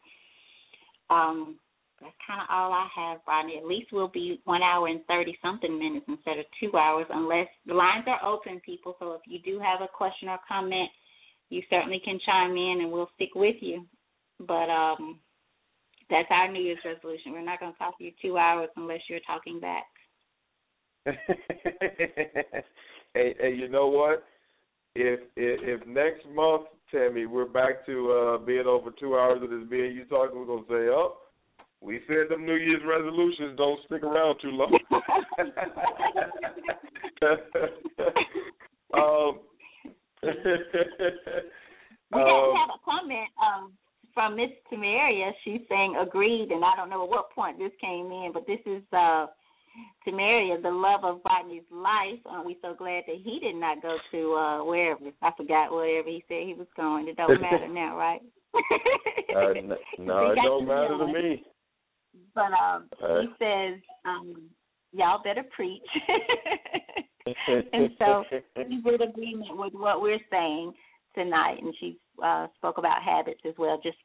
um, 1.13 1.59
that's 2.01 2.15
kind 2.27 2.41
of 2.41 2.47
all 2.51 2.73
I 2.73 2.87
have, 2.95 3.19
Rodney. 3.27 3.57
At 3.57 3.65
least 3.65 3.87
we'll 3.91 4.09
be 4.09 4.41
one 4.43 4.61
hour 4.61 4.87
and 4.87 5.05
30 5.07 5.37
something 5.41 5.77
minutes 5.77 6.05
instead 6.07 6.39
of 6.39 6.45
two 6.59 6.75
hours, 6.77 7.05
unless 7.09 7.47
the 7.65 7.73
lines 7.73 8.05
are 8.07 8.23
open, 8.25 8.61
people. 8.65 8.95
So 8.99 9.13
if 9.13 9.21
you 9.27 9.39
do 9.39 9.59
have 9.59 9.81
a 9.81 9.87
question 9.87 10.27
or 10.27 10.39
comment, 10.47 10.89
you 11.49 11.61
certainly 11.69 12.01
can 12.03 12.19
chime 12.25 12.51
in 12.51 12.79
and 12.81 12.91
we'll 12.91 13.09
stick 13.15 13.29
with 13.35 13.55
you. 13.61 13.85
But 14.39 14.69
um, 14.69 15.19
that's 16.09 16.27
our 16.29 16.51
New 16.51 16.61
Year's 16.61 16.79
resolution. 16.83 17.31
We're 17.31 17.45
not 17.45 17.59
going 17.59 17.71
to 17.71 17.77
talk 17.77 17.97
to 17.97 18.03
you 18.03 18.11
two 18.21 18.37
hours 18.37 18.69
unless 18.75 19.01
you're 19.09 19.19
talking 19.25 19.59
back. 19.59 19.85
hey, 23.13 23.35
hey, 23.39 23.55
you 23.55 23.69
know 23.69 23.87
what? 23.87 24.25
If, 24.95 25.19
if 25.35 25.81
if 25.81 25.87
next 25.87 26.25
month, 26.33 26.67
Tammy, 26.95 27.25
we're 27.25 27.43
back 27.45 27.85
to 27.85 28.11
uh 28.11 28.37
being 28.37 28.65
over 28.67 28.89
two 28.91 29.15
hours 29.17 29.43
of 29.43 29.49
this 29.49 29.67
being 29.69 29.93
you 29.95 30.05
talking, 30.05 30.39
we're 30.39 30.45
gonna 30.45 30.61
say, 30.69 30.87
oh, 30.89 31.17
we 31.81 31.99
said 32.07 32.29
them 32.29 32.45
New 32.45 32.55
Year's 32.55 32.83
resolutions 32.87 33.57
don't 33.57 33.79
stick 33.85 34.01
around 34.03 34.37
too 34.41 34.51
long. 34.51 34.79
um, 38.93 39.39
we 42.13 42.21
um, 42.21 42.53
have 42.55 42.71
a 42.71 42.79
comment 42.85 43.29
um, 43.43 43.73
from 44.13 44.37
Miss 44.37 44.51
Tamaria. 44.71 45.31
She's 45.43 45.61
saying 45.67 45.97
agreed, 46.01 46.47
and 46.51 46.63
I 46.63 46.77
don't 46.77 46.89
know 46.89 47.03
at 47.03 47.09
what 47.09 47.29
point 47.31 47.59
this 47.59 47.71
came 47.81 48.05
in, 48.05 48.31
but 48.33 48.47
this 48.47 48.61
is 48.65 48.81
uh, 48.93 49.25
Tamaria, 50.05 50.61
the 50.61 50.69
love 50.69 51.03
of 51.03 51.21
Rodney's 51.25 51.63
life. 51.71 52.19
Aren't 52.25 52.45
we 52.45 52.57
so 52.61 52.73
glad 52.77 53.03
that 53.07 53.17
he 53.23 53.39
did 53.39 53.55
not 53.55 53.81
go 53.81 53.97
to 54.11 54.33
uh, 54.33 54.63
wherever? 54.63 54.99
I 55.21 55.31
forgot 55.35 55.71
wherever 55.71 56.07
he 56.07 56.23
said 56.27 56.45
he 56.45 56.53
was 56.53 56.67
going. 56.75 57.07
It 57.07 57.17
don't 57.17 57.41
matter 57.41 57.67
now, 57.67 57.97
right? 57.97 58.21
uh, 58.55 59.53
no, 59.63 59.75
no 59.99 60.31
it 60.31 60.35
don't 60.35 60.67
matter 60.67 60.97
to 60.97 61.07
me. 61.07 61.43
But 62.33 62.51
um, 62.53 62.89
he 62.99 63.27
says, 63.39 63.79
um, 64.05 64.49
y'all 64.93 65.21
better 65.23 65.43
preach. 65.55 65.81
and 67.73 67.89
so 67.99 68.23
he's 68.29 68.83
in 68.85 69.01
agreement 69.01 69.57
with 69.57 69.73
what 69.73 70.01
we're 70.01 70.19
saying 70.31 70.73
tonight, 71.13 71.57
and 71.61 71.73
she 71.79 71.97
uh, 72.23 72.47
spoke 72.57 72.77
about 72.77 73.03
habits 73.03 73.41
as 73.45 73.53
well. 73.57 73.79
Just 73.83 73.97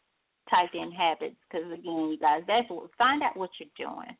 type 0.49 0.71
in 0.75 0.91
habits 0.91 1.37
because 1.49 1.67
again, 1.67 2.11
you 2.11 2.19
guys, 2.21 2.43
that's 2.47 2.69
what, 2.69 2.91
find 2.99 3.23
out 3.23 3.37
what 3.37 3.51
you're 3.59 3.87
doing. 3.89 4.17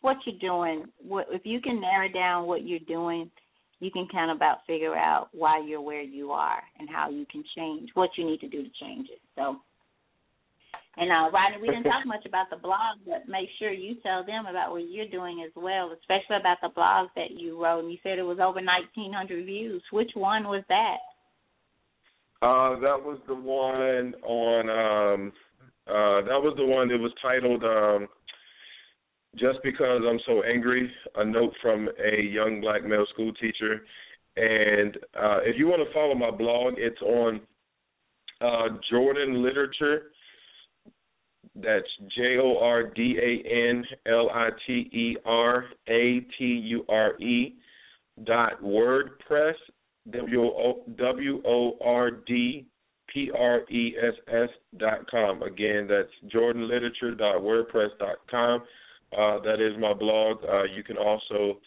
What 0.00 0.16
you're 0.24 0.38
doing. 0.40 0.86
What 0.98 1.26
if 1.30 1.42
you 1.44 1.60
can 1.60 1.80
narrow 1.80 2.08
down 2.08 2.46
what 2.46 2.66
you're 2.66 2.78
doing, 2.80 3.30
you 3.80 3.90
can 3.90 4.08
kind 4.10 4.30
of 4.30 4.36
about 4.36 4.58
figure 4.66 4.96
out 4.96 5.28
why 5.32 5.62
you're 5.66 5.80
where 5.80 6.02
you 6.02 6.30
are 6.32 6.62
and 6.78 6.88
how 6.88 7.10
you 7.10 7.26
can 7.30 7.44
change 7.56 7.90
what 7.94 8.10
you 8.16 8.24
need 8.24 8.40
to 8.40 8.48
do 8.48 8.62
to 8.62 8.70
change 8.80 9.08
it. 9.10 9.20
So 9.36 9.56
and 10.96 11.10
uh, 11.10 11.30
Rodney, 11.32 11.62
we 11.62 11.68
didn't 11.68 11.84
talk 11.84 12.04
much 12.04 12.26
about 12.26 12.50
the 12.50 12.56
blog, 12.56 12.98
but 13.06 13.28
make 13.28 13.48
sure 13.58 13.70
you 13.70 13.94
tell 14.02 14.24
them 14.24 14.46
about 14.46 14.72
what 14.72 14.88
you're 14.90 15.08
doing 15.08 15.42
as 15.46 15.52
well, 15.54 15.92
especially 15.98 16.36
about 16.36 16.58
the 16.62 16.68
blog 16.74 17.08
that 17.14 17.30
you 17.30 17.62
wrote. 17.62 17.80
And 17.80 17.92
you 17.92 17.98
said 18.02 18.18
it 18.18 18.22
was 18.22 18.38
over 18.38 18.60
1,900 18.60 19.46
views. 19.46 19.82
Which 19.92 20.10
one 20.14 20.44
was 20.44 20.64
that? 20.68 20.98
Uh, 22.42 22.80
that 22.80 22.98
was 23.00 23.18
the 23.28 23.34
one 23.34 24.14
on. 24.24 24.68
Um, 24.68 25.32
uh, 25.86 26.22
that 26.26 26.38
was 26.38 26.54
the 26.56 26.66
one 26.66 26.88
that 26.88 26.98
was 26.98 27.12
titled 27.22 27.64
um, 27.64 28.08
"Just 29.36 29.58
Because 29.62 30.02
I'm 30.08 30.20
So 30.26 30.42
Angry." 30.42 30.90
A 31.16 31.24
note 31.24 31.54
from 31.62 31.88
a 31.98 32.22
young 32.22 32.60
black 32.60 32.84
male 32.84 33.06
school 33.12 33.32
teacher. 33.34 33.84
And 34.36 34.96
uh, 35.14 35.40
if 35.42 35.58
you 35.58 35.66
want 35.66 35.86
to 35.86 35.92
follow 35.92 36.14
my 36.14 36.30
blog, 36.30 36.74
it's 36.76 37.00
on 37.02 37.40
uh, 38.40 38.76
Jordan 38.90 39.42
Literature 39.42 40.12
that's 41.56 41.88
J 42.16 42.38
O 42.38 42.58
R 42.60 42.84
D 42.84 43.18
A 43.20 43.70
N 43.70 43.84
L 44.06 44.30
I 44.32 44.50
T 44.66 44.72
E 44.92 45.16
R 45.24 45.64
A 45.88 46.20
T 46.38 46.44
U 46.44 46.84
R 46.88 47.20
E 47.20 47.56
dot 48.24 48.62
WordPress 48.62 49.54
W 50.10 51.42
O 51.46 51.76
R 51.84 52.10
D 52.10 52.66
P 53.12 53.30
R 53.36 53.60
E 53.70 53.94
S 54.00 54.14
S 54.28 54.48
dot 54.78 55.10
com. 55.10 55.42
Again, 55.42 55.88
that's 55.88 56.32
jordanliterature 56.32 57.18
dot 57.18 57.42
wordpress 57.42 57.90
dot 57.98 58.18
com. 58.30 58.62
Uh, 59.16 59.40
that 59.40 59.60
is 59.60 59.78
my 59.78 59.92
blog. 59.92 60.38
Uh, 60.44 60.64
you 60.64 60.84
can 60.84 60.96
also 60.96 61.58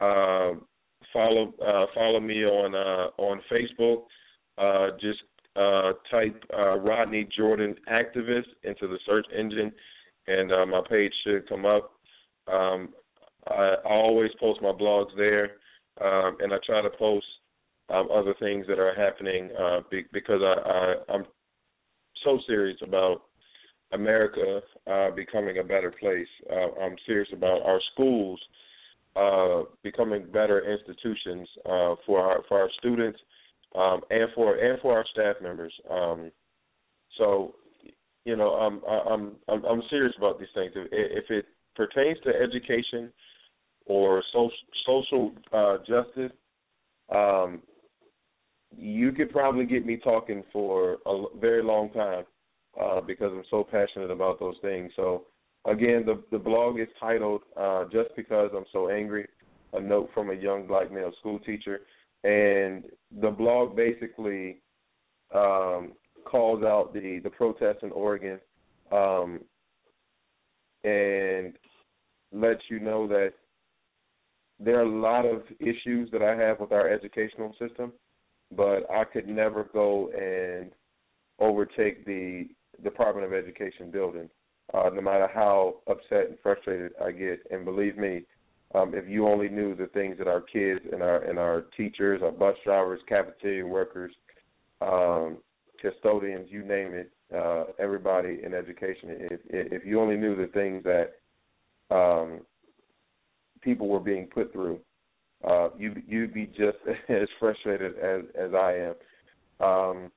uh, 0.00 0.52
follow 1.12 1.52
follow 1.94 2.20
me 2.20 2.44
on 2.44 2.74
uh, 2.74 3.22
on 3.22 3.40
Facebook. 3.50 4.04
Uh, 4.58 4.96
just 5.00 5.20
type 6.10 6.42
Rodney 6.52 7.28
Jordan 7.36 7.76
activist 7.90 8.48
into 8.64 8.88
the 8.88 8.98
search 9.06 9.26
engine, 9.36 9.72
and 10.26 10.48
my 10.70 10.80
page 10.88 11.12
should 11.24 11.48
come 11.48 11.64
up. 11.64 11.92
Um, 12.52 12.90
I, 13.46 13.74
I 13.84 13.88
always 13.88 14.30
post 14.40 14.60
my 14.60 14.72
blogs 14.72 15.16
there, 15.16 15.52
um, 16.00 16.36
and 16.40 16.52
I 16.52 16.56
try 16.66 16.82
to 16.82 16.90
post 16.90 17.26
um, 17.88 18.08
other 18.12 18.34
things 18.40 18.66
that 18.68 18.78
are 18.78 18.94
happening 18.94 19.50
be, 19.90 20.04
because 20.12 20.40
I, 20.42 20.68
I, 20.68 21.14
I'm 21.14 21.24
so 22.24 22.38
serious 22.46 22.78
about 22.82 23.22
America 23.92 24.60
uh, 24.90 25.10
becoming 25.10 25.58
a 25.58 25.64
better 25.64 25.92
place. 25.98 26.28
Uh, 26.50 26.80
I'm 26.82 26.96
serious 27.06 27.28
about 27.32 27.62
our 27.62 27.80
schools 27.92 28.40
uh, 29.16 29.62
becoming 29.82 30.26
better 30.32 30.70
institutions 30.70 31.48
uh, 31.66 31.94
for 32.06 32.20
our 32.20 32.42
for 32.48 32.60
our 32.60 32.70
students 32.78 33.18
um, 33.74 34.00
and 34.10 34.28
for 34.34 34.56
and 34.56 34.80
for 34.80 34.96
our 34.96 35.04
staff 35.12 35.36
members. 35.42 35.72
Um, 35.90 36.30
so, 37.18 37.54
you 38.24 38.36
know, 38.36 38.50
I'm 38.50 38.80
I'm 38.86 39.32
I'm 39.48 39.64
I'm 39.64 39.82
serious 39.90 40.14
about 40.16 40.38
these 40.38 40.48
things. 40.54 40.72
If, 40.74 40.88
if 40.92 41.30
it 41.30 41.46
pertains 41.74 42.18
to 42.24 42.30
education 42.30 43.12
or 43.86 44.22
social 44.32 44.52
social 44.86 45.32
uh, 45.52 45.78
justice, 45.78 46.32
um, 47.12 47.62
you 48.76 49.10
could 49.10 49.30
probably 49.30 49.66
get 49.66 49.84
me 49.84 49.96
talking 49.96 50.44
for 50.52 50.98
a 51.06 51.24
very 51.40 51.64
long 51.64 51.90
time 51.90 52.24
uh, 52.78 53.00
because 53.00 53.32
I'm 53.32 53.44
so 53.50 53.64
passionate 53.64 54.10
about 54.10 54.38
those 54.38 54.56
things. 54.62 54.92
So 54.96 55.26
again, 55.66 56.04
the 56.04 56.22
the 56.30 56.38
blog 56.38 56.78
is 56.78 56.88
titled 56.98 57.42
uh, 57.56 57.84
"Just 57.92 58.10
Because 58.16 58.50
I'm 58.56 58.64
So 58.72 58.90
Angry: 58.90 59.26
A 59.72 59.80
Note 59.80 60.10
from 60.14 60.30
a 60.30 60.34
Young 60.34 60.66
Black 60.66 60.92
Male 60.92 61.12
School 61.20 61.38
Teacher," 61.40 61.80
and 62.24 62.84
the 63.20 63.30
blog 63.30 63.76
basically 63.76 64.62
um, 65.34 65.92
calls 66.24 66.62
out 66.62 66.92
the 66.92 67.20
the 67.22 67.30
protests 67.30 67.82
in 67.82 67.90
Oregon 67.92 68.38
um, 68.92 69.40
and 70.84 71.54
lets 72.32 72.62
you 72.68 72.80
know 72.80 73.06
that 73.08 73.32
there 74.58 74.78
are 74.78 74.82
a 74.82 75.00
lot 75.00 75.24
of 75.24 75.42
issues 75.58 76.10
that 76.12 76.22
I 76.22 76.36
have 76.36 76.60
with 76.60 76.70
our 76.70 76.88
educational 76.88 77.54
system, 77.58 77.92
but 78.54 78.90
I 78.90 79.04
could 79.04 79.26
never 79.26 79.64
go 79.72 80.10
and 80.10 80.70
overtake 81.38 82.04
the 82.04 82.48
Department 82.82 83.26
of 83.26 83.32
Education 83.32 83.90
building, 83.90 84.28
uh, 84.74 84.90
no 84.92 85.00
matter 85.00 85.28
how 85.32 85.76
upset 85.88 86.28
and 86.28 86.36
frustrated 86.42 86.92
I 87.02 87.12
get. 87.12 87.40
And 87.50 87.64
believe 87.64 87.96
me, 87.96 88.24
um, 88.74 88.94
if 88.94 89.08
you 89.08 89.26
only 89.26 89.48
knew 89.48 89.74
the 89.74 89.88
things 89.88 90.16
that 90.18 90.28
our 90.28 90.40
kids 90.40 90.80
and 90.92 91.02
our 91.02 91.22
and 91.24 91.38
our 91.38 91.62
teachers, 91.76 92.22
our 92.22 92.30
bus 92.30 92.54
drivers, 92.64 93.00
cafeteria 93.08 93.66
workers, 93.66 94.12
um, 94.80 95.38
custodians, 95.82 96.48
you 96.50 96.62
name 96.62 96.94
it, 96.94 97.10
uh, 97.36 97.64
everybody 97.78 98.40
in 98.44 98.54
education, 98.54 99.08
if 99.10 99.40
if 99.48 99.84
you 99.84 100.00
only 100.00 100.16
knew 100.16 100.36
the 100.36 100.52
things 100.52 100.84
that 100.84 101.94
um, 101.94 102.40
people 103.60 103.88
were 103.88 104.00
being 104.00 104.26
put 104.26 104.52
through, 104.52 104.78
uh, 105.46 105.70
you 105.76 106.00
you'd 106.06 106.32
be 106.32 106.46
just 106.46 106.78
as 107.08 107.28
frustrated 107.40 107.98
as 107.98 108.22
as 108.38 108.54
I 108.54 108.72
am. 108.72 109.66
Um, 109.66 110.12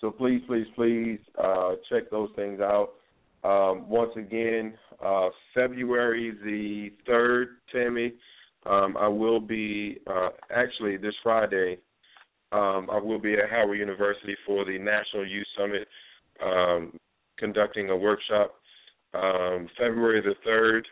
so 0.00 0.10
please, 0.10 0.42
please, 0.46 0.66
please 0.74 1.18
uh, 1.42 1.72
check 1.90 2.10
those 2.10 2.30
things 2.36 2.60
out. 2.60 2.90
Um, 3.42 3.88
once 3.88 4.12
again, 4.16 4.74
uh, 5.04 5.28
February 5.54 6.32
the 6.44 6.90
third, 7.06 7.48
Tammy, 7.72 8.12
um, 8.66 8.96
I 8.98 9.08
will 9.08 9.40
be 9.40 9.98
uh, 10.06 10.30
actually 10.54 10.96
this 10.96 11.14
Friday. 11.22 11.78
Um, 12.52 12.88
I 12.90 12.98
will 12.98 13.18
be 13.18 13.34
at 13.34 13.48
Howard 13.50 13.78
University 13.78 14.36
for 14.46 14.64
the 14.64 14.78
National 14.78 15.26
Youth 15.26 15.46
Summit, 15.56 15.88
um, 16.44 16.98
conducting 17.38 17.90
a 17.90 17.96
workshop. 17.96 18.54
Um, 19.14 19.68
February 19.78 20.20
the 20.20 20.34
third, 20.44 20.86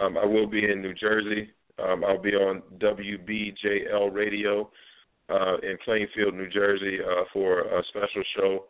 um, 0.00 0.18
I 0.18 0.24
will 0.24 0.46
be 0.46 0.64
in 0.64 0.82
New 0.82 0.94
Jersey. 0.94 1.50
Um, 1.82 2.04
I'll 2.04 2.20
be 2.20 2.34
on 2.34 2.62
WBJL 2.78 4.12
Radio 4.12 4.70
uh, 5.28 5.56
in 5.62 5.76
Plainfield, 5.84 6.34
New 6.34 6.48
Jersey, 6.48 6.98
uh, 7.00 7.24
for 7.32 7.60
a 7.60 7.82
special 7.88 8.22
show 8.36 8.64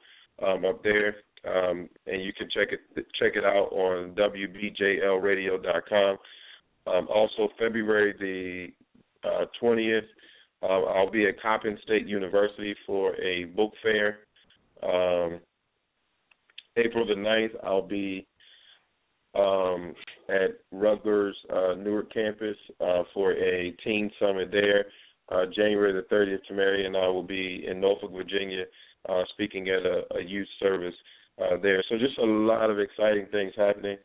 um, 0.46 0.64
up 0.64 0.82
there. 0.82 1.16
Um, 1.46 1.88
and 2.06 2.22
you 2.22 2.32
can 2.32 2.48
check 2.50 2.68
it 2.72 2.80
check 3.14 3.36
it 3.36 3.44
out 3.44 3.70
on 3.72 4.14
wbjlradio.com. 4.16 6.18
Um, 6.86 7.08
also, 7.08 7.48
February 7.58 8.14
the 8.18 8.72
uh, 9.28 9.44
twentieth, 9.60 10.04
uh, 10.62 10.82
I'll 10.82 11.10
be 11.10 11.26
at 11.26 11.40
Coppin 11.40 11.78
State 11.84 12.06
University 12.06 12.74
for 12.86 13.14
a 13.16 13.44
book 13.44 13.72
fair. 13.82 14.18
Um, 14.82 15.40
April 16.76 17.06
the 17.06 17.14
9th, 17.14 17.54
I'll 17.64 17.86
be 17.86 18.26
um, 19.34 19.94
at 20.28 20.58
Rutgers 20.72 21.36
uh, 21.52 21.74
Newark 21.74 22.12
campus 22.12 22.56
uh, 22.80 23.02
for 23.12 23.32
a 23.32 23.74
teen 23.84 24.10
summit 24.20 24.50
there. 24.50 24.86
Uh, 25.30 25.44
January 25.54 25.92
the 25.92 26.14
30th, 26.14 26.40
Tamaria 26.50 26.86
and 26.86 26.96
I 26.96 27.06
will 27.08 27.22
be 27.22 27.64
in 27.68 27.80
Norfolk, 27.80 28.12
Virginia, 28.12 28.64
uh, 29.08 29.22
speaking 29.32 29.68
at 29.68 29.84
a, 29.84 30.02
a 30.16 30.22
youth 30.22 30.48
service 30.58 30.94
uh, 31.40 31.56
there. 31.62 31.84
So 31.88 31.98
just 31.98 32.18
a 32.18 32.24
lot 32.24 32.70
of 32.70 32.78
exciting 32.78 33.26
things 33.30 33.52
happening. 33.56 33.96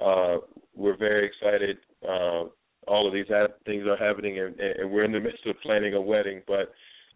Uh, 0.00 0.38
we're 0.74 0.96
very 0.96 1.26
excited. 1.26 1.78
Uh, 2.02 2.44
all 2.86 3.06
of 3.06 3.12
these 3.12 3.26
ha- 3.28 3.54
things 3.66 3.84
are 3.86 3.96
happening, 3.96 4.38
and, 4.38 4.58
and 4.58 4.90
we're 4.90 5.04
in 5.04 5.12
the 5.12 5.20
midst 5.20 5.46
of 5.46 5.60
planning 5.62 5.94
a 5.94 6.00
wedding, 6.00 6.42
but 6.46 6.72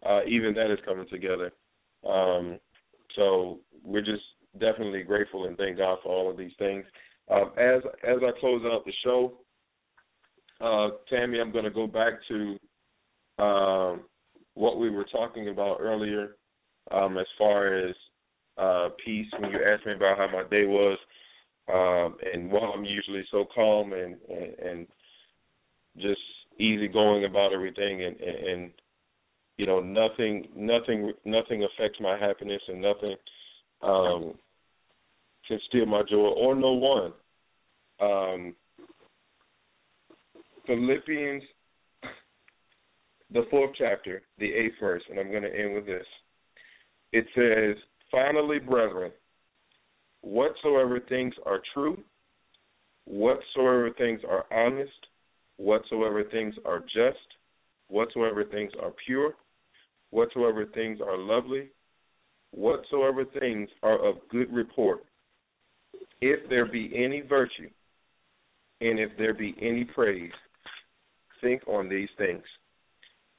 uh, 0.07 0.21
even 0.27 0.53
that 0.53 0.71
is 0.71 0.79
coming 0.85 1.07
together. 1.09 1.51
Um, 2.07 2.59
so 3.15 3.59
we're 3.83 4.01
just 4.01 4.23
definitely 4.59 5.03
grateful 5.03 5.45
and 5.45 5.57
thank 5.57 5.77
God 5.77 5.97
for 6.03 6.09
all 6.09 6.29
of 6.29 6.37
these 6.37 6.51
things. 6.59 6.85
Um, 7.29 7.51
as 7.57 7.81
as 8.07 8.17
I 8.23 8.39
close 8.39 8.61
out 8.65 8.85
the 8.85 8.93
show, 9.03 9.33
uh, 10.61 10.89
Tammy, 11.09 11.39
I'm 11.39 11.51
going 11.51 11.65
to 11.65 11.71
go 11.71 11.87
back 11.87 12.13
to 12.27 12.57
um, 13.39 14.01
what 14.53 14.79
we 14.79 14.89
were 14.89 15.05
talking 15.05 15.49
about 15.49 15.77
earlier, 15.79 16.37
um, 16.91 17.17
as 17.17 17.27
far 17.37 17.75
as 17.77 17.95
uh, 18.57 18.89
peace. 19.03 19.27
When 19.37 19.51
you 19.51 19.59
asked 19.65 19.85
me 19.85 19.93
about 19.93 20.17
how 20.17 20.27
my 20.31 20.43
day 20.49 20.65
was, 20.65 20.97
um, 21.67 22.17
and 22.33 22.51
while 22.51 22.71
I'm 22.75 22.85
usually 22.85 23.25
so 23.31 23.45
calm 23.53 23.93
and 23.93 24.15
and, 24.29 24.59
and 24.59 24.87
just 25.97 26.21
easy 26.59 26.87
going 26.87 27.25
about 27.25 27.53
everything, 27.53 28.03
and, 28.03 28.19
and 28.19 28.47
and 28.47 28.71
you 29.57 29.65
know 29.65 29.79
nothing 29.79 30.47
nothing 30.55 31.11
nothing 31.25 31.63
affects 31.63 31.99
my 31.99 32.17
happiness, 32.17 32.61
and 32.67 32.81
nothing 32.81 33.15
um, 33.81 34.33
can 35.47 35.59
steal 35.67 35.85
my 35.85 36.01
joy, 36.09 36.27
or 36.27 36.55
no 36.55 36.73
one. 36.73 37.13
Um, 37.99 38.55
Philippians 40.65 41.43
the 43.31 43.45
fourth 43.49 43.71
chapter, 43.77 44.21
the 44.37 44.51
eighth 44.53 44.75
verse, 44.79 45.03
and 45.09 45.19
I'm 45.19 45.31
going 45.31 45.43
to 45.43 45.59
end 45.59 45.73
with 45.73 45.85
this. 45.85 46.05
It 47.11 47.25
says, 47.35 47.81
Finally, 48.11 48.59
brethren, 48.59 49.11
whatsoever 50.21 50.99
things 50.99 51.33
are 51.45 51.59
true, 51.73 51.97
whatsoever 53.05 53.89
things 53.97 54.21
are 54.27 54.45
honest, 54.51 54.91
whatsoever 55.57 56.23
things 56.31 56.55
are 56.65 56.79
just, 56.79 57.17
whatsoever 57.87 58.43
things 58.43 58.71
are 58.81 58.93
pure, 59.05 59.33
whatsoever 60.11 60.65
things 60.73 60.99
are 61.01 61.17
lovely, 61.17 61.69
whatsoever 62.51 63.25
things 63.39 63.69
are 63.83 64.03
of 64.03 64.15
good 64.29 64.51
report, 64.53 65.03
if 66.21 66.47
there 66.49 66.65
be 66.65 66.91
any 66.95 67.21
virtue, 67.21 67.69
and 68.81 68.99
if 68.99 69.11
there 69.17 69.33
be 69.33 69.55
any 69.61 69.83
praise, 69.83 70.31
think 71.41 71.61
on 71.67 71.89
these 71.89 72.09
things. 72.17 72.43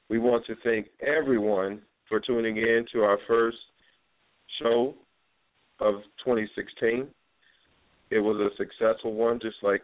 We 0.09 0.19
want 0.19 0.45
to 0.45 0.55
thank 0.63 0.87
everyone 1.05 1.81
for 2.07 2.19
tuning 2.19 2.57
in 2.57 2.85
to 2.93 3.01
our 3.01 3.17
first 3.27 3.57
show 4.61 4.93
of 5.79 5.95
2016. 6.23 7.07
It 8.09 8.19
was 8.19 8.37
a 8.39 8.55
successful 8.55 9.13
one, 9.13 9.39
just 9.41 9.57
like 9.61 9.81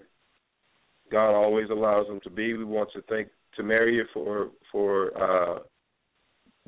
God 1.11 1.35
always 1.35 1.69
allows 1.69 2.07
them 2.07 2.21
to 2.23 2.29
be. 2.29 2.53
We 2.53 2.63
want 2.63 2.89
to 2.93 3.01
thank 3.09 3.27
Tamaria 3.59 4.03
for 4.13 4.49
for 4.71 5.11
uh, 5.21 5.59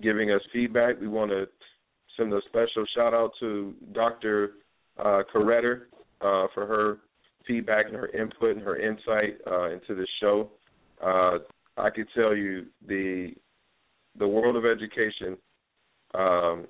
giving 0.02 0.32
us 0.32 0.42
feedback. 0.52 1.00
We 1.00 1.08
want 1.08 1.32
to 1.32 1.46
send 2.18 2.34
a 2.34 2.42
special 2.48 2.86
shout 2.96 3.14
out 3.14 3.32
to 3.40 3.74
Dr. 3.94 4.52
Uh, 4.98 5.22
uh, 6.22 6.48
for 6.54 6.66
her 6.66 6.98
feedback 7.48 7.88
and 7.88 7.96
her 7.96 8.08
input 8.10 8.56
and 8.56 8.62
her 8.62 8.78
insight 8.78 9.38
uh, 9.48 9.72
into 9.72 9.96
the 9.96 10.08
show. 10.22 10.50
Uh, 11.04 11.40
I 11.78 11.90
could 11.90 12.08
tell 12.16 12.36
you 12.36 12.66
the 12.88 13.34
the 14.18 14.28
world 14.28 14.56
of 14.56 14.66
education 14.66 15.38
um, 16.14 16.68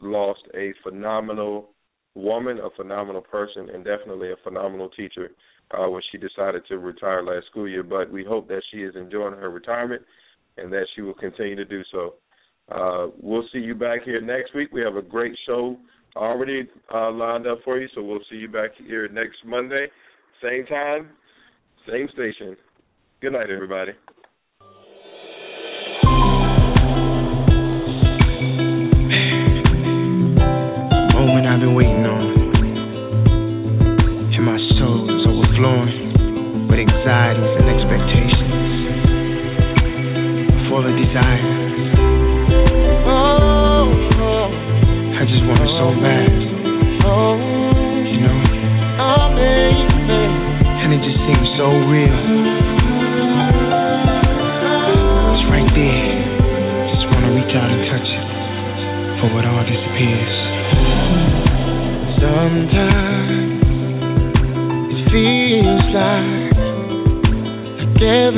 lost 0.00 0.40
a 0.54 0.72
phenomenal 0.82 1.70
woman, 2.14 2.58
a 2.58 2.70
phenomenal 2.76 3.20
person, 3.20 3.68
and 3.70 3.84
definitely 3.84 4.30
a 4.32 4.36
phenomenal 4.42 4.88
teacher 4.90 5.30
uh, 5.72 5.88
when 5.88 6.02
she 6.10 6.18
decided 6.18 6.62
to 6.68 6.78
retire 6.78 7.22
last 7.22 7.46
school 7.50 7.68
year. 7.68 7.82
But 7.82 8.10
we 8.10 8.24
hope 8.24 8.48
that 8.48 8.62
she 8.70 8.78
is 8.78 8.94
enjoying 8.96 9.34
her 9.34 9.50
retirement 9.50 10.02
and 10.56 10.72
that 10.72 10.86
she 10.94 11.02
will 11.02 11.14
continue 11.14 11.56
to 11.56 11.64
do 11.64 11.82
so. 11.92 12.14
Uh, 12.70 13.08
we'll 13.20 13.46
see 13.52 13.58
you 13.58 13.74
back 13.74 14.02
here 14.04 14.20
next 14.20 14.54
week. 14.54 14.70
We 14.72 14.80
have 14.80 14.96
a 14.96 15.02
great 15.02 15.36
show 15.46 15.76
already 16.16 16.68
uh, 16.92 17.12
lined 17.12 17.46
up 17.46 17.58
for 17.64 17.78
you, 17.78 17.88
so 17.94 18.02
we'll 18.02 18.20
see 18.30 18.36
you 18.36 18.48
back 18.48 18.70
here 18.86 19.06
next 19.08 19.36
Monday, 19.44 19.86
same 20.42 20.64
time, 20.66 21.10
same 21.88 22.08
station. 22.14 22.56
Good 23.20 23.32
night, 23.32 23.50
everybody. 23.50 23.92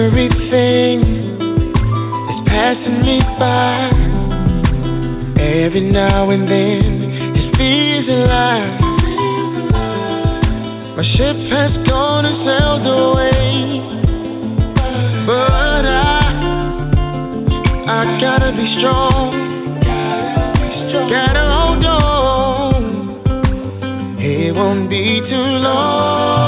everything 0.08 1.04
is 2.32 2.40
passing 2.48 2.98
me 3.04 3.20
by. 3.36 3.92
Every 5.36 5.84
now 5.92 6.30
and 6.30 6.48
then, 6.48 6.84
it 7.36 7.46
feels 7.58 8.08
alive. 8.08 8.80
My 10.96 11.04
ship 11.12 11.38
has 11.52 11.72
gone 11.84 12.24
and 12.24 12.38
sailed 12.48 12.86
away, 12.88 13.52
but 15.28 15.84
I, 15.84 16.24
I 17.92 18.00
gotta 18.24 18.50
be 18.56 18.66
strong. 18.80 19.36
Gotta 21.08 21.44
hold 21.56 21.84
on. 21.84 22.82
It 24.20 24.54
won't 24.54 24.88
be 24.90 25.20
too 25.28 25.48
long. 25.64 26.47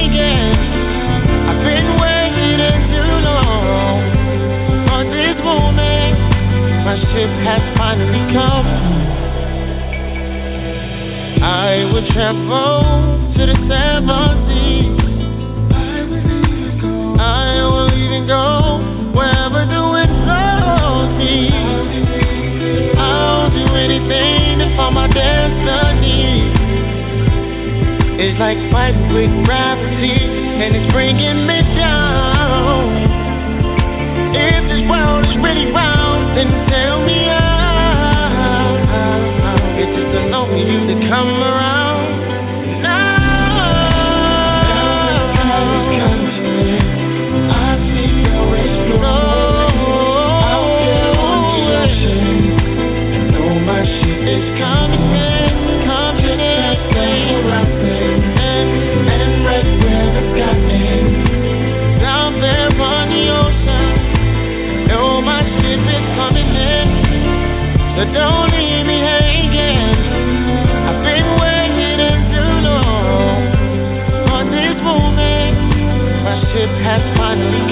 relative 7.11 7.43
has 7.43 7.61
finally 7.77 8.23
come. 8.33 8.67
I 11.43 11.83
will 11.91 12.07
travel 12.13 13.33
to 13.35 13.41
the 13.45 13.57
seven 13.67 14.33
seas. 14.47 14.99
I 17.19 17.51
will 17.67 17.91
even 17.91 18.27
go 18.27 18.79
wherever 19.11 19.65
the 19.65 19.81
me. 21.17 21.51
I'll 22.97 23.49
do 23.51 23.65
anything 23.75 24.59
to 24.59 24.67
find 24.77 24.95
my 24.95 25.07
destiny. 25.07 26.53
It's 28.21 28.39
like 28.39 28.57
fighting 28.71 29.11
with 29.13 29.33
gravity, 29.45 30.15
and 30.61 30.75
it's 30.75 30.91
bringing 30.93 31.40
summer 41.21 41.60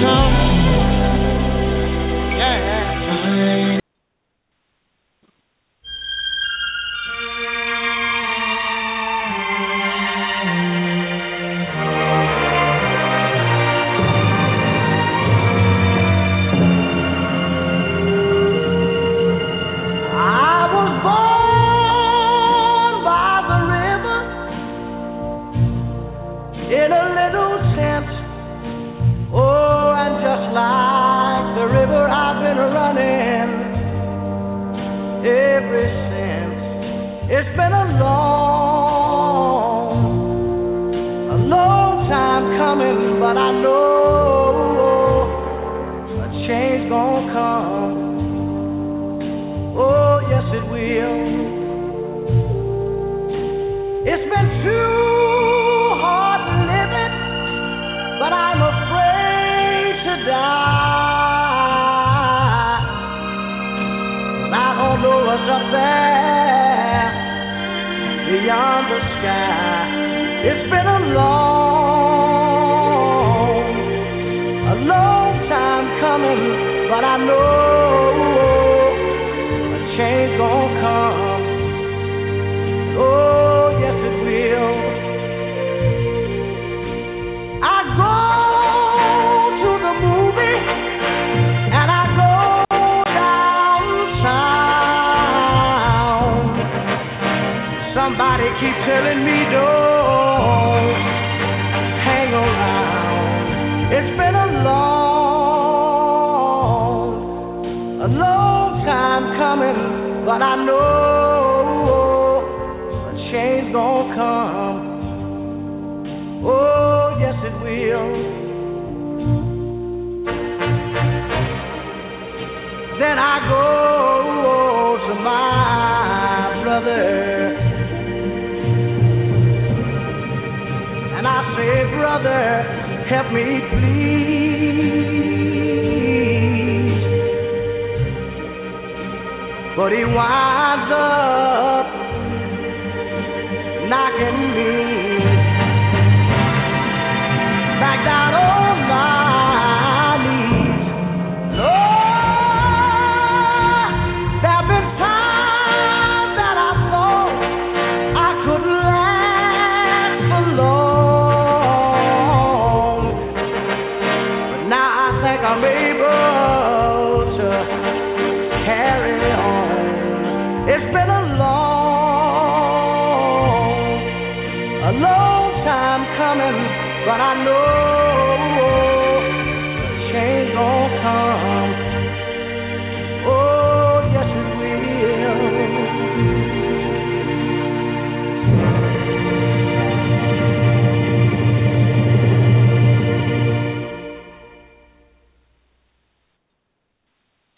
come. 0.02 0.49